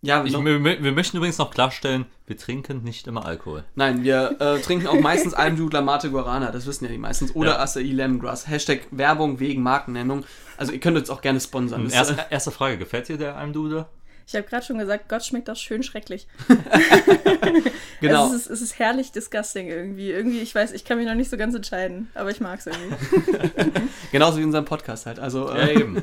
ja, 0.00 0.24
ich, 0.24 0.32
wir, 0.32 0.64
wir 0.64 0.92
möchten 0.92 1.16
übrigens 1.16 1.38
noch 1.38 1.50
klarstellen, 1.50 2.06
wir 2.26 2.36
trinken 2.36 2.84
nicht 2.84 3.06
immer 3.06 3.24
Alkohol. 3.26 3.64
nein, 3.74 4.04
wir 4.04 4.36
äh, 4.40 4.60
trinken 4.62 4.86
auch 4.86 5.00
meistens 5.00 5.34
Almdudler 5.34 5.82
Mate 5.82 6.10
Guarana, 6.10 6.52
das 6.52 6.66
wissen 6.66 6.84
ja 6.84 6.90
die 6.90 6.98
meistens. 6.98 7.34
Oder 7.34 7.52
Ja. 7.52 7.62
Acai 7.62 7.82
Lemongrass. 7.82 8.46
Hashtag 8.46 8.82
Werbung 8.90 9.40
wegen 9.40 9.62
Markennennung. 9.62 10.24
Also 10.56 10.72
ihr 10.72 10.80
könnt 10.80 10.96
uns 10.96 11.10
auch 11.10 11.20
gerne 11.20 11.40
sponsern. 11.40 11.84
Das, 11.84 11.94
Erste, 11.94 12.14
äh, 12.14 12.24
erste 12.30 12.50
Frage, 12.50 12.78
gefällt 12.78 13.08
dir 13.08 13.16
der 13.16 13.36
Almdude? 13.36 13.86
Ich 14.28 14.36
habe 14.36 14.46
gerade 14.46 14.64
schon 14.64 14.78
gesagt, 14.78 15.08
Gott 15.08 15.24
schmeckt 15.24 15.48
das 15.48 15.58
schön 15.58 15.82
schrecklich. 15.82 16.28
genau. 18.00 18.24
Also 18.24 18.36
es, 18.36 18.42
ist, 18.42 18.50
es 18.50 18.60
ist 18.60 18.78
herrlich 18.78 19.10
disgusting 19.10 19.68
irgendwie. 19.68 20.10
Irgendwie, 20.10 20.40
ich 20.40 20.54
weiß, 20.54 20.72
ich 20.72 20.84
kann 20.84 20.98
mich 20.98 21.06
noch 21.06 21.14
nicht 21.14 21.30
so 21.30 21.36
ganz 21.36 21.54
entscheiden, 21.54 22.10
aber 22.14 22.30
ich 22.30 22.40
mag 22.40 22.60
es 22.60 22.66
irgendwie. 22.66 23.80
Genauso 24.12 24.36
wie 24.36 24.42
in 24.42 24.48
unserem 24.48 24.66
Podcast 24.66 25.06
halt. 25.06 25.18
Also, 25.18 25.50
äh, 25.50 25.80
eben. 25.80 26.02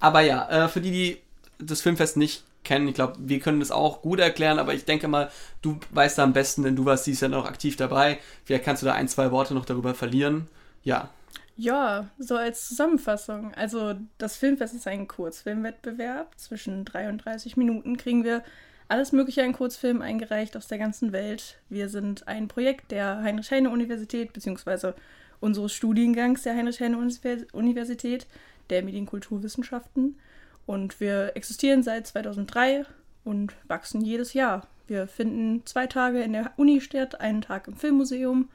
Aber 0.00 0.20
ja, 0.22 0.64
äh, 0.64 0.68
für 0.68 0.80
die, 0.80 0.90
die 0.90 1.18
das 1.64 1.80
Filmfest 1.82 2.16
nicht 2.16 2.44
kennen, 2.64 2.88
ich 2.88 2.94
glaube, 2.94 3.16
wir 3.18 3.40
können 3.40 3.60
das 3.60 3.70
auch 3.70 4.02
gut 4.02 4.20
erklären, 4.20 4.58
aber 4.58 4.74
ich 4.74 4.84
denke 4.84 5.08
mal, 5.08 5.30
du 5.62 5.78
weißt 5.90 6.18
da 6.18 6.22
am 6.22 6.32
besten, 6.32 6.62
denn 6.62 6.76
du 6.76 6.84
warst 6.84 7.06
dieses 7.06 7.20
Jahr 7.20 7.30
noch 7.30 7.46
aktiv 7.46 7.76
dabei. 7.76 8.18
Vielleicht 8.44 8.64
kannst 8.64 8.82
du 8.82 8.86
da 8.86 8.92
ein, 8.92 9.08
zwei 9.08 9.30
Worte 9.30 9.54
noch 9.54 9.64
darüber 9.64 9.94
verlieren. 9.94 10.48
Ja, 10.84 11.10
Ja, 11.56 12.08
so 12.18 12.36
als 12.36 12.68
Zusammenfassung. 12.68 13.52
Also 13.54 13.94
das 14.18 14.36
Filmfest 14.36 14.74
ist 14.74 14.86
ein 14.86 15.08
Kurzfilmwettbewerb. 15.08 16.38
Zwischen 16.38 16.84
3 16.84 17.08
und 17.08 17.18
30 17.24 17.56
Minuten 17.56 17.96
kriegen 17.96 18.24
wir 18.24 18.42
alles 18.88 19.12
Mögliche 19.12 19.42
an 19.42 19.52
Kurzfilmen 19.52 20.02
eingereicht 20.02 20.56
aus 20.56 20.68
der 20.68 20.78
ganzen 20.78 21.12
Welt. 21.12 21.58
Wir 21.68 21.88
sind 21.88 22.28
ein 22.28 22.48
Projekt 22.48 22.90
der 22.90 23.22
Heinrich-Heine-Universität, 23.22 24.32
beziehungsweise 24.32 24.94
unseres 25.40 25.72
Studiengangs 25.72 26.42
der 26.42 26.54
Heinrich-Heine-Universität, 26.54 28.26
der 28.70 28.82
Medienkulturwissenschaften. 28.82 30.18
Und 30.66 31.00
wir 31.00 31.32
existieren 31.34 31.82
seit 31.82 32.06
2003 32.06 32.84
und 33.24 33.52
wachsen 33.68 34.00
jedes 34.02 34.32
Jahr. 34.34 34.66
Wir 34.86 35.06
finden 35.06 35.64
zwei 35.66 35.86
Tage 35.86 36.22
in 36.22 36.32
der 36.32 36.52
Uni 36.56 36.80
statt, 36.80 37.20
einen 37.20 37.40
Tag 37.42 37.68
im 37.68 37.76
Filmmuseum 37.76 38.48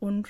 und 0.00 0.28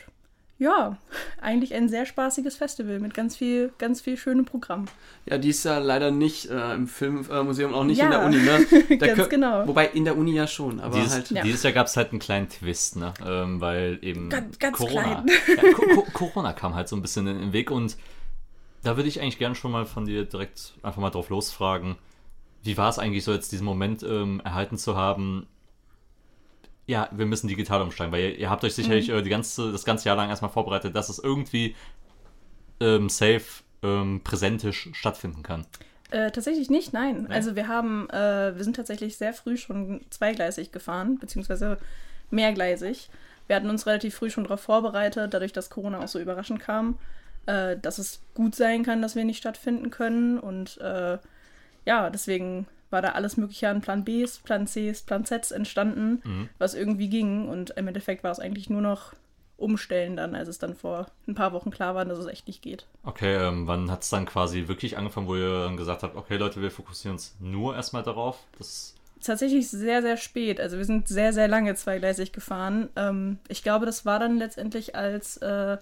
ja, 0.61 0.97
eigentlich 1.41 1.73
ein 1.75 1.89
sehr 1.89 2.05
spaßiges 2.05 2.57
Festival 2.57 2.99
mit 2.99 3.14
ganz 3.14 3.37
viel, 3.37 3.73
ganz 3.79 4.01
viel 4.01 4.16
schönem 4.16 4.45
Programm. 4.45 4.87
ja, 5.27 5.39
die 5.39 5.51
ist 5.51 5.64
ja 5.64 5.79
leider 5.79 6.11
nicht 6.11 6.51
äh, 6.51 6.75
im 6.75 6.89
Filmmuseum, 6.89 7.73
auch 7.75 7.85
nicht 7.85 7.99
Ja. 7.99 8.07
in 8.07 8.11
der 8.11 8.25
Uni, 8.25 8.37
ne? 8.39 8.99
Da 8.99 9.07
Ganz 9.14 9.29
genau. 9.29 9.66
Wobei 9.69 9.87
in 9.87 10.05
der 10.05 10.16
Uni 10.19 10.33
ja 10.33 10.49
schon, 10.49 10.81
aber 10.81 10.97
Dieses, 10.97 11.12
halt. 11.14 11.31
Ja. 11.31 11.43
dieses 11.43 11.62
Jahr 11.62 11.73
gab 11.73 11.87
es 11.87 11.97
halt 11.97 12.11
einen 12.11 12.19
kleinen 12.19 12.49
Twist, 12.49 12.97
ne? 12.97 13.14
Ähm, 13.25 13.61
weil 13.61 13.99
eben 14.03 14.29
Ganz- 14.31 14.59
ganz 14.59 14.77
Corona. 14.77 15.23
klein. 15.23 15.27
Ja, 15.57 15.73
Co 15.75 15.83
Co 15.87 16.03
Corona 16.12 16.53
kam 16.53 16.75
halt 16.75 16.89
so 16.89 16.97
ein 16.97 17.03
bisschen 17.03 17.29
in 17.29 17.39
den 17.39 17.53
Weg 17.53 17.71
und 17.71 17.97
da 18.83 18.97
würde 18.97 19.09
ich 19.09 19.20
eigentlich 19.20 19.39
gerne 19.39 19.55
schon 19.55 19.72
mal 19.72 19.87
von 19.87 20.07
dir 20.07 20.24
direkt 20.24 20.74
einfach 20.83 21.01
mal 21.01 21.11
drauf 21.11 21.29
losfragen. 21.31 21.97
Wie 22.62 22.76
war 22.76 22.89
es 22.89 22.99
eigentlich 22.99 23.24
so 23.24 23.33
jetzt 23.33 23.53
diesen 23.53 23.64
Moment 23.64 24.03
ähm, 24.03 24.41
erhalten 24.45 24.76
zu 24.76 24.97
haben? 24.97 25.47
Ja, 26.87 27.09
wir 27.12 27.26
müssen 27.26 27.49
digital 27.49 27.83
umsteigen, 27.83 28.12
weil 28.12 28.22
ihr, 28.22 28.39
ihr 28.39 28.51
habt 28.51 28.64
euch 28.64 28.74
sicherlich 28.74 29.11
äh, 29.11 29.22
die 29.22 29.31
ganze, 29.31 29.72
das 29.72 29.85
ganze 29.85 30.09
Jahr 30.09 30.16
lang 30.16 30.29
erstmal 30.29 30.51
vorbereitet, 30.51 30.95
dass 30.97 31.09
es 31.09 31.18
irgendwie 31.18 31.74
ähm, 32.81 33.09
safe 33.09 33.45
ähm, 33.83 34.20
präsentisch 34.24 34.89
stattfinden 34.93 35.43
kann. 35.43 35.66
Äh, 36.11 36.31
tatsächlich 36.31 36.70
nicht, 36.70 36.93
nein. 36.93 37.26
Nee? 37.29 37.35
Also 37.35 37.55
wir 37.55 37.68
haben, 37.68 38.09
äh, 38.11 38.57
wir 38.57 38.64
sind 38.64 38.76
tatsächlich 38.76 39.16
sehr 39.16 39.35
früh 39.35 39.57
schon 39.57 40.01
zweigleisig 40.11 40.72
gefahren, 40.72 41.18
beziehungsweise 41.18 41.79
mehrgleisig. 42.31 43.11
Wir 43.47 43.57
hatten 43.57 43.70
uns 43.70 43.87
relativ 43.87 44.14
früh 44.14 44.31
schon 44.31 44.45
darauf 44.45 44.61
vorbereitet, 44.61 45.35
dadurch, 45.35 45.53
dass 45.53 45.70
Corona 45.70 46.01
auch 46.01 46.09
so 46.09 46.18
überraschend 46.18 46.61
kam, 46.61 46.99
äh, 47.47 47.76
dass 47.76 47.99
es 47.99 48.20
gut 48.34 48.55
sein 48.55 48.82
kann, 48.84 49.03
dass 49.03 49.16
wir 49.16 49.24
nicht 49.24 49.39
stattfinden 49.39 49.91
können. 49.91 50.39
Und 50.39 50.78
äh, 50.78 51.18
ja, 51.84 52.11
deswegen 52.11 52.66
war 52.91 53.03
da 53.03 53.11
alles 53.11 53.36
Mögliche 53.36 53.68
an 53.68 53.80
Plan 53.80 54.05
Bs, 54.05 54.39
Plan 54.39 54.66
Cs, 54.66 55.03
Plan 55.03 55.24
Zs 55.24 55.51
entstanden, 55.51 56.22
Mhm. 56.24 56.49
was 56.59 56.74
irgendwie 56.74 57.09
ging. 57.09 57.49
Und 57.49 57.70
im 57.70 57.89
Endeffekt 57.89 58.24
war 58.24 58.30
es 58.32 58.41
eigentlich 58.41 58.70
nur 58.70 58.80
noch 58.80 59.12
umstellen 59.57 60.16
dann, 60.16 60.36
als 60.36 60.49
es 60.49 60.59
dann 60.59 60.76
vor 60.76 61.07
ein 61.26 61.34
paar 61.34 61.53
Wochen 61.53 61.70
klar 61.70 61.95
war, 61.97 62.05
dass 62.05 62.18
es 62.18 62.26
echt 62.26 62.47
nicht 62.47 62.62
geht. 62.62 62.86
Okay, 63.03 63.34
ähm, 63.34 63.66
wann 63.66 63.91
hat 63.91 64.05
es 64.05 64.09
dann 64.11 64.24
quasi 64.24 64.68
wirklich 64.68 64.97
angefangen, 64.97 65.26
wo 65.26 65.34
ihr 65.34 65.64
dann 65.64 65.76
gesagt 65.76 66.05
habt, 66.05 66.14
okay 66.16 66.36
Leute, 66.36 66.62
wir 66.62 66.70
fokussieren 66.70 67.16
uns 67.16 67.34
nur 67.41 67.74
erstmal 67.74 68.05
darauf? 68.05 68.39
Das 68.59 68.95
tatsächlich 69.20 69.68
sehr, 69.68 70.01
sehr 70.01 70.16
spät. 70.16 70.61
Also 70.61 70.76
wir 70.78 70.84
sind 70.84 71.09
sehr, 71.09 71.32
sehr 71.32 71.49
lange 71.49 71.74
zweigleisig 71.74 72.32
gefahren. 72.32 72.89
Ähm, 72.95 73.39
ich 73.49 73.64
glaube, 73.64 73.84
das 73.84 74.07
war 74.07 74.20
dann 74.20 74.39
letztendlich, 74.39 74.95
als 74.95 75.39
äh, 75.39 75.76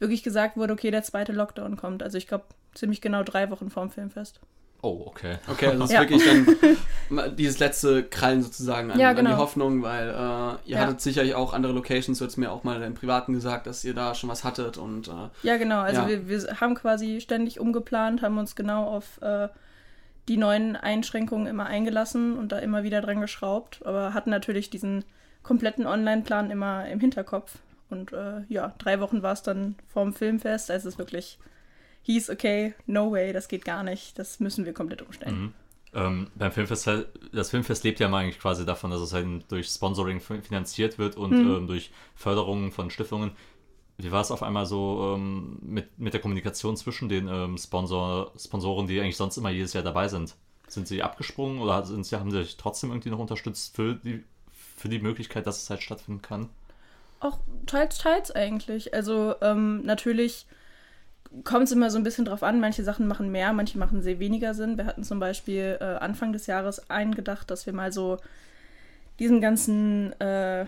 wirklich 0.00 0.22
gesagt 0.22 0.56
wurde, 0.56 0.72
okay, 0.72 0.90
der 0.90 1.02
zweite 1.02 1.32
Lockdown 1.32 1.76
kommt. 1.76 2.02
Also 2.02 2.18
ich 2.18 2.26
glaube, 2.26 2.44
ziemlich 2.74 3.00
genau 3.00 3.22
drei 3.22 3.50
Wochen 3.50 3.70
vorm 3.70 3.90
Filmfest. 3.90 4.40
Oh, 4.82 5.02
okay. 5.06 5.36
Okay, 5.46 5.66
also 5.66 5.78
das 5.80 5.90
ist 5.90 5.94
Ja. 5.94 6.00
wirklich 6.00 6.24
dann 6.24 7.36
dieses 7.36 7.58
letzte 7.58 8.02
Krallen 8.02 8.42
sozusagen 8.42 8.90
an, 8.90 8.98
Ja, 8.98 9.10
an 9.10 9.16
die 9.16 9.22
genau. 9.22 9.36
Hoffnung, 9.36 9.82
weil 9.82 10.08
äh, 10.08 10.12
ihr 10.12 10.58
Ja. 10.64 10.78
hattet 10.80 11.02
sicherlich 11.02 11.34
auch 11.34 11.52
andere 11.52 11.72
Locations, 11.74 12.18
du 12.18 12.24
hast 12.24 12.38
mir 12.38 12.50
auch 12.50 12.64
mal 12.64 12.80
im 12.82 12.94
Privaten 12.94 13.34
gesagt, 13.34 13.66
dass 13.66 13.84
ihr 13.84 13.92
da 13.92 14.14
schon 14.14 14.30
was 14.30 14.42
hattet 14.42 14.78
und 14.78 15.08
äh, 15.08 15.28
Ja, 15.42 15.58
genau. 15.58 15.80
Also 15.80 16.00
Ja. 16.02 16.08
Wir, 16.08 16.28
wir 16.28 16.60
haben 16.62 16.74
quasi 16.74 17.20
ständig 17.20 17.60
umgeplant, 17.60 18.22
haben 18.22 18.38
uns 18.38 18.56
genau 18.56 18.84
auf 18.86 19.20
äh, 19.20 19.48
die 20.28 20.38
neuen 20.38 20.76
Einschränkungen 20.76 21.46
immer 21.46 21.66
eingelassen 21.66 22.38
und 22.38 22.50
da 22.52 22.58
immer 22.58 22.82
wieder 22.82 23.02
dran 23.02 23.20
geschraubt, 23.20 23.80
aber 23.84 24.14
hatten 24.14 24.30
natürlich 24.30 24.70
diesen 24.70 25.04
kompletten 25.42 25.86
Online-Plan 25.86 26.50
immer 26.50 26.86
im 26.88 27.00
Hinterkopf. 27.00 27.58
Und 27.90 28.12
äh, 28.12 28.42
ja, 28.48 28.74
drei 28.78 29.00
Wochen 29.00 29.22
war 29.22 29.32
es 29.32 29.42
dann 29.42 29.76
vorm 29.88 30.14
Filmfest, 30.14 30.70
als 30.70 30.84
es 30.84 30.98
wirklich 30.98 31.38
hieß, 32.02 32.30
okay, 32.30 32.74
no 32.86 33.12
way, 33.12 33.32
das 33.32 33.48
geht 33.48 33.64
gar 33.64 33.82
nicht, 33.84 34.18
das 34.18 34.40
müssen 34.40 34.64
wir 34.66 34.74
komplett 34.74 35.02
umstellen. 35.02 35.34
Mhm. 35.34 35.54
Ähm, 35.92 36.30
beim 36.36 36.52
Filmfest, 36.52 36.88
das 37.32 37.50
Filmfest 37.50 37.82
lebt 37.84 37.98
ja 38.00 38.08
mal 38.08 38.18
eigentlich 38.18 38.38
quasi 38.38 38.64
davon, 38.64 38.90
dass 38.92 39.00
es 39.00 39.12
halt 39.12 39.50
durch 39.50 39.68
Sponsoring 39.68 40.20
fi- 40.20 40.40
finanziert 40.40 40.98
wird 40.98 41.16
und 41.16 41.32
Mhm. 41.32 41.46
ähm, 41.46 41.66
durch 41.66 41.90
Förderungen 42.14 42.70
von 42.70 42.90
Stiftungen. 42.90 43.32
Wie 43.98 44.12
war 44.12 44.22
es 44.22 44.30
auf 44.30 44.42
einmal 44.42 44.66
so 44.66 45.14
ähm, 45.16 45.58
mit, 45.62 45.98
mit 45.98 46.14
der 46.14 46.20
Kommunikation 46.20 46.76
zwischen 46.76 47.08
den 47.08 47.28
ähm, 47.28 47.58
Sponsor, 47.58 48.32
Sponsoren, 48.38 48.86
die 48.88 49.00
eigentlich 49.00 49.16
sonst 49.16 49.36
immer 49.38 49.50
jedes 49.50 49.72
Jahr 49.74 49.84
dabei 49.84 50.08
sind? 50.08 50.36
sind 50.68 50.88
sie 50.88 51.02
abgesprungen 51.02 51.60
oder 51.60 51.84
sind 51.86 52.06
sie, 52.06 52.16
haben 52.16 52.30
sie 52.30 52.42
sich 52.44 52.56
trotzdem 52.56 52.90
irgendwie 52.90 53.10
noch 53.10 53.18
unterstützt 53.20 53.76
für 53.76 53.94
die, 53.96 54.24
für 54.76 54.88
die 54.88 55.00
Möglichkeit, 55.00 55.46
dass 55.46 55.62
es 55.62 55.70
halt 55.70 55.82
stattfinden 55.82 56.22
kann? 56.22 56.50
Auch 57.20 57.38
teils, 57.66 57.98
teils 57.98 58.30
eigentlich. 58.30 58.94
Also 58.94 59.34
ähm, 59.42 59.82
natürlich 59.84 60.46
kommt 61.44 61.64
es 61.64 61.72
immer 61.72 61.90
so 61.90 61.98
ein 61.98 62.02
bisschen 62.02 62.24
drauf 62.24 62.42
an. 62.42 62.60
Manche 62.60 62.82
Sachen 62.82 63.06
machen 63.06 63.30
mehr, 63.30 63.52
manche 63.52 63.78
machen 63.78 64.02
sehr 64.02 64.18
weniger 64.18 64.54
Sinn. 64.54 64.78
Wir 64.78 64.86
hatten 64.86 65.04
zum 65.04 65.20
Beispiel 65.20 65.78
äh, 65.80 65.84
Anfang 65.84 66.32
des 66.32 66.46
Jahres 66.46 66.90
eingedacht, 66.90 67.50
dass 67.50 67.66
wir 67.66 67.72
mal 67.72 67.92
so 67.92 68.18
diesen 69.18 69.40
ganzen, 69.40 70.18
äh, 70.20 70.66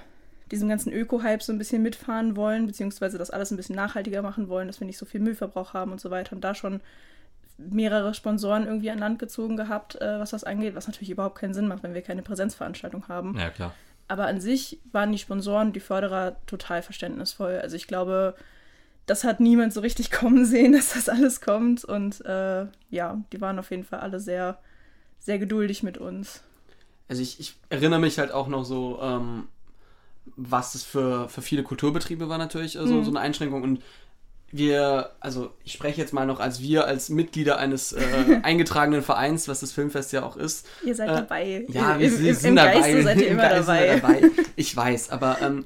diesem 0.50 0.68
ganzen 0.68 0.92
Öko-Hype 0.92 1.42
so 1.42 1.53
ein 1.53 1.59
bisschen 1.59 1.82
mitfahren 1.82 2.36
wollen, 2.36 2.66
beziehungsweise 2.66 3.18
das 3.18 3.30
alles 3.30 3.50
ein 3.50 3.57
bisschen 3.57 3.74
nachhaltiger 3.74 4.22
machen 4.22 4.48
wollen, 4.48 4.68
dass 4.68 4.78
wir 4.78 4.86
nicht 4.86 4.98
so 4.98 5.07
viel 5.07 5.20
Müllverbrauch 5.20 5.74
haben 5.74 5.90
und 5.90 6.00
so 6.00 6.11
weiter. 6.11 6.36
Und 6.36 6.44
da 6.44 6.55
schon 6.55 6.80
mehrere 7.57 8.14
Sponsoren 8.14 8.66
irgendwie 8.66 8.90
an 8.90 8.98
Land 8.98 9.18
gezogen 9.18 9.57
gehabt, 9.57 10.00
äh, 10.00 10.18
was 10.20 10.30
das 10.30 10.44
angeht, 10.44 10.74
was 10.74 10.86
natürlich 10.86 11.11
überhaupt 11.11 11.38
keinen 11.38 11.55
Sinn 11.55 11.68
macht, 11.68 11.82
wenn 11.82 11.94
wir 11.94 12.03
keine 12.03 12.22
Präsenzveranstaltung 12.22 13.09
haben. 13.09 13.38
Ja, 13.38 13.50
klar. 13.50 13.74
Aber 14.13 14.27
an 14.27 14.43
sich 14.43 14.79
waren 14.93 15.11
die 15.11 15.17
Sponsoren, 15.19 15.73
die 15.73 15.81
Förderer 15.81 16.37
total 16.45 16.83
verständnisvoll. 16.83 17.59
Also 17.63 17.77
ich 17.77 17.87
glaube, 17.87 18.35
das 19.07 19.25
hat 19.25 19.41
niemand 19.41 19.73
so 19.73 19.81
richtig 19.81 20.11
kommen 20.21 20.45
sehen, 20.45 20.75
dass 20.75 20.93
das 20.93 21.09
alles 21.09 21.41
kommt. 21.41 21.83
Und 21.83 22.23
äh, 22.27 22.67
ja, 22.91 23.19
die 23.33 23.41
waren 23.41 23.59
auf 23.59 23.71
jeden 23.71 23.85
Fall 23.85 24.01
alle 24.01 24.21
sehr, 24.21 24.59
sehr 25.19 25.39
geduldig 25.39 25.83
mit 25.83 25.97
uns. 25.97 26.43
Also 27.09 27.23
ich, 27.23 27.41
ich 27.41 27.55
erinnere 27.71 28.01
mich 28.01 28.19
halt 28.19 28.33
auch 28.33 28.49
noch 28.49 28.67
so, 28.67 28.99
ähm, 29.01 29.49
was 30.37 30.75
das 30.75 30.83
für, 30.85 31.31
für 31.31 31.41
viele 31.41 31.63
Kulturbetriebe 31.63 32.29
war 32.29 32.37
natürlich, 32.37 32.77
äh, 32.77 32.87
so, 32.87 32.97
Mhm. 32.97 33.05
so 33.05 33.11
eine 33.13 33.21
Einschränkung. 33.21 33.63
Und 33.63 33.83
wir, 34.53 35.11
also 35.20 35.50
ich 35.64 35.72
spreche 35.72 36.00
jetzt 36.00 36.12
mal 36.12 36.26
noch 36.26 36.38
als 36.40 36.61
wir, 36.61 36.86
als 36.86 37.09
Mitglieder 37.09 37.59
eines 37.59 37.92
äh, 37.92 38.00
eingetragenen 38.42 39.03
Vereins, 39.03 39.48
was 39.48 39.61
das 39.61 39.72
Filmfest 39.72 40.12
ja 40.12 40.22
auch 40.22 40.36
ist. 40.36 40.66
Ihr 40.84 40.94
seid 40.94 41.09
Äh, 41.09 41.14
dabei. 41.14 41.64
Ja, 41.68 41.98
wir 41.98 42.07
im, 42.07 42.12
sind, 42.16 42.26
im, 42.26 42.34
sind 42.34 42.48
im 42.50 42.57
dabei. 42.57 42.72
Geiste 42.74 43.03
seid 43.03 43.18
ihr 43.18 43.26
Im 43.28 43.32
immer 43.38 43.48
dabei. 43.48 43.96
dabei. 44.00 44.22
Ich 44.57 44.76
weiß, 44.76 45.11
aber 45.11 45.38
ähm, 45.42 45.64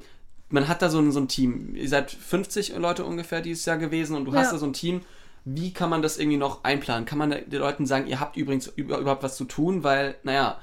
man 0.49 0.67
hat 0.69 0.81
da 0.81 0.89
so 0.89 0.99
ein, 0.99 1.11
so 1.11 1.19
ein 1.19 1.27
Team. 1.27 1.75
Ihr 1.75 1.89
seid 1.89 2.09
50 2.09 2.75
Leute 2.77 3.03
ungefähr 3.03 3.41
dieses 3.41 3.65
Jahr 3.65 3.77
gewesen 3.77 4.15
und 4.15 4.25
du 4.25 4.33
hast 4.33 4.47
Ja. 4.47 4.51
da 4.53 4.57
so 4.57 4.65
ein 4.65 4.73
Team. 4.73 5.01
Wie 5.43 5.71
kann 5.73 5.89
man 5.89 6.01
das 6.01 6.17
irgendwie 6.17 6.37
noch 6.37 6.63
einplanen? 6.63 7.05
Kann 7.05 7.17
man 7.17 7.29
den 7.31 7.59
Leuten 7.59 7.85
sagen, 7.85 8.07
ihr 8.07 8.19
habt 8.19 8.35
übrigens 8.37 8.67
über, 8.67 8.97
überhaupt 8.97 9.23
was 9.23 9.35
zu 9.37 9.45
tun? 9.45 9.83
Weil, 9.83 10.15
naja, 10.23 10.57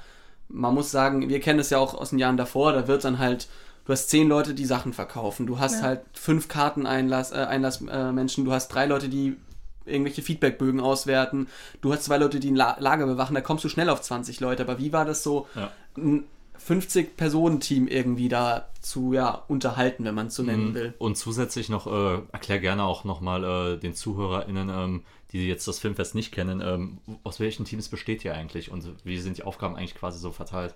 man 0.47 0.73
muss 0.73 0.91
sagen, 0.91 1.27
wir 1.29 1.39
kennen 1.39 1.57
das 1.57 1.69
ja 1.71 1.77
auch 1.79 1.93
aus 1.95 2.09
den 2.11 2.19
Jahren 2.19 2.37
davor, 2.37 2.71
da 2.73 2.87
wird 2.87 3.03
dann 3.03 3.17
halt, 3.19 3.47
du 3.85 3.91
hast 3.93 4.09
zehn 4.09 4.27
Leute, 4.27 4.53
die 4.53 4.65
Sachen 4.65 4.93
verkaufen, 4.93 5.45
du 5.47 5.59
hast 5.59 5.75
Ja. 5.81 5.87
halt 5.87 6.01
fünf 6.13 6.47
Karteneinlass, 6.47 7.31
äh, 7.31 7.35
Einlassmenschen, 7.35 8.43
äh, 8.43 8.45
du 8.45 8.51
hast 8.53 8.67
drei 8.69 8.85
Leute, 8.85 9.09
die 9.09 9.37
irgendwelche 9.85 10.21
Feedbackbögen 10.23 10.79
auswerten, 10.79 11.47
du 11.81 11.93
hast 11.93 12.03
zwei 12.05 12.17
Leute, 12.17 12.39
die 12.39 12.49
ein 12.51 12.55
La 12.55 12.75
Lager 12.79 13.05
bewachen, 13.05 13.35
da 13.35 13.41
kommst 13.41 13.63
du 13.63 13.69
schnell 13.69 13.89
auf 13.89 14.01
20 14.01 14.39
Leute, 14.39 14.63
aber 14.63 14.79
wie 14.79 14.91
war 14.91 15.05
das 15.05 15.21
so, 15.23 15.47
Ja. 15.55 15.71
ein 15.97 16.23
50-Personen-Team 16.57 17.87
irgendwie 17.87 18.29
da 18.29 18.67
zu 18.81 19.13
ja, 19.13 19.43
unterhalten, 19.47 20.05
wenn 20.05 20.15
man 20.15 20.27
es 20.27 20.35
so 20.35 20.43
nennen 20.43 20.69
Mhm. 20.69 20.73
will? 20.73 20.93
Und 20.97 21.17
zusätzlich 21.17 21.69
noch, 21.69 21.85
äh, 21.87 22.21
erklär 22.31 22.59
gerne 22.59 22.83
auch 22.83 23.03
nochmal 23.03 23.43
äh, 23.75 23.77
den 23.77 23.93
ZuhörerInnen, 23.93 24.69
ähm, 24.69 25.03
die 25.31 25.47
jetzt 25.47 25.67
das 25.67 25.79
Filmfest 25.79 26.15
nicht 26.15 26.31
kennen, 26.31 26.61
ähm, 26.61 26.99
aus 27.23 27.39
welchen 27.39 27.65
Teams 27.65 27.89
besteht 27.89 28.23
ihr 28.25 28.33
eigentlich 28.33 28.71
und 28.71 28.85
wie 29.03 29.19
sind 29.19 29.37
die 29.37 29.43
Aufgaben 29.43 29.75
eigentlich 29.75 29.95
quasi 29.95 30.17
so 30.19 30.31
verteilt? 30.31 30.75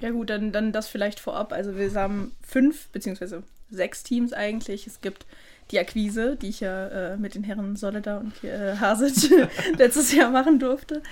Ja 0.00 0.10
gut, 0.10 0.30
dann, 0.30 0.52
dann 0.52 0.72
das 0.72 0.88
vielleicht 0.88 1.20
vorab. 1.20 1.52
Also 1.52 1.76
wir 1.76 1.92
haben 1.94 2.32
fünf 2.42 2.88
beziehungsweise 2.88 3.42
sechs 3.70 4.02
Teams 4.02 4.32
eigentlich. 4.32 4.86
Es 4.86 5.00
gibt 5.00 5.26
die 5.70 5.78
Akquise, 5.78 6.36
die 6.36 6.48
ich 6.48 6.60
ja 6.60 6.88
äh, 6.88 7.16
mit 7.16 7.34
den 7.34 7.44
Herren 7.44 7.76
Solida 7.76 8.18
und 8.18 8.44
äh, 8.44 8.76
Hasic 8.76 9.30
letztes 9.78 10.12
Jahr 10.12 10.30
machen 10.30 10.58
durfte. 10.58 11.02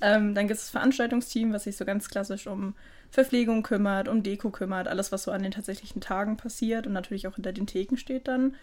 Ähm, 0.00 0.34
dann 0.34 0.48
gibt 0.48 0.58
es 0.58 0.66
das 0.66 0.70
Veranstaltungsteam, 0.70 1.52
was 1.52 1.64
sich 1.64 1.76
so 1.76 1.84
ganz 1.84 2.08
klassisch 2.08 2.46
um 2.46 2.74
Verpflegung 3.10 3.62
kümmert, 3.62 4.08
um 4.08 4.22
Deko 4.22 4.50
kümmert, 4.50 4.88
alles, 4.88 5.12
was 5.12 5.24
so 5.24 5.30
an 5.32 5.42
den 5.42 5.52
tatsächlichen 5.52 6.00
Tagen 6.00 6.36
passiert 6.36 6.86
und 6.86 6.92
natürlich 6.92 7.26
auch 7.26 7.34
hinter 7.34 7.52
den 7.52 7.66
Theken 7.66 7.96
steht 7.96 8.28
dann. 8.28 8.54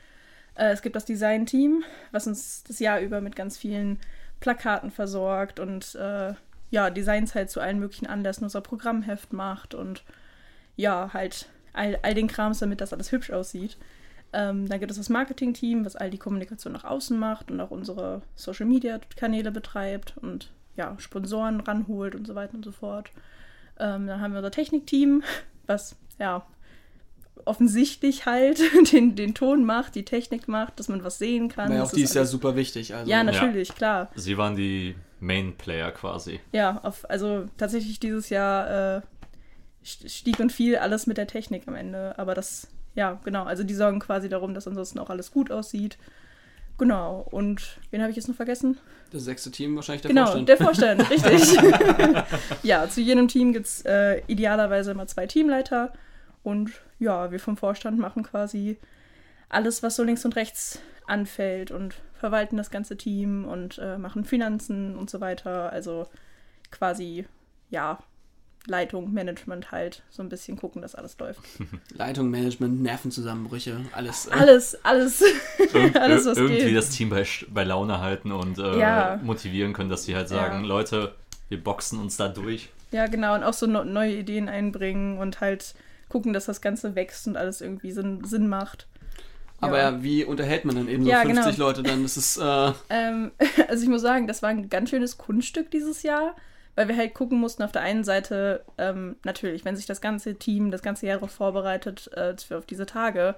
Äh, 0.56 0.72
es 0.72 0.82
gibt 0.82 0.96
das 0.96 1.06
Design-Team, 1.06 1.84
was 2.12 2.28
uns 2.28 2.64
das 2.64 2.80
Jahr 2.80 3.00
über 3.00 3.22
mit 3.22 3.36
ganz 3.36 3.58
vielen 3.58 4.00
Plakaten 4.40 4.92
versorgt 4.92 5.60
und 5.60 5.96
äh, 5.96 6.34
ja, 6.70 6.90
Designs 6.90 7.36
halt 7.36 7.50
zu 7.50 7.60
allen 7.60 7.80
möglichen 7.80 8.08
Anlässen 8.08 8.44
unser 8.44 8.62
Programmheft 8.62 9.34
macht 9.34 9.74
und 9.74 10.04
ja, 10.76 11.12
halt 11.14 11.50
all, 11.74 11.98
all 12.02 12.14
den 12.14 12.28
Krams, 12.28 12.60
damit 12.60 12.82
das 12.82 12.94
alles 12.94 13.12
hübsch 13.12 13.32
aussieht. 13.32 13.78
Ähm, 14.34 14.68
dann 14.68 14.80
gibt 14.80 14.92
es 14.92 14.98
das 14.98 15.10
Marketing-Team, 15.10 15.86
was 15.86 15.96
all 15.96 16.10
die 16.10 16.18
Kommunikation 16.18 16.74
nach 16.74 16.84
außen 16.84 17.18
macht 17.18 17.50
und 17.50 17.62
auch 17.62 17.72
unsere 17.72 18.22
Social-Media-Kanäle 18.36 19.52
betreibt 19.52 20.18
und 20.18 20.52
ja, 20.76 20.96
Sponsoren 21.00 21.62
ranholt 21.62 22.14
und 22.14 22.28
so 22.28 22.36
weiter 22.36 22.54
und 22.54 22.66
so 22.66 22.72
fort. 22.72 23.10
Ähm, 23.80 24.08
dann 24.08 24.20
haben 24.20 24.34
wir 24.34 24.40
unser 24.40 24.52
Technikteam, 24.52 25.24
was 25.66 25.96
ja 26.20 26.46
offensichtlich 27.46 28.26
halt 28.26 28.60
den, 28.92 29.16
den 29.16 29.34
Ton 29.34 29.64
macht, 29.64 29.96
die 29.96 30.04
Technik 30.04 30.48
macht, 30.48 30.80
dass 30.80 30.90
man 30.90 31.04
was 31.04 31.18
sehen 31.18 31.48
kann. 31.48 31.70
Weil 31.70 31.82
auch 31.82 31.92
die 31.92 32.04
ist 32.04 32.16
ja 32.16 32.26
super 32.26 32.56
wichtig. 32.56 32.94
Also, 32.94 33.10
ja, 33.10 33.24
natürlich, 33.24 33.74
klar. 33.74 34.10
Sie 34.16 34.38
waren 34.38 34.56
die 34.56 34.96
Main-Player 35.20 35.92
quasi. 35.92 36.40
Ja, 36.52 36.80
auf, 36.84 37.10
also 37.10 37.46
tatsächlich 37.58 38.00
dieses 38.00 38.30
Jahr 38.30 38.98
äh, 38.98 39.02
st- 39.84 40.10
stieg 40.10 40.40
und 40.40 40.52
fiel 40.52 40.78
alles 40.78 41.08
mit 41.08 41.18
der 41.18 41.28
Technik 41.28 41.68
am 41.68 41.76
Ende. 41.76 42.18
Aber 42.20 42.34
das, 42.36 42.68
ja, 42.96 43.20
genau. 43.24 43.44
Also 43.46 43.64
die 43.64 43.74
sorgen 43.74 44.00
quasi 44.00 44.30
darum, 44.30 44.54
dass 44.54 44.68
ansonsten 44.68 45.00
auch 45.00 45.10
alles 45.10 45.32
gut 45.32 45.52
aussieht. 45.52 45.98
Genau. 46.78 47.26
Und 47.32 47.80
wen 47.90 48.02
habe 48.02 48.12
ich 48.12 48.16
jetzt 48.18 48.28
noch 48.28 48.36
vergessen? 48.36 48.78
Das 49.12 49.24
sechste 49.24 49.50
Team 49.50 49.76
wahrscheinlich 49.76 50.02
der 50.04 50.10
genau, 50.10 50.26
Vorstand. 50.26 50.50
der 50.50 50.58
Vorstand, 50.58 51.10
richtig. 51.10 51.58
ja, 52.64 52.88
zu 52.90 53.02
jedem 53.02 53.28
Team 53.28 53.54
gibt 53.54 53.66
es 53.66 53.82
äh, 53.86 54.22
idealerweise 54.28 54.92
immer 54.92 55.08
zwei 55.08 55.26
Teamleiter. 55.26 55.94
Und 56.44 56.72
ja, 57.00 57.32
wir 57.32 57.40
vom 57.40 57.58
Vorstand 57.58 57.98
machen 57.98 58.24
quasi 58.24 58.78
alles, 59.50 59.82
was 59.82 59.96
so 59.96 60.04
links 60.04 60.24
und 60.26 60.36
rechts 60.36 60.80
anfällt 61.08 61.72
und 61.72 61.96
verwalten 62.18 62.58
das 62.58 62.70
ganze 62.72 62.98
Team 62.98 63.46
und 63.46 63.78
äh, 63.78 63.98
machen 63.98 64.26
Finanzen 64.26 64.96
und 64.98 65.10
so 65.10 65.22
weiter. 65.22 65.72
Also 65.72 66.08
quasi, 66.72 67.26
ja, 67.70 68.00
Leitung, 68.66 69.14
Management 69.14 69.72
halt, 69.72 70.04
so 70.10 70.22
ein 70.22 70.28
bisschen 70.28 70.58
gucken, 70.58 70.82
dass 70.82 70.94
alles 70.94 71.18
läuft. 71.20 71.40
Leitung, 71.96 72.30
Management, 72.30 72.82
Nervenzusammenbrüche, 72.82 73.80
alles. 73.94 74.28
äh, 74.28 74.32
Alles, 74.32 74.78
alles, 74.84 75.24
alles, 75.94 76.26
was 76.26 76.38
irgendwie 76.38 76.66
geht. 76.66 76.76
das 76.78 76.90
Team 76.90 77.10
bei, 77.10 77.26
bei 77.50 77.64
Laune 77.64 78.00
halten 78.02 78.32
und 78.34 78.58
äh, 78.58 78.80
Ja. 78.80 79.20
motivieren 79.24 79.72
können, 79.74 79.90
dass 79.90 80.04
sie 80.04 80.16
halt 80.16 80.28
sagen, 80.28 80.62
Ja. 80.62 80.68
Leute, 80.68 81.16
wir 81.48 81.64
boxen 81.64 82.00
uns 82.00 82.18
da 82.18 82.28
durch. 82.28 82.70
Ja, 82.92 83.08
genau, 83.08 83.36
und 83.36 83.44
auch 83.44 83.54
so 83.54 83.68
no 83.68 83.84
neue 83.86 84.16
Ideen 84.16 84.50
einbringen 84.50 85.18
und 85.18 85.40
halt 85.40 85.74
gucken, 86.10 86.34
dass 86.34 86.46
das 86.46 86.60
Ganze 86.62 86.96
wächst 86.96 87.28
und 87.28 87.38
alles 87.38 87.62
irgendwie 87.62 87.92
Sinn, 87.92 88.24
Sinn 88.26 88.48
macht. 88.50 88.88
Aber 89.60 89.80
ja. 89.80 90.04
wie 90.04 90.24
unterhält 90.24 90.66
man 90.66 90.76
dann 90.76 90.88
eben 90.88 91.04
so 91.04 91.10
Ja, 91.10 91.22
50 91.22 91.56
genau. 91.56 91.68
Leute 91.68 91.84
dann? 91.84 92.04
Das 92.04 92.16
ist, 92.18 92.38
äh, 92.38 92.72
Ähm, 92.90 93.32
also 93.68 93.84
ich 93.84 93.90
muss 93.90 94.02
sagen, 94.02 94.28
das 94.28 94.42
war 94.42 94.50
ein 94.50 94.70
ganz 94.70 94.90
schönes 94.90 95.18
Kunststück 95.18 95.72
dieses 95.72 96.04
Jahr, 96.04 96.36
weil 96.76 96.88
wir 96.88 96.96
halt 96.96 97.14
gucken 97.16 97.40
mussten, 97.40 97.64
auf 97.64 97.72
der 97.72 97.82
einen 97.82 98.04
Seite, 98.04 98.64
ähm, 98.78 99.16
natürlich, 99.24 99.66
wenn 99.66 99.76
sich 99.76 99.88
das 99.88 100.00
ganze 100.02 100.36
Team 100.36 100.70
das 100.70 100.84
ganze 100.84 101.08
Jahr 101.08 101.18
darauf 101.18 101.32
vorbereitet, 101.32 102.12
äh, 102.14 102.36
für- 102.38 102.58
auf 102.60 102.66
diese 102.68 102.86
Tage, 102.86 103.36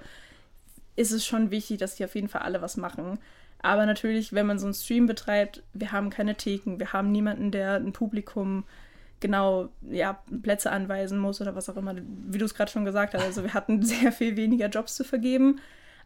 ist 0.95 1.11
es 1.11 1.26
schon 1.26 1.51
wichtig, 1.51 1.78
dass 1.78 1.95
die 1.95 2.03
auf 2.03 2.15
jeden 2.15 2.28
Fall 2.28 2.41
alle 2.41 2.61
was 2.61 2.76
machen. 2.76 3.20
Aber 3.61 3.86
natürlich, 3.86 4.34
wenn 4.34 4.45
man 4.45 4.59
so 4.59 4.65
einen 4.65 4.74
Stream 4.74 5.05
betreibt, 5.05 5.63
wir 5.74 5.91
haben 5.91 6.09
keine 6.09 6.36
Theken, 6.36 6.80
wir 6.80 6.91
haben 6.93 7.11
niemanden, 7.11 7.51
der 7.51 7.76
ein 7.76 7.93
Publikum 7.93 8.63
genau 9.22 9.70
ja, 9.89 10.22
Plätze 10.43 10.72
anweisen 10.72 11.17
muss 11.20 11.41
oder 11.41 11.55
was 11.55 11.70
auch 11.70 11.76
immer, 11.76 11.93
wie 12.28 12.38
du 12.38 12.45
es 12.45 12.53
gerade 12.53 12.72
schon 12.72 12.86
gesagt 12.86 13.13
hast. 13.13 13.24
Also 13.24 13.43
wir 13.43 13.53
hatten 13.53 13.84
sehr 13.84 14.11
viel 14.11 14.36
weniger 14.38 14.67
Jobs 14.67 14.95
zu 14.95 15.03
vergeben. 15.03 15.59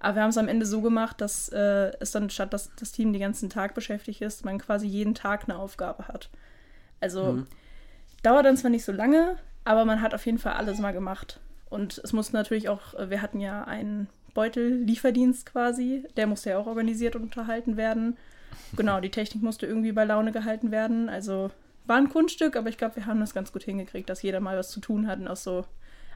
Aber 0.03 0.15
wir 0.15 0.23
haben 0.23 0.29
es 0.31 0.37
am 0.37 0.49
Ende 0.49 0.65
so 0.65 0.81
gemacht, 0.81 1.21
dass 1.21 1.47
äh, 1.49 1.91
es 2.01 2.11
dann 2.11 2.29
statt, 2.29 2.53
dass 2.53 2.69
das 2.75 2.91
Team 2.91 3.13
den 3.13 3.21
ganzen 3.21 3.49
Tag 3.49 3.73
beschäftigt 3.73 4.21
ist, 4.21 4.43
man 4.43 4.59
quasi 4.59 4.85
jeden 4.85 5.15
Tag 5.15 5.45
eine 5.45 5.57
Aufgabe 5.57 6.09
hat. 6.09 6.29
Also 6.99 7.37
Mhm. 7.37 7.47
dauert 8.21 8.45
dann 8.45 8.57
zwar 8.57 8.69
nicht 8.69 8.83
so 8.85 8.91
lange, 8.91 9.37
aber 9.63 9.85
man 9.85 10.01
hat 10.01 10.13
auf 10.13 10.25
jeden 10.25 10.39
Fall 10.39 10.53
alles 10.53 10.77
mal 10.79 10.91
gemacht. 10.91 11.39
Und 11.69 11.99
es 12.03 12.11
musste 12.13 12.35
natürlich 12.35 12.67
auch, 12.69 12.93
äh, 12.95 13.09
wir 13.09 13.21
hatten 13.21 13.39
ja 13.39 13.63
einen 13.63 14.07
Beutellieferdienst 14.33 15.45
quasi, 15.45 16.05
der 16.17 16.27
musste 16.27 16.49
ja 16.51 16.57
auch 16.57 16.67
organisiert 16.67 17.15
und 17.15 17.23
unterhalten 17.23 17.77
werden. 17.77 18.17
Genau, 18.75 18.99
die 18.99 19.11
Technik 19.11 19.43
musste 19.43 19.67
irgendwie 19.67 19.91
bei 19.93 20.03
Laune 20.03 20.31
gehalten 20.31 20.69
werden. 20.71 21.07
Also 21.09 21.51
war 21.85 21.97
ein 21.97 22.09
Kunststück, 22.09 22.55
aber 22.55 22.69
ich 22.69 22.77
glaube, 22.77 22.97
wir 22.97 23.05
haben 23.05 23.19
das 23.19 23.33
ganz 23.33 23.51
gut 23.53 23.63
hingekriegt, 23.63 24.09
dass 24.09 24.21
jeder 24.21 24.39
mal 24.41 24.57
was 24.57 24.69
zu 24.71 24.79
tun 24.79 25.07
hat 25.07 25.19
und 25.19 25.27
auch 25.27 25.35
so 25.37 25.65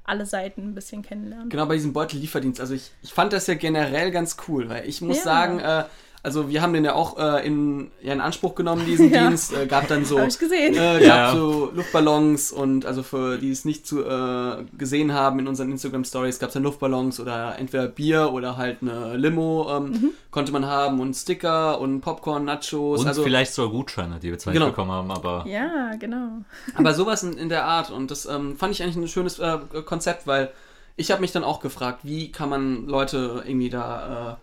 alle 0.07 0.25
Seiten 0.25 0.63
ein 0.69 0.73
bisschen 0.75 1.01
kennenlernt. 1.03 1.49
genau 1.51 1.65
bei 1.65 1.75
diesem 1.75 1.93
Beutellieferdienst. 1.93 2.59
Also 2.59 2.73
ich, 2.73 2.91
ich 3.03 3.13
fand 3.13 3.33
das 3.33 3.45
ja 3.47 3.53
generell 3.55 4.11
ganz 4.11 4.37
cool, 4.47 4.69
weil 4.69 4.87
ich 4.87 5.01
muss 5.01 5.17
Ja. 5.17 5.23
sagen, 5.23 5.59
äh, 5.59 5.83
Also 6.27 6.49
wir 6.49 6.61
haben 6.61 6.73
den 6.73 6.83
ja 6.83 6.93
auch 6.93 7.17
äh, 7.17 7.47
in, 7.47 7.89
ja, 8.01 8.11
in 8.11 8.19
Anspruch 8.19 8.53
genommen, 8.53 8.85
diesen 8.85 9.09
Ja. 9.13 9.27
Dienst. 9.29 9.53
Äh, 9.53 9.65
gab 9.65 9.87
dann 9.87 10.03
so, 10.03 10.19
Hab 10.19 10.27
ich 10.27 10.37
gesehen. 10.37 10.73
äh, 10.73 10.99
gab 10.99 11.01
Ja. 11.01 11.31
so 11.33 11.71
Luftballons 11.73 12.51
und 12.51 12.85
also 12.85 13.01
für 13.01 13.37
die 13.37 13.49
es 13.49 13.63
nicht 13.63 13.87
zu, 13.87 14.03
äh, 14.03 14.65
gesehen 14.77 15.13
haben 15.13 15.39
in 15.39 15.47
unseren 15.47 15.71
Instagram 15.71 16.03
Stories 16.03 16.37
gab 16.39 16.49
es 16.49 16.53
dann 16.55 16.63
Luftballons 16.63 17.21
oder 17.21 17.57
entweder 17.57 17.87
Bier 17.87 18.33
oder 18.33 18.57
halt 18.57 18.79
eine 18.81 19.15
Limo 19.15 19.67
ähm, 19.77 19.83
Mhm. 19.91 20.09
konnte 20.29 20.51
man 20.51 20.65
haben 20.65 20.99
und 20.99 21.13
Sticker 21.15 21.79
und 21.79 22.01
Popcorn, 22.01 22.43
Nachos. 22.43 22.99
Und 22.99 23.07
also 23.07 23.23
vielleicht 23.23 23.53
sogar 23.53 23.71
Gutscheine, 23.71 24.19
die 24.21 24.29
wir 24.29 24.37
zwar 24.37 24.51
nicht 24.51 24.59
Genau. 24.59 24.71
bekommen 24.71 24.91
haben, 24.91 25.09
aber 25.11 25.45
Ja, 25.47 25.95
genau. 25.97 26.39
Aber 26.75 26.93
sowas 26.93 27.23
in, 27.23 27.37
in 27.37 27.47
der 27.47 27.63
Art 27.63 27.89
und 27.89 28.11
das 28.11 28.25
ähm, 28.25 28.57
fand 28.57 28.73
ich 28.73 28.83
eigentlich 28.83 28.97
ein 28.97 29.07
schönes 29.07 29.39
äh, 29.39 29.59
Konzept, 29.85 30.27
weil 30.27 30.51
ich 30.97 31.09
habe 31.11 31.21
mich 31.21 31.31
dann 31.31 31.45
auch 31.45 31.61
gefragt, 31.61 31.99
wie 32.03 32.31
kann 32.33 32.49
man 32.49 32.85
Leute 32.87 33.43
irgendwie 33.45 33.69
da, 33.69 34.37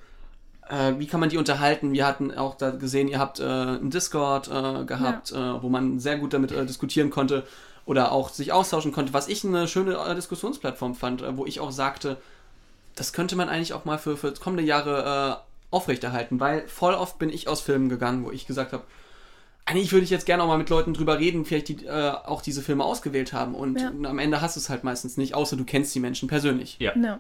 äh, 0.69 0.95
wie 0.99 1.07
kann 1.07 1.21
man 1.21 1.29
die 1.29 1.37
unterhalten? 1.39 1.93
Wir 1.93 2.07
hatten 2.07 2.33
auch 2.33 2.57
da 2.57 2.71
gesehen, 2.71 3.09
ihr 3.09 3.19
habt 3.19 3.41
äh, 3.41 3.45
einen 3.45 3.91
Discord 3.91 4.49
äh, 4.49 4.85
gehabt, 4.85 5.33
äh, 5.33 5.63
wo 5.63 5.69
man 5.69 5.99
sehr 6.01 6.19
gut 6.19 6.33
damit 6.33 6.53
äh, 6.53 6.65
diskutieren 6.67 7.11
konnte 7.11 7.45
oder 7.87 8.13
auch 8.13 8.31
sich 8.31 8.53
austauschen 8.53 8.93
konnte, 8.93 9.13
was 9.13 9.29
ich 9.29 9.45
eine 9.45 9.69
schöne 9.69 9.95
äh, 9.97 10.15
Diskussionsplattform 10.15 10.95
fand, 10.95 11.23
äh, 11.23 11.37
wo 11.37 11.45
ich 11.47 11.61
auch 11.61 11.71
sagte, 11.71 12.17
das 12.95 13.13
könnte 13.13 13.37
man 13.37 13.49
eigentlich 13.49 13.73
auch 13.75 13.85
mal 13.85 13.99
für, 13.99 14.17
für 14.17 14.33
kommende 14.35 14.63
Jahre 14.63 15.41
äh, 15.41 15.75
aufrechterhalten, 15.75 16.39
weil 16.41 16.67
voll 16.69 16.95
oft 16.95 17.19
bin 17.19 17.31
ich 17.31 17.49
aus 17.49 17.61
Filmen 17.61 17.89
gegangen, 17.89 18.25
wo 18.25 18.31
ich 18.31 18.47
gesagt 18.47 18.73
habe, 18.73 18.85
eigentlich 19.67 19.93
würde 19.93 20.05
ich 20.05 20.11
jetzt 20.11 20.27
gerne 20.27 20.43
auch 20.43 20.49
mal 20.49 20.59
mit 20.59 20.69
Leuten 20.71 20.95
drüber 20.95 21.19
reden, 21.19 21.45
vielleicht 21.45 21.69
die 21.69 21.87
äh, 21.87 22.11
auch 22.11 22.43
diese 22.43 22.63
Filme 22.63 22.85
ausgewählt 22.85 23.33
haben. 23.33 23.55
Und 23.55 23.81
Ja. 23.81 23.89
am 23.89 24.19
Ende 24.19 24.41
hast 24.41 24.57
du 24.57 24.61
es 24.61 24.69
halt 24.69 24.85
meistens 24.85 25.17
nicht, 25.17 25.35
außer 25.35 25.57
du 25.57 25.65
kennst 25.65 25.95
die 25.95 26.01
Menschen 26.01 26.29
persönlich. 26.29 26.77
ja. 26.79 26.93
Ja. 26.97 27.19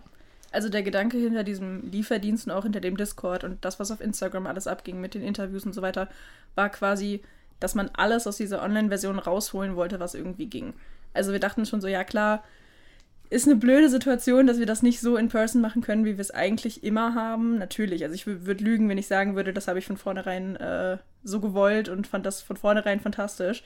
Also 0.55 0.69
der 0.69 0.85
Gedanke 0.85 1.19
hinter 1.19 1.43
diesem 1.43 1.91
Lieferdienst 1.91 2.47
und 2.47 2.53
auch 2.53 2.63
hinter 2.63 2.81
dem 2.81 2.97
Discord 2.97 3.43
und 3.43 3.65
das, 3.65 3.81
was 3.81 3.91
auf 3.91 4.01
Instagram 4.01 4.47
alles 4.47 4.69
abging 4.69 5.01
mit 5.01 5.15
den 5.15 5.23
Interviews 5.23 5.67
und 5.67 5.73
so 5.73 5.83
weiter, 5.83 6.09
war 6.55 6.69
quasi, 6.71 7.23
dass 7.59 7.75
man 7.75 7.91
alles 7.93 8.29
aus 8.29 8.37
dieser 8.37 8.63
Online-Version 8.63 9.19
rausholen 9.19 9.75
wollte, 9.75 9.99
was 9.99 10.15
irgendwie 10.15 10.47
ging. 10.47 10.75
Also 11.13 11.33
wir 11.33 11.41
dachten 11.41 11.67
schon 11.67 11.81
so, 11.81 11.89
ja 11.89 12.05
klar, 12.05 12.45
ist 13.31 13.49
eine 13.49 13.57
blöde 13.57 13.89
Situation, 13.89 14.47
dass 14.47 14.61
wir 14.61 14.67
das 14.67 14.83
nicht 14.83 15.01
so 15.01 15.17
in 15.17 15.29
Person 15.29 15.61
machen 15.61 15.83
können, 15.83 16.05
wie 16.05 16.17
wir 16.17 16.21
es 16.21 16.31
eigentlich 16.31 16.85
immer 16.85 17.17
haben. 17.17 17.59
Natürlich, 17.59 18.05
also 18.05 18.15
ich 18.15 18.27
würde 18.27 18.63
lügen, 18.63 18.89
wenn 18.89 18.99
ich 18.99 19.09
sagen 19.09 19.35
würde, 19.35 19.53
das 19.53 19.67
habe 19.67 19.81
ich 19.81 19.87
von 19.87 19.97
vornherein 19.97 20.55
äh, 20.55 20.99
so 21.25 21.41
gewollt 21.41 21.89
und 21.89 22.07
fand 22.07 22.27
das 22.27 22.43
von 22.43 22.57
vornherein 22.57 23.01
fantastisch. 23.01 23.65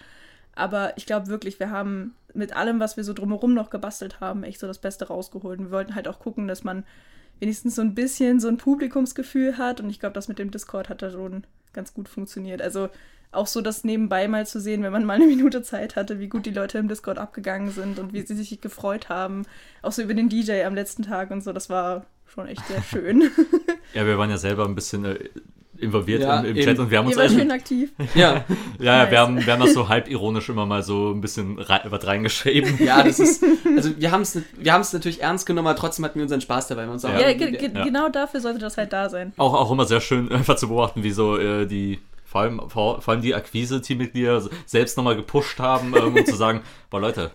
Aber 0.58 0.92
ich 0.96 1.06
glaube 1.06 1.28
wirklich, 1.28 1.60
wir 1.60 1.70
haben 1.70 2.14
mit 2.34 2.54
allem, 2.54 2.80
was 2.80 2.96
wir 2.96 3.04
so 3.04 3.12
drumherum 3.12 3.54
noch 3.54 3.70
gebastelt 3.70 4.20
haben, 4.20 4.42
echt 4.42 4.58
so 4.58 4.66
das 4.66 4.78
Beste 4.78 5.06
rausgeholt. 5.06 5.60
Und 5.60 5.66
wir 5.66 5.72
wollten 5.72 5.94
halt 5.94 6.08
auch 6.08 6.18
gucken, 6.18 6.48
dass 6.48 6.64
man 6.64 6.84
wenigstens 7.38 7.76
so 7.76 7.82
ein 7.82 7.94
bisschen 7.94 8.40
so 8.40 8.48
ein 8.48 8.56
Publikumsgefühl 8.56 9.56
hat. 9.56 9.80
Und 9.80 9.88
ich 9.88 10.00
glaube, 10.00 10.14
das 10.14 10.26
mit 10.26 10.38
dem 10.38 10.50
Discord 10.50 10.88
hat 10.88 11.00
da 11.00 11.10
schon 11.10 11.44
ganz 11.72 11.94
gut 11.94 12.08
funktioniert. 12.08 12.60
Also 12.60 12.88
auch 13.30 13.46
so 13.46 13.60
das 13.60 13.84
nebenbei 13.84 14.26
mal 14.26 14.46
zu 14.46 14.60
sehen, 14.60 14.82
wenn 14.82 14.92
man 14.92 15.04
mal 15.04 15.14
eine 15.14 15.26
Minute 15.26 15.62
Zeit 15.62 15.94
hatte, 15.96 16.18
wie 16.18 16.28
gut 16.28 16.44
die 16.44 16.50
Leute 16.50 16.78
im 16.78 16.88
Discord 16.88 17.18
abgegangen 17.18 17.70
sind 17.70 17.98
und 17.98 18.12
wie 18.12 18.22
sie 18.22 18.34
sich 18.34 18.60
gefreut 18.60 19.08
haben. 19.08 19.46
Auch 19.82 19.92
so 19.92 20.02
über 20.02 20.14
den 20.14 20.28
DJ 20.28 20.64
am 20.64 20.74
letzten 20.74 21.04
Tag 21.04 21.30
und 21.30 21.42
so, 21.42 21.52
das 21.52 21.70
war 21.70 22.06
schon 22.26 22.48
echt 22.48 22.66
sehr 22.66 22.82
schön. 22.82 23.30
ja, 23.94 24.06
wir 24.06 24.18
waren 24.18 24.30
ja 24.30 24.38
selber 24.38 24.64
ein 24.64 24.74
bisschen 24.74 25.04
äh, 25.04 25.28
involviert 25.80 26.22
Ja, 26.22 26.40
im, 26.40 26.56
im. 26.56 26.64
Chat 26.64 26.78
und 26.78 26.90
wir 26.90 26.98
haben 26.98 27.06
uns 27.06 27.16
Ihr 27.16 27.22
also- 27.22 27.38
schön 27.38 27.50
aktiv. 27.50 27.90
Ja, 28.14 28.44
Ja, 28.78 28.98
Nice. 29.04 29.10
wir 29.10 29.18
haben, 29.20 29.44
wir 29.46 29.52
haben 29.52 29.60
das 29.60 29.74
so 29.74 29.88
halb 29.88 30.08
ironisch 30.08 30.48
immer 30.48 30.66
mal 30.66 30.82
so 30.82 31.10
ein 31.12 31.20
bisschen 31.20 31.58
rei 31.58 31.80
was 31.84 32.06
reingeschrieben. 32.06 32.78
ja, 32.84 33.02
das 33.02 33.18
ist, 33.20 33.44
also 33.76 33.90
wir 33.98 34.10
haben 34.10 34.22
es 34.22 34.40
wir 34.58 34.72
haben's 34.72 34.92
natürlich 34.92 35.22
ernst 35.22 35.46
genommen, 35.46 35.68
aber 35.68 35.78
trotzdem 35.78 36.04
hatten 36.04 36.16
wir 36.16 36.22
unseren 36.24 36.40
Spaß 36.40 36.68
dabei. 36.68 36.88
Und 36.88 37.02
Ja. 37.02 37.18
Ja, 37.20 37.32
ge 37.32 37.50
ge 37.52 37.70
Ja. 37.74 37.84
genau 37.84 38.08
dafür 38.08 38.40
sollte 38.40 38.58
das 38.58 38.76
halt 38.76 38.92
da 38.92 39.08
sein. 39.08 39.32
Auch, 39.36 39.54
auch 39.54 39.70
immer 39.70 39.84
sehr 39.84 40.00
schön 40.00 40.30
einfach 40.32 40.56
zu 40.56 40.68
beobachten, 40.68 41.02
wie 41.02 41.10
so 41.10 41.38
äh, 41.38 41.66
die, 41.66 41.98
vor 42.24 42.42
allem, 42.42 42.60
vor, 42.68 43.00
vor 43.00 43.12
allem 43.14 43.22
die 43.22 43.34
Akquise-Teammitglieder 43.34 44.42
selbst 44.66 44.96
nochmal 44.96 45.16
gepusht 45.16 45.58
haben, 45.60 45.94
ähm, 45.96 46.14
um 46.16 46.26
zu 46.26 46.36
sagen, 46.36 46.60
boah 46.90 47.00
Leute, 47.00 47.30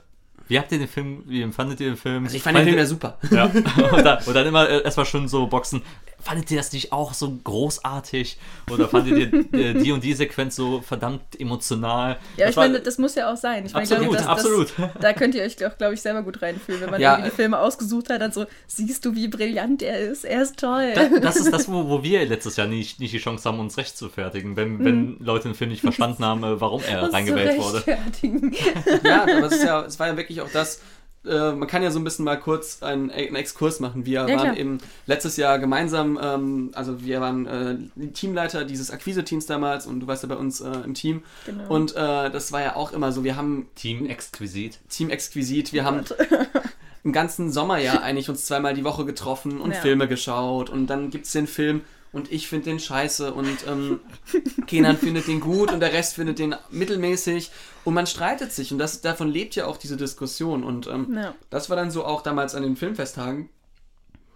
wie 0.48 0.60
habt 0.60 0.72
ihr 0.72 0.80
den 0.80 0.88
Film, 0.88 1.24
wie 1.28 1.42
empfandet 1.42 1.80
ihr 1.80 1.88
den 1.88 1.98
Film? 1.98 2.24
also 2.26 2.36
ich 2.36 2.44
fand 2.44 2.58
den 2.58 2.66
Film 2.66 2.78
ja 2.78 2.86
Fandet 2.86 3.02
super. 3.02 3.18
Ja, 3.32 3.46
und 3.98 4.04
dann, 4.06 4.24
und 4.24 4.34
dann 4.34 4.46
immer 4.48 4.70
äh, 4.70 4.84
erstmal 4.84 5.06
schon 5.06 5.28
so 5.28 5.48
boxen. 5.48 5.82
Fandet 6.20 6.50
ihr 6.52 6.58
das 6.58 6.72
nicht 6.72 6.94
auch 6.94 7.14
so 7.14 7.38
großartig? 7.44 8.38
Oder 8.72 8.88
fandet 8.88 9.18
ihr 9.54 9.60
äh, 9.60 9.74
die 9.74 9.92
und 9.92 10.06
die 10.06 10.14
Sequenz 10.14 10.56
so 10.56 10.80
verdammt 10.82 11.38
emotional? 11.38 12.18
Ja, 12.38 12.46
Das 12.46 12.52
ich 12.52 12.56
war- 12.58 12.68
meine, 12.68 12.80
das 12.80 12.98
muss 12.98 13.16
ja 13.16 13.30
auch 13.30 13.36
sein. 13.36 13.66
Ich 13.66 13.74
meine, 13.74 13.84
Absolut, 13.90 14.16
das, 14.16 14.26
absolut. 14.28 14.74
Das, 14.78 14.90
da 15.02 15.12
könnt 15.12 15.36
ihr 15.36 15.44
euch, 15.44 15.58
glaube 15.58 15.76
glaub 15.78 15.92
ich, 15.92 16.02
selber 16.02 16.24
gut 16.24 16.42
reinfühlen, 16.42 16.80
wenn 16.80 16.92
man 16.92 17.02
Ja, 17.02 17.16
irgendwie 17.16 17.30
die 17.30 17.36
Filme 17.36 17.60
ausgesucht 17.60 18.10
hat, 18.10 18.22
dann 18.22 18.32
so, 18.32 18.46
siehst 18.68 19.04
du, 19.04 19.16
wie 19.16 19.28
brillant 19.28 19.82
er 19.82 20.00
ist? 20.00 20.24
Er 20.24 20.44
ist 20.44 20.58
toll. 20.58 20.94
Da- 20.96 21.20
das 21.20 21.36
ist 21.36 21.52
das, 21.52 21.68
wo, 21.72 21.90
wo 21.90 22.04
wir 22.04 22.26
letztes 22.26 22.56
Jahr 22.56 22.68
nicht, 22.68 23.02
nicht 23.02 23.14
die 23.14 23.18
Chance 23.20 23.50
haben, 23.50 23.60
uns 23.60 23.78
recht 23.78 23.98
zu 23.98 24.08
fertigen, 24.08 24.56
wenn, 24.56 24.84
wenn 24.86 25.18
Leute 25.20 25.50
den 25.50 25.56
Film 25.56 25.72
nicht 25.72 25.82
verstanden 25.82 26.24
haben, 26.24 26.42
äh, 26.46 26.62
warum 26.62 26.82
er 26.90 27.12
reingewählt 27.12 27.58
wurde. 27.60 27.84
Ja, 29.04 29.24
aber 29.24 29.48
es, 29.48 29.54
ist 29.56 29.64
ja, 29.64 29.82
es 29.86 30.00
war 30.00 30.08
ja 30.08 30.16
wirklich 30.16 30.33
auch 30.42 30.52
das. 30.52 30.82
Äh, 31.26 31.54
man 31.54 31.68
kann 31.70 31.82
ja 31.84 31.90
so 31.90 32.00
ein 32.00 32.04
bisschen 32.04 32.26
mal 32.26 32.36
kurz 32.38 32.84
einen, 32.84 33.10
einen 33.10 33.36
Exkurs 33.38 33.80
machen. 33.80 34.06
Wir 34.06 34.22
Ja, 34.22 34.28
waren 34.28 34.40
klar. 34.40 34.58
eben 34.58 34.78
letztes 35.06 35.38
Jahr 35.38 35.58
gemeinsam, 35.58 36.20
ähm, 36.22 36.72
also 36.74 37.02
wir 37.02 37.22
waren 37.22 37.46
äh, 37.46 38.08
Teamleiter 38.12 38.66
dieses 38.66 38.92
Akquise-Teams 38.92 39.46
damals 39.46 39.88
und 39.88 40.02
du 40.02 40.08
warst 40.08 40.24
ja 40.24 40.30
bei 40.30 40.36
uns 40.36 40.60
äh, 40.60 40.70
im 40.84 40.94
Team. 40.96 41.24
Genau. 41.46 41.70
Und 41.74 41.96
äh, 41.96 42.30
das 42.30 42.52
war 42.52 42.62
ja 42.62 42.76
auch 42.76 42.92
immer 42.92 43.14
so, 43.14 43.24
wir 43.24 43.38
haben 43.38 43.68
Team 43.76 44.06
exquisit. 44.06 44.80
Team 44.90 45.10
Exquisit, 45.10 45.72
wir 45.72 45.86
haben 45.86 46.02
im 47.06 47.14
ganzen 47.14 47.52
Sommer 47.54 47.78
ja 47.78 48.02
eigentlich 48.02 48.30
uns 48.30 48.46
zweimal 48.46 48.74
die 48.74 48.84
Woche 48.84 49.06
getroffen 49.06 49.62
und 49.62 49.72
Ja. 49.72 49.78
Filme 49.80 50.10
geschaut 50.10 50.70
und 50.70 50.88
dann 50.88 51.10
gibt's 51.10 51.32
den 51.32 51.48
Film 51.48 51.82
und 52.14 52.32
ich 52.32 52.48
finde 52.48 52.66
den 52.70 52.80
scheiße 52.80 53.34
und 53.34 53.68
ähm, 53.68 54.00
Kenan 54.68 54.98
findet 54.98 55.28
den 55.28 55.42
gut 55.42 55.72
und 55.74 55.82
der 55.82 55.92
Rest 55.92 56.14
findet 56.16 56.40
den 56.40 56.56
mittelmäßig 56.72 57.52
und 57.84 57.94
man 57.94 58.08
streitet 58.08 58.54
sich 58.54 58.72
und 58.72 58.78
das, 58.78 59.02
davon 59.02 59.28
lebt 59.30 59.56
ja 59.56 59.66
auch 59.66 59.76
diese 59.78 59.98
Diskussion 59.98 60.64
und 60.64 60.88
ähm, 60.88 61.14
Ja. 61.14 61.36
das 61.50 61.70
war 61.70 61.76
dann 61.76 61.92
so 61.92 62.06
auch 62.06 62.22
damals 62.22 62.56
an 62.56 62.64
den 62.64 62.78
Filmfesttagen, 62.78 63.50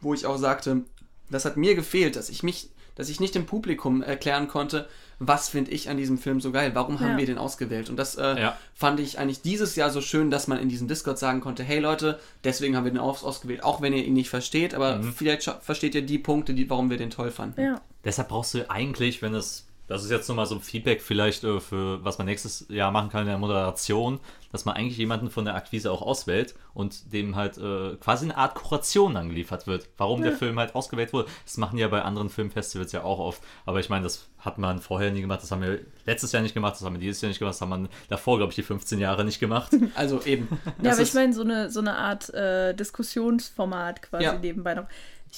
wo 0.02 0.14
ich 0.14 0.26
auch 0.26 0.38
sagte, 0.38 0.82
das 1.30 1.46
hat 1.46 1.56
mir 1.58 1.76
gefehlt, 1.76 2.16
dass 2.18 2.30
ich 2.30 2.44
mich, 2.44 2.70
dass 2.98 3.08
ich 3.10 3.20
nicht 3.22 3.34
dem 3.36 3.46
Publikum 3.46 4.02
erklären 4.04 4.48
konnte, 4.50 4.88
was 5.20 5.50
finde 5.50 5.72
ich 5.72 5.90
an 5.90 5.98
diesem 5.98 6.18
Film 6.18 6.42
so 6.42 6.52
geil, 6.52 6.72
warum 6.76 7.00
haben 7.00 7.12
Ja. 7.12 7.18
wir 7.18 7.26
den 7.26 7.38
ausgewählt 7.38 7.90
und 7.90 7.96
das 7.98 8.16
äh, 8.16 8.40
Ja. 8.40 8.58
fand 8.76 9.00
ich 9.00 9.18
eigentlich 9.20 9.42
dieses 9.42 9.76
Jahr 9.76 9.90
so 9.90 10.02
schön, 10.02 10.30
dass 10.32 10.48
man 10.48 10.60
in 10.60 10.70
diesem 10.70 10.88
Discord 10.88 11.18
sagen 11.18 11.40
konnte, 11.42 11.64
hey 11.64 11.80
Leute, 11.80 12.20
deswegen 12.44 12.76
haben 12.76 12.84
wir 12.86 12.92
den 12.92 13.00
aus 13.00 13.24
ausgewählt, 13.24 13.64
auch 13.64 13.82
wenn 13.82 13.94
ihr 13.94 14.04
ihn 14.06 14.14
nicht 14.14 14.30
versteht, 14.30 14.74
aber 14.76 15.02
vielleicht 15.04 15.44
scha- 15.44 15.60
versteht 15.62 15.96
ihr 15.96 16.02
die 16.06 16.20
Punkte, 16.20 16.54
die, 16.54 16.70
warum 16.70 16.90
wir 16.90 16.98
den 16.98 17.10
toll 17.10 17.32
fanden. 17.32 17.62
ja. 17.62 17.82
Deshalb 18.04 18.30
brauchst 18.30 18.54
du 18.54 18.70
eigentlich, 18.70 19.22
wenn 19.22 19.34
es, 19.34 19.67
das 19.88 20.04
ist 20.04 20.12
jetzt 20.12 20.28
nochmal 20.28 20.46
so 20.46 20.56
ein 20.56 20.62
Feedback 20.62 21.02
vielleicht 21.02 21.44
äh, 21.44 21.60
für, 21.60 22.04
was 22.04 22.18
man 22.18 22.28
nächstes 22.28 22.66
Jahr 22.70 22.92
machen 22.92 23.10
kann 23.10 23.22
in 23.22 23.28
der 23.28 23.38
Moderation, 23.38 24.20
dass 24.52 24.66
man 24.66 24.76
eigentlich 24.76 24.98
jemanden 24.98 25.30
von 25.30 25.46
der 25.46 25.56
Akquise 25.56 25.92
auch 25.92 26.02
auswählt 26.02 26.56
und 26.74 27.12
dem 27.14 27.36
halt 27.36 27.58
äh, 27.58 27.96
quasi 27.98 28.26
eine 28.26 28.38
Art 28.38 28.56
Kuration 28.56 29.16
angeliefert 29.18 29.68
wird, 29.68 29.88
warum 29.98 30.22
der 30.22 30.34
Film 30.34 30.58
halt 30.60 30.76
ausgewählt 30.76 31.14
wurde. 31.14 31.30
Das 31.46 31.58
machen 31.58 31.78
ja 31.78 31.88
bei 31.88 32.02
anderen 32.02 32.30
Filmfestivals 32.30 32.92
ja 32.92 33.04
auch 33.04 33.20
oft, 33.20 33.42
aber 33.66 33.80
ich 33.80 33.90
meine, 33.90 34.04
das 34.04 34.28
hat 34.40 34.58
man 34.58 34.80
vorher 34.80 35.12
nie 35.12 35.22
gemacht, 35.22 35.42
das 35.44 35.52
haben 35.52 35.62
wir 35.62 35.80
letztes 36.06 36.32
Jahr 36.32 36.42
nicht 36.44 36.54
gemacht, 36.54 36.76
das 36.76 36.84
haben 36.84 36.94
wir 36.94 37.00
dieses 37.02 37.22
Jahr 37.22 37.28
nicht 37.30 37.40
gemacht, 37.40 37.56
das 37.56 37.62
haben 37.62 37.84
wir 37.84 37.90
davor, 38.08 38.38
glaube 38.38 38.52
ich, 38.52 38.56
die 38.56 38.64
15 38.64 39.00
Jahre 39.00 39.26
nicht 39.26 39.40
gemacht. 39.40 39.72
Also 39.96 40.22
eben. 40.24 40.48
Ja, 40.84 40.92
aber 40.94 41.02
ich 41.02 41.14
meine, 41.14 41.34
so 41.34 41.42
eine, 41.42 41.70
so 41.72 41.80
eine 41.80 41.96
Art 41.96 42.30
äh, 42.34 42.74
Diskussionsformat 42.74 44.02
quasi 44.04 44.24
Ja. 44.26 44.38
nebenbei 44.38 44.74
noch. 44.76 44.86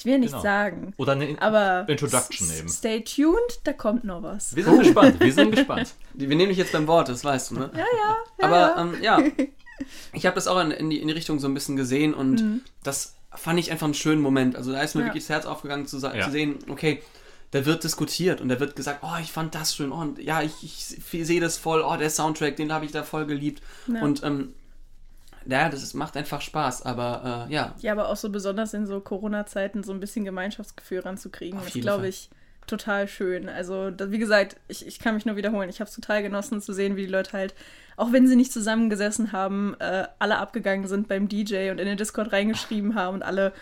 Ich 0.00 0.04
will 0.06 0.12
ja 0.12 0.18
nicht 0.18 0.30
Genau. 0.30 0.42
sagen, 0.42 0.94
Oder 0.96 1.12
eine 1.12 1.36
aber 1.40 1.86
Introduction 1.88 2.48
eben. 2.58 2.68
Stay 2.68 3.02
tuned, 3.04 3.60
da 3.64 3.72
kommt 3.74 4.04
noch 4.04 4.22
was. 4.22 4.56
Wir 4.56 4.64
sind 4.64 4.78
gespannt, 4.78 5.20
wir 5.20 5.32
sind 5.32 5.50
gespannt. 5.54 5.94
wir 6.14 6.28
nehmen 6.28 6.48
dich 6.48 6.58
jetzt 6.58 6.72
beim 6.72 6.86
Wort, 6.86 7.08
das 7.10 7.22
weißt 7.22 7.50
du, 7.50 7.54
ne? 7.56 7.70
Ja, 7.74 7.78
ja. 7.80 7.84
ja 8.40 8.46
Aber 8.46 8.58
ja. 8.58 8.80
ähm, 8.80 8.94
ja, 9.02 9.22
ich 10.12 10.26
habe 10.26 10.34
das 10.34 10.46
auch 10.48 10.58
in, 10.60 10.70
in, 10.70 10.90
die, 10.90 11.00
in 11.00 11.08
die 11.08 11.14
Richtung 11.14 11.38
so 11.38 11.46
ein 11.48 11.54
bisschen 11.54 11.76
gesehen 11.76 12.14
und 12.14 12.40
Mhm. 12.42 12.60
das 12.82 13.14
fand 13.34 13.58
ich 13.60 13.70
einfach 13.70 13.84
einen 13.84 13.94
schönen 13.94 14.20
Moment. 14.22 14.56
Also 14.56 14.72
da 14.72 14.80
ist 14.80 14.94
mir 14.94 15.02
Ja. 15.02 15.06
wirklich 15.08 15.24
das 15.24 15.30
Herz 15.30 15.46
aufgegangen 15.46 15.86
zu, 15.86 15.98
zu 15.98 16.30
sehen, 16.30 16.58
okay, 16.68 17.02
da 17.52 17.66
wird 17.66 17.84
diskutiert 17.84 18.40
und 18.40 18.48
da 18.48 18.58
wird 18.58 18.76
gesagt, 18.76 19.00
oh, 19.02 19.18
ich 19.20 19.32
fand 19.32 19.54
das 19.54 19.74
schön, 19.74 19.92
oh, 19.92 19.96
und 19.96 20.18
ja, 20.18 20.40
ich, 20.40 20.62
ich 20.62 21.26
sehe 21.26 21.40
das 21.40 21.56
voll, 21.58 21.82
oh, 21.86 21.96
der 21.96 22.08
Soundtrack, 22.10 22.56
den 22.56 22.72
habe 22.72 22.84
ich 22.86 22.92
da 22.92 23.02
voll 23.02 23.26
geliebt. 23.26 23.60
Ja. 23.86 24.02
Und 24.02 24.22
ähm, 24.22 24.54
ja, 25.46 25.68
das 25.68 25.82
ist, 25.82 25.94
macht 25.94 26.16
einfach 26.16 26.40
Spaß, 26.40 26.84
aber 26.84 27.46
äh, 27.48 27.52
ja, 27.52 27.74
Ja, 27.80 27.92
aber 27.92 28.08
auch 28.08 28.16
so 28.16 28.30
besonders 28.30 28.74
in 28.74 28.86
so 28.86 29.00
Corona-Zeiten 29.00 29.82
so 29.82 29.92
ein 29.92 30.00
bisschen 30.00 30.24
Gemeinschaftsgefühl 30.24 31.00
ranzukriegen, 31.00 31.58
Auf 31.58 31.74
ist, 31.74 31.80
glaube 31.80 32.08
ich, 32.08 32.30
total 32.66 33.08
schön. 33.08 33.48
Also, 33.48 33.90
wie 33.98 34.18
gesagt, 34.18 34.56
ich, 34.68 34.86
ich 34.86 34.98
kann 34.98 35.14
mich 35.14 35.26
nur 35.26 35.36
wiederholen. 35.36 35.68
Ich 35.68 35.80
habe 35.80 35.88
es 35.88 35.94
total 35.94 36.22
genossen 36.22 36.60
zu 36.60 36.72
sehen, 36.72 36.96
wie 36.96 37.06
die 37.06 37.12
Leute 37.12 37.32
halt, 37.32 37.54
auch 37.96 38.12
wenn 38.12 38.26
sie 38.26 38.36
nicht 38.36 38.52
zusammengesessen 38.52 39.32
haben, 39.32 39.74
äh, 39.78 40.06
alle 40.18 40.38
abgegangen 40.38 40.86
sind 40.86 41.08
beim 41.08 41.28
DJ 41.28 41.70
und 41.70 41.78
in 41.78 41.86
den 41.86 41.96
Discord 41.96 42.32
reingeschrieben 42.32 42.94
haben 42.94 43.16
und 43.16 43.22
alle 43.22 43.52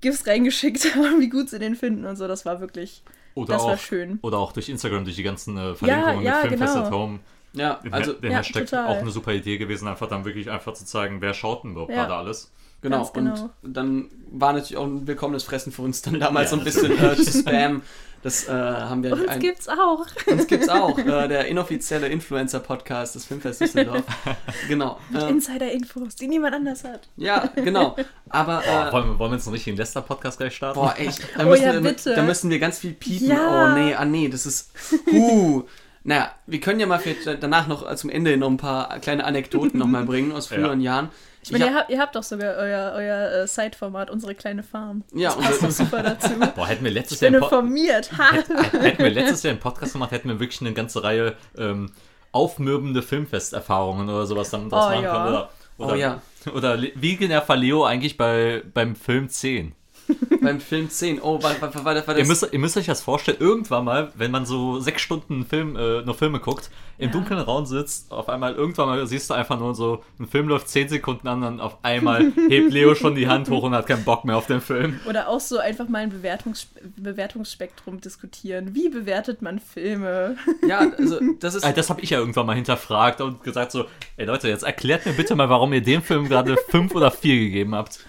GIFs 0.00 0.26
reingeschickt 0.26 0.94
haben, 0.94 1.20
wie 1.20 1.28
gut 1.28 1.48
sie 1.48 1.58
den 1.58 1.76
finden 1.76 2.04
und 2.04 2.16
so. 2.16 2.26
Das 2.28 2.44
war 2.44 2.60
wirklich, 2.60 3.02
Oder 3.34 3.54
das 3.54 3.62
auch, 3.62 3.68
war 3.68 3.76
schön. 3.78 4.18
Oder 4.22 4.38
auch 4.38 4.52
durch 4.52 4.68
Instagram, 4.68 5.04
durch 5.04 5.16
die 5.16 5.22
ganzen 5.22 5.56
äh, 5.56 5.74
Verlinkungen 5.74 6.24
ja, 6.24 6.40
mit 6.40 6.48
Filmfest 6.48 6.74
genau. 6.74 6.86
at 6.86 6.92
Home. 6.92 7.20
Ja, 7.52 7.74
Den, 7.82 7.92
also 7.92 8.12
den 8.12 8.30
Ja, 8.32 8.38
Hashtag 8.38 8.66
total. 8.66 8.86
auch 8.88 9.00
eine 9.00 9.10
super 9.10 9.32
Idee 9.32 9.58
gewesen, 9.58 9.88
einfach 9.88 10.08
dann 10.08 10.24
wirklich 10.24 10.50
einfach 10.50 10.74
zu 10.74 10.84
zeigen, 10.84 11.20
wer 11.20 11.34
schaut 11.34 11.64
denn 11.64 11.72
überhaupt 11.72 11.90
Ja. 11.92 12.04
gerade 12.04 12.14
alles. 12.14 12.50
Genau. 12.80 13.10
Genau. 13.12 13.50
Und 13.62 13.76
dann 13.76 14.08
war 14.30 14.52
natürlich 14.52 14.76
auch 14.76 14.84
ein 14.86 15.06
willkommenes 15.06 15.42
Fressen 15.42 15.72
für 15.72 15.82
uns 15.82 16.00
dann 16.02 16.20
damals 16.20 16.50
Ja, 16.52 16.56
so 16.56 16.62
ein 16.62 16.64
bisschen 16.64 16.96
äh, 16.98 17.16
zu 17.16 17.38
Spam. 17.40 17.82
Das 18.22 18.48
äh, 18.48 18.52
haben 18.52 19.02
wir 19.04 19.12
Uns 19.12 19.28
ein, 19.28 19.38
gibt's 19.40 19.68
auch. 19.68 20.04
uns 20.26 20.46
gibt's 20.48 20.68
auch. 20.68 20.98
Äh, 20.98 21.04
der 21.28 21.46
inoffizielle 21.46 22.08
Influencer-Podcast 22.08 23.14
des 23.14 23.24
Filmfest 23.26 23.60
Düsseldorf. 23.60 24.02
genau. 24.68 24.98
Ähm, 25.14 25.28
Insider-Infos, 25.28 26.16
die 26.16 26.26
niemand 26.28 26.54
anders 26.54 26.82
hat. 26.84 27.08
ja, 27.16 27.46
genau. 27.54 27.94
Aber 28.28 28.60
Boah, 28.64 28.88
äh, 28.88 28.92
wollen, 28.92 29.08
wir, 29.10 29.18
wollen 29.20 29.30
wir 29.32 29.36
jetzt 29.36 29.46
einen 29.46 29.54
richtigen 29.54 29.76
Lester-Podcast 29.76 30.38
gleich 30.38 30.54
starten? 30.56 30.80
Boah, 30.80 30.94
echt. 30.98 31.20
Da, 31.36 31.44
Oh 31.46 31.48
müssen 31.48 31.64
ja, 31.64 31.72
wir, 31.74 31.80
bitte. 31.80 32.14
da 32.14 32.22
müssen 32.22 32.50
wir 32.50 32.58
ganz 32.58 32.78
viel 32.80 32.92
piepen. 32.92 33.28
Ja. 33.28 33.72
Oh 33.72 33.78
nee, 33.78 33.94
ah 33.94 34.04
nee, 34.04 34.28
das 34.28 34.46
ist. 34.46 34.72
Uh. 35.12 35.62
Naja, 36.08 36.30
wir 36.46 36.58
können 36.60 36.80
ja 36.80 36.86
mal 36.86 36.98
vielleicht 36.98 37.42
danach 37.42 37.66
noch 37.66 37.94
zum 37.96 38.08
Ende 38.08 38.34
noch 38.38 38.48
ein 38.48 38.56
paar 38.56 38.98
kleine 39.00 39.24
Anekdoten 39.24 39.78
nochmal 39.78 40.04
bringen 40.04 40.32
aus 40.32 40.46
früheren 40.48 40.80
Jahren. 40.80 41.10
Ich 41.42 41.52
meine, 41.52 41.66
hab- 41.66 41.70
ihr, 41.72 41.78
habt, 41.78 41.90
ihr 41.90 41.98
habt 42.00 42.16
doch 42.16 42.22
sogar 42.22 42.56
euer, 42.56 42.92
euer 42.96 43.42
äh, 43.42 43.46
Side-Format, 43.46 44.08
unsere 44.10 44.34
kleine 44.34 44.62
Farm. 44.62 45.04
Ja, 45.12 45.34
das 45.36 45.44
passt 45.58 45.62
doch 45.62 45.70
super 45.70 46.02
dazu. 46.02 46.30
Boah, 46.56 46.66
hätten 46.66 46.82
wir 46.82 46.90
letztes 46.92 47.20
Ich 47.20 47.20
bin 47.20 47.34
Jahr 47.34 47.42
informiert. 47.42 48.10
Ha. 48.16 48.32
hätten 48.80 49.02
wir 49.04 49.10
letztes 49.10 49.42
Jahr 49.42 49.50
einen 49.50 49.60
Podcast 49.60 49.92
gemacht, 49.92 50.10
hätten 50.10 50.30
wir 50.30 50.40
wirklich 50.40 50.62
eine 50.62 50.72
ganze 50.72 51.04
Reihe 51.04 51.36
ähm, 51.58 51.92
aufmürbende 52.32 53.02
Filmfesterfahrungen 53.02 54.08
oder 54.08 54.24
sowas 54.26 54.48
dann 54.48 54.70
draus 54.70 54.86
Oh, 54.86 54.90
machen 54.90 55.04
ja. 55.04 55.12
können. 55.12 55.28
Oder, 55.28 55.50
oder, 55.76 55.92
Oh, 55.92 55.94
ja. 55.94 56.22
oder 56.54 56.78
wie 56.94 57.16
genervt 57.16 57.48
war 57.50 57.56
Leo 57.56 57.84
eigentlich 57.84 58.16
bei, 58.16 58.62
beim 58.72 58.96
Film 58.96 59.28
10? 59.28 59.74
beim 60.42 60.60
Film 60.60 60.88
10. 60.90 61.20
Oh, 61.20 61.42
war, 61.42 61.60
war, 61.60 61.74
war, 61.74 61.84
war 61.84 61.94
das. 61.94 62.16
Ihr 62.18 62.26
müsst, 62.26 62.48
ihr 62.52 62.58
müsst 62.58 62.76
euch 62.76 62.86
das 62.86 63.00
vorstellen, 63.00 63.38
irgendwann 63.40 63.84
mal, 63.84 64.12
wenn 64.14 64.30
man 64.30 64.46
so 64.46 64.80
sechs 64.80 65.02
Stunden 65.02 65.44
Film, 65.46 65.76
äh, 65.76 66.02
nur 66.02 66.14
Filme 66.14 66.40
guckt, 66.40 66.70
im 66.98 67.06
Ja. 67.06 67.12
dunklen 67.12 67.38
Raum 67.38 67.64
sitzt, 67.66 68.10
auf 68.10 68.28
einmal 68.28 68.54
irgendwann 68.54 68.88
mal 68.88 69.06
siehst 69.06 69.30
du 69.30 69.34
einfach 69.34 69.58
nur 69.58 69.74
so, 69.74 70.02
ein 70.18 70.26
Film 70.26 70.48
läuft 70.48 70.68
zehn 70.68 70.88
Sekunden 70.88 71.28
an, 71.28 71.40
dann 71.42 71.60
auf 71.60 71.78
einmal 71.82 72.32
hebt 72.48 72.72
Leo 72.72 72.94
schon 72.94 73.14
die 73.14 73.28
Hand 73.28 73.48
hoch 73.50 73.62
und 73.62 73.74
hat 73.74 73.86
keinen 73.86 74.04
Bock 74.04 74.24
mehr 74.24 74.36
auf 74.36 74.46
den 74.46 74.60
Film. 74.60 74.98
Oder 75.08 75.28
auch 75.28 75.38
so 75.40 75.58
einfach 75.58 75.88
mal 75.88 75.98
ein 75.98 76.10
Bewertungs 76.10 76.68
Bewertungsspektrum 76.96 78.00
diskutieren. 78.00 78.74
Wie 78.74 78.88
bewertet 78.88 79.42
man 79.42 79.58
Filme? 79.58 80.36
ja, 80.66 80.90
also 80.96 81.18
das 81.40 81.54
ist. 81.54 81.64
Äh, 81.68 81.72
Das 81.72 81.90
habe 81.90 82.00
ich 82.00 82.10
ja 82.10 82.18
irgendwann 82.18 82.46
mal 82.46 82.54
hinterfragt 82.56 83.20
und 83.20 83.42
gesagt 83.42 83.72
so, 83.72 83.84
ey 84.16 84.24
Leute, 84.26 84.48
jetzt 84.48 84.62
erklärt 84.64 85.04
mir 85.06 85.12
bitte 85.12 85.34
mal, 85.36 85.48
warum 85.48 85.72
ihr 85.72 85.82
dem 85.82 86.02
Film 86.02 86.28
gerade 86.28 86.56
fünf 86.68 86.94
oder 86.94 87.10
vier 87.10 87.36
gegeben 87.36 87.74
habt. 87.74 88.00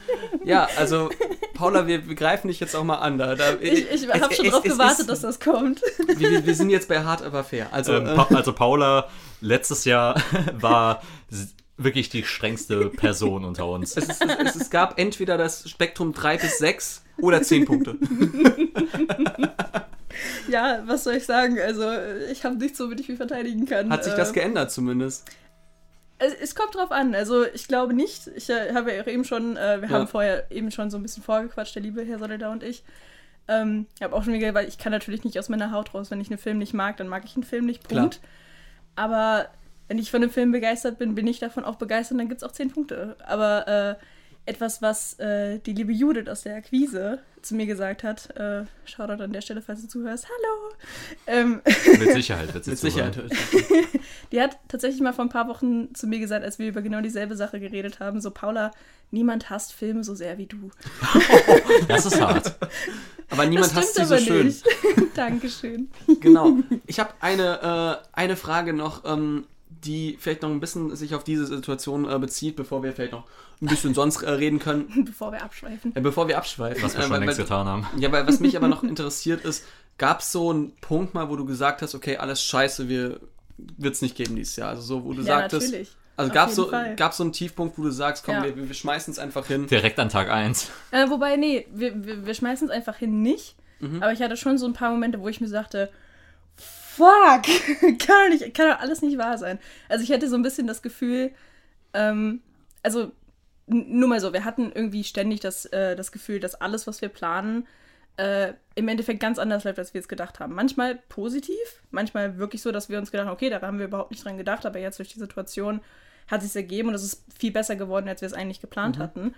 Ja, 0.45 0.67
also 0.77 1.09
Paula, 1.59 1.85
wir, 1.87 2.07
wir 2.07 2.15
greifen 2.15 2.47
dich 2.47 2.59
jetzt 2.59 2.75
auch 2.75 2.83
mal 2.83 2.95
an. 2.99 3.17
Da, 3.17 3.35
da, 3.35 3.53
Ich, 3.61 3.89
ich 3.91 4.03
es- 4.03 4.07
habe 4.09 4.33
schon 4.33 4.45
es- 4.45 4.51
drauf 4.53 4.65
es 4.65 4.71
gewartet, 4.73 4.99
ist- 5.01 5.09
dass 5.09 5.21
das 5.21 5.39
kommt. 5.39 5.81
wir, 6.07 6.45
wir- 6.45 6.55
sind 6.55 6.69
jetzt 6.69 6.87
bei 6.87 7.03
Hard 7.03 7.21
aber 7.21 7.43
fair. 7.43 7.67
Also, 7.71 7.93
Ähm, 7.93 8.07
äh, 8.07 8.35
also 8.35 8.53
Paula 8.53 9.07
letztes 9.41 9.85
Jahr 9.85 10.21
war 10.59 11.01
wirklich 11.77 12.09
die 12.09 12.23
strengste 12.23 12.87
Person 12.89 13.45
unter 13.45 13.67
uns. 13.67 13.95
es, 13.95 14.07
ist, 14.09 14.25
es, 14.25 14.55
es 14.55 14.69
gab 14.69 14.99
entweder 14.99 15.37
das 15.37 15.69
Spektrum 15.69 16.13
3 16.13 16.37
bis 16.37 16.57
6 16.59 17.03
oder 17.21 17.41
10 17.41 17.65
Punkte. 17.65 17.95
Ja, 20.49 20.83
was 20.85 21.03
soll 21.03 21.13
ich 21.15 21.25
sagen? 21.25 21.57
Also, 21.59 21.83
ich 22.31 22.43
habe 22.43 22.55
nichts, 22.57 22.79
womit 22.79 22.99
ich 22.99 23.07
mich 23.07 23.17
verteidigen 23.17 23.65
kann. 23.65 23.89
Hat 23.89 24.03
sich 24.03 24.13
das 24.15 24.31
Äh, 24.31 24.33
geändert 24.33 24.71
zumindest. 24.71 25.25
Es, 26.19 26.53
kommt 26.53 26.75
drauf 26.75 26.91
an. 26.91 27.15
Also 27.15 27.45
ich 27.45 27.67
glaube 27.67 27.93
nicht. 27.93 28.27
Ich 28.35 28.49
äh, 28.49 28.73
habe 28.73 28.93
ja 28.93 29.01
auch 29.01 29.07
eben 29.07 29.23
schon, 29.23 29.57
äh, 29.57 29.81
wir 29.81 29.89
Ja. 29.89 29.95
haben 29.95 30.07
vorher 30.07 30.51
eben 30.51 30.69
schon 30.71 30.89
so 30.91 30.97
ein 30.97 31.01
bisschen 31.03 31.23
vorgequatscht, 31.23 31.75
der 31.75 31.81
liebe 31.81 32.03
Herr 32.03 32.19
Soledar 32.19 32.51
und 32.51 32.61
ich. 32.63 32.83
Ähm, 33.47 33.87
ich 33.95 34.03
habe 34.03 34.15
auch 34.15 34.23
schon 34.23 34.33
wieder, 34.33 34.53
weil 34.53 34.67
ich 34.67 34.77
kann 34.77 34.91
natürlich 34.91 35.23
nicht 35.23 35.39
aus 35.39 35.49
meiner 35.49 35.71
Haut 35.71 35.93
raus. 35.93 36.11
Wenn 36.11 36.21
ich 36.21 36.29
einen 36.29 36.37
Film 36.37 36.57
nicht 36.59 36.73
mag, 36.73 36.97
dann 36.97 37.07
mag 37.07 37.23
ich 37.25 37.35
einen 37.35 37.43
Film 37.43 37.65
nicht. 37.65 37.87
Klar. 37.87 38.01
Punkt. 38.01 38.19
Aber 38.95 39.47
wenn 39.87 39.97
ich 39.97 40.11
von 40.11 40.21
einem 40.21 40.31
Film 40.31 40.51
begeistert 40.51 40.99
bin, 40.99 41.15
bin 41.15 41.25
ich 41.25 41.39
davon 41.39 41.63
auch 41.65 41.75
begeistert, 41.77 42.19
dann 42.19 42.29
gibt 42.29 42.41
es 42.43 42.47
auch 42.47 42.51
zehn 42.51 42.69
Punkte. 42.69 43.15
Aber 43.25 43.67
äh, 43.67 43.95
etwas, 44.49 44.81
was 44.81 45.13
äh, 45.19 45.59
die 45.59 45.73
liebe 45.73 45.91
Judith 45.91 46.27
aus 46.27 46.41
der 46.41 46.55
Akquise 46.55 47.19
zu 47.41 47.55
mir 47.55 47.65
gesagt 47.65 48.03
hat, 48.03 48.35
äh, 48.35 48.65
Shoutout 48.85 49.23
an 49.23 49.31
der 49.31 49.41
Stelle, 49.41 49.61
falls 49.61 49.81
du 49.81 49.87
zuhörst, 49.87 50.27
hallo. 50.27 50.73
Ähm, 51.27 51.61
Mit 51.99 52.13
Sicherheit 52.13 52.53
wird 52.53 52.65
sie 52.65 52.71
Mit. 52.71 52.79
Sicherheit. 52.79 53.17
die 54.31 54.41
hat 54.41 54.57
tatsächlich 54.67 55.01
mal 55.01 55.13
vor 55.13 55.25
ein 55.25 55.29
paar 55.29 55.47
Wochen 55.47 55.93
zu 55.93 56.07
mir 56.07 56.19
gesagt, 56.19 56.43
als 56.43 56.59
wir 56.59 56.67
über 56.67 56.81
genau 56.81 56.99
dieselbe 57.01 57.35
Sache 57.35 57.59
geredet 57.59 57.99
haben, 57.99 58.19
so 58.19 58.31
Paula, 58.31 58.71
niemand 59.11 59.49
hasst 59.49 59.71
Filme 59.71 60.03
so 60.03 60.15
sehr 60.15 60.37
wie 60.37 60.47
du. 60.47 60.71
Das 61.87 62.05
ist 62.05 62.19
hart. 62.19 62.55
Aber 63.29 63.45
niemand 63.45 63.67
das 63.67 63.75
hasst 63.75 63.95
sie 63.95 64.05
so 64.05 64.15
aber 64.15 64.23
schön. 64.23 64.47
nicht. 64.47 64.65
Dankeschön. 65.15 65.89
Genau. 66.19 66.57
Ich 66.87 66.99
habe 66.99 67.13
eine, 67.19 68.01
äh, 68.03 68.07
eine 68.13 68.35
Frage 68.35 68.73
noch, 68.73 69.05
ähm, 69.05 69.45
die 69.85 70.17
vielleicht 70.19 70.41
noch 70.41 70.49
ein 70.49 70.59
bisschen 70.59 70.95
sich 70.95 71.15
auf 71.15 71.23
diese 71.23 71.45
Situation 71.45 72.09
äh, 72.09 72.17
bezieht, 72.19 72.55
bevor 72.55 72.83
wir 72.83 72.93
vielleicht 72.93 73.13
noch 73.13 73.23
ein 73.61 73.67
bisschen 73.67 73.93
sonst 73.93 74.21
äh, 74.23 74.29
reden 74.31 74.59
können, 74.59 75.03
Bevor 75.05 75.31
wir 75.31 75.41
abschweifen. 75.43 75.95
äh, 75.95 76.01
bevor 76.01 76.27
wir 76.27 76.37
abschweifen. 76.37 76.83
Was 76.83 76.93
wir 76.93 76.99
Äh, 76.99 77.03
schon 77.03 77.11
weil- 77.11 77.19
längst 77.21 77.37
weil- 77.37 77.45
getan 77.45 77.67
haben. 77.67 77.87
Ja, 77.97 78.11
weil 78.11 78.27
was 78.27 78.39
mich 78.39 78.57
aber 78.57 78.67
noch 78.67 78.83
interessiert 78.83 79.45
ist, 79.45 79.63
gab 79.97 80.19
es 80.19 80.31
so 80.31 80.49
einen 80.49 80.71
Punkt 80.81 81.13
mal, 81.13 81.29
wo 81.29 81.35
du 81.35 81.45
gesagt 81.45 81.81
hast, 81.81 81.95
okay, 81.95 82.17
alles 82.17 82.41
scheiße, 82.43 82.87
wir 82.89 83.19
wird 83.77 83.95
es 83.95 84.01
nicht 84.01 84.15
geben 84.15 84.35
dieses 84.35 84.55
Jahr. 84.55 84.69
Also 84.69 84.81
so, 84.81 85.03
wo 85.03 85.11
du 85.13 85.19
Ja, 85.21 85.39
sagtest. 85.39 85.67
natürlich. 85.67 85.89
Also 86.15 86.33
gab 86.33 86.49
es 86.49 86.55
so, 86.55 86.67
Fall. 86.69 86.95
gab's 86.97 87.15
so 87.17 87.23
einen 87.23 87.31
Tiefpunkt, 87.31 87.77
wo 87.77 87.83
du 87.83 87.91
sagst, 87.91 88.25
komm, 88.25 88.35
Ja. 88.35 88.43
wir, 88.43 88.55
wir 88.67 88.73
schmeißen 88.75 89.11
es 89.13 89.19
einfach 89.19 89.45
hin. 89.47 89.67
Direkt 89.67 89.99
an 89.99 90.09
Tag 90.09 90.29
1. 90.29 90.69
Äh, 90.91 91.09
wobei, 91.09 91.37
nee, 91.37 91.65
wir, 91.73 92.05
wir, 92.05 92.25
wir 92.25 92.33
schmeißen 92.33 92.67
es 92.67 92.73
einfach 92.73 92.97
hin 92.97 93.21
nicht. 93.21 93.55
Mhm. 93.79 94.03
Aber 94.03 94.11
ich 94.11 94.21
hatte 94.21 94.35
schon 94.35 94.57
so 94.57 94.65
ein 94.65 94.73
paar 94.73 94.91
Momente, 94.91 95.21
wo 95.21 95.29
ich 95.29 95.39
mir 95.39 95.47
sagte, 95.47 95.89
fuck, 96.95 97.43
kann 97.99 97.99
doch, 97.99 98.29
nicht, 98.29 98.53
kann 98.53 98.69
doch 98.69 98.79
alles 98.79 99.01
nicht 99.01 99.17
wahr 99.17 99.37
sein. 99.37 99.59
Also 99.87 100.03
ich 100.03 100.11
hatte 100.11 100.29
so 100.29 100.35
ein 100.35 100.41
bisschen 100.41 100.67
das 100.67 100.81
Gefühl, 100.81 101.31
ähm, 101.93 102.41
also 102.83 103.11
nur 103.67 104.09
mal 104.09 104.19
so, 104.19 104.33
wir 104.33 104.45
hatten 104.45 104.71
irgendwie 104.73 105.03
ständig 105.03 105.39
das, 105.41 105.65
äh, 105.65 105.95
das 105.95 106.11
Gefühl, 106.11 106.39
dass 106.39 106.55
alles, 106.55 106.87
was 106.87 107.01
wir 107.01 107.09
planen, 107.09 107.67
äh, 108.17 108.53
im 108.75 108.87
Endeffekt 108.87 109.19
ganz 109.19 109.37
anders 109.37 109.63
läuft, 109.63 109.79
als 109.79 109.93
wir 109.93 110.01
es 110.01 110.07
gedacht 110.07 110.39
haben. 110.39 110.53
Manchmal 110.55 110.95
positiv, 110.95 111.55
manchmal 111.91 112.37
wirklich 112.37 112.61
so, 112.61 112.71
dass 112.71 112.89
wir 112.89 112.97
uns 112.97 113.11
gedacht 113.11 113.27
haben, 113.27 113.33
okay, 113.33 113.49
da 113.49 113.61
haben 113.61 113.79
wir 113.79 113.85
überhaupt 113.85 114.11
nicht 114.11 114.25
dran 114.25 114.37
gedacht, 114.37 114.65
aber 114.65 114.79
jetzt 114.79 114.97
durch 114.99 115.13
die 115.13 115.19
Situation 115.19 115.81
hat 116.27 116.41
es 116.41 116.53
sich 116.53 116.63
ergeben 116.63 116.89
und 116.89 116.95
es 116.95 117.03
ist 117.03 117.23
viel 117.37 117.51
besser 117.51 117.75
geworden, 117.75 118.09
als 118.09 118.21
wir 118.21 118.27
es 118.27 118.33
eigentlich 118.33 118.61
geplant 118.61 118.97
hatten. 118.97 119.35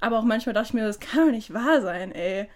Aber 0.00 0.18
auch 0.18 0.24
manchmal 0.24 0.54
dachte 0.54 0.68
ich 0.68 0.74
mir, 0.74 0.86
das 0.86 1.00
kann 1.00 1.26
doch 1.26 1.32
nicht 1.32 1.52
wahr 1.52 1.82
sein, 1.82 2.12
ey. 2.12 2.48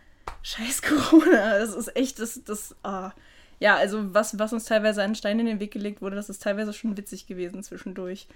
Scheiß 0.43 0.83
Corona, 0.83 1.59
das 1.59 1.75
ist 1.75 1.95
echt, 1.97 2.21
das, 2.21 2.43
das, 2.45 2.75
ah. 2.83 3.13
Ja, 3.61 3.77
also 3.77 4.15
was, 4.15 4.39
was 4.39 4.53
uns 4.53 4.65
teilweise 4.65 5.03
einen 5.03 5.15
Stein 5.15 5.41
in 5.41 5.47
den 5.47 5.61
Weg 5.61 5.73
gelegt 5.73 6.03
wurde, 6.03 6.17
das 6.17 6.29
ist 6.29 6.43
teilweise 6.43 6.73
schon 6.73 6.97
witzig 6.97 7.27
gewesen 7.27 7.63
zwischendurch. 7.63 8.27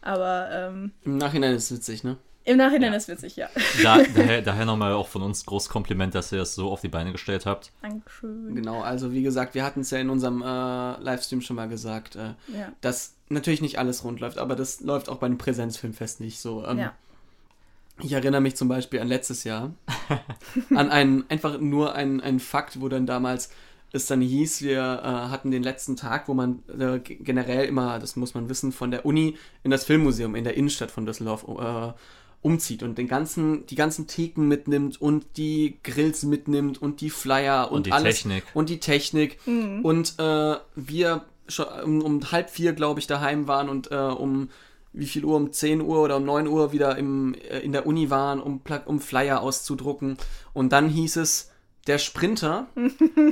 Aber 0.00 0.48
ähm, 0.50 0.92
Im 1.04 1.18
Nachhinein 1.18 1.54
ist 1.54 1.70
es 1.70 1.76
witzig, 1.78 2.04
ne? 2.04 2.16
im 2.44 2.56
Nachhinein 2.56 2.92
ist 2.92 3.06
witzig, 3.08 3.36
ja. 3.36 3.48
Da, 3.84 3.98
daher 4.16 4.42
daher 4.42 4.64
nochmal 4.64 4.94
auch 4.94 5.06
von 5.06 5.22
uns 5.22 5.46
großes 5.46 5.68
Kompliment, 5.68 6.14
dass 6.14 6.32
ihr 6.32 6.38
das 6.38 6.54
so 6.56 6.72
auf 6.72 6.80
die 6.80 6.88
Beine 6.88 7.12
gestellt 7.12 7.46
habt. 7.46 7.70
Dankeschön. 7.82 8.54
Genau, 8.54 8.80
also 8.80 9.12
wie 9.12 9.22
gesagt, 9.22 9.54
wir 9.54 9.62
hatten 9.62 9.80
es 9.82 9.90
ja 9.90 9.98
in 9.98 10.10
unserem 10.10 10.42
äh, 10.42 11.00
Livestream 11.00 11.40
schon 11.40 11.56
mal 11.56 11.68
gesagt, 11.68 12.16
äh, 12.16 12.34
Ja. 12.48 12.72
dass 12.80 13.14
natürlich 13.28 13.62
nicht 13.62 13.78
alles 13.78 14.02
rund 14.02 14.18
läuft, 14.18 14.38
aber 14.38 14.56
das 14.56 14.80
läuft 14.80 15.08
auch 15.08 15.18
bei 15.18 15.26
einem 15.26 15.38
Präsenzfilmfest 15.38 16.20
nicht 16.20 16.40
so. 16.40 16.66
Ähm, 16.66 16.78
ja. 16.78 16.92
Ich 18.00 18.12
erinnere 18.12 18.40
mich 18.40 18.56
zum 18.56 18.66
Beispiel 18.66 18.98
an 18.98 19.06
letztes 19.06 19.44
Jahr, 19.44 19.70
an 20.74 20.90
einen, 20.90 21.24
einfach 21.28 21.60
nur 21.60 21.94
einen, 21.94 22.20
einen 22.20 22.40
Fakt, 22.40 22.80
wo 22.80 22.88
dann 22.88 23.06
damals 23.06 23.50
es 23.92 24.06
dann 24.06 24.20
hieß, 24.20 24.62
wir 24.62 24.78
äh, 24.78 25.30
hatten 25.30 25.50
den 25.50 25.62
letzten 25.62 25.96
Tag, 25.96 26.28
wo 26.28 26.34
man 26.34 26.62
äh, 26.68 26.98
generell 26.98 27.66
immer, 27.66 27.98
das 27.98 28.16
muss 28.16 28.34
man 28.34 28.48
wissen, 28.48 28.72
von 28.72 28.90
der 28.90 29.04
Uni 29.04 29.36
in 29.62 29.70
das 29.70 29.84
Filmmuseum 29.84 30.34
in 30.34 30.44
der 30.44 30.54
Innenstadt 30.56 30.90
von 30.90 31.06
Düsseldorf 31.06 31.44
äh, 31.48 31.92
umzieht 32.40 32.82
und 32.82 32.98
den 32.98 33.06
ganzen, 33.06 33.66
die 33.66 33.76
ganzen 33.76 34.06
Theken 34.06 34.48
mitnimmt 34.48 35.00
und 35.00 35.36
die 35.36 35.78
Grills 35.84 36.24
mitnimmt 36.24 36.80
und 36.80 37.00
die 37.00 37.10
Flyer 37.10 37.70
und, 37.70 37.76
Und 37.76 37.86
die 37.86 37.92
alles 37.92 38.16
Technik. 38.16 38.44
und 38.54 38.68
die 38.68 38.80
Technik 38.80 39.38
und 39.46 40.14
äh, 40.18 40.56
wir 40.74 41.24
schon 41.46 41.66
um, 41.84 42.02
um 42.02 42.32
halb 42.32 42.50
vier, 42.50 42.72
glaube 42.72 42.98
ich, 42.98 43.06
daheim 43.06 43.46
waren 43.46 43.68
und 43.68 43.92
äh, 43.92 43.94
um 43.96 44.48
wie 44.92 45.06
viel 45.06 45.24
Uhr, 45.24 45.36
um 45.36 45.52
10 45.52 45.80
Uhr 45.80 46.00
oder 46.02 46.16
um 46.16 46.24
9 46.24 46.46
Uhr 46.46 46.72
wieder 46.72 46.96
im, 46.98 47.34
äh, 47.34 47.60
in 47.60 47.72
der 47.72 47.86
Uni 47.86 48.10
waren, 48.10 48.40
um, 48.40 48.60
um 48.86 49.00
Flyer 49.00 49.40
auszudrucken. 49.40 50.18
Und 50.52 50.72
dann 50.72 50.88
hieß 50.88 51.16
es, 51.16 51.51
der 51.86 51.98
Sprinter 51.98 52.66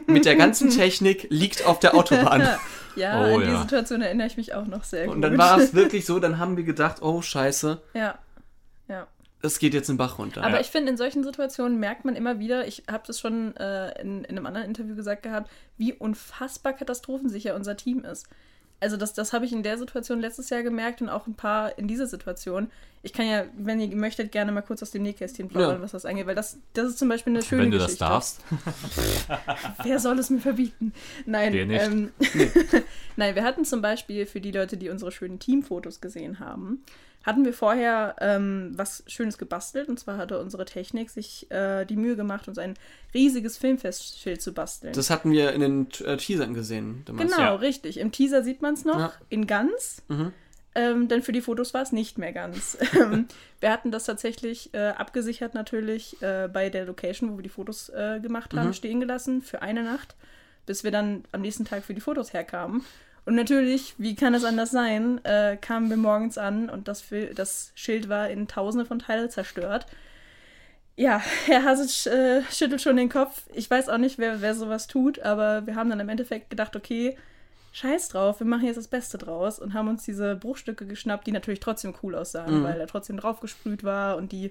mit 0.07 0.25
der 0.25 0.37
ganzen 0.37 0.71
Technik 0.77 1.27
liegt 1.31 1.65
auf 1.67 1.79
der 1.81 1.95
Autobahn. 1.95 2.49
Ja, 2.97 3.21
Oh, 3.23 3.37
an 3.37 3.41
die 3.43 3.47
ja. 3.47 3.61
Situation 3.63 4.03
erinnere 4.03 4.27
ich 4.27 4.37
mich 4.37 4.53
auch 4.53 4.67
noch 4.67 4.83
sehr 4.83 5.07
gut. 5.07 5.15
Und 5.15 5.23
dann 5.23 5.39
war 5.39 5.59
es 5.59 5.75
wirklich 5.75 6.05
so, 6.05 6.19
dann 6.19 6.39
haben 6.39 6.57
wir 6.57 6.65
gedacht, 6.65 7.03
oh 7.03 7.23
scheiße, 7.23 7.81
Ja. 7.95 8.19
Ja. 8.89 9.07
es 9.43 9.61
geht 9.61 9.75
jetzt 9.75 9.89
den 9.89 9.97
Bach 9.97 10.19
runter. 10.19 10.43
Aber 10.43 10.55
Ja. 10.57 10.61
ich 10.61 10.67
finde, 10.67 10.91
in 10.91 10.97
solchen 10.97 11.23
Situationen 11.23 11.79
merkt 11.79 12.05
man 12.05 12.17
immer 12.17 12.41
wieder, 12.41 12.67
ich 12.67 12.83
habe 12.91 13.05
das 13.07 13.21
schon 13.21 13.57
äh, 13.57 13.99
in, 14.03 14.25
in 14.25 14.37
einem 14.37 14.45
anderen 14.45 14.67
Interview 14.67 14.97
gesagt 14.97 15.22
gehabt, 15.22 15.49
wie 15.77 15.93
unfassbar 15.93 16.72
katastrophensicher 16.72 17.55
unser 17.55 17.77
Team 17.77 18.05
ist. 18.05 18.27
Also 18.81 18.97
das, 18.97 19.13
das 19.13 19.33
habe 19.35 19.45
ich 19.45 19.53
in 19.53 19.63
der 19.63 19.77
Situation 19.79 20.21
letztes 20.21 20.49
Jahr 20.51 20.63
gemerkt 20.63 21.03
und 21.03 21.09
auch 21.11 21.27
ein 21.27 21.35
paar 21.35 21.79
in 21.79 21.87
dieser 21.87 22.07
Situation. 22.07 22.71
Ich 23.03 23.13
kann 23.13 23.27
ja, 23.27 23.45
wenn 23.57 23.79
ihr 23.81 23.95
möchtet, 23.95 24.33
gerne 24.33 24.53
mal 24.53 24.61
kurz 24.63 24.83
aus 24.83 24.91
dem 24.91 25.03
Nähkästchen 25.03 25.49
plaudern, 25.49 25.77
Ja. 25.77 25.83
was 25.83 25.93
das 25.93 26.05
angeht, 26.07 26.27
weil 26.27 26.35
das, 26.35 26.59
das 26.75 26.89
ist 26.89 26.99
zum 26.99 27.09
Beispiel 27.09 27.33
eine 27.35 27.43
schöne 27.43 27.63
Wenn 27.63 27.71
du 27.71 27.79
das 27.79 27.87
Geschichte. 27.99 28.05
darfst. 28.05 28.41
Wer 29.83 29.99
soll 29.99 30.19
es 30.19 30.31
mir 30.31 30.41
verbieten? 30.41 30.93
Nein, 31.27 31.53
Dir 31.53 31.67
nicht. 31.67 31.83
Ähm, 31.83 32.11
Nein, 33.17 33.35
wir 33.35 33.45
hatten 33.45 33.65
zum 33.65 33.83
Beispiel 33.83 34.27
für 34.27 34.41
die 34.41 34.51
Leute, 34.53 34.77
die 34.77 34.89
unsere 34.89 35.13
schönen 35.13 35.39
Teamfotos 35.39 36.01
gesehen 36.01 36.39
haben, 36.41 36.83
hatten 37.22 37.45
wir 37.45 37.53
vorher 37.53 38.17
ähm, 38.21 38.72
was 38.76 39.03
Schönes 39.07 39.37
gebastelt. 39.38 39.88
Und 39.88 39.99
zwar 40.01 40.17
hatte 40.17 40.38
unsere 40.41 40.64
Technik 40.64 41.11
sich 41.11 41.51
äh, 41.51 41.84
die 41.84 41.97
Mühe 41.97 42.17
gemacht, 42.17 42.49
uns 42.49 42.59
ein 42.59 42.75
riesiges 43.14 43.59
Filmfestschild 43.59 44.41
zu 44.41 44.53
basteln. 44.55 44.92
Das 44.95 45.11
hatten 45.11 45.30
wir 45.33 45.53
in 45.53 45.61
den 45.61 45.88
äh, 46.05 46.17
Teasern 46.17 46.55
gesehen. 46.55 47.03
damals. 47.05 47.30
genau, 47.30 47.42
Ja. 47.42 47.55
richtig. 47.57 47.99
Im 47.99 48.11
Teaser 48.13 48.42
sieht 48.42 48.63
man 48.63 48.75
es 48.75 48.84
noch 48.84 48.99
Ja. 48.99 49.13
in 49.29 49.47
ganz. 49.47 50.03
Mhm. 50.09 50.33
Ähm, 50.75 51.09
denn 51.09 51.22
für 51.22 51.33
die 51.33 51.41
Fotos 51.41 51.75
war 51.75 51.83
es 51.83 51.91
nicht 51.92 52.17
mehr 52.17 52.33
ganz. 52.33 52.79
Ähm, 52.95 53.26
wir 53.59 53.71
hatten 53.72 53.91
das 53.91 54.05
tatsächlich 54.05 54.72
äh, 54.72 54.88
abgesichert 54.91 55.53
natürlich 55.53 56.22
äh, 56.22 56.49
bei 56.51 56.71
der 56.71 56.84
Location, 56.87 57.33
wo 57.33 57.37
wir 57.38 57.42
die 57.42 57.49
Fotos 57.49 57.88
äh, 57.91 58.21
gemacht 58.21 58.55
haben, 58.55 58.68
Mhm. 58.68 58.72
stehen 58.75 59.01
gelassen 59.01 59.42
für 59.42 59.63
eine 59.63 59.83
Nacht, 59.83 60.14
bis 60.67 60.84
wir 60.84 60.91
dann 60.92 61.25
am 61.33 61.41
nächsten 61.42 61.64
Tag 61.64 61.84
für 61.84 61.92
die 61.92 62.01
Fotos 62.01 62.33
herkamen. 62.33 62.84
Und 63.31 63.37
natürlich, 63.37 63.95
wie 63.97 64.17
kann 64.17 64.35
es 64.35 64.43
anders 64.43 64.73
sein, 64.73 65.25
äh, 65.25 65.57
kamen 65.57 65.89
wir 65.89 65.97
morgens 65.97 66.37
an 66.37 66.69
und 66.69 66.89
das, 66.89 67.05
das 67.37 67.71
Schild 67.77 68.09
war 68.09 68.29
in 68.29 68.49
tausende 68.49 68.85
von 68.85 68.99
Teilen 68.99 69.31
zerstört. 69.31 69.87
Ja, 70.97 71.23
Herr 71.47 71.63
Hasic 71.63 72.13
äh, 72.13 72.43
schüttelt 72.51 72.83
schon 72.83 72.97
den 72.97 73.09
Kopf. 73.09 73.45
Ich 73.55 73.71
weiß 73.71 73.89
auch 73.89 73.99
nicht, 73.99 74.19
wer, 74.19 74.41
wer 74.41 74.57
sowas 74.57 74.89
tut, 74.89 75.21
aber 75.21 75.65
wir 75.65 75.77
haben 75.77 75.91
dann 75.91 76.01
im 76.01 76.09
Endeffekt 76.09 76.51
gedacht, 76.51 76.75
okay, 76.75 77.17
scheiß 77.71 78.09
drauf, 78.09 78.41
wir 78.41 78.49
machen 78.49 78.67
jetzt 78.67 78.79
das 78.79 78.89
Beste 78.89 79.17
draus 79.17 79.61
und 79.61 79.75
haben 79.75 79.87
uns 79.87 80.03
diese 80.03 80.35
Bruchstücke 80.35 80.85
geschnappt, 80.85 81.29
die 81.29 81.33
natürlich 81.33 81.61
trotzdem 81.61 81.95
cool 82.03 82.17
aussahen, 82.17 82.59
Mhm. 82.59 82.65
weil 82.65 82.81
da 82.81 82.87
trotzdem 82.87 83.17
drauf 83.17 83.39
gesprüht 83.39 83.85
war 83.85 84.17
und 84.17 84.33
die 84.33 84.51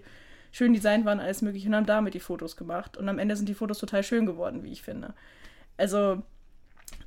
schön 0.53 0.71
designt 0.73 1.03
waren, 1.03 1.19
alles 1.19 1.41
mögliche 1.41 1.67
und 1.67 1.75
haben 1.75 1.85
damit 1.85 2.13
die 2.13 2.21
Fotos 2.21 2.55
gemacht. 2.55 2.95
Und 2.95 3.09
am 3.09 3.19
Ende 3.19 3.35
sind 3.35 3.49
die 3.49 3.55
Fotos 3.55 3.79
total 3.79 4.03
schön 4.03 4.25
geworden, 4.25 4.63
wie 4.63 4.71
ich 4.71 4.83
finde. 4.83 5.15
Also, 5.75 6.23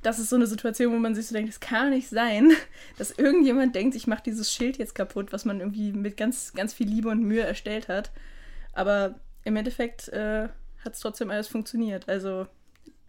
das 0.03 0.19
ist 0.19 0.29
so 0.29 0.35
eine 0.35 0.47
Situation, 0.47 0.93
wo 0.93 0.97
man 0.99 1.15
sich 1.15 1.27
so 1.27 1.33
denkt, 1.33 1.49
es 1.49 1.59
kann 1.59 1.89
nicht 1.89 2.09
sein, 2.09 2.51
dass 2.97 3.11
irgendjemand 3.11 3.75
denkt, 3.75 3.95
ich 3.95 4.07
mache 4.07 4.23
dieses 4.25 4.51
Schild 4.51 4.77
jetzt 4.77 4.95
kaputt, 4.95 5.33
was 5.33 5.45
man 5.45 5.59
irgendwie 5.59 5.91
mit 5.93 6.17
ganz, 6.17 6.53
ganz 6.53 6.73
viel 6.73 6.87
Liebe 6.87 7.09
und 7.09 7.23
Mühe 7.23 7.41
erstellt 7.43 7.87
hat. 7.87 8.11
Aber 8.73 9.15
im 9.43 9.55
Endeffekt 9.55 10.09
äh, 10.09 10.49
hat 10.83 10.93
es 10.93 10.99
trotzdem 10.99 11.31
alles 11.31 11.47
funktioniert. 11.47 12.07
Also, 12.09 12.47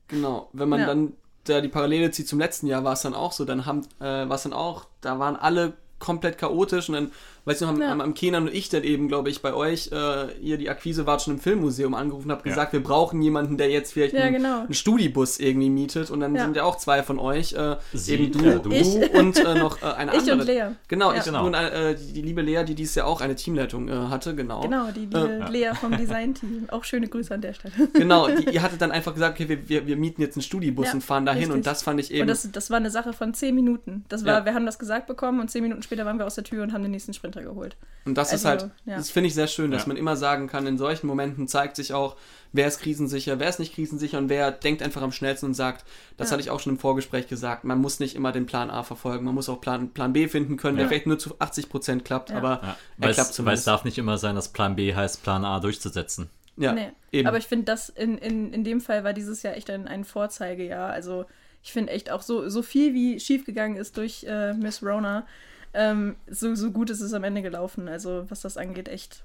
Genau, 0.08 0.48
wenn 0.52 0.68
man 0.68 0.80
Ja. 0.80 0.86
dann 0.86 1.12
da 1.44 1.60
die 1.60 1.68
Parallele 1.68 2.10
zieht 2.10 2.28
zum 2.28 2.38
letzten 2.38 2.66
Jahr, 2.66 2.84
war 2.84 2.92
es 2.94 3.02
dann 3.02 3.14
auch 3.14 3.32
so, 3.32 3.44
dann 3.44 3.66
haben, 3.66 3.82
äh, 4.00 4.04
war 4.04 4.32
es 4.32 4.44
dann 4.44 4.52
auch, 4.52 4.86
da 5.00 5.18
waren 5.18 5.36
alle 5.36 5.74
komplett 5.98 6.38
chaotisch 6.38 6.88
und 6.88 6.94
dann, 6.94 7.12
weißt 7.44 7.62
du, 7.62 7.66
haben, 7.66 7.80
Ja. 7.80 7.88
haben, 7.88 8.14
Kenan 8.14 8.44
und 8.48 8.54
ich 8.54 8.68
dann 8.68 8.82
eben, 8.84 9.08
glaube 9.08 9.30
ich, 9.30 9.42
bei 9.42 9.52
euch, 9.54 9.90
äh, 9.92 10.32
ihr 10.40 10.56
die 10.58 10.70
Akquise 10.70 11.06
wart 11.06 11.22
schon 11.22 11.34
im 11.34 11.40
Filmmuseum 11.40 11.94
angerufen, 11.94 12.30
habt 12.30 12.44
Ja. 12.46 12.50
gesagt, 12.52 12.72
wir 12.72 12.82
brauchen 12.82 13.20
jemanden, 13.22 13.56
der 13.58 13.70
jetzt 13.70 13.92
vielleicht 13.92 14.14
Ja, 14.14 14.22
einen, 14.22 14.34
genau. 14.36 14.60
einen 14.60 14.74
Studibus 14.74 15.38
irgendwie 15.38 15.70
mietet 15.70 16.10
und 16.10 16.20
dann 16.20 16.34
Ja. 16.34 16.44
sind 16.44 16.56
ja 16.56 16.64
auch 16.64 16.76
zwei 16.76 17.02
von 17.02 17.18
euch, 17.18 17.52
äh, 17.52 17.76
Sie, 17.92 18.14
eben 18.14 18.32
du, 18.32 18.44
ja, 18.44 18.58
du. 18.58 18.70
du 18.70 18.74
Ich. 18.74 19.14
und 19.14 19.38
äh, 19.44 19.54
noch 19.58 19.82
äh, 19.82 19.86
eine 19.86 20.12
ich 20.14 20.18
andere. 20.20 20.38
und 20.40 20.46
Lea. 20.46 20.64
Genau, 20.88 21.12
Ja. 21.12 21.18
ich 21.18 21.24
Genau. 21.24 21.46
und 21.46 21.54
äh, 21.54 21.94
die, 21.96 22.12
die 22.14 22.22
liebe 22.22 22.42
Lea, 22.42 22.64
die 22.64 22.74
dies 22.74 22.94
Jahr 22.94 23.06
auch 23.06 23.20
eine 23.20 23.34
Teamleitung 23.36 23.88
äh, 23.88 23.92
hatte, 23.92 24.34
genau. 24.34 24.60
Genau, 24.62 24.86
die 24.94 25.00
liebe 25.00 25.38
Ja. 25.40 25.48
Lea 25.48 25.70
vom 25.74 25.96
Designteam. 25.96 26.66
Auch 26.70 26.84
schöne 26.84 27.08
Grüße 27.08 27.32
an 27.34 27.40
der 27.40 27.52
Stelle. 27.54 27.74
Genau, 27.94 28.28
die, 28.28 28.50
ihr 28.50 28.62
hattet 28.62 28.80
dann 28.80 28.90
einfach 28.90 29.12
gesagt, 29.14 29.38
okay, 29.40 29.48
wir, 29.48 29.68
wir, 29.68 29.86
wir 29.86 29.96
mieten 29.96 30.20
jetzt 30.22 30.36
einen 30.36 30.42
Studibus 30.42 30.86
Ja, 30.88 30.92
und 30.94 31.00
fahren 31.02 31.26
dahin 31.26 31.40
richtig. 31.42 31.56
und 31.56 31.66
das 31.66 31.82
fand 31.82 32.00
ich 32.00 32.10
eben 32.12 32.22
Und 32.22 32.28
das, 32.28 32.50
das 32.50 32.70
war 32.70 32.76
eine 32.78 32.90
Sache 32.90 33.12
von 33.12 33.34
zehn 33.34 33.54
Minuten. 33.54 34.04
Das 34.08 34.24
war, 34.24 34.38
Ja. 34.40 34.44
wir 34.44 34.54
haben 34.54 34.66
das 34.66 34.78
gesagt 34.78 35.06
bekommen 35.06 35.40
und 35.40 35.50
zehn 35.50 35.62
Minuten 35.62 35.82
später 35.82 36.04
waren 36.04 36.18
wir 36.18 36.26
aus 36.26 36.34
der 36.34 36.44
Tür 36.44 36.62
und 36.62 36.72
haben 36.72 36.82
den 36.82 36.90
nächsten 36.90 37.12
Sprinter 37.14 37.33
geholt. 37.42 37.76
Und 38.06 38.16
das 38.18 38.34
ist 38.34 38.44
Also, 38.44 38.66
halt, 38.66 38.72
ja. 38.84 38.96
das 38.96 39.10
finde 39.10 39.28
ich 39.28 39.34
sehr 39.34 39.46
schön, 39.46 39.70
dass 39.70 39.82
Ja. 39.82 39.88
man 39.88 39.96
immer 39.96 40.14
sagen 40.16 40.46
kann, 40.46 40.66
in 40.66 40.76
solchen 40.76 41.06
Momenten 41.06 41.48
zeigt 41.48 41.74
sich 41.76 41.94
auch, 41.94 42.16
wer 42.52 42.66
ist 42.68 42.80
krisensicher, 42.80 43.38
wer 43.40 43.48
ist 43.48 43.58
nicht 43.58 43.74
krisensicher 43.74 44.18
und 44.18 44.28
wer 44.28 44.50
denkt 44.52 44.82
einfach 44.82 45.00
am 45.00 45.10
schnellsten 45.10 45.46
und 45.46 45.54
sagt, 45.54 45.86
das 46.18 46.28
Ja. 46.28 46.32
hatte 46.32 46.42
ich 46.42 46.50
auch 46.50 46.60
schon 46.60 46.72
im 46.74 46.78
Vorgespräch 46.78 47.28
gesagt, 47.28 47.64
man 47.64 47.78
muss 47.80 48.00
nicht 48.00 48.14
immer 48.14 48.30
den 48.30 48.44
Plan 48.44 48.70
A 48.70 48.82
verfolgen, 48.82 49.24
man 49.24 49.34
muss 49.34 49.48
auch 49.48 49.60
Plan, 49.60 49.88
Plan 49.90 50.12
B 50.12 50.28
finden 50.28 50.58
können, 50.58 50.76
der 50.76 50.88
vielleicht 50.88 51.06
nur 51.06 51.18
zu 51.18 51.34
80% 51.40 52.04
klappt, 52.04 52.28
Ja. 52.28 52.36
aber 52.36 52.60
Ja, 52.62 52.76
er 53.00 53.12
klappt 53.12 53.12
es, 53.12 53.18
weil 53.18 53.28
es 53.30 53.32
zumindest. 53.36 53.66
darf 53.68 53.84
nicht 53.84 53.96
immer 53.96 54.18
sein, 54.18 54.34
dass 54.34 54.48
Plan 54.48 54.76
B 54.76 54.94
heißt, 54.94 55.22
Plan 55.22 55.44
A 55.46 55.58
durchzusetzen. 55.60 56.28
ja, 56.58 56.72
Nee. 56.74 56.90
eben. 57.10 57.26
Aber 57.26 57.38
ich 57.38 57.46
finde, 57.46 57.64
das 57.64 57.88
in, 57.88 58.18
in, 58.18 58.52
in 58.52 58.64
dem 58.64 58.80
Fall 58.82 59.02
war 59.02 59.14
dieses 59.14 59.42
Jahr 59.42 59.56
echt 59.56 59.70
ein, 59.70 59.88
ein 59.88 60.04
Vorzeigejahr. 60.04 60.90
Also 60.90 61.24
ich 61.62 61.72
finde 61.72 61.92
echt 61.92 62.10
auch 62.10 62.20
so, 62.22 62.48
so 62.50 62.60
viel 62.62 62.92
wie 62.92 63.18
schiefgegangen 63.18 63.76
ist 63.78 63.96
durch 63.96 64.24
äh, 64.28 64.52
Miss 64.52 64.82
Rona, 64.82 65.26
ähm, 65.74 66.16
so, 66.28 66.54
so 66.54 66.70
gut 66.70 66.90
ist 66.90 67.00
es 67.00 67.12
am 67.12 67.24
Ende 67.24 67.42
gelaufen. 67.42 67.88
Also 67.88 68.26
was 68.28 68.40
das 68.40 68.56
angeht, 68.56 68.88
echt 68.88 69.24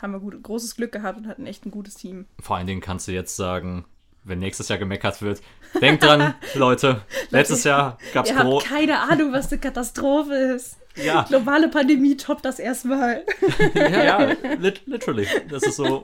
haben 0.00 0.12
wir 0.12 0.20
gut, 0.20 0.42
großes 0.42 0.76
Glück 0.76 0.92
gehabt 0.92 1.18
und 1.18 1.26
hatten 1.26 1.46
echt 1.46 1.66
ein 1.66 1.70
gutes 1.70 1.94
Team. 1.94 2.26
Vor 2.40 2.56
allen 2.56 2.66
Dingen 2.66 2.80
kannst 2.80 3.08
du 3.08 3.12
jetzt 3.12 3.36
sagen, 3.36 3.84
wenn 4.24 4.38
nächstes 4.38 4.68
Jahr 4.68 4.78
gemeckert 4.78 5.22
wird, 5.22 5.40
denkt 5.80 6.02
dran, 6.02 6.34
Leute, 6.54 7.02
letztes 7.30 7.64
Jahr 7.64 7.98
gab 8.12 8.26
es 8.26 8.34
Corona. 8.34 8.64
keine 8.64 9.00
Ahnung, 9.00 9.32
was 9.32 9.50
eine 9.50 9.60
Katastrophe 9.60 10.34
ist. 10.34 10.76
Ja, 10.96 11.22
Globale 11.22 11.68
Pandemie 11.68 12.16
toppt 12.16 12.44
das 12.44 12.58
erstmal. 12.58 13.24
ja, 13.74 14.32
lit 14.58 14.82
literally. 14.86 15.26
Das 15.48 15.62
ist 15.62 15.76
so. 15.76 16.02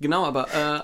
Genau, 0.00 0.24
aber 0.24 0.48
äh, 0.54 0.80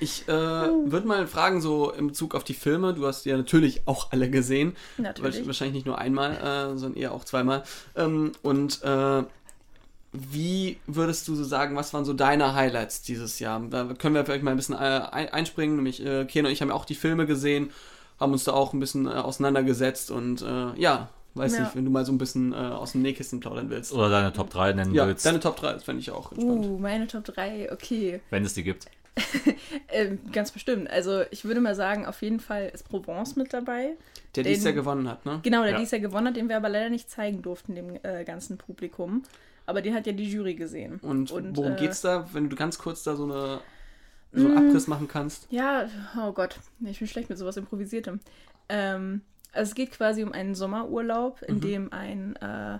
ich 0.00 0.28
äh, 0.28 0.32
würde 0.32 1.06
mal 1.06 1.26
fragen, 1.26 1.60
so 1.60 1.90
in 1.90 2.08
Bezug 2.08 2.34
auf 2.34 2.44
die 2.44 2.54
Filme, 2.54 2.94
du 2.94 3.06
hast 3.06 3.24
die 3.24 3.30
ja 3.30 3.36
natürlich 3.36 3.82
auch 3.86 4.12
alle 4.12 4.30
gesehen. 4.30 4.76
Natürlich. 4.96 5.46
Wahrscheinlich 5.46 5.74
nicht 5.74 5.86
nur 5.86 5.98
einmal, 5.98 6.32
äh, 6.36 6.78
sondern 6.78 6.94
eher 7.00 7.12
auch 7.12 7.24
zweimal. 7.24 7.62
Ähm, 7.96 8.32
und 8.42 8.82
äh, 8.82 9.22
wie 10.12 10.78
würdest 10.86 11.28
du 11.28 11.34
so 11.34 11.44
sagen, 11.44 11.76
was 11.76 11.92
waren 11.92 12.04
so 12.04 12.14
deine 12.14 12.54
Highlights 12.54 13.02
dieses 13.02 13.38
Jahr? 13.40 13.60
Da 13.68 13.84
können 13.98 14.14
wir 14.14 14.24
vielleicht 14.24 14.42
mal 14.42 14.52
ein 14.52 14.56
bisschen 14.56 14.74
äh, 14.74 14.78
ein- 14.78 15.28
einspringen. 15.32 15.76
Nämlich, 15.76 16.04
äh, 16.04 16.24
Ken 16.24 16.46
und 16.46 16.52
ich 16.52 16.62
haben 16.62 16.68
ja 16.70 16.74
auch 16.74 16.86
die 16.86 16.94
Filme 16.94 17.26
gesehen, 17.26 17.70
haben 18.18 18.32
uns 18.32 18.44
da 18.44 18.52
auch 18.52 18.72
ein 18.72 18.80
bisschen 18.80 19.06
äh, 19.06 19.10
auseinandergesetzt 19.10 20.10
und 20.10 20.40
äh, 20.42 20.74
ja, 20.80 21.10
weiß 21.34 21.54
Ja. 21.54 21.60
nicht, 21.60 21.76
wenn 21.76 21.84
du 21.84 21.90
mal 21.90 22.04
so 22.06 22.12
ein 22.12 22.18
bisschen 22.18 22.52
äh, 22.52 22.56
aus 22.56 22.92
dem 22.92 23.02
Nähkissen 23.02 23.38
plaudern 23.38 23.68
willst. 23.70 23.92
Oder 23.92 24.08
deine 24.08 24.32
Top 24.32 24.48
3 24.50 24.72
nennen 24.72 24.94
Ja, 24.94 25.06
willst, 25.06 25.26
deine 25.26 25.40
Top 25.40 25.56
3, 25.56 25.74
das 25.74 25.84
fände 25.84 26.00
ich 26.00 26.10
auch 26.10 26.32
entspannt. 26.32 26.64
Uh, 26.64 26.78
meine 26.78 27.06
Top 27.06 27.24
3, 27.24 27.70
okay. 27.70 28.20
wenn 28.30 28.44
es 28.44 28.54
die 28.54 28.62
gibt. 28.64 28.86
Ähm, 29.90 30.18
ganz 30.32 30.50
bestimmt. 30.50 30.90
Also 30.90 31.22
ich 31.30 31.44
würde 31.44 31.60
mal 31.60 31.74
sagen, 31.74 32.04
auf 32.06 32.20
jeden 32.22 32.40
Fall 32.40 32.70
ist 32.72 32.88
Provence 32.88 33.36
mit 33.36 33.52
dabei. 33.52 33.96
Der 34.36 34.44
den- 34.44 34.62
Jahr 34.62 34.72
gewonnen 34.72 35.08
hat, 35.08 35.24
ne? 35.26 35.40
Genau, 35.42 35.62
der 35.62 35.72
Ja. 35.72 35.76
dieses 35.78 35.92
Jahr 35.92 36.00
gewonnen 36.00 36.28
hat, 36.28 36.36
den 36.36 36.48
wir 36.48 36.56
aber 36.56 36.68
leider 36.68 36.90
nicht 36.90 37.10
zeigen 37.10 37.40
durften, 37.42 37.74
dem 37.74 37.98
äh, 38.02 38.24
ganzen 38.24 38.58
Publikum. 38.58 39.22
Aber 39.66 39.80
den 39.82 39.94
hat 39.94 40.06
ja 40.06 40.12
die 40.12 40.30
Jury 40.30 40.54
gesehen. 40.54 40.98
Und, 41.02 41.30
worum 41.56 41.72
äh, 41.72 41.76
geht's 41.76 42.00
da, 42.02 42.28
wenn 42.32 42.48
du 42.50 42.56
ganz 42.56 42.78
kurz 42.78 43.02
da 43.02 43.16
so 43.16 43.24
eine 43.24 43.60
so 44.32 44.46
Mm. 44.46 44.56
einen 44.56 44.68
Abriss 44.68 44.86
machen 44.86 45.08
kannst? 45.08 45.46
Ja, 45.50 45.88
oh 46.20 46.32
Gott, 46.32 46.58
ich 46.84 46.98
bin 46.98 47.08
schlecht 47.08 47.30
mit 47.30 47.38
sowas 47.38 47.56
Improvisiertem. 47.56 48.20
Ähm, 48.68 49.22
also 49.52 49.70
es 49.70 49.74
geht 49.74 49.90
quasi 49.92 50.22
um 50.22 50.32
einen 50.32 50.54
Sommerurlaub, 50.54 51.40
in 51.42 51.56
Mhm. 51.56 51.60
dem 51.62 51.92
ein, 51.94 52.36
äh, 52.36 52.78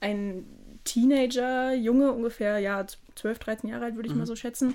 ein 0.00 0.46
Teenager, 0.84 1.74
Junge, 1.74 2.12
ungefähr 2.12 2.60
ja 2.60 2.86
12, 3.16 3.38
13 3.40 3.70
Jahre 3.70 3.86
alt, 3.86 3.96
würde 3.96 4.06
ich 4.08 4.14
Mhm. 4.14 4.20
mal 4.20 4.26
so 4.26 4.36
schätzen, 4.36 4.74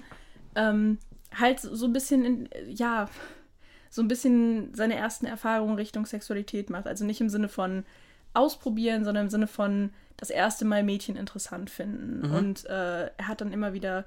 ähm, 0.56 0.98
halt 1.34 1.60
so 1.60 1.86
ein 1.86 1.94
bisschen, 1.94 2.26
in, 2.26 2.50
ja, 2.68 3.10
so 3.90 4.02
ein 4.02 4.08
bisschen 4.08 4.74
seine 4.74 4.96
ersten 4.96 5.26
Erfahrungen 5.26 5.76
Richtung 5.76 6.06
Sexualität 6.06 6.70
macht. 6.70 6.88
Also 6.88 7.06
nicht 7.06 7.22
im 7.22 7.30
Sinne 7.30 7.50
von 7.50 7.84
ausprobieren, 8.34 9.04
sondern 9.04 9.26
im 9.26 9.30
Sinne 9.30 9.48
von 9.48 9.92
das 10.18 10.30
erste 10.30 10.66
Mal 10.66 10.84
Mädchen 10.84 11.16
interessant 11.16 11.70
finden. 11.70 12.28
Mhm. 12.28 12.36
Und 12.36 12.66
äh, 12.66 13.08
er 13.08 13.28
hat 13.28 13.42
dann 13.42 13.52
immer 13.52 13.74
wieder 13.74 14.06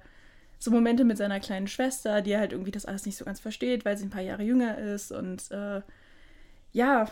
so 0.58 0.70
Momente 0.70 1.04
mit 1.04 1.18
seiner 1.18 1.40
kleinen 1.40 1.66
Schwester, 1.66 2.22
die 2.22 2.36
halt 2.36 2.52
irgendwie 2.52 2.70
das 2.70 2.86
alles 2.86 3.04
nicht 3.04 3.16
so 3.16 3.24
ganz 3.24 3.40
versteht, 3.40 3.84
weil 3.84 3.98
sie 3.98 4.06
ein 4.06 4.10
paar 4.10 4.22
Jahre 4.22 4.42
jünger 4.42 4.78
ist 4.78 5.12
und 5.12 5.50
äh, 5.50 5.82
ja. 6.72 7.06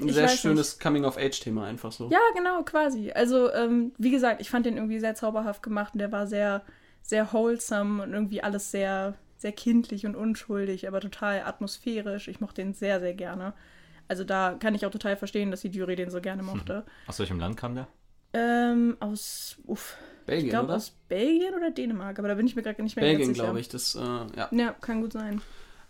Ein 0.00 0.10
sehr 0.10 0.28
schönes 0.28 0.78
Coming-of-Age-Thema 0.78 1.64
einfach 1.66 1.90
so. 1.90 2.10
Ja, 2.10 2.18
genau, 2.34 2.62
quasi. 2.64 3.12
Also, 3.12 3.52
ähm, 3.52 3.92
wie 3.96 4.10
gesagt, 4.10 4.42
ich 4.42 4.50
fand 4.50 4.66
den 4.66 4.76
irgendwie 4.76 5.00
sehr 5.00 5.14
zauberhaft 5.14 5.62
gemacht 5.62 5.94
und 5.94 6.00
der 6.00 6.12
war 6.12 6.26
sehr, 6.26 6.62
sehr 7.06 7.32
wholesome 7.32 8.02
und 8.02 8.12
irgendwie 8.12 8.42
alles 8.42 8.70
sehr, 8.70 9.14
sehr 9.36 9.52
kindlich 9.52 10.06
und 10.06 10.16
unschuldig, 10.16 10.88
aber 10.88 11.00
total 11.00 11.42
atmosphärisch. 11.42 12.28
Ich 12.28 12.40
mochte 12.40 12.62
den 12.62 12.74
sehr, 12.74 13.00
sehr 13.00 13.14
gerne. 13.14 13.54
Also 14.08 14.24
da 14.24 14.56
kann 14.58 14.74
ich 14.74 14.84
auch 14.86 14.90
total 14.90 15.16
verstehen, 15.16 15.50
dass 15.50 15.60
die 15.62 15.68
Jury 15.68 15.96
den 15.96 16.10
so 16.10 16.20
gerne 16.20 16.42
mochte. 16.42 16.84
Aus 17.06 17.18
welchem 17.18 17.38
Land 17.40 17.56
kam 17.56 17.74
der? 17.74 17.88
Ähm, 18.32 18.96
aus, 19.00 19.56
uff, 19.66 19.96
ich 20.20 20.26
Belgien, 20.26 20.50
glaube 20.50 20.66
oder? 20.66 20.76
aus 20.76 20.90
Belgien 21.08 21.54
oder 21.54 21.70
Dänemark, 21.70 22.18
aber 22.18 22.28
da 22.28 22.34
bin 22.34 22.46
ich 22.46 22.56
mir 22.56 22.62
gerade 22.62 22.82
nicht 22.82 22.96
mehr 22.96 23.04
Belgien, 23.04 23.28
ganz 23.28 23.36
sicher. 23.36 23.44
glaube 23.44 23.60
ich. 23.60 23.68
Das, 23.68 23.94
äh, 23.94 23.98
ja. 24.00 24.48
Ja, 24.50 24.72
kann 24.80 25.00
gut 25.00 25.12
sein. 25.12 25.40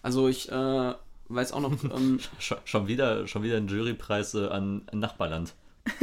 Also 0.03 0.29
ich 0.29 0.51
äh, 0.51 0.95
weiß 1.29 1.53
auch 1.53 1.61
noch, 1.61 1.73
ähm, 1.97 2.21
Schon, 2.39 2.89
wieder, 2.89 3.27
schon 3.27 3.43
wieder 3.43 3.57
ein 3.57 3.69
Jurypreis 3.69 4.35
äh, 4.35 4.47
an 4.49 4.83
ein 4.93 4.99
Nachbarland. 4.99 5.55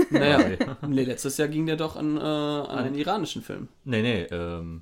naja, 0.10 0.40
nee, 0.88 1.04
letztes 1.04 1.38
Jahr 1.38 1.48
ging 1.48 1.66
der 1.66 1.78
doch 1.78 1.96
an, 1.96 2.18
äh, 2.18 2.20
an 2.20 2.80
einen 2.80 2.96
iranischen 2.96 3.42
Film. 3.42 3.68
Nee, 3.86 4.02
nee, 4.02 4.24
ähm, 4.24 4.82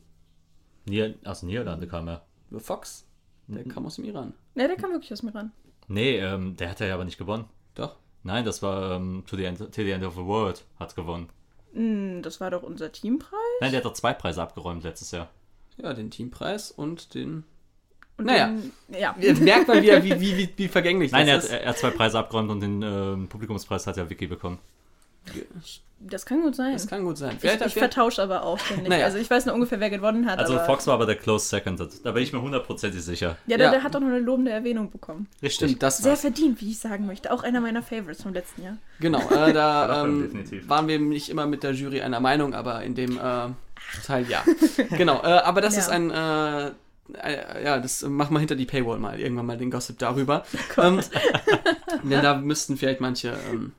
Nier 0.85 1.15
aus 1.25 1.41
den 1.41 1.47
Niederlande 1.49 1.87
kam 1.87 2.07
er. 2.07 2.25
The 2.51 2.59
Fox, 2.59 3.05
der 3.47 3.63
kam 3.65 3.85
aus 3.85 3.95
dem 3.95 4.05
Iran. 4.05 4.33
Ja, 4.55 4.67
der 4.67 4.75
kam 4.77 4.91
wirklich 4.91 5.11
aus 5.13 5.23
mir 5.23 5.33
ran. 5.33 5.51
Nee, 5.87 6.17
ähm, 6.17 6.55
der 6.57 6.69
hat 6.69 6.79
ja 6.79 6.93
aber 6.93 7.05
nicht 7.05 7.17
gewonnen. 7.17 7.45
Doch. 7.75 7.95
Nein, 8.23 8.45
das 8.45 8.61
war 8.61 8.91
ähm, 8.97 9.23
to, 9.27 9.35
the 9.35 9.45
end, 9.45 9.59
to 9.59 9.65
the 9.71 9.91
End 9.91 10.03
of 10.03 10.13
the 10.15 10.25
World 10.25 10.63
hat 10.79 10.95
gewonnen. 10.95 11.29
Hm, 11.73 12.21
das 12.21 12.39
war 12.41 12.51
doch 12.51 12.63
unser 12.63 12.91
Teampreis. 12.91 13.31
Nein, 13.61 13.71
der 13.71 13.79
hat 13.79 13.85
doch 13.85 13.93
zwei 13.93 14.13
Preise 14.13 14.41
abgeräumt 14.41 14.83
letztes 14.83 15.11
Jahr. 15.11 15.29
Ja, 15.77 15.93
den 15.93 16.11
Teampreis 16.11 16.69
und 16.71 17.13
den. 17.15 17.43
Und 18.17 18.25
Naja. 18.25 18.47
den- 18.47 18.71
ja. 18.99 19.15
Jetzt 19.21 19.41
merkt 19.41 19.67
man 19.67 19.81
wieder, 19.81 20.03
wie, 20.03 20.19
wie, 20.19 20.37
wie, 20.37 20.49
wie 20.55 20.67
vergänglich 20.67 21.11
Nein, 21.11 21.27
er 21.27 21.37
das 21.37 21.45
hat, 21.49 21.51
ist. 21.59 21.63
er 21.63 21.69
hat 21.69 21.77
zwei 21.77 21.91
Preise 21.91 22.19
abgeräumt 22.19 22.51
und 22.51 22.59
den 22.59 22.81
ähm, 22.83 23.27
Publikumspreis 23.29 23.87
hat 23.87 23.97
ja 23.97 24.09
Vicky 24.09 24.27
bekommen. 24.27 24.59
Das 26.03 26.25
kann 26.25 26.41
gut 26.41 26.55
sein. 26.55 26.73
Das 26.73 26.87
kann 26.87 27.03
gut 27.03 27.15
sein. 27.17 27.33
ich 27.35 27.41
Vielleicht, 27.41 27.63
ich 27.63 27.73
vertausche 27.75 28.23
aber 28.23 28.43
auch 28.43 28.57
ständig. 28.57 28.89
Naja. 28.89 29.05
Also 29.05 29.19
ich 29.19 29.29
weiß 29.29 29.45
nur 29.45 29.53
ungefähr, 29.53 29.79
wer 29.79 29.91
gewonnen 29.91 30.25
hat. 30.25 30.39
Also 30.39 30.55
aber 30.55 30.65
Fox 30.65 30.87
war 30.87 30.95
aber 30.95 31.05
der 31.05 31.15
Close 31.15 31.45
Second. 31.47 31.79
Da 32.03 32.11
bin 32.11 32.23
ich 32.23 32.33
mir 32.33 32.41
hundertprozentig 32.41 33.03
sicher. 33.03 33.37
ja, 33.45 33.57
der, 33.57 33.67
Ja. 33.67 33.71
der 33.71 33.83
hat 33.83 33.93
doch 33.93 33.99
noch 33.99 34.07
eine 34.07 34.17
lobende 34.19 34.49
Erwähnung 34.51 34.89
bekommen. 34.89 35.27
Richtig. 35.43 35.67
Stimmt, 35.69 35.83
das 35.83 35.99
Sehr 35.99 36.11
war's. 36.13 36.21
verdient, 36.21 36.59
wie 36.59 36.71
ich 36.71 36.79
sagen 36.79 37.05
möchte. 37.05 37.31
Auch 37.31 37.43
einer 37.43 37.61
meiner 37.61 37.83
Favorites 37.83 38.23
vom 38.23 38.33
letzten 38.33 38.63
Jahr. 38.63 38.77
Genau, 38.99 39.19
äh, 39.29 39.53
da 39.53 40.03
ähm, 40.05 40.43
waren 40.67 40.87
wir 40.87 40.97
nicht 40.99 41.29
immer 41.29 41.45
mit 41.45 41.61
der 41.61 41.73
Jury 41.73 42.01
einer 42.01 42.19
Meinung, 42.19 42.55
aber 42.55 42.81
in 42.81 42.95
dem 42.95 43.19
äh, 43.19 43.49
Teil 44.03 44.27
ja. 44.27 44.43
genau, 44.97 45.21
äh, 45.21 45.27
aber 45.27 45.61
das 45.61 45.75
Ja. 45.75 45.81
ist 45.81 45.89
ein, 45.89 46.09
äh, 46.09 46.67
äh, 47.13 47.63
ja, 47.63 47.77
das 47.77 48.01
machen 48.03 48.33
wir 48.33 48.39
hinter 48.39 48.55
die 48.55 48.65
Paywall 48.65 48.97
mal, 48.97 49.19
irgendwann 49.19 49.45
mal 49.45 49.57
den 49.57 49.69
Gossip 49.69 49.99
darüber. 49.99 50.43
Oh 50.77 50.81
ähm, 50.81 50.99
denn 52.03 52.23
da 52.23 52.35
müssten 52.37 52.75
vielleicht 52.77 53.01
manche, 53.01 53.37
ähm, 53.51 53.73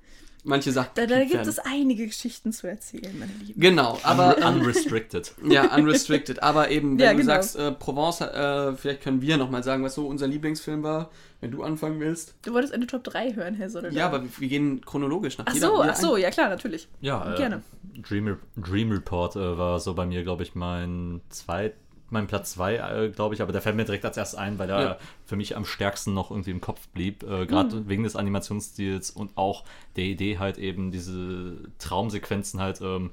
manche 0.45 0.73
Sachen 0.73 0.91
Da, 0.95 1.07
da 1.07 1.21
gibt 1.21 1.33
werden. 1.35 1.49
es 1.49 1.59
einige 1.59 2.07
Geschichten 2.07 2.53
zu 2.53 2.67
erzählen, 2.67 3.17
meine 3.19 3.33
Lieben. 3.45 3.61
Genau, 3.61 3.99
aber 4.03 4.37
Un 4.39 4.43
ähm, 4.43 4.61
unrestricted. 4.61 5.33
ja, 5.49 5.75
unrestricted. 5.77 6.43
Aber 6.43 6.71
eben, 6.71 6.99
wenn 6.99 7.05
Ja, 7.05 7.11
du 7.13 7.19
genau. 7.19 7.33
sagst, 7.35 7.57
äh, 7.57 7.73
Provence, 7.73 8.21
äh, 8.21 8.75
vielleicht 8.77 9.03
können 9.03 9.23
wir 9.23 9.37
nochmal 9.37 9.63
sagen, 9.63 9.83
was 9.85 9.95
so 9.95 10.07
unser 10.07 10.27
Lieblingsfilm 10.27 10.83
war, 10.83 11.11
wenn 11.41 11.51
du 11.51 11.63
anfangen 11.63 12.01
willst. 12.01 12.35
Du 12.43 12.53
wolltest 12.53 12.73
eine 12.75 12.87
Top 12.87 13.05
3 13.05 13.35
hören, 13.35 13.55
Herr 13.55 13.71
Soledad. 13.71 13.93
Ja, 13.95 14.07
aber 14.07 14.23
wir, 14.23 14.31
wir 14.39 14.49
gehen 14.49 14.81
chronologisch 14.85 15.39
nach 15.39 15.47
Ach 15.49 15.55
jeder- 15.55 15.69
so, 15.69 15.81
jeder 15.83 15.93
ach 15.93 15.97
so, 15.97 16.17
ja 16.17 16.31
klar, 16.31 16.49
natürlich. 16.49 16.89
Ja, 17.01 17.35
Gerne. 17.37 17.57
Äh, 17.97 18.01
Dream, 18.01 18.37
Dream 18.57 18.91
Report 18.91 19.37
äh, 19.37 19.59
war 19.59 19.79
so 19.81 19.95
bei 19.95 20.07
mir, 20.07 20.23
glaube 20.23 20.43
ich, 20.43 20.55
mein 20.55 21.21
zweit, 21.29 21.75
mein 22.13 22.27
Platz 22.27 22.53
zwei, 22.53 22.77
äh, 22.77 23.09
glaube 23.11 23.35
ich, 23.35 23.43
aber 23.43 23.53
der 23.53 23.63
fällt 23.63 23.77
mir 23.77 23.85
direkt 23.85 24.05
als 24.05 24.17
erstes 24.17 24.39
ein, 24.39 24.59
weil 24.59 24.71
er 24.71 24.83
Ja. 24.83 24.99
für 25.27 25.37
mich 25.37 25.57
am 25.57 25.65
stärksten 25.65 26.15
noch 26.15 26.31
irgendwie 26.31 26.51
im 26.51 26.61
Kopf 26.61 26.87
blieb, 26.89 27.23
äh, 27.23 27.47
gerade 27.47 27.77
Mhm. 27.77 27.89
wegen 27.89 28.03
des 28.05 28.17
Animationsstils 28.17 29.11
und 29.11 29.37
auch 29.37 29.65
der 29.97 30.05
Idee 30.05 30.39
halt 30.39 30.59
eben 30.59 30.91
diese 30.93 31.57
Traumsequenzen 31.79 32.61
halt 32.61 32.81
ähm, 32.81 33.11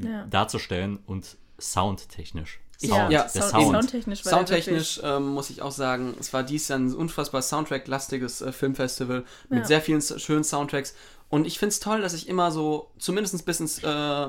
Ja. 0.00 0.24
darzustellen 0.26 0.98
und 1.06 1.36
soundtechnisch. 1.58 2.60
Ja, 2.80 2.88
Sound, 2.88 3.12
Ja, 3.12 3.22
der 3.22 3.28
Sound, 3.30 3.50
Sound. 3.52 3.72
soundtechnisch 3.72 4.24
war 4.24 4.30
der 4.30 4.38
Soundtechnisch 4.38 5.00
ähm, 5.04 5.28
muss 5.28 5.48
ich 5.50 5.62
auch 5.62 5.70
sagen, 5.70 6.14
es 6.18 6.32
war 6.32 6.42
dies 6.42 6.68
Jahr 6.68 6.78
ein 6.80 6.92
unfassbar 6.92 7.40
Soundtrack-lastiges 7.40 8.40
äh, 8.42 8.52
Filmfestival 8.52 9.24
mit 9.48 9.66
sehr 9.66 9.80
vielen 9.80 10.02
schönen 10.02 10.44
Soundtracks. 10.44 10.94
Und 11.30 11.46
ich 11.46 11.58
finde 11.58 11.70
es 11.70 11.80
toll, 11.80 12.00
dass 12.02 12.14
ich 12.14 12.28
immer 12.28 12.50
so, 12.50 12.90
zumindest 12.98 13.44
bis 13.46 13.60
ins, 13.60 13.78
äh, 13.82 14.28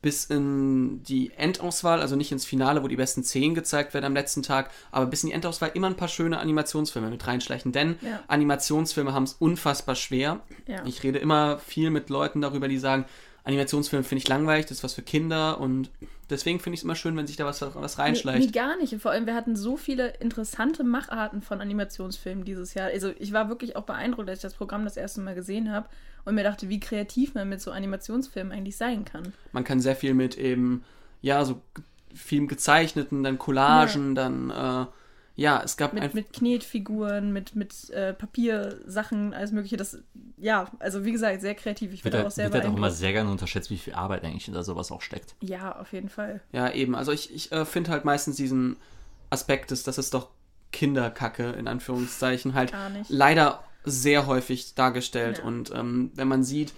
bis 0.00 0.26
in 0.26 1.02
die 1.02 1.32
Endauswahl, 1.36 2.00
also 2.00 2.14
nicht 2.14 2.30
ins 2.30 2.44
Finale, 2.44 2.82
wo 2.82 2.88
die 2.88 2.96
besten 2.96 3.24
zehn 3.24 3.54
gezeigt 3.54 3.94
werden 3.94 4.04
am 4.04 4.14
letzten 4.14 4.42
Tag, 4.42 4.70
aber 4.92 5.06
bis 5.06 5.22
in 5.24 5.30
die 5.30 5.34
Endauswahl 5.34 5.72
immer 5.74 5.88
ein 5.88 5.96
paar 5.96 6.08
schöne 6.08 6.38
Animationsfilme 6.38 7.10
mit 7.10 7.26
reinschleichen. 7.26 7.72
Denn 7.72 7.96
Ja. 8.00 8.20
Animationsfilme 8.28 9.12
haben 9.12 9.24
es 9.24 9.34
unfassbar 9.34 9.96
schwer. 9.96 10.40
Ja. 10.66 10.84
Ich 10.86 11.02
rede 11.02 11.18
immer 11.18 11.58
viel 11.58 11.90
mit 11.90 12.10
Leuten 12.10 12.40
darüber, 12.40 12.68
die 12.68 12.78
sagen, 12.78 13.06
Animationsfilme 13.48 14.04
finde 14.04 14.22
ich 14.22 14.28
langweilig, 14.28 14.66
das 14.66 14.78
ist 14.78 14.84
was 14.84 14.94
für 14.94 15.02
Kinder 15.02 15.58
und 15.58 15.90
deswegen 16.28 16.60
finde 16.60 16.74
ich 16.74 16.80
es 16.80 16.84
immer 16.84 16.94
schön, 16.94 17.16
wenn 17.16 17.26
sich 17.26 17.36
da 17.36 17.46
was, 17.46 17.62
was 17.62 17.96
Nee, 17.96 18.02
reinschleicht. 18.02 18.46
nee, 18.46 18.52
gar 18.52 18.76
nicht. 18.76 18.92
Und 18.92 19.00
vor 19.00 19.10
allem, 19.10 19.26
wir 19.26 19.34
hatten 19.34 19.56
so 19.56 19.76
viele 19.76 20.08
interessante 20.20 20.84
Macharten 20.84 21.40
von 21.40 21.60
Animationsfilmen 21.60 22.44
dieses 22.44 22.74
Jahr. 22.74 22.88
Also 22.88 23.10
ich 23.18 23.32
war 23.32 23.48
wirklich 23.48 23.74
auch 23.76 23.84
beeindruckt, 23.84 24.28
als 24.28 24.38
ich 24.40 24.42
das 24.42 24.54
Programm 24.54 24.84
das 24.84 24.96
erste 24.98 25.22
Mal 25.22 25.34
gesehen 25.34 25.72
habe 25.72 25.88
und 26.26 26.34
mir 26.34 26.42
dachte, 26.44 26.68
wie 26.68 26.78
kreativ 26.78 27.34
man 27.34 27.48
mit 27.48 27.62
so 27.62 27.70
Animationsfilmen 27.70 28.52
eigentlich 28.52 28.76
sein 28.76 29.06
kann. 29.06 29.32
Man 29.52 29.64
kann 29.64 29.80
sehr 29.80 29.96
viel 29.96 30.12
mit 30.12 30.36
eben, 30.36 30.84
ja, 31.22 31.42
so 31.44 31.60
viel 32.14 32.46
gezeichneten, 32.46 33.22
dann 33.22 33.38
Collagen, 33.38 34.14
dann, 34.14 34.50
äh, 34.50 34.86
ja, 35.38 35.62
es 35.64 35.76
gab 35.76 35.92
Mit, 35.92 36.14
mit 36.14 36.32
Knetfiguren, 36.32 37.32
mit, 37.32 37.54
mit 37.54 37.90
äh, 37.90 38.12
Papiersachen, 38.12 39.32
alles 39.32 39.52
mögliche. 39.52 39.76
Das, 39.76 39.98
ja, 40.36 40.68
also 40.80 41.04
wie 41.04 41.12
gesagt, 41.12 41.40
sehr 41.42 41.54
kreativ. 41.54 41.92
Ich 41.92 42.02
Wird, 42.02 42.10
bin 42.10 42.22
auch 42.22 42.24
halt, 42.24 42.34
sehr 42.34 42.52
wird 42.52 42.64
halt 42.64 42.72
auch 42.72 42.76
immer 42.76 42.90
sehr 42.90 43.12
gerne 43.12 43.30
unterschätzt, 43.30 43.70
wie 43.70 43.78
viel 43.78 43.92
Arbeit 43.94 44.24
eigentlich 44.24 44.46
hinter 44.46 44.64
sowas 44.64 44.90
auch 44.90 45.00
steckt. 45.00 45.36
Ja, 45.40 45.78
auf 45.78 45.92
jeden 45.92 46.08
Fall. 46.08 46.40
Ja, 46.50 46.72
eben. 46.72 46.96
Also 46.96 47.12
ich, 47.12 47.32
ich 47.32 47.52
äh, 47.52 47.64
finde 47.64 47.92
halt 47.92 48.04
meistens 48.04 48.34
diesen 48.34 48.78
Aspekt, 49.30 49.70
dass 49.70 49.86
es 49.86 50.10
doch 50.10 50.30
Kinderkacke 50.72 51.50
in 51.50 51.68
Anführungszeichen 51.68 52.54
halt 52.54 52.72
Gar 52.72 52.90
nicht. 52.90 53.08
leider 53.08 53.62
sehr 53.84 54.26
häufig 54.26 54.74
dargestellt. 54.74 55.38
Ja. 55.38 55.44
Und 55.44 55.70
ähm, 55.72 56.10
wenn 56.16 56.26
man 56.26 56.42
sieht, 56.42 56.72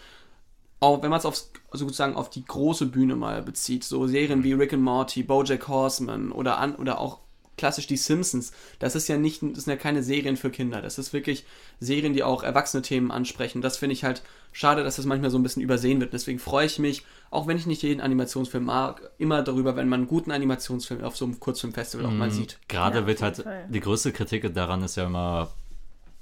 auch 0.81 1.03
wenn 1.03 1.09
man 1.09 1.19
es 1.19 1.25
aufs, 1.25 1.51
sozusagen 1.73 2.15
auf 2.15 2.29
die 2.29 2.45
große 2.45 2.85
Bühne 2.85 3.17
mal 3.17 3.41
bezieht, 3.41 3.85
so 3.85 4.07
Serien 4.07 4.45
wie 4.45 4.53
Rick 4.53 4.75
and 4.75 4.83
Morty, 4.83 5.23
BoJack 5.23 5.67
Horseman 5.67 6.31
oder 6.31 6.59
an 6.59 6.75
oder 6.75 7.01
auch 7.01 7.21
klassisch 7.61 7.87
die 7.87 7.97
Simpsons, 7.97 8.53
das 8.81 8.97
ist 8.97 9.07
ja 9.07 9.17
nicht, 9.19 9.43
das 9.43 9.65
sind 9.65 9.71
ja 9.71 9.77
keine 9.77 10.03
Serien 10.03 10.37
für 10.37 10.51
Kinder. 10.51 10.81
Das 10.83 10.99
ist 10.99 11.13
wirklich 11.13 11.45
Serien, 11.79 12.15
die 12.15 12.25
auch 12.25 12.43
erwachsene 12.43 12.83
Themen 12.83 13.11
ansprechen. 13.13 13.61
Das 13.63 13.77
finde 13.77 13.93
ich 13.93 14.03
halt 14.03 14.23
schade, 14.51 14.83
dass 14.83 14.97
das 14.97 15.05
manchmal 15.05 15.31
so 15.31 15.39
ein 15.39 15.43
bisschen 15.43 15.63
übersehen 15.63 16.01
wird. 16.01 16.13
Deswegen 16.13 16.39
freue 16.39 16.67
ich 16.67 16.79
mich, 16.79 17.05
auch 17.31 17.47
wenn 17.47 17.57
ich 17.59 17.67
nicht 17.67 17.83
jeden 17.83 18.01
Animationsfilm 18.01 18.65
mag, 18.65 19.11
immer 19.19 19.43
darüber, 19.43 19.77
wenn 19.77 19.89
man 19.89 20.01
einen 20.01 20.09
guten 20.09 20.33
Animationsfilm 20.33 21.05
auf 21.05 21.17
so 21.17 21.27
einem 21.27 21.39
Kurzfilmfestival 21.39 22.07
auch 22.07 22.11
mal 22.11 22.31
sieht. 22.31 22.59
Gerade 22.69 23.01
Ja, 23.01 23.07
wird 23.07 23.23
halt, 23.23 23.37
Fall. 23.37 23.67
die 23.69 23.81
größte 23.81 24.11
Kritik 24.13 24.53
daran 24.55 24.83
ist 24.83 24.97
ja 24.97 25.05
immer, 25.07 25.51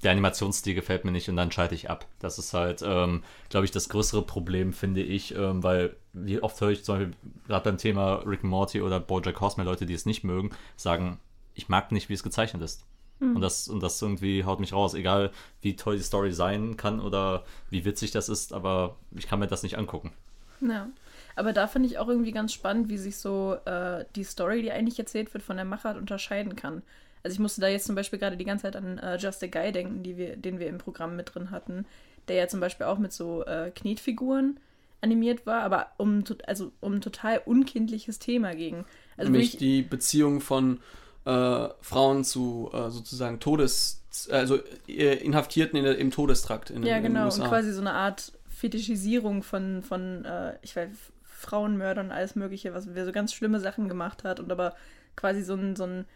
der 0.03 0.13
Animationsstil 0.13 0.75
gefällt 0.75 1.05
mir 1.05 1.11
nicht 1.11 1.29
und 1.29 1.37
dann 1.37 1.51
schalte 1.51 1.75
ich 1.75 1.91
ab. 1.91 2.07
Das 2.21 2.39
ist 2.39 2.55
halt, 2.55 2.83
ähm, 2.85 3.23
glaube 3.49 3.65
ich, 3.65 3.73
das 3.73 3.89
größere 3.89 4.23
Problem, 4.23 4.73
finde 4.73 5.03
ich, 5.03 5.35
ähm, 5.35 5.63
weil 5.63 5.97
wie 6.13 6.41
oft 6.41 6.61
höre 6.61 6.71
ich 6.71 6.85
zum 6.85 6.97
Beispiel 6.99 7.15
gerade 7.47 7.65
beim 7.65 7.79
Thema 7.79 8.23
Rick 8.27 8.41
and 8.45 8.51
Morty 8.51 8.81
oder 8.81 9.01
Bojack 9.01 9.41
Horseman 9.41 9.67
Leute, 9.67 9.87
die 9.87 9.95
es 9.95 10.07
nicht 10.07 10.23
mögen, 10.25 10.51
sagen, 10.77 11.19
ich 11.59 11.69
mag 11.69 11.93
nicht, 11.93 12.09
wie 12.09 12.15
es 12.15 12.23
gezeichnet 12.23 12.63
ist. 12.63 12.85
Hm. 13.19 13.35
Und, 13.37 13.43
das, 13.43 13.69
und 13.69 13.83
das 13.83 14.01
irgendwie 14.01 14.45
haut 14.45 14.61
mich 14.61 14.73
raus, 14.73 14.95
egal 14.95 15.33
wie 15.61 15.77
toll 15.77 15.97
die 15.97 16.03
Story 16.03 16.33
sein 16.33 16.77
kann 16.77 17.01
oder 17.01 17.45
wie 17.69 17.85
witzig 17.85 18.13
das 18.13 18.29
ist, 18.29 18.53
aber 18.53 18.97
ich 19.15 19.27
kann 19.27 19.41
mir 19.41 19.49
das 19.49 19.65
nicht 19.65 19.77
angucken. 19.77 20.13
Ja. 20.61 20.89
Aber 21.35 21.53
da 21.53 21.67
finde 21.67 21.89
ich 21.89 21.99
auch 21.99 22.09
irgendwie 22.09 22.33
ganz 22.33 22.53
spannend, 22.53 22.89
wie 22.89 22.97
sich 22.97 23.19
so 23.19 23.57
äh, 23.65 24.05
die 24.17 24.25
Story, 24.25 24.63
die 24.63 24.73
eigentlich 24.73 24.99
erzählt 24.99 25.33
wird, 25.35 25.45
von 25.45 25.57
der 25.57 25.65
Machart 25.65 25.97
unterscheiden 25.97 26.57
kann. 26.57 26.83
Also 27.23 27.35
ich 27.35 27.41
musste 27.41 27.61
da 27.61 27.69
jetzt 27.69 27.87
zum 27.87 27.95
Beispiel 27.95 28.19
gerade 28.19 28.37
die 28.37 28.45
ganze 28.45 28.63
Zeit 28.63 28.77
an 28.77 28.99
äh, 28.99 29.17
Just 29.17 29.43
a 29.43 29.47
Guy 29.47 29.73
denken, 29.73 30.03
die 30.03 30.17
wir, 30.17 30.37
den 30.37 30.59
wir 30.59 30.69
im 30.69 30.79
Programm 30.79 31.17
mit 31.17 31.35
drin 31.35 31.51
hatten, 31.51 31.87
der 32.29 32.37
ja 32.37 32.49
zum 32.49 32.61
Beispiel 32.61 32.87
auch 32.87 32.99
mit 32.99 33.13
so 33.13 33.45
äh, 33.45 33.71
Knetfiguren 33.73 34.59
animiert 35.01 35.47
war, 35.47 35.63
aber 35.63 35.89
um, 35.97 36.25
also 36.47 36.73
um 36.81 36.95
ein 36.95 37.01
total 37.01 37.41
unkindliches 37.45 38.19
Thema 38.19 38.55
ging. 38.55 38.85
Also 39.17 39.31
Nämlich 39.31 39.57
die 39.57 39.83
Beziehung 39.83 40.41
von 40.41 40.81
äh, 41.29 41.69
Frauen 41.83 42.25
zu 42.25 42.71
äh, 42.73 42.89
sozusagen 42.91 43.39
Todes, 43.39 44.03
also 44.31 44.59
äh, 44.89 45.17
Inhaftierten 45.17 45.79
in 45.79 45.85
der, 45.85 45.99
im 45.99 46.11
Todestrakt 46.11 46.71
in, 46.71 46.83
ja 46.83 46.97
in 46.97 47.03
genau, 47.03 47.27
USA. 47.27 47.43
und 47.43 47.49
quasi 47.51 47.73
so 47.73 47.83
eine 47.83 47.93
Art 47.93 48.33
Fetischisierung 48.49 49.43
von, 49.43 49.83
von 49.83 50.25
äh, 50.25 50.55
ich 50.63 50.75
weiß, 50.75 50.89
Frauenmördern 51.23 52.07
und 52.07 52.13
alles 52.13 52.35
mögliche, 52.35 52.73
was 52.73 52.95
wer 52.95 53.05
so 53.05 53.13
ganz 53.13 53.35
schlimme 53.35 53.61
Sachen 53.61 53.89
gemacht 53.89 54.25
hat 54.25 54.41
und 54.41 54.51
aber 54.51 54.75
quasi 55.17 55.43
so 55.43 55.55
ein, 55.55 55.77
so 55.77 55.85
ein 55.85 56.07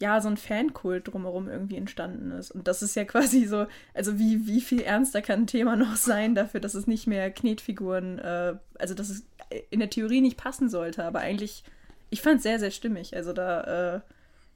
ja, 0.00 0.20
so 0.20 0.28
ein 0.28 0.36
Fankult 0.36 1.06
drumherum 1.06 1.48
irgendwie 1.48 1.76
entstanden 1.76 2.32
ist. 2.32 2.50
Und 2.50 2.66
das 2.66 2.82
ist 2.82 2.96
ja 2.96 3.04
quasi 3.04 3.44
so, 3.44 3.66
also 3.92 4.18
wie, 4.18 4.46
wie 4.46 4.62
viel 4.62 4.80
ernster 4.80 5.20
kann 5.20 5.42
ein 5.42 5.46
Thema 5.46 5.76
noch 5.76 5.96
sein 5.96 6.34
dafür, 6.34 6.60
dass 6.60 6.74
es 6.74 6.86
nicht 6.86 7.06
mehr 7.06 7.30
Knetfiguren, 7.30 8.18
äh, 8.18 8.54
also 8.78 8.94
dass 8.94 9.10
es 9.10 9.24
in 9.70 9.80
der 9.80 9.90
Theorie 9.90 10.22
nicht 10.22 10.38
passen 10.38 10.68
sollte, 10.70 11.04
aber 11.04 11.20
eigentlich, 11.20 11.64
ich 12.10 12.22
fand 12.22 12.38
es 12.38 12.42
sehr, 12.42 12.58
sehr 12.58 12.70
stimmig. 12.72 13.14
Also 13.14 13.32
da, 13.32 13.96
äh, 13.96 14.00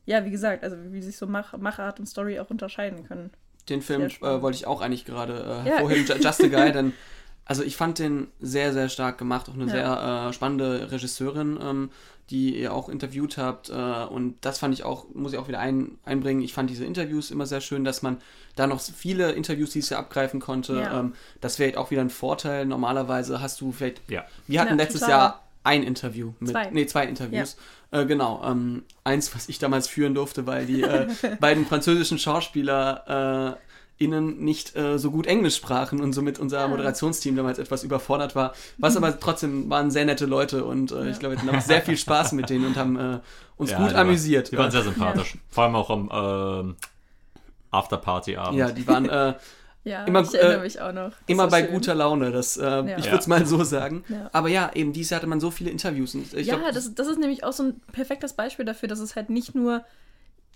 ja, 0.08 0.24
wie 0.24 0.30
gesagt, 0.30 0.64
also 0.64 0.76
wie 0.90 1.02
sich 1.02 1.16
so 1.16 1.26
Mach, 1.26 1.56
Machart 1.58 2.00
und 2.00 2.06
Story 2.06 2.38
auch 2.40 2.50
unterscheiden 2.50 3.06
können. 3.06 3.30
Den 3.68 3.82
Film 3.82 4.02
äh, 4.02 4.42
wollte 4.42 4.56
ich 4.56 4.66
auch 4.66 4.80
eigentlich 4.80 5.04
gerade 5.04 5.34
äh, 5.34 5.48
Ja. 5.68 5.76
hervorheben, 5.76 6.04
Ju- 6.06 6.22
Just 6.22 6.42
a 6.42 6.48
Guy, 6.48 6.72
denn 6.78 6.94
also 7.44 7.62
ich 7.62 7.76
fand 7.76 7.98
den 7.98 8.28
sehr, 8.40 8.72
sehr 8.72 8.88
stark 8.88 9.18
gemacht, 9.18 9.48
auch 9.48 9.54
eine 9.54 9.66
Ja. 9.66 9.70
sehr 9.70 10.28
äh, 10.28 10.32
spannende 10.32 10.90
Regisseurin, 10.90 11.58
ähm, 11.62 11.90
die 12.30 12.58
ihr 12.60 12.74
auch 12.74 12.88
interviewt 12.90 13.38
habt 13.38 13.70
äh, 13.70 13.72
und 13.72 14.36
das 14.42 14.58
fand 14.58 14.74
ich 14.74 14.84
auch, 14.84 15.06
muss 15.14 15.32
ich 15.32 15.38
auch 15.38 15.48
wieder 15.48 15.60
ein, 15.60 15.98
einbringen, 16.04 16.42
ich 16.42 16.52
fand 16.52 16.68
diese 16.68 16.84
Interviews 16.84 17.30
immer 17.30 17.46
sehr 17.46 17.60
schön, 17.62 17.84
dass 17.84 18.02
man 18.02 18.18
da 18.56 18.66
noch 18.66 18.80
viele 18.80 19.32
Interviews 19.32 19.70
dieses 19.70 19.88
Jahr 19.90 20.00
abgreifen 20.00 20.40
konnte, 20.40 20.74
Ja. 20.76 21.00
ähm, 21.00 21.14
das 21.40 21.58
wäre 21.58 21.78
auch 21.78 21.90
wieder 21.90 22.02
ein 22.02 22.10
Vorteil, 22.10 22.66
normalerweise 22.66 23.40
hast 23.40 23.60
du 23.62 23.72
vielleicht, 23.72 24.02
Ja. 24.10 24.24
wir 24.46 24.60
hatten 24.60 24.70
Ja, 24.72 24.76
letztes 24.76 25.00
total. 25.02 25.16
Jahr 25.18 25.42
ein 25.64 25.82
Interview 25.82 26.32
mit, 26.40 26.50
Zwei. 26.50 26.70
nee, 26.70 26.86
zwei 26.86 27.04
Interviews, 27.06 27.56
äh, 27.90 28.04
genau, 28.06 28.42
ähm, 28.44 28.82
eins, 29.04 29.34
was 29.34 29.48
ich 29.48 29.58
damals 29.58 29.88
führen 29.88 30.14
durfte, 30.14 30.46
weil 30.46 30.66
die 30.66 30.82
äh, 30.82 31.06
beiden 31.40 31.66
französischen 31.66 32.18
Schauspieler 32.18 33.56
äh, 33.58 34.04
innen 34.04 34.38
nicht 34.44 34.76
äh, 34.76 34.96
so 34.98 35.10
gut 35.10 35.26
Englisch 35.26 35.56
sprachen 35.56 36.00
und 36.00 36.12
somit 36.12 36.38
unser. 36.38 36.68
Moderationsteam 36.68 37.34
damals 37.34 37.58
etwas 37.58 37.82
überfordert 37.82 38.36
war. 38.36 38.52
Was 38.78 38.96
aber 38.96 39.18
trotzdem 39.18 39.68
waren 39.70 39.90
sehr 39.90 40.04
nette 40.04 40.26
Leute 40.26 40.64
und 40.64 40.92
äh, 40.92 41.06
ich 41.08 41.14
Ja. 41.14 41.18
glaube, 41.18 41.34
wir 41.34 41.42
hatten 41.42 41.56
auch 41.56 41.60
sehr 41.60 41.82
viel 41.82 41.96
Spaß 41.96 42.32
mit 42.32 42.48
denen 42.48 42.64
und 42.66 42.76
haben 42.76 42.96
äh, 42.96 43.18
uns 43.56 43.70
Ja, 43.72 43.78
gut 43.78 43.90
die 43.90 43.94
amüsiert. 43.96 44.52
Die 44.52 44.58
waren 44.58 44.70
sehr 44.70 44.82
sympathisch. 44.84 45.36
Vor 45.50 45.64
allem 45.64 45.74
auch 45.74 45.90
am 45.90 46.10
ähm, 46.12 46.76
Afterparty-Abend. 47.70 48.58
ja, 48.58 48.70
die 48.70 48.86
waren 48.86 49.08
äh, 49.08 49.34
Ja, 49.88 50.04
Immer, 50.04 50.22
ich 50.22 50.34
erinnere 50.34 50.58
äh, 50.60 50.62
mich 50.62 50.80
auch 50.80 50.92
noch. 50.92 51.10
Das 51.10 51.18
immer 51.26 51.48
bei 51.48 51.62
schön. 51.64 51.72
guter 51.72 51.94
Laune. 51.94 52.30
Das, 52.30 52.56
äh, 52.56 52.60
Ich 52.60 52.64
Ja. 52.66 53.04
würde 53.12 53.16
es 53.18 53.26
mal 53.26 53.46
so 53.46 53.62
sagen. 53.64 54.04
Ja. 54.08 54.28
Aber 54.32 54.48
ja, 54.48 54.70
eben 54.74 54.92
dieses 54.92 55.10
Jahr 55.10 55.18
hatte 55.20 55.26
man 55.28 55.40
so 55.40 55.50
viele 55.50 55.70
Interviews. 55.70 56.14
Und 56.14 56.32
ich 56.34 56.46
ja, 56.46 56.56
glaub, 56.56 56.72
das, 56.72 56.94
das 56.94 57.06
ist 57.06 57.18
nämlich 57.18 57.44
auch 57.44 57.52
so 57.52 57.62
ein 57.64 57.80
perfektes 57.92 58.32
Beispiel 58.34 58.64
dafür, 58.64 58.88
dass 58.88 59.00
es 59.00 59.16
halt 59.16 59.30
nicht 59.30 59.54
nur, 59.54 59.84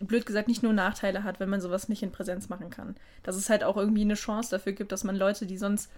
blöd 0.00 0.26
gesagt, 0.26 0.48
nicht 0.48 0.62
nur 0.62 0.72
Nachteile 0.72 1.24
hat, 1.24 1.40
wenn 1.40 1.48
man 1.48 1.60
sowas 1.60 1.88
nicht 1.88 2.02
in 2.02 2.12
Präsenz 2.12 2.48
machen 2.48 2.70
kann. 2.70 2.96
Dass 3.22 3.36
es 3.36 3.48
halt 3.48 3.64
auch 3.64 3.76
irgendwie 3.76 4.02
eine 4.02 4.14
Chance 4.14 4.50
dafür 4.50 4.72
gibt, 4.72 4.92
dass 4.92 5.04
man 5.04 5.16
Leute, 5.16 5.46
die 5.46 5.56
sonst 5.56 5.90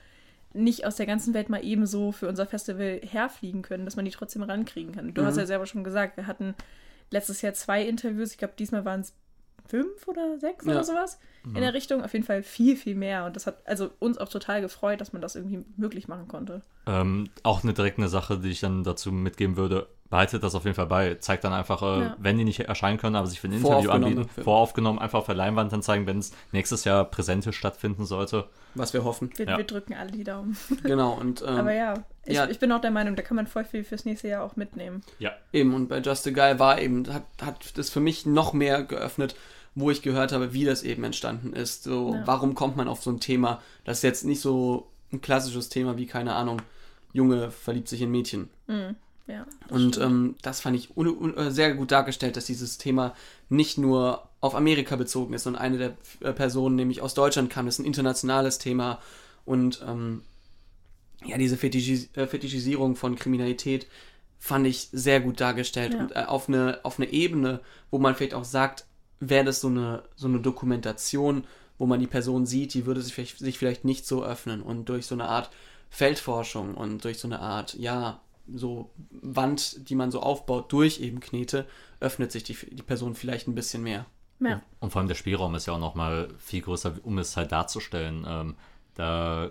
nicht 0.52 0.86
aus 0.86 0.94
der 0.96 1.06
ganzen 1.06 1.34
Welt 1.34 1.48
mal 1.48 1.64
ebenso 1.64 2.12
für 2.12 2.28
unser 2.28 2.46
Festival 2.46 3.00
herfliegen 3.02 3.62
können, 3.62 3.84
dass 3.86 3.96
man 3.96 4.04
die 4.04 4.10
trotzdem 4.12 4.42
rankriegen 4.44 4.92
kann. 4.94 5.12
Du 5.12 5.22
Mhm. 5.22 5.26
hast 5.26 5.36
ja 5.38 5.46
selber 5.46 5.66
schon 5.66 5.82
gesagt, 5.82 6.16
wir 6.16 6.26
hatten 6.28 6.54
letztes 7.10 7.42
Jahr 7.42 7.54
zwei 7.54 7.82
Interviews, 7.82 8.30
ich 8.32 8.38
glaube, 8.38 8.54
diesmal 8.56 8.84
waren 8.84 9.00
es 9.00 9.14
fünf 9.66 10.06
oder 10.06 10.38
sechs 10.38 10.64
Ja. 10.64 10.72
oder 10.72 10.84
sowas 10.84 11.18
in 11.44 11.60
der 11.60 11.74
Richtung. 11.74 12.02
Auf 12.02 12.12
jeden 12.12 12.24
Fall 12.24 12.42
viel, 12.42 12.76
viel 12.76 12.94
mehr. 12.94 13.24
Und 13.26 13.36
das 13.36 13.46
hat 13.46 13.58
also 13.66 13.90
uns 13.98 14.18
auch 14.18 14.28
total 14.28 14.60
gefreut, 14.60 15.00
dass 15.00 15.12
man 15.12 15.20
das 15.22 15.36
irgendwie 15.36 15.64
möglich 15.76 16.08
machen 16.08 16.28
konnte. 16.28 16.62
Ähm, 16.86 17.28
auch 17.42 17.62
eine 17.62 17.72
direkt 17.74 17.98
eine 17.98 18.08
Sache, 18.08 18.38
die 18.38 18.50
ich 18.50 18.60
dann 18.60 18.82
dazu 18.84 19.12
mitgeben 19.12 19.56
würde. 19.56 19.86
Behaltet 20.10 20.42
das 20.44 20.54
auf 20.54 20.64
jeden 20.64 20.76
Fall 20.76 20.86
bei. 20.86 21.14
Zeigt 21.16 21.44
dann 21.44 21.52
einfach, 21.52 21.82
äh, 21.82 22.00
Ja. 22.02 22.16
wenn 22.18 22.38
die 22.38 22.44
nicht 22.44 22.60
erscheinen 22.60 22.98
können, 22.98 23.16
aber 23.16 23.26
sich 23.26 23.40
für 23.40 23.48
ein 23.48 23.52
Interview 23.54 23.90
anbieten, 23.90 24.28
voraufgenommen, 24.28 25.00
einfach 25.00 25.18
auf 25.20 25.26
der 25.26 25.34
Leinwand 25.34 25.72
dann 25.72 25.82
zeigen, 25.82 26.06
wenn 26.06 26.18
es 26.18 26.32
nächstes 26.52 26.84
Jahr 26.84 27.04
präsente 27.04 27.52
stattfinden 27.52 28.04
sollte. 28.04 28.46
Was 28.74 28.92
wir 28.92 29.02
hoffen. 29.04 29.30
Wir, 29.36 29.46
Ja. 29.46 29.56
wir 29.56 29.64
drücken 29.64 29.94
alle 29.94 30.12
die 30.12 30.24
Daumen. 30.24 30.56
Genau, 30.82 31.12
und 31.14 31.42
ähm, 31.42 31.48
Aber 31.48 31.72
ja 31.72 32.04
ich, 32.26 32.36
ja. 32.36 32.48
ich 32.48 32.58
bin 32.58 32.70
auch 32.72 32.80
der 32.80 32.90
Meinung, 32.90 33.16
da 33.16 33.22
kann 33.22 33.36
man 33.36 33.46
voll 33.46 33.64
viel 33.64 33.84
fürs 33.84 34.04
nächste 34.04 34.28
Jahr 34.28 34.44
auch 34.44 34.56
mitnehmen. 34.56 35.02
Ja. 35.18 35.32
Eben, 35.52 35.74
und 35.74 35.88
bei 35.88 35.98
Just 35.98 36.26
a 36.26 36.30
Guy 36.30 36.58
war 36.58 36.80
eben, 36.80 37.12
hat, 37.12 37.24
hat 37.42 37.76
das 37.76 37.90
für 37.90 38.00
mich 38.00 38.24
noch 38.24 38.52
mehr 38.52 38.82
geöffnet, 38.82 39.34
wo 39.74 39.90
ich 39.90 40.02
gehört 40.02 40.32
habe, 40.32 40.52
wie 40.52 40.64
das 40.64 40.82
eben 40.82 41.04
entstanden 41.04 41.52
ist. 41.52 41.84
So, 41.84 42.14
Ja. 42.14 42.26
warum 42.26 42.54
kommt 42.54 42.76
man 42.76 42.88
auf 42.88 43.02
so 43.02 43.10
ein 43.10 43.20
Thema? 43.20 43.60
Das 43.84 43.98
ist 43.98 44.02
jetzt 44.02 44.24
nicht 44.24 44.40
so 44.40 44.88
ein 45.12 45.20
klassisches 45.20 45.68
Thema 45.68 45.96
wie, 45.96 46.06
keine 46.06 46.34
Ahnung, 46.34 46.62
Junge 47.12 47.50
verliebt 47.50 47.88
sich 47.88 48.00
in 48.02 48.10
Mädchen. 48.10 48.50
Ja, 49.26 49.46
das 49.68 49.70
Und 49.70 49.98
ähm, 49.98 50.34
das 50.42 50.60
fand 50.60 50.76
ich 50.76 50.96
äh, 50.96 51.50
sehr 51.50 51.74
gut 51.74 51.90
dargestellt, 51.92 52.36
dass 52.36 52.44
dieses 52.44 52.76
Thema 52.76 53.14
nicht 53.48 53.78
nur 53.78 54.28
auf 54.40 54.54
Amerika 54.54 54.96
bezogen 54.96 55.32
ist, 55.32 55.44
sondern 55.44 55.62
eine 55.62 55.78
der 55.78 55.96
äh, 56.20 56.32
Personen 56.32 56.76
nämlich 56.76 57.00
aus 57.00 57.14
Deutschland 57.14 57.50
kam. 57.50 57.66
Das 57.66 57.76
ist 57.76 57.78
ein 57.78 57.86
internationales 57.86 58.58
Thema. 58.58 59.00
Und 59.46 59.82
ähm, 59.86 60.22
ja, 61.24 61.38
diese 61.38 61.56
Fetischis 61.56 62.10
äh, 62.16 62.26
Fetischisierung 62.26 62.96
von 62.96 63.16
Kriminalität 63.16 63.86
fand 64.38 64.66
ich 64.66 64.88
sehr 64.92 65.20
gut 65.20 65.40
dargestellt. 65.40 65.94
Ja. 65.94 66.00
Und 66.00 66.12
äh, 66.12 66.24
auf, 66.26 66.48
eine, 66.48 66.80
auf 66.82 66.98
eine 66.98 67.10
Ebene, 67.10 67.60
wo 67.90 67.98
man 67.98 68.14
vielleicht 68.14 68.34
auch 68.34 68.44
sagt, 68.44 68.84
wäre 69.28 69.44
das 69.44 69.60
so 69.60 69.68
eine, 69.68 70.02
so 70.16 70.28
eine 70.28 70.40
Dokumentation, 70.40 71.44
wo 71.78 71.86
man 71.86 72.00
die 72.00 72.06
Person 72.06 72.46
sieht, 72.46 72.74
die 72.74 72.86
würde 72.86 73.02
sich 73.02 73.14
vielleicht, 73.14 73.38
sich 73.38 73.58
vielleicht 73.58 73.84
nicht 73.84 74.06
so 74.06 74.24
öffnen. 74.24 74.62
Und 74.62 74.88
durch 74.88 75.06
so 75.06 75.14
eine 75.14 75.28
Art 75.28 75.50
Feldforschung 75.90 76.74
und 76.74 77.04
durch 77.04 77.18
so 77.18 77.28
eine 77.28 77.40
Art, 77.40 77.74
ja, 77.74 78.20
so 78.52 78.90
Wand, 79.10 79.88
die 79.88 79.94
man 79.94 80.10
so 80.10 80.20
aufbaut 80.20 80.70
durch 80.72 81.00
eben 81.00 81.20
Knete, 81.20 81.66
öffnet 82.00 82.30
sich 82.32 82.44
die, 82.44 82.54
die 82.54 82.82
Person 82.82 83.14
vielleicht 83.14 83.48
ein 83.48 83.54
bisschen 83.54 83.82
mehr. 83.82 84.06
ja. 84.40 84.62
Und 84.80 84.90
vor 84.90 85.00
allem 85.00 85.08
der 85.08 85.14
Spielraum 85.14 85.54
ist 85.54 85.66
ja 85.66 85.72
auch 85.72 85.78
nochmal 85.78 86.28
viel 86.38 86.60
größer, 86.60 86.96
um 87.02 87.18
es 87.18 87.36
halt 87.36 87.52
darzustellen. 87.52 88.24
Ähm, 88.28 88.56
da 88.94 89.50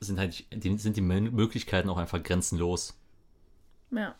sind 0.00 0.18
halt 0.18 0.44
die, 0.52 0.76
sind 0.78 0.96
die 0.96 1.02
Möglichkeiten 1.02 1.88
auch 1.88 1.98
einfach 1.98 2.22
grenzenlos. 2.22 2.94
ja. 3.90 4.14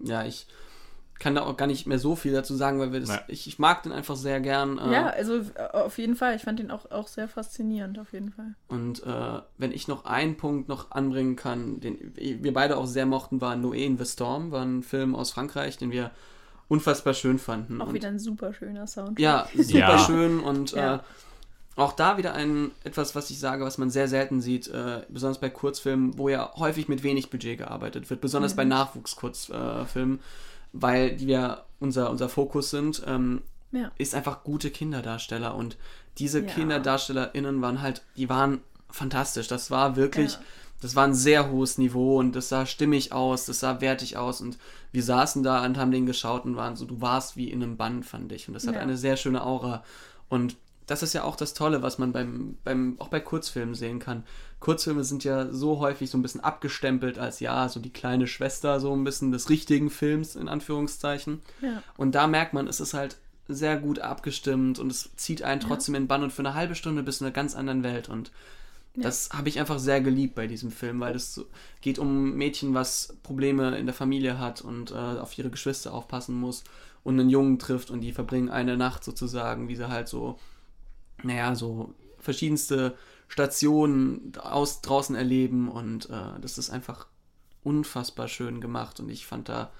Ja, 0.00 0.24
ich 0.24 0.46
kann 1.18 1.34
da 1.34 1.42
auch 1.42 1.56
gar 1.56 1.66
nicht 1.66 1.86
mehr 1.86 1.98
so 1.98 2.16
viel 2.16 2.32
dazu 2.32 2.54
sagen, 2.54 2.78
weil 2.80 2.92
wir 2.92 3.00
das, 3.00 3.08
Ja. 3.10 3.20
ich, 3.28 3.46
ich 3.46 3.58
mag 3.58 3.82
den 3.84 3.92
einfach 3.92 4.16
sehr 4.16 4.40
gern. 4.40 4.78
Äh, 4.78 4.92
Ja, 4.92 5.06
also 5.06 5.36
äh, 5.54 5.68
auf 5.72 5.96
jeden 5.98 6.16
Fall. 6.16 6.34
Ich 6.36 6.42
fand 6.42 6.58
den 6.58 6.70
auch, 6.70 6.90
auch 6.90 7.06
sehr 7.08 7.28
faszinierend, 7.28 7.98
auf 7.98 8.12
jeden 8.12 8.32
Fall. 8.32 8.54
Und 8.68 9.02
äh, 9.04 9.40
wenn 9.56 9.72
ich 9.72 9.86
noch 9.88 10.04
einen 10.04 10.36
Punkt 10.36 10.68
noch 10.68 10.90
anbringen 10.90 11.36
kann, 11.36 11.80
den 11.80 12.12
wir 12.16 12.52
beide 12.52 12.76
auch 12.76 12.86
sehr 12.86 13.06
mochten, 13.06 13.40
war 13.40 13.54
Noé 13.54 13.84
in 13.86 13.96
the 13.96 14.04
Storm, 14.04 14.50
war 14.50 14.62
ein 14.64 14.82
Film 14.82 15.14
aus 15.14 15.30
Frankreich, 15.30 15.78
den 15.78 15.90
wir 15.90 16.10
unfassbar 16.68 17.14
schön 17.14 17.38
fanden. 17.38 17.80
Auch 17.80 17.88
und 17.88 17.94
wieder 17.94 18.08
ein 18.08 18.18
super 18.18 18.52
schöner 18.52 18.86
Sound. 18.86 19.18
Ja, 19.20 19.46
super 19.54 19.78
Ja. 19.78 19.98
schön 19.98 20.40
und 20.40 20.72
Ja. 20.72 20.96
äh, 20.96 20.98
auch 21.76 21.92
da 21.92 22.18
wieder 22.18 22.34
ein 22.34 22.70
etwas, 22.84 23.14
was 23.16 23.30
ich 23.30 23.38
sage, 23.40 23.64
was 23.64 23.78
man 23.78 23.90
sehr 23.90 24.06
selten 24.08 24.40
sieht, 24.40 24.68
äh, 24.68 25.02
besonders 25.08 25.38
bei 25.40 25.50
Kurzfilmen, 25.50 26.16
wo 26.18 26.28
ja 26.28 26.52
häufig 26.56 26.88
mit 26.88 27.02
wenig 27.02 27.30
Budget 27.30 27.58
gearbeitet 27.58 28.10
wird, 28.10 28.20
besonders 28.20 28.52
Mhm. 28.52 28.56
bei 28.56 28.64
Nachwuchskurzfilmen, 28.64 30.20
weil 30.74 31.16
die 31.16 31.26
ja 31.28 31.64
unser, 31.80 32.10
unser 32.10 32.28
Fokus 32.28 32.70
sind, 32.70 33.02
ähm, 33.06 33.40
Ja. 33.72 33.90
ist 33.98 34.14
einfach 34.14 34.44
gute 34.44 34.70
Kinderdarsteller 34.70 35.54
und 35.54 35.76
diese 36.18 36.40
Ja. 36.40 36.46
KinderdarstellerInnen 36.46 37.60
waren 37.62 37.80
halt, 37.80 38.02
die 38.16 38.28
waren 38.28 38.60
fantastisch. 38.90 39.48
Das 39.48 39.70
war 39.70 39.96
wirklich, 39.96 40.32
Ja. 40.34 40.38
das 40.80 40.94
war 40.94 41.04
ein 41.04 41.14
sehr 41.14 41.50
hohes 41.50 41.78
Niveau 41.78 42.18
und 42.18 42.36
das 42.36 42.48
sah 42.48 42.66
stimmig 42.66 43.12
aus, 43.12 43.46
das 43.46 43.60
sah 43.60 43.80
wertig 43.80 44.16
aus 44.16 44.40
und 44.40 44.58
wir 44.92 45.02
saßen 45.02 45.42
da 45.42 45.64
und 45.64 45.76
haben 45.78 45.90
den 45.90 46.06
geschaut 46.06 46.44
und 46.44 46.56
waren 46.56 46.76
so, 46.76 46.84
du 46.84 47.00
warst 47.00 47.36
wie 47.36 47.50
in 47.50 47.62
einem 47.62 47.76
Band, 47.76 48.06
fand 48.06 48.30
ich. 48.32 48.46
Und 48.48 48.54
das 48.54 48.66
hat 48.66 48.76
eine 48.76 48.96
sehr 48.96 49.16
schöne 49.16 49.44
Aura. 49.44 49.82
Und 50.28 50.56
das 50.86 51.02
ist 51.02 51.14
ja 51.14 51.24
auch 51.24 51.34
das 51.36 51.54
Tolle, 51.54 51.82
was 51.82 51.98
man 51.98 52.12
beim, 52.12 52.58
beim, 52.62 52.94
auch 53.00 53.08
bei 53.08 53.18
Kurzfilmen 53.18 53.74
sehen 53.74 53.98
kann. 53.98 54.22
Kurzfilme 54.64 55.04
sind 55.04 55.24
ja 55.24 55.52
so 55.52 55.78
häufig 55.78 56.08
so 56.08 56.16
ein 56.16 56.22
bisschen 56.22 56.40
abgestempelt 56.40 57.18
als 57.18 57.38
ja, 57.38 57.68
so 57.68 57.80
die 57.80 57.92
kleine 57.92 58.26
Schwester, 58.26 58.80
so 58.80 58.96
ein 58.96 59.04
bisschen 59.04 59.30
des 59.30 59.50
richtigen 59.50 59.90
Films, 59.90 60.36
in 60.36 60.48
Anführungszeichen. 60.48 61.42
Ja. 61.60 61.82
Und 61.98 62.14
da 62.14 62.26
merkt 62.26 62.54
man, 62.54 62.66
es 62.66 62.80
ist 62.80 62.94
halt 62.94 63.18
sehr 63.46 63.76
gut 63.76 63.98
abgestimmt 63.98 64.78
und 64.78 64.90
es 64.90 65.10
zieht 65.16 65.42
einen 65.42 65.60
trotzdem 65.60 65.94
in 65.94 66.06
Bann 66.06 66.22
und 66.22 66.32
für 66.32 66.40
eine 66.40 66.54
halbe 66.54 66.76
Stunde 66.76 67.02
bist 67.02 67.20
du 67.20 67.24
in 67.24 67.26
einer 67.26 67.34
ganz 67.34 67.54
anderen 67.54 67.82
Welt. 67.82 68.08
Und 68.08 68.32
das 68.96 69.28
habe 69.34 69.50
ich 69.50 69.60
einfach 69.60 69.78
sehr 69.78 70.00
geliebt 70.00 70.34
bei 70.34 70.46
diesem 70.46 70.70
Film, 70.70 70.98
weil 70.98 71.14
es 71.14 71.34
so 71.34 71.44
geht 71.82 71.98
um 71.98 72.28
ein 72.28 72.36
Mädchen, 72.36 72.72
was 72.72 73.14
Probleme 73.22 73.76
in 73.76 73.84
der 73.84 73.94
Familie 73.94 74.38
hat 74.38 74.62
und 74.62 74.92
äh, 74.92 74.94
auf 74.94 75.36
ihre 75.36 75.50
Geschwister 75.50 75.92
aufpassen 75.92 76.40
muss 76.40 76.64
und 77.02 77.20
einen 77.20 77.28
Jungen 77.28 77.58
trifft 77.58 77.90
und 77.90 78.00
die 78.00 78.12
verbringen 78.12 78.48
eine 78.48 78.78
Nacht 78.78 79.04
sozusagen, 79.04 79.68
wie 79.68 79.76
sie 79.76 79.90
halt 79.90 80.08
so, 80.08 80.38
naja, 81.22 81.54
so 81.54 81.92
verschiedenste 82.18 82.96
Stationen 83.28 84.32
aus, 84.38 84.80
draußen 84.80 85.16
erleben 85.16 85.68
und 85.68 86.10
äh, 86.10 86.40
das 86.40 86.58
ist 86.58 86.70
einfach 86.70 87.06
unfassbar 87.62 88.28
schön 88.28 88.60
gemacht 88.60 89.00
und 89.00 89.08
ich 89.08 89.26
fand 89.26 89.48
da, 89.48 89.70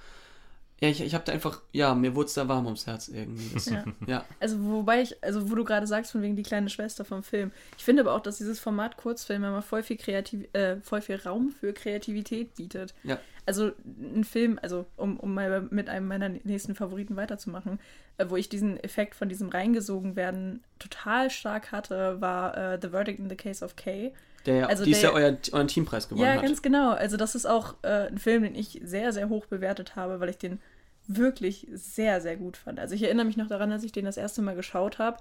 ja, 0.81 0.89
ich, 0.89 1.01
ich 1.01 1.15
habe 1.15 1.25
da 1.25 1.33
einfach, 1.33 1.63
ja, 1.73 1.95
mir 1.95 2.15
wurde 2.15 2.27
es 2.27 2.35
da 2.35 2.49
warm 2.49 2.67
ums 2.67 2.87
Herz 2.87 3.09
irgendwie. 3.09 3.59
Ja. 3.71 3.85
ja. 4.07 4.25
Also 4.41 4.59
wobei 4.65 5.03
ich, 5.03 5.23
also 5.23 5.51
wo 5.51 5.55
du 5.55 5.65
gerade 5.65 5.87
sagst, 5.87 6.13
von 6.13 6.21
wegen 6.21 6.37
die 6.37 6.43
kleine 6.43 6.69
Schwester 6.69 7.05
vom 7.05 7.23
Film. 7.23 7.53
Ich 7.79 7.85
finde 7.85 8.03
aber 8.03 8.13
auch, 8.13 8.21
dass 8.21 8.39
dieses 8.39 8.59
Format 8.59 8.97
Kurzfilm 8.97 9.45
immer 9.45 9.63
voll 9.63 9.83
viel 9.83 9.97
kreativ, 9.97 10.47
äh, 10.53 10.77
voll 10.81 11.01
viel 11.01 11.17
Raum 11.17 11.51
für 11.51 11.73
Kreativität 11.73 12.57
bietet. 12.57 12.93
Ja. 13.05 13.19
Also 13.47 13.73
ein 13.87 14.25
Film, 14.25 14.59
also 14.63 14.87
um, 14.97 15.19
um 15.21 15.33
mal 15.33 15.63
mit 15.71 15.89
einem 15.89 16.09
meiner 16.09 16.29
nächsten 16.29 16.75
Favoriten 16.75 17.15
weiterzumachen, 17.17 17.79
äh, 18.19 18.27
wo 18.29 18.37
ich 18.37 18.49
diesen 18.49 18.83
Effekt 18.83 19.15
von 19.15 19.29
diesem 19.29 19.51
reingesogen 19.51 20.17
werden 20.17 20.65
total 20.81 21.31
stark 21.31 21.71
hatte, 21.71 22.21
war 22.21 22.57
äh, 22.57 22.79
The 22.83 22.89
Verdict 22.89 23.21
in 23.21 23.29
the 23.29 23.37
Case 23.37 23.65
of 23.65 23.77
Kay. 23.77 24.13
Der 24.47 24.55
ja, 24.57 24.67
Also 24.67 24.85
dies 24.85 25.01
der- 25.01 25.11
Jahr 25.11 25.15
euer, 25.15 25.37
euren 25.53 25.69
Teampreis 25.69 26.09
gewonnen 26.09 26.27
Ja, 26.27 26.35
hat. 26.35 26.43
ganz 26.43 26.61
genau. 26.63 26.91
Also 26.91 27.17
das 27.17 27.35
ist 27.35 27.47
auch 27.47 27.75
äh, 27.83 28.09
ein 28.09 28.19
Film, 28.19 28.43
den 28.43 28.55
ich 28.55 28.81
sehr, 28.85 29.13
sehr 29.13 29.29
hoch 29.29 29.47
bewertet 29.47 29.97
habe, 29.97 30.21
weil 30.21 30.29
ich 30.29 30.39
den 30.39 30.61
wirklich 31.07 31.67
sehr, 31.73 32.21
sehr 32.21 32.37
gut 32.37 32.57
fand. 32.57 32.79
Also 32.81 32.95
ich 32.95 33.03
erinnere 33.03 33.27
mich 33.27 33.37
noch 33.37 33.49
daran, 33.49 33.73
als 33.73 33.85
ich 33.85 33.93
den 33.93 34.05
das 34.05 34.17
erste 34.17 34.43
Mal 34.43 34.55
geschaut 34.55 34.99
habe. 34.99 35.19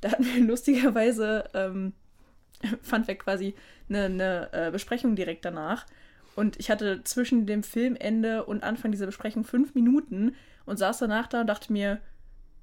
Da 0.00 0.10
hatten 0.12 0.24
wir 0.24 0.40
lustigerweise, 0.46 1.44
ähm, 1.54 1.92
fand 2.82 3.08
wir 3.08 3.14
quasi 3.16 3.54
eine, 3.88 4.04
eine 4.04 4.48
äh, 4.52 4.70
Besprechung 4.70 5.16
direkt 5.16 5.44
danach. 5.44 5.86
Und 6.36 6.58
ich 6.58 6.68
hatte 6.70 7.02
zwischen 7.04 7.46
dem 7.46 7.62
Filmende 7.62 8.44
und 8.44 8.64
Anfang 8.64 8.90
dieser 8.90 9.06
Besprechung 9.06 9.44
fünf 9.44 9.74
Minuten 9.74 10.34
und 10.66 10.78
saß 10.78 10.98
danach 10.98 11.28
da 11.28 11.42
und 11.42 11.46
dachte 11.46 11.72
mir, 11.72 12.00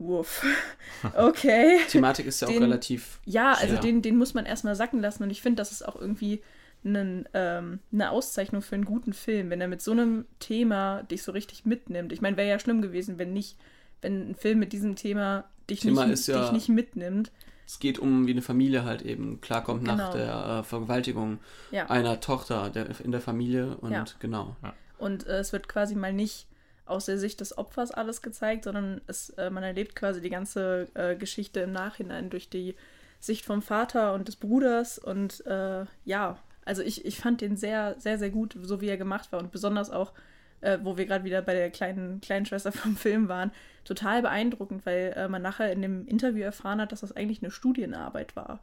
wuff, 0.02 0.44
okay. 1.16 1.80
Thematik 1.90 2.26
ist 2.28 2.42
ja 2.42 2.48
auch 2.48 2.52
Den- 2.52 2.64
relativ. 2.64 3.20
Ja, 3.26 3.54
also 3.54 3.76
Ja. 3.76 3.80
Den, 3.82 4.02
den 4.02 4.18
muss 4.18 4.34
man 4.34 4.46
erstmal 4.46 4.76
sacken 4.76 5.00
lassen 5.02 5.24
und 5.24 5.30
ich 5.30 5.42
finde, 5.42 5.58
das 5.58 5.72
ist 5.72 5.88
auch 5.88 5.96
irgendwie 5.96 6.42
einen, 6.84 7.28
ähm, 7.34 7.80
eine 7.92 8.10
Auszeichnung 8.12 8.62
für 8.62 8.76
einen 8.76 8.86
guten 8.86 9.14
Film, 9.14 9.50
wenn 9.52 9.62
er 9.62 9.68
mit 9.68 9.82
so 9.82 9.92
einem 9.92 10.26
Thema 10.40 11.04
dich 11.04 11.22
so 11.24 11.32
richtig 11.32 11.66
mitnimmt. 11.66 12.12
Ich 12.12 12.22
meine, 12.22 12.38
wäre 12.38 12.50
ja 12.50 12.60
schlimm 12.60 12.82
gewesen, 12.82 13.18
wenn 13.20 13.34
nicht, 13.34 13.56
wenn 14.02 14.32
ein 14.32 14.36
Film 14.36 14.60
mit 14.60 14.74
diesem 14.74 14.96
Thema 14.96 15.44
dich, 15.70 15.82
Thema 15.82 16.06
nicht, 16.06 16.14
ist 16.14 16.28
ja- 16.28 16.42
dich 16.42 16.52
nicht 16.52 16.70
mitnimmt. 16.70 17.32
Es 17.68 17.80
geht 17.80 18.00
um, 18.00 18.28
wie 18.28 18.32
eine 18.32 18.42
Familie 18.42 18.84
halt 18.84 19.02
eben 19.04 19.40
klarkommt 19.40 19.84
nach 19.84 20.12
Genau. 20.12 20.14
der 20.14 20.60
äh, 20.60 20.64
Vergewaltigung 20.64 21.38
Ja. 21.72 21.86
einer 21.90 22.20
Tochter 22.20 22.70
der, 22.70 22.88
in 23.00 23.12
der 23.12 23.22
Familie 23.22 23.78
und 23.78 23.92
Ja. 23.92 24.04
genau. 24.20 24.56
Und 24.98 25.26
äh, 25.28 25.38
es 25.40 25.54
wird 25.54 25.70
quasi 25.70 25.96
mal 25.96 26.12
nicht 26.12 26.48
aus 26.86 27.06
der 27.06 27.18
Sicht 27.18 27.40
des 27.40 27.58
Opfers 27.58 27.92
alles 27.92 28.22
gezeigt, 28.22 28.66
sondern 28.66 29.02
es, 29.08 29.30
äh, 29.32 29.50
man 29.50 29.64
erlebt 29.64 29.96
quasi 29.96 30.22
die 30.22 30.30
ganze 30.30 30.88
äh, 30.94 31.16
Geschichte 31.16 31.62
im 31.62 31.72
Nachhinein 31.72 32.30
durch 32.30 32.50
die 32.50 32.76
Sicht 33.20 33.46
vom 33.46 33.62
Vater 33.62 34.14
und 34.14 34.28
des 34.28 34.36
Bruders. 34.36 34.98
Und 34.98 35.46
äh, 35.46 35.86
ja, 36.06 36.40
also 36.66 36.82
ich, 36.82 37.06
ich 37.06 37.18
fand 37.18 37.42
den 37.42 37.56
sehr, 37.56 37.96
sehr, 38.00 38.18
sehr 38.18 38.30
gut, 38.30 38.58
so 38.62 38.82
wie 38.82 38.88
er 38.88 38.98
gemacht 38.98 39.32
war. 39.32 39.40
Und 39.40 39.52
besonders 39.52 39.90
auch, 39.90 40.14
äh, 40.62 40.80
wo 40.82 40.98
wir 40.98 41.06
gerade 41.06 41.24
wieder 41.24 41.42
bei 41.42 41.54
der 41.54 41.70
kleinen, 41.70 42.20
kleinen 42.22 42.46
Schwester 42.46 42.72
vom 42.74 42.96
Film 42.98 43.28
waren, 43.28 43.52
total 43.86 44.22
beeindruckend, 44.22 44.86
weil 44.86 45.14
äh, 45.16 45.28
man 45.28 45.42
nachher 45.42 45.72
in 45.72 45.82
dem 45.82 46.06
Interview 46.08 46.44
erfahren 46.44 46.82
hat, 46.82 46.92
dass 46.92 47.02
das 47.02 47.16
eigentlich 47.16 47.42
eine 47.42 47.52
Studienarbeit 47.52 48.36
war 48.36 48.60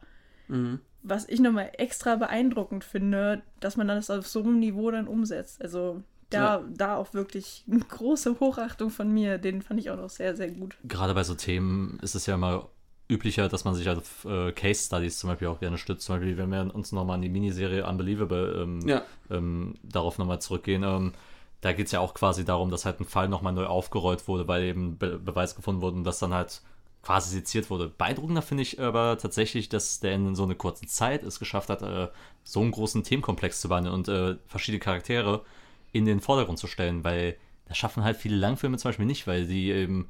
Mhm. 0.49 0.79
was 1.03 1.29
ich 1.29 1.39
nochmal 1.39 1.71
extra 1.77 2.15
beeindruckend 2.15 2.83
finde, 2.83 3.41
dass 3.59 3.77
man 3.77 3.87
das 3.87 4.09
auf 4.09 4.27
so 4.27 4.41
einem 4.41 4.59
Niveau 4.59 4.91
dann 4.91 5.07
umsetzt. 5.07 5.61
Also 5.61 6.01
da, 6.29 6.63
da 6.73 6.95
auch 6.97 7.13
wirklich 7.13 7.63
eine 7.69 7.79
große 7.89 8.39
Hochachtung 8.39 8.89
von 8.89 9.11
mir. 9.11 9.37
Den 9.37 9.61
fand 9.61 9.79
ich 9.79 9.89
auch 9.89 9.97
noch 9.97 10.09
sehr, 10.09 10.35
sehr 10.35 10.49
gut. 10.51 10.75
Gerade 10.83 11.13
bei 11.13 11.23
so 11.23 11.35
Themen 11.35 11.99
ist 12.01 12.15
es 12.15 12.25
ja 12.25 12.35
immer 12.35 12.69
üblicher, 13.11 13.49
dass 13.49 13.65
man 13.65 13.73
sich 13.73 13.89
auf 13.89 14.25
äh, 14.25 14.51
Case 14.51 14.85
Studies 14.85 15.17
zum 15.17 15.29
Beispiel 15.31 15.47
auch 15.47 15.59
gerne 15.59 15.77
stützt. 15.79 16.05
Zum 16.05 16.15
Beispiel, 16.15 16.37
wenn 16.37 16.51
wir 16.51 16.73
uns 16.75 16.91
nochmal 16.91 17.15
an 17.15 17.21
die 17.23 17.29
Miniserie 17.29 17.85
Unbelievable 17.87 18.61
ähm, 18.61 18.87
Ja. 18.87 19.01
ähm, 19.31 19.75
darauf 19.83 20.17
nochmal 20.19 20.39
zurückgehen. 20.41 20.83
Ähm, 20.83 21.13
da 21.61 21.73
geht 21.73 21.87
es 21.87 21.91
ja 21.91 21.99
auch 21.99 22.13
quasi 22.13 22.45
darum, 22.45 22.69
dass 22.69 22.85
halt 22.85 22.99
ein 23.01 23.05
Fall 23.05 23.27
nochmal 23.27 23.51
neu 23.53 23.65
aufgerollt 23.65 24.27
wurde, 24.27 24.47
weil 24.47 24.63
eben 24.63 24.97
Be 24.97 25.17
Beweis 25.17 25.55
gefunden 25.55 25.81
wurde 25.81 25.97
und 25.97 26.03
das 26.03 26.19
dann 26.19 26.33
halt 26.33 26.61
quasi 27.01 27.31
seziert 27.31 27.69
wurde. 27.69 27.89
Beeindruckender 27.89 28.41
finde 28.41 28.63
ich 28.63 28.79
aber 28.79 29.17
tatsächlich, 29.17 29.69
dass 29.69 29.99
der 29.99 30.13
in 30.13 30.35
so 30.35 30.43
einer 30.43 30.55
kurzen 30.55 30.87
Zeit 30.87 31.23
es 31.23 31.39
geschafft 31.39 31.69
hat, 31.69 31.81
äh, 31.81 32.09
so 32.43 32.61
einen 32.61 32.71
großen 32.71 33.03
Themenkomplex 33.03 33.59
zu 33.61 33.69
wandeln 33.69 33.93
und 33.95 34.07
äh, 34.07 34.35
verschiedene 34.47 34.79
Charaktere 34.79 35.41
in 35.91 36.05
den 36.05 36.19
Vordergrund 36.19 36.59
zu 36.59 36.67
stellen, 36.67 37.03
weil 37.03 37.37
das 37.65 37.77
schaffen 37.77 38.03
halt 38.03 38.17
viele 38.17 38.35
Langfilme 38.35 38.77
zum 38.77 38.89
Beispiel 38.89 39.05
nicht, 39.05 39.27
weil 39.27 39.45
die 39.45 39.71
eben 39.71 40.07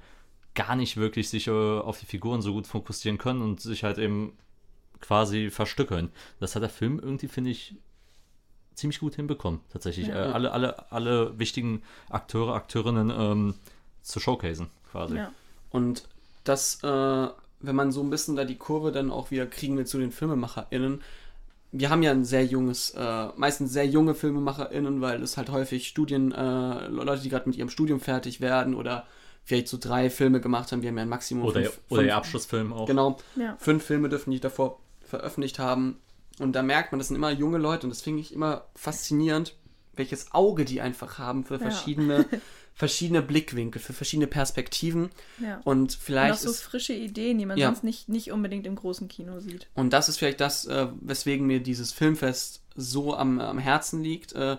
gar 0.56 0.76
nicht 0.76 0.98
wirklich 0.98 1.30
sich 1.30 1.48
äh, 1.48 1.52
auf 1.52 2.00
die 2.00 2.06
Figuren 2.06 2.42
so 2.42 2.54
gut 2.54 2.68
fokussieren 2.68 3.18
können 3.18 3.42
und 3.42 3.62
sich 3.62 3.84
halt 3.84 3.98
eben 3.98 4.34
quasi 5.02 5.50
verstückeln. 5.50 6.12
Das 6.40 6.56
hat 6.56 6.64
der 6.64 6.70
Film 6.70 7.00
irgendwie, 7.00 7.28
finde 7.28 7.52
ich, 7.52 7.76
ziemlich 8.76 9.00
gut 9.00 9.16
hinbekommen, 9.16 9.62
tatsächlich. 9.72 10.08
Ja. 10.08 10.30
Äh, 10.30 10.34
alle, 10.34 10.52
alle, 10.52 10.92
alle 10.92 11.38
wichtigen 11.38 11.84
Akteure, 12.10 12.56
Akteurinnen 12.56 13.10
ähm, 13.10 13.56
zu 14.02 14.20
showcasen, 14.20 14.70
quasi. 14.92 15.18
Ja. 15.18 15.32
Und 15.70 16.04
das, 16.44 16.84
äh, 16.84 17.28
wenn 17.60 17.76
man 17.76 17.92
so 17.92 18.02
ein 18.02 18.10
bisschen 18.10 18.36
da 18.36 18.46
die 18.46 18.58
Kurve 18.58 18.92
dann 18.92 19.12
auch 19.12 19.32
wieder 19.32 19.46
kriegen 19.46 19.78
will 19.78 19.86
zu 19.86 20.00
den 20.00 20.12
FilmemacherInnen, 20.12 21.02
wir 21.72 21.90
haben 21.90 22.02
ja 22.04 22.12
ein 22.12 22.26
sehr 22.26 22.46
junges, 22.46 22.92
äh, 22.92 23.28
meistens 23.36 23.72
sehr 23.72 23.86
junge 23.86 24.16
FilmemacherInnen, 24.16 25.02
weil 25.02 25.22
es 25.22 25.38
halt 25.38 25.50
häufig 25.52 25.88
Studien, 25.88 26.32
äh, 26.32 26.88
Leute, 26.88 27.22
die 27.22 27.30
gerade 27.30 27.48
mit 27.48 27.58
ihrem 27.58 27.70
Studium 27.70 28.00
fertig 28.00 28.42
werden 28.42 28.74
oder 28.76 29.06
vielleicht 29.44 29.68
so 29.68 29.78
drei 29.80 30.10
Filme 30.10 30.42
gemacht 30.42 30.72
haben, 30.72 30.82
wir 30.82 30.90
haben 30.90 30.98
ja 30.98 31.04
ein 31.04 31.10
Maximum 31.10 31.46
Oder, 31.46 31.62
fünf- 31.64 31.80
oder 31.90 32.02
ihr 32.02 32.08
fünf- 32.10 32.18
Abschlussfilm 32.18 32.74
auch. 32.74 32.86
Genau, 32.88 33.18
Ja. 33.36 33.56
fünf 33.60 33.84
Filme 33.84 34.10
dürfen 34.10 34.32
die 34.32 34.40
davor 34.40 34.80
veröffentlicht 35.02 35.60
haben. 35.60 36.00
Und 36.40 36.54
da 36.54 36.62
merkt 36.64 36.92
man, 36.92 37.00
das 37.00 37.08
sind 37.10 37.18
immer 37.18 37.32
junge 37.32 37.58
Leute 37.58 37.86
und 37.86 37.90
das 37.90 38.02
finde 38.02 38.22
ich 38.22 38.34
immer 38.34 38.66
faszinierend, 38.76 39.56
welches 39.96 40.32
Auge 40.34 40.66
die 40.66 40.82
einfach 40.82 41.18
haben 41.20 41.44
für 41.44 41.56
Ja. 41.56 41.60
verschiedene, 42.80 43.22
Blickwinkel, 43.22 43.82
für 43.82 43.92
verschiedene 43.94 44.28
Perspektiven. 44.28 45.10
Ja. 45.44 45.58
Und 45.66 45.80
Und 45.82 45.92
auch 45.92 45.98
vielleicht 46.02 46.40
so 46.40 46.50
ist, 46.50 46.62
frische 46.62 46.94
Ideen, 46.94 47.38
die 47.38 47.46
man 47.46 47.58
Ja. 47.58 47.68
sonst 47.68 47.84
nicht, 47.84 48.08
nicht 48.10 48.32
unbedingt 48.32 48.66
im 48.66 48.76
großen 48.76 49.08
Kino 49.10 49.40
sieht. 49.42 49.68
und 49.76 49.92
das 49.92 50.08
ist 50.10 50.18
vielleicht 50.18 50.40
das, 50.40 50.66
äh, 50.66 50.88
weswegen 51.02 51.46
mir 51.46 51.60
dieses 51.60 51.92
Filmfest 51.92 52.62
so 52.76 53.16
am, 53.16 53.40
am 53.40 53.60
Herzen 53.60 54.02
liegt. 54.02 54.32
Äh, 54.34 54.58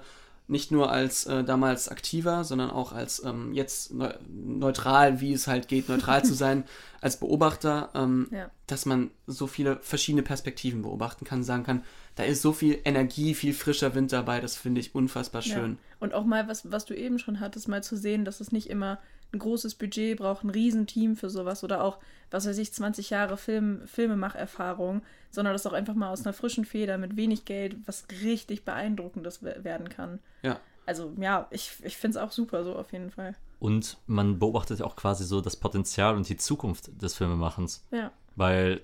nicht 0.49 0.73
nur 0.73 0.91
als 0.91 1.27
äh, 1.27 1.45
damals 1.45 1.89
aktiver, 1.89 2.43
sondern 2.43 2.71
auch 2.73 2.91
als 2.93 3.23
ähm, 3.25 3.55
jetzt 3.55 3.95
neu, 3.95 4.13
neutral, 4.29 5.21
wie 5.21 5.33
es 5.33 5.47
halt 5.47 5.69
geht, 5.69 5.89
neutral 5.89 6.25
zu 6.25 6.35
sein, 6.45 6.65
als 7.01 7.19
Beobachter. 7.19 7.89
Ähm, 7.95 8.29
Ja. 8.33 8.51
dass 8.67 8.85
man 8.87 9.11
so 9.27 9.47
viele 9.49 9.79
verschiedene 9.83 10.23
Perspektiven 10.23 10.83
beobachten 10.83 11.25
kann, 11.25 11.43
sagen 11.43 11.65
kann, 11.65 11.83
da 12.21 12.27
ist 12.27 12.43
so 12.43 12.53
viel 12.53 12.79
Energie, 12.85 13.35
viel 13.35 13.55
frischer 13.55 13.95
Wind 13.95 14.13
dabei, 14.13 14.41
das 14.41 14.55
finde 14.57 14.81
ich 14.81 14.95
unfassbar 14.95 15.41
schön. 15.43 15.73
Ja. 15.73 15.79
Und 16.01 16.13
auch 16.15 16.25
mal, 16.25 16.49
was, 16.49 16.71
was 16.71 16.85
du 16.85 16.95
eben 16.95 17.19
schon 17.19 17.41
hattest, 17.41 17.67
mal 17.69 17.83
zu 17.83 17.97
sehen, 17.97 18.25
dass 18.25 18.41
es 18.41 18.53
nicht 18.53 18.69
immer 18.69 18.99
ein 19.33 19.39
großes 19.39 19.77
Budget 19.77 20.19
braucht, 20.19 20.45
ein 20.45 20.51
Riesenteam 20.51 21.17
für 21.17 21.31
sowas 21.31 21.65
oder 21.65 21.83
auch, 21.83 21.99
was 22.31 22.47
weiß 22.47 22.59
ich, 22.59 22.73
20 22.73 23.11
Jahre 23.11 23.37
Film, 23.37 23.81
Filmemacherfahrung, 23.87 25.03
sondern 25.31 25.55
dass 25.55 25.67
auch 25.67 25.73
einfach 25.73 25.95
mal 25.95 26.11
aus 26.11 26.25
einer 26.27 26.33
frischen 26.33 26.65
Feder 26.65 26.99
mit 26.99 27.17
wenig 27.17 27.45
Geld 27.45 27.77
was 27.87 28.07
richtig 28.23 28.65
Beeindruckendes 28.65 29.43
we- 29.43 29.63
werden 29.63 29.89
kann. 29.89 30.19
Ja. 30.43 30.61
Also 30.87 31.13
ja, 31.19 31.47
ich, 31.51 31.73
ich 31.85 31.97
finde 31.97 32.19
es 32.19 32.23
auch 32.25 32.33
super 32.33 32.65
so 32.65 32.75
auf 32.75 32.93
jeden 32.93 33.11
Fall. 33.11 33.35
Und 33.61 33.99
man 34.07 34.39
beobachtet 34.39 34.83
auch 34.83 34.97
quasi 34.97 35.25
so 35.25 35.41
das 35.41 35.57
Potenzial 35.57 36.17
und 36.17 36.29
die 36.29 36.37
Zukunft 36.37 36.91
des 37.01 37.15
Filmemachens. 37.15 37.85
Ja. 37.93 38.11
Weil 38.37 38.83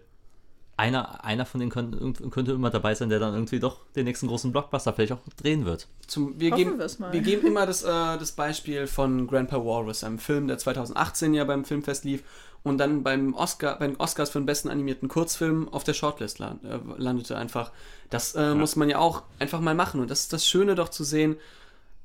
einer, 0.76 1.24
einer 1.24 1.46
von 1.46 1.60
denen 1.60 1.70
könnte, 1.70 1.98
könnte 2.30 2.52
immer 2.52 2.70
dabei 2.70 2.94
sein, 2.94 3.08
der 3.08 3.18
dann 3.18 3.32
irgendwie 3.32 3.60
doch 3.60 3.80
den 3.96 4.04
nächsten 4.04 4.26
großen 4.26 4.52
Blockbuster 4.52 4.92
vielleicht 4.92 5.12
auch 5.12 5.20
drehen 5.40 5.64
wird. 5.64 5.88
Zum, 6.06 6.38
wir, 6.38 6.50
Hoffen 6.50 6.64
geben, 6.64 6.78
wir's 6.78 6.98
mal. 6.98 7.12
wir 7.12 7.20
geben 7.20 7.46
immer 7.46 7.64
das, 7.64 7.82
äh, 7.82 7.86
das 7.86 8.32
Beispiel 8.32 8.86
von 8.86 9.26
Grandpa 9.26 9.56
Walrus, 9.56 10.04
einem 10.04 10.18
Film, 10.18 10.48
der 10.48 10.58
2018 10.58 11.32
ja 11.32 11.44
beim 11.44 11.64
Filmfest 11.64 12.04
lief 12.04 12.22
und 12.62 12.78
dann 12.78 13.02
beim 13.02 13.32
Oscar, 13.32 13.78
bei 13.78 13.86
den 13.86 13.96
Oscars 13.96 14.30
für 14.30 14.40
den 14.40 14.46
besten 14.46 14.68
animierten 14.68 15.08
Kurzfilm 15.08 15.68
auf 15.70 15.84
der 15.84 15.94
Shortlist 15.94 16.40
äh, 16.40 16.54
landete 16.98 17.36
einfach. 17.36 17.72
Das 18.10 18.34
äh, 18.34 18.54
muss 18.54 18.76
man 18.76 18.90
ja 18.90 18.98
auch 18.98 19.22
einfach 19.38 19.60
mal 19.60 19.74
machen 19.74 20.00
und 20.00 20.10
das 20.10 20.20
ist 20.20 20.32
das 20.34 20.46
Schöne 20.46 20.74
doch 20.74 20.90
zu 20.90 21.04
sehen, 21.04 21.36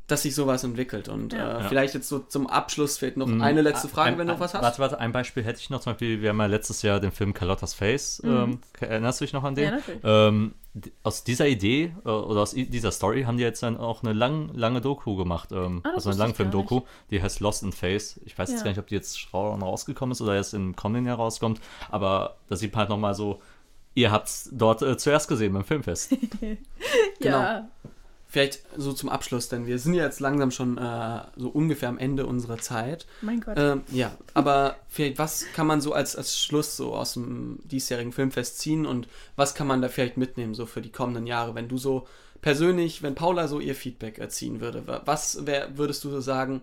dass 0.08 0.24
sich 0.24 0.36
sowas 0.36 0.64
entwickelt. 0.66 1.08
Und 1.08 1.32
Ja. 1.34 1.40
äh, 1.60 1.62
Ja. 1.64 1.70
vielleicht 1.70 1.94
jetzt 1.94 2.10
so 2.10 2.20
zum 2.20 2.48
Abschluss 2.48 2.98
fehlt 2.98 3.16
noch 3.18 3.28
Mhm. 3.28 3.42
eine 3.42 3.62
letzte 3.62 3.88
Frage, 3.88 4.12
Ein- 4.12 4.18
wenn 4.18 4.28
du 4.28 4.34
noch 4.34 4.40
was 4.42 4.54
hast. 4.54 4.62
Warte, 4.62 4.80
warte, 4.80 5.00
ein 5.00 5.12
Beispiel 5.14 5.44
hätte 5.44 5.60
ich 5.60 5.70
noch. 5.70 5.80
Zum 5.80 5.94
Beispiel, 5.94 6.22
wir 6.22 6.30
haben 6.30 6.40
ja 6.40 6.48
letztes 6.48 6.82
Jahr 6.82 7.00
den 7.00 7.12
Film 7.12 7.34
Carlottas 7.34 7.74
Face. 7.74 8.22
Ähm, 8.26 8.60
erinnerst 8.80 9.22
du 9.22 9.26
dich 9.26 9.34
noch 9.34 9.44
an 9.46 9.56
den? 9.56 9.66
Ja, 9.66 9.72
natürlich. 9.72 10.02
Ähm, 10.04 10.54
aus 11.04 11.24
dieser 11.26 11.48
Idee 11.48 11.94
äh, 12.06 12.10
oder 12.10 12.42
aus 12.42 12.52
dieser 12.54 12.92
Story 12.92 13.24
haben 13.24 13.38
die 13.38 13.44
jetzt 13.44 13.62
dann 13.64 13.78
auch 13.78 14.04
eine 14.04 14.14
lang, 14.14 14.50
lange 14.54 14.80
Doku 14.82 15.16
gemacht. 15.16 15.52
Ähm, 15.52 15.82
Ah, 15.84 15.92
also 15.96 16.10
eine 16.10 16.20
Langfilm-Doku. 16.20 16.82
Die 17.10 17.22
heißt 17.22 17.40
Lost 17.42 17.64
in 17.64 17.72
Face. 17.74 18.20
Ich 18.26 18.38
weiß 18.38 18.50
jetzt 18.50 18.60
Ja. 18.60 18.64
gar 18.66 18.72
nicht, 18.72 18.80
ob 18.80 18.88
die 18.88 18.96
jetzt 18.96 19.34
rau- 19.34 19.54
rausgekommen 19.56 20.12
ist 20.12 20.22
oder 20.22 20.36
erst 20.36 20.54
im 20.54 20.76
kommenden 20.76 21.08
Jahr 21.08 21.18
rauskommt. 21.18 21.60
Aber 21.90 22.36
da 22.50 22.56
sieht 22.58 22.72
man 22.74 22.80
halt 22.80 22.90
nochmal 22.90 23.14
so, 23.16 23.42
ihr 23.96 24.12
habt 24.12 24.28
es 24.30 24.50
dort 24.54 24.82
äh, 24.82 24.98
zuerst 24.98 25.28
gesehen 25.28 25.54
beim 25.54 25.64
Filmfest. 25.66 26.12
Ja. 27.20 27.68
Vielleicht 28.32 28.62
so 28.78 28.94
zum 28.94 29.10
Abschluss, 29.10 29.50
denn 29.50 29.68
wir 29.68 29.78
sind 29.78 29.94
ja 29.94 30.06
jetzt 30.06 30.22
langsam 30.22 30.52
schon 30.52 30.78
äh, 30.78 31.22
so 31.36 31.50
ungefähr 31.50 31.90
am 31.90 31.98
Ende 31.98 32.26
unserer 32.26 32.60
Zeit. 32.60 33.06
Mein 33.22 33.42
Gott. 33.42 33.58
Ähm, 33.58 33.82
ja, 33.92 34.18
aber 34.34 34.78
vielleicht, 34.88 35.20
was 35.20 35.46
kann 35.54 35.68
man 35.68 35.82
so 35.82 35.92
als, 35.92 36.16
als 36.16 36.40
Schluss 36.40 36.78
so 36.78 36.96
aus 36.96 37.16
dem 37.16 37.60
diesjährigen 37.66 38.14
Filmfest 38.14 38.60
ziehen 38.60 38.86
und 38.86 39.10
was 39.36 39.54
kann 39.54 39.68
man 39.68 39.82
da 39.82 39.90
vielleicht 39.90 40.16
mitnehmen, 40.16 40.54
so 40.56 40.66
für 40.66 40.82
die 40.82 40.94
kommenden 40.94 41.28
Jahre, 41.28 41.56
wenn 41.56 41.68
du 41.68 41.78
so 41.78 42.08
persönlich, 42.42 43.04
wenn 43.04 43.16
Paula 43.16 43.50
so 43.50 43.60
ihr 43.60 43.76
Feedback 43.76 44.18
erziehen 44.18 44.62
würde, 44.62 44.88
wa- 44.88 45.02
was 45.04 45.46
wär, 45.46 45.78
würdest 45.78 46.02
du 46.06 46.10
so 46.10 46.22
sagen, 46.22 46.62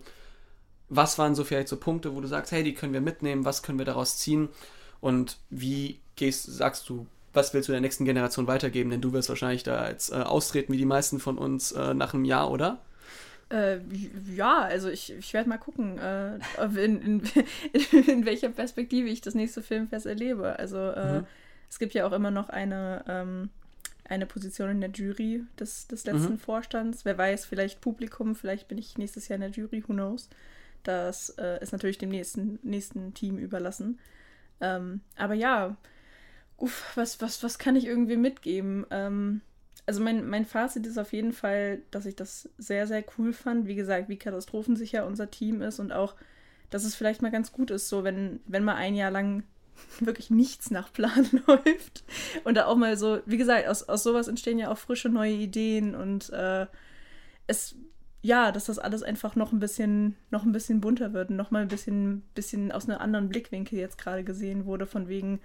was 0.89 1.19
waren 1.19 1.35
so 1.35 1.43
vielleicht 1.43 1.67
so 1.67 1.77
Punkte, 1.77 2.15
wo 2.15 2.19
du 2.21 2.27
sagst, 2.27 2.51
hey, 2.51 2.63
die 2.63 2.73
können 2.73 2.93
wir 2.93 3.01
mitnehmen, 3.01 3.45
was 3.45 3.61
können 3.61 3.77
wir 3.77 3.85
daraus 3.85 4.17
ziehen 4.17 4.49
und 5.01 5.37
wie 5.51 5.99
gehst, 6.15 6.45
sagst 6.47 6.89
du, 6.89 7.05
was 7.33 7.53
willst 7.53 7.67
du 7.69 7.71
der 7.73 7.81
nächsten 7.81 8.05
Generation 8.05 8.47
weitergeben, 8.47 8.89
denn 8.89 9.01
du 9.01 9.13
wirst 9.13 9.29
wahrscheinlich 9.29 9.63
da 9.63 9.89
jetzt 9.89 10.11
äh, 10.11 10.15
austreten 10.15 10.73
wie 10.73 10.77
die 10.77 10.85
meisten 10.85 11.19
von 11.19 11.37
uns 11.37 11.71
äh, 11.71 11.93
nach 11.93 12.13
einem 12.13 12.25
Jahr, 12.25 12.51
oder? 12.51 12.79
Äh, 13.51 13.79
ja, 14.35 14.59
also 14.61 14.89
ich, 14.89 15.11
ich 15.11 15.33
werde 15.33 15.49
mal 15.49 15.57
gucken, 15.57 15.97
äh, 15.97 16.35
in, 16.83 17.01
in, 17.01 17.21
in 18.07 18.25
welcher 18.25 18.49
Perspektive 18.49 19.09
ich 19.09 19.21
das 19.21 19.33
nächste 19.33 19.63
Filmfest 19.63 20.05
erlebe. 20.05 20.59
Also 20.59 20.77
äh, 20.77 21.21
Mhm. 21.21 21.27
es 21.69 21.79
gibt 21.79 21.93
ja 21.93 22.05
auch 22.07 22.11
immer 22.11 22.29
noch 22.31 22.49
eine, 22.49 23.03
ähm, 23.07 23.49
eine 24.05 24.25
Position 24.27 24.69
in 24.69 24.81
der 24.81 24.91
Jury 24.91 25.43
des, 25.59 25.87
des 25.87 26.05
letzten 26.05 26.33
Mhm. 26.33 26.39
Vorstands. 26.39 27.05
Wer 27.05 27.17
weiß, 27.17 27.45
vielleicht 27.45 27.81
Publikum, 27.81 28.35
vielleicht 28.35 28.67
bin 28.67 28.77
ich 28.77 28.97
nächstes 28.97 29.27
Jahr 29.27 29.35
in 29.35 29.41
der 29.41 29.51
Jury, 29.51 29.83
who 29.87 29.93
knows. 29.93 30.29
Das 30.83 31.29
äh, 31.39 31.61
ist 31.61 31.71
natürlich 31.71 31.97
dem 31.97 32.09
nächsten, 32.09 32.59
nächsten 32.61 33.13
Team 33.15 33.37
überlassen. 33.39 33.99
Ähm, 34.61 35.01
aber 35.17 35.33
ja, 35.33 35.75
uff, 36.59 36.91
was, 36.95 37.21
was, 37.21 37.43
was 37.43 37.57
kann 37.59 37.75
ich 37.75 37.85
irgendwie 37.85 38.17
mitgeben? 38.17 38.85
Ähm, 38.91 39.41
also 39.85 40.01
mein, 40.01 40.29
mein 40.29 40.45
Fazit 40.45 40.85
ist 40.85 40.97
auf 40.97 41.13
jeden 41.13 41.33
Fall, 41.33 41.81
dass 41.89 42.05
ich 42.05 42.15
das 42.15 42.47
sehr, 42.57 42.85
sehr 42.85 43.03
cool 43.17 43.33
fand. 43.33 43.67
Wie 43.67 43.75
gesagt, 43.75 44.07
wie 44.07 44.17
katastrophensicher 44.17 45.05
unser 45.05 45.31
Team 45.31 45.61
ist 45.61 45.79
und 45.79 45.91
auch, 45.91 46.15
dass 46.69 46.83
es 46.83 46.93
vielleicht 46.93 47.21
mal 47.21 47.31
ganz 47.31 47.51
gut 47.51 47.71
ist, 47.71 47.89
so 47.89 48.03
wenn, 48.03 48.39
wenn 48.45 48.63
mal 48.63 48.75
ein 48.75 48.93
Jahr 48.93 49.09
lang 49.09 49.43
wirklich 49.99 50.29
nichts 50.29 50.69
nach 50.71 50.93
Plan 50.93 51.27
läuft. 51.47 52.03
Und 52.43 52.55
da 52.55 52.65
auch 52.65 52.75
mal 52.75 52.97
so, 52.97 53.21
wie 53.25 53.37
gesagt, 53.37 53.67
aus, 53.67 53.83
aus 53.83 54.03
sowas 54.03 54.27
entstehen 54.27 54.59
ja 54.59 54.71
auch 54.71 54.77
frische 54.77 55.09
neue 55.09 55.33
Ideen 55.33 55.95
und 55.95 56.29
äh, 56.29 56.67
es, 57.47 57.75
ja, 58.21 58.51
dass 58.51 58.65
das 58.65 58.77
alles 58.77 59.01
einfach 59.01 59.35
noch 59.35 59.53
ein 59.53 59.59
bisschen, 59.59 60.15
noch 60.29 60.43
ein 60.43 60.51
bisschen 60.51 60.81
bunter 60.81 61.13
wird 61.13 61.31
und 61.31 61.35
noch 61.35 61.49
mal 61.49 61.63
ein 61.63 61.67
bisschen, 61.67 62.21
bisschen 62.35 62.71
aus 62.71 62.87
einem 62.87 62.99
anderen 62.99 63.29
Blickwinkel 63.29 63.79
jetzt 63.79 63.97
gerade 63.97 64.23
gesehen 64.23 64.65
wurde, 64.65 64.85
von 64.85 65.07
wegen, 65.07 65.39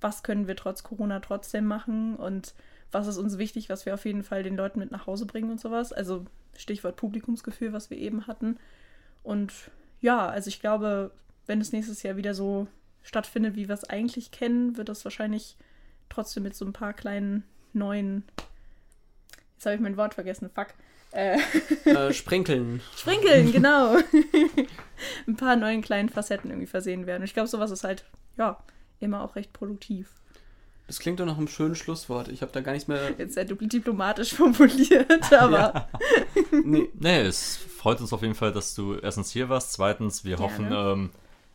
was 0.00 0.22
können 0.22 0.46
wir 0.46 0.56
trotz 0.56 0.82
Corona 0.82 1.20
trotzdem 1.20 1.64
machen 1.66 2.16
und 2.16 2.54
was 2.90 3.06
ist 3.06 3.18
uns 3.18 3.38
wichtig, 3.38 3.68
was 3.68 3.84
wir 3.86 3.94
auf 3.94 4.04
jeden 4.04 4.22
Fall 4.22 4.42
den 4.42 4.56
Leuten 4.56 4.78
mit 4.78 4.90
nach 4.90 5.06
Hause 5.06 5.26
bringen 5.26 5.50
und 5.50 5.60
sowas. 5.60 5.92
Also 5.92 6.24
Stichwort 6.56 6.96
Publikumsgefühl, 6.96 7.72
was 7.72 7.90
wir 7.90 7.98
eben 7.98 8.26
hatten. 8.26 8.58
Und 9.22 9.52
ja, 10.00 10.26
also 10.26 10.48
ich 10.48 10.60
glaube, 10.60 11.10
wenn 11.46 11.60
es 11.60 11.72
nächstes 11.72 12.02
Jahr 12.02 12.16
wieder 12.16 12.34
so 12.34 12.66
stattfindet, 13.02 13.56
wie 13.56 13.68
wir 13.68 13.74
es 13.74 13.84
eigentlich 13.84 14.30
kennen, 14.30 14.76
wird 14.76 14.88
das 14.88 15.04
wahrscheinlich 15.04 15.56
trotzdem 16.08 16.42
mit 16.44 16.54
so 16.54 16.64
ein 16.64 16.72
paar 16.72 16.92
kleinen 16.94 17.44
neuen. 17.72 18.24
Jetzt 19.54 19.66
habe 19.66 19.74
ich 19.74 19.80
mein 19.80 19.96
Wort 19.96 20.14
vergessen, 20.14 20.50
fuck. 20.54 20.68
Äh, 21.12 21.38
Äh, 21.84 22.12
sprenkeln. 22.12 22.80
Sprinkeln, 22.96 23.52
genau. 23.52 23.96
ein 25.26 25.36
paar 25.36 25.56
neuen 25.56 25.82
kleinen 25.82 26.08
Facetten 26.08 26.50
irgendwie 26.50 26.66
versehen 26.66 27.06
werden. 27.06 27.22
Und 27.22 27.28
ich 27.28 27.34
glaube, 27.34 27.48
sowas 27.48 27.70
ist 27.70 27.84
halt, 27.84 28.04
ja, 28.36 28.62
immer 29.00 29.22
auch 29.22 29.36
recht 29.36 29.52
produktiv. 29.52 30.08
Das 30.86 30.98
klingt 31.00 31.20
doch 31.20 31.26
nach 31.26 31.36
einem 31.36 31.48
schönen 31.48 31.74
Schlusswort. 31.74 32.28
Ich 32.28 32.40
habe 32.40 32.50
da 32.52 32.60
gar 32.62 32.72
nichts 32.72 32.88
mehr. 32.88 33.10
Jetzt 33.18 33.34
sehr 33.34 33.44
diplomatisch 33.44 34.32
formuliert, 34.34 35.32
aber 35.32 35.88
Nee, 36.64 36.88
Nee, 36.94 37.20
es 37.20 37.56
freut 37.56 38.00
uns 38.00 38.12
auf 38.12 38.22
jeden 38.22 38.34
Fall, 38.34 38.52
dass 38.52 38.74
du 38.74 38.94
erstens 38.94 39.30
hier 39.30 39.48
warst. 39.50 39.72
Zweitens, 39.74 40.24
wir 40.24 40.36
Gerne. 40.36 40.50
hoffen, 40.52 40.68
ähm, 40.72 41.10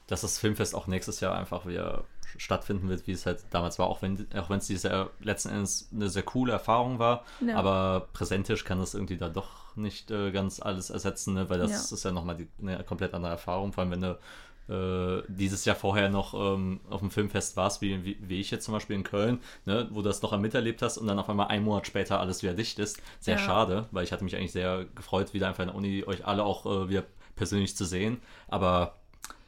dass 0.07 0.21
das 0.21 0.37
Filmfest 0.37 0.75
auch 0.75 0.85
nächstes 0.85 1.19
Jahr 1.19 1.35
einfach 1.35 1.65
wieder 1.65 2.03
stattfinden 2.37 2.89
wird, 2.89 3.05
wie 3.07 3.11
es 3.11 3.25
halt 3.27 3.43
damals 3.51 3.77
war, 3.79 3.87
auch 3.87 4.01
wenn 4.01 4.27
auch 4.35 4.49
wenn 4.49 4.57
es 4.57 4.65
dieses 4.67 4.83
Jahr 4.83 5.11
letzten 5.21 5.49
Endes 5.49 5.89
eine 5.93 6.09
sehr 6.09 6.23
coole 6.23 6.51
Erfahrung 6.51 6.97
war, 6.97 7.25
Ja. 7.45 7.57
aber 7.57 8.07
präsentisch 8.13 8.65
kann 8.65 8.79
das 8.79 8.95
irgendwie 8.95 9.17
da 9.17 9.29
doch 9.29 9.75
nicht 9.75 10.09
äh, 10.11 10.31
ganz 10.31 10.59
alles 10.59 10.89
ersetzen, 10.89 11.35
ne? 11.35 11.49
weil 11.49 11.59
das 11.59 11.71
Ja. 11.71 11.95
ist 11.95 12.03
ja 12.03 12.11
nochmal 12.11 12.37
die, 12.37 12.47
eine 12.61 12.83
komplett 12.83 13.13
andere 13.13 13.31
Erfahrung, 13.31 13.71
vor 13.71 13.83
allem 13.83 13.91
wenn 13.91 14.01
du 14.01 14.19
äh, 14.69 15.21
dieses 15.27 15.65
Jahr 15.65 15.75
vorher 15.75 16.09
noch 16.09 16.33
ähm, 16.33 16.79
auf 16.89 16.99
dem 17.01 17.11
Filmfest 17.11 17.57
warst, 17.57 17.81
wie, 17.81 18.03
wie, 18.05 18.17
wie 18.21 18.39
ich 18.39 18.49
jetzt 18.51 18.65
zum 18.65 18.73
Beispiel 18.73 18.95
in 18.95 19.03
Köln, 19.03 19.39
ne, 19.65 19.87
wo 19.91 20.01
du 20.01 20.07
das 20.07 20.21
noch 20.21 20.31
am 20.33 20.41
miterlebt 20.41 20.81
hast 20.81 20.97
und 20.97 21.07
dann 21.07 21.19
auf 21.19 21.29
einmal 21.29 21.47
einen 21.47 21.65
Monat 21.65 21.85
später 21.87 22.19
alles 22.19 22.43
wieder 22.43 22.53
dicht 22.53 22.79
ist. 22.79 23.01
Sehr 23.19 23.35
Ja. 23.35 23.39
schade, 23.39 23.87
weil 23.91 24.03
ich 24.03 24.11
hatte 24.11 24.23
mich 24.23 24.35
eigentlich 24.35 24.51
sehr 24.53 24.85
gefreut, 24.95 25.33
wieder 25.33 25.47
einfach 25.47 25.63
in 25.63 25.69
der 25.69 25.75
Uni 25.75 26.03
euch 26.05 26.25
alle 26.25 26.43
auch 26.43 26.65
äh, 26.65 26.89
wieder 26.89 27.03
persönlich 27.35 27.75
zu 27.75 27.83
sehen. 27.85 28.21
Aber 28.47 28.95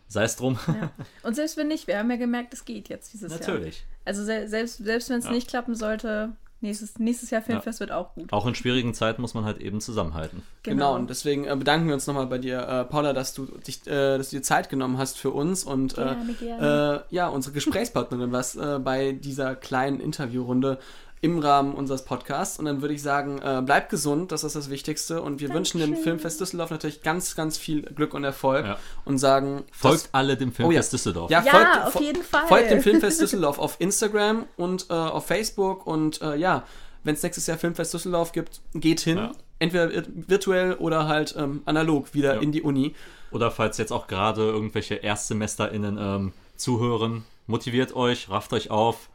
sei 0.08 0.24
es 0.24 0.36
drum. 0.36 0.60
Ja. 0.68 0.92
Und 1.24 1.36
selbst 1.36 1.58
wenn 1.58 1.68
nicht, 1.68 1.88
wir 1.88 1.98
haben 1.98 2.10
ja 2.12 2.18
gemerkt, 2.18 2.54
es 2.54 2.66
geht 2.66 2.90
jetzt 2.90 3.14
dieses 3.14 3.32
Jahr. 3.32 3.40
Natürlich. 3.40 3.86
Also 4.04 4.24
se 4.24 4.48
selbst, 4.48 4.78
selbst 4.78 5.10
wenn 5.10 5.20
es 5.20 5.26
Ja. 5.26 5.32
nicht 5.32 5.48
klappen 5.48 5.76
sollte, 5.76 6.34
nächstes, 6.66 7.00
nächstes 7.00 7.30
Jahr 7.30 7.42
Filmfest 7.42 7.80
wird 7.80 7.92
auch 7.92 8.14
gut. 8.14 8.34
Auch 8.34 8.46
in 8.46 8.56
schwierigen 8.56 8.94
Zeiten 8.94 9.22
muss 9.22 9.34
man 9.34 9.46
halt 9.46 9.62
eben 9.62 9.80
zusammenhalten. 9.82 10.44
Genau, 10.64 10.96
und 10.96 11.10
deswegen 11.10 11.46
äh, 11.46 11.56
bedanken 11.56 11.88
wir 11.88 11.94
uns 11.94 12.08
nochmal 12.08 12.28
bei 12.28 12.38
dir, 12.38 12.60
äh, 12.68 12.84
Paula, 12.86 13.14
dass 13.14 13.34
du, 13.34 13.46
dich, 13.46 13.86
äh, 13.88 14.18
dass 14.18 14.30
du 14.30 14.38
dir 14.38 14.42
Zeit 14.42 14.70
genommen 14.70 14.98
hast 14.98 15.18
für 15.18 15.32
uns 15.32 15.64
und 15.64 15.94
äh, 15.94 16.04
Gerne, 16.04 16.34
gerne. 16.34 17.06
Äh, 17.10 17.16
ja, 17.16 17.28
unsere 17.28 17.54
Gesprächspartnerin 17.54 18.32
warst 18.32 18.58
äh, 18.58 18.80
bei 18.80 19.14
dieser 19.14 19.56
kleinen 19.56 20.00
Interviewrunde 20.00 20.80
im 21.26 21.39
Rahmen 21.39 21.73
unseres 21.73 22.06
Podcasts. 22.06 22.60
Und 22.60 22.65
dann 22.65 22.81
würde 22.81 22.93
ich 22.93 23.02
sagen, 23.02 23.39
äh, 23.43 23.61
bleibt 23.65 23.89
gesund, 23.89 24.31
das 24.31 24.43
ist 24.43 24.56
das 24.56 24.69
Wichtigste. 24.69 25.22
Und 25.22 25.39
wir 25.41 25.49
wünschen 25.53 25.80
dem 25.80 25.88
Dankeschön. 25.91 26.03
Filmfest 26.03 26.39
Düsseldorf 26.39 26.69
natürlich 26.69 27.02
ganz, 27.02 27.35
ganz 27.35 27.57
viel 27.57 27.81
Glück 27.81 28.14
und 28.14 28.23
Erfolg 28.23 28.65
Ja. 28.65 28.77
und 29.06 29.18
sagen, 29.18 29.64
Folgt 29.72 30.03
dass- 30.06 30.14
alle 30.14 30.38
dem 30.38 30.49
Oh 30.49 30.53
Filmfest 30.53 30.91
ja. 30.93 30.97
Düsseldorf. 30.97 31.31
ja, 31.31 31.43
Ja, 31.43 31.52
folgt, 31.52 31.85
auf 31.88 31.95
fo- 31.95 32.02
jeden 32.03 32.23
Fall. 32.23 32.47
Folgt 32.47 32.72
dem 32.72 32.81
Filmfest 32.81 33.22
Düsseldorf 33.22 33.60
auf 33.60 33.76
Instagram 33.80 34.45
und 34.57 34.85
äh, 34.89 34.93
auf 34.93 35.26
Facebook. 35.26 35.88
Und 35.88 36.22
äh, 36.22 36.35
ja, 36.35 36.64
wenn 37.03 37.15
es 37.15 37.23
nächstes 37.23 37.47
Jahr 37.47 37.57
Filmfest 37.57 37.93
Düsseldorf 37.93 38.31
gibt, 38.31 38.61
geht 38.73 38.99
hin. 39.02 39.18
Ja. 39.18 39.31
Entweder 39.60 39.85
vir- 39.88 40.06
virtuell 40.27 40.73
oder 40.73 41.07
halt 41.07 41.34
ähm, 41.38 41.61
analog 41.65 42.14
wieder 42.14 42.35
Ja. 42.35 42.41
in 42.41 42.52
die 42.52 42.61
Uni. 42.61 42.93
Oder 43.31 43.52
falls 43.52 43.77
jetzt 43.77 43.91
auch 43.91 44.07
gerade 44.07 44.41
irgendwelche 44.43 45.02
ErstsemesterInnen 45.02 45.97
ähm, 45.99 46.34
zuhören, 46.56 47.23
motiviert 47.47 47.95
euch, 47.95 48.30
rafft 48.30 48.53
euch 48.53 48.69
auf, 48.72 49.10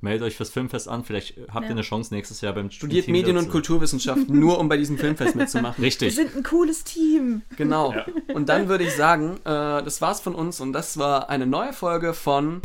meldet 0.00 0.26
euch 0.26 0.36
fürs 0.36 0.50
Filmfest 0.50 0.88
an. 0.88 1.04
Vielleicht 1.04 1.36
habt 1.48 1.64
Ja. 1.64 1.70
ihr 1.70 1.70
eine 1.70 1.82
Chance 1.82 2.14
nächstes 2.14 2.40
Jahr 2.40 2.52
beim 2.52 2.70
Studiert 2.70 3.06
Team 3.06 3.12
Medien- 3.12 3.36
und. 3.36 3.50
Kulturwissenschaften, 3.50 4.26
nur 4.38 4.58
um 4.58 4.68
bei 4.68 4.76
diesem 4.76 4.98
Filmfest 4.98 5.34
mitzumachen. 5.36 5.76
Wir 5.78 5.86
Richtig. 5.86 6.14
sind 6.14 6.36
ein 6.36 6.42
cooles 6.42 6.84
Team. 6.84 7.42
Genau. 7.56 7.94
Und 8.34 8.48
dann 8.48 8.68
würde 8.68 8.84
ich 8.84 8.92
sagen, 8.94 9.36
äh, 9.44 9.82
das 9.82 10.00
war's 10.00 10.20
von 10.20 10.34
uns 10.34 10.60
und 10.60 10.72
das 10.72 10.98
war 10.98 11.30
eine 11.30 11.46
neue 11.46 11.72
Folge 11.72 12.14
von 12.14 12.60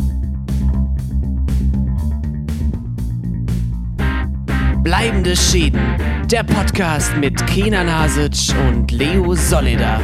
Bleibende 4.83 5.35
Schäden. 5.35 5.79
Der 6.25 6.43
Podcast 6.43 7.15
mit 7.17 7.45
Kenan 7.47 7.91
Hasic 7.91 8.55
und 8.67 8.91
Leo 8.91 9.35
Solida. 9.35 9.99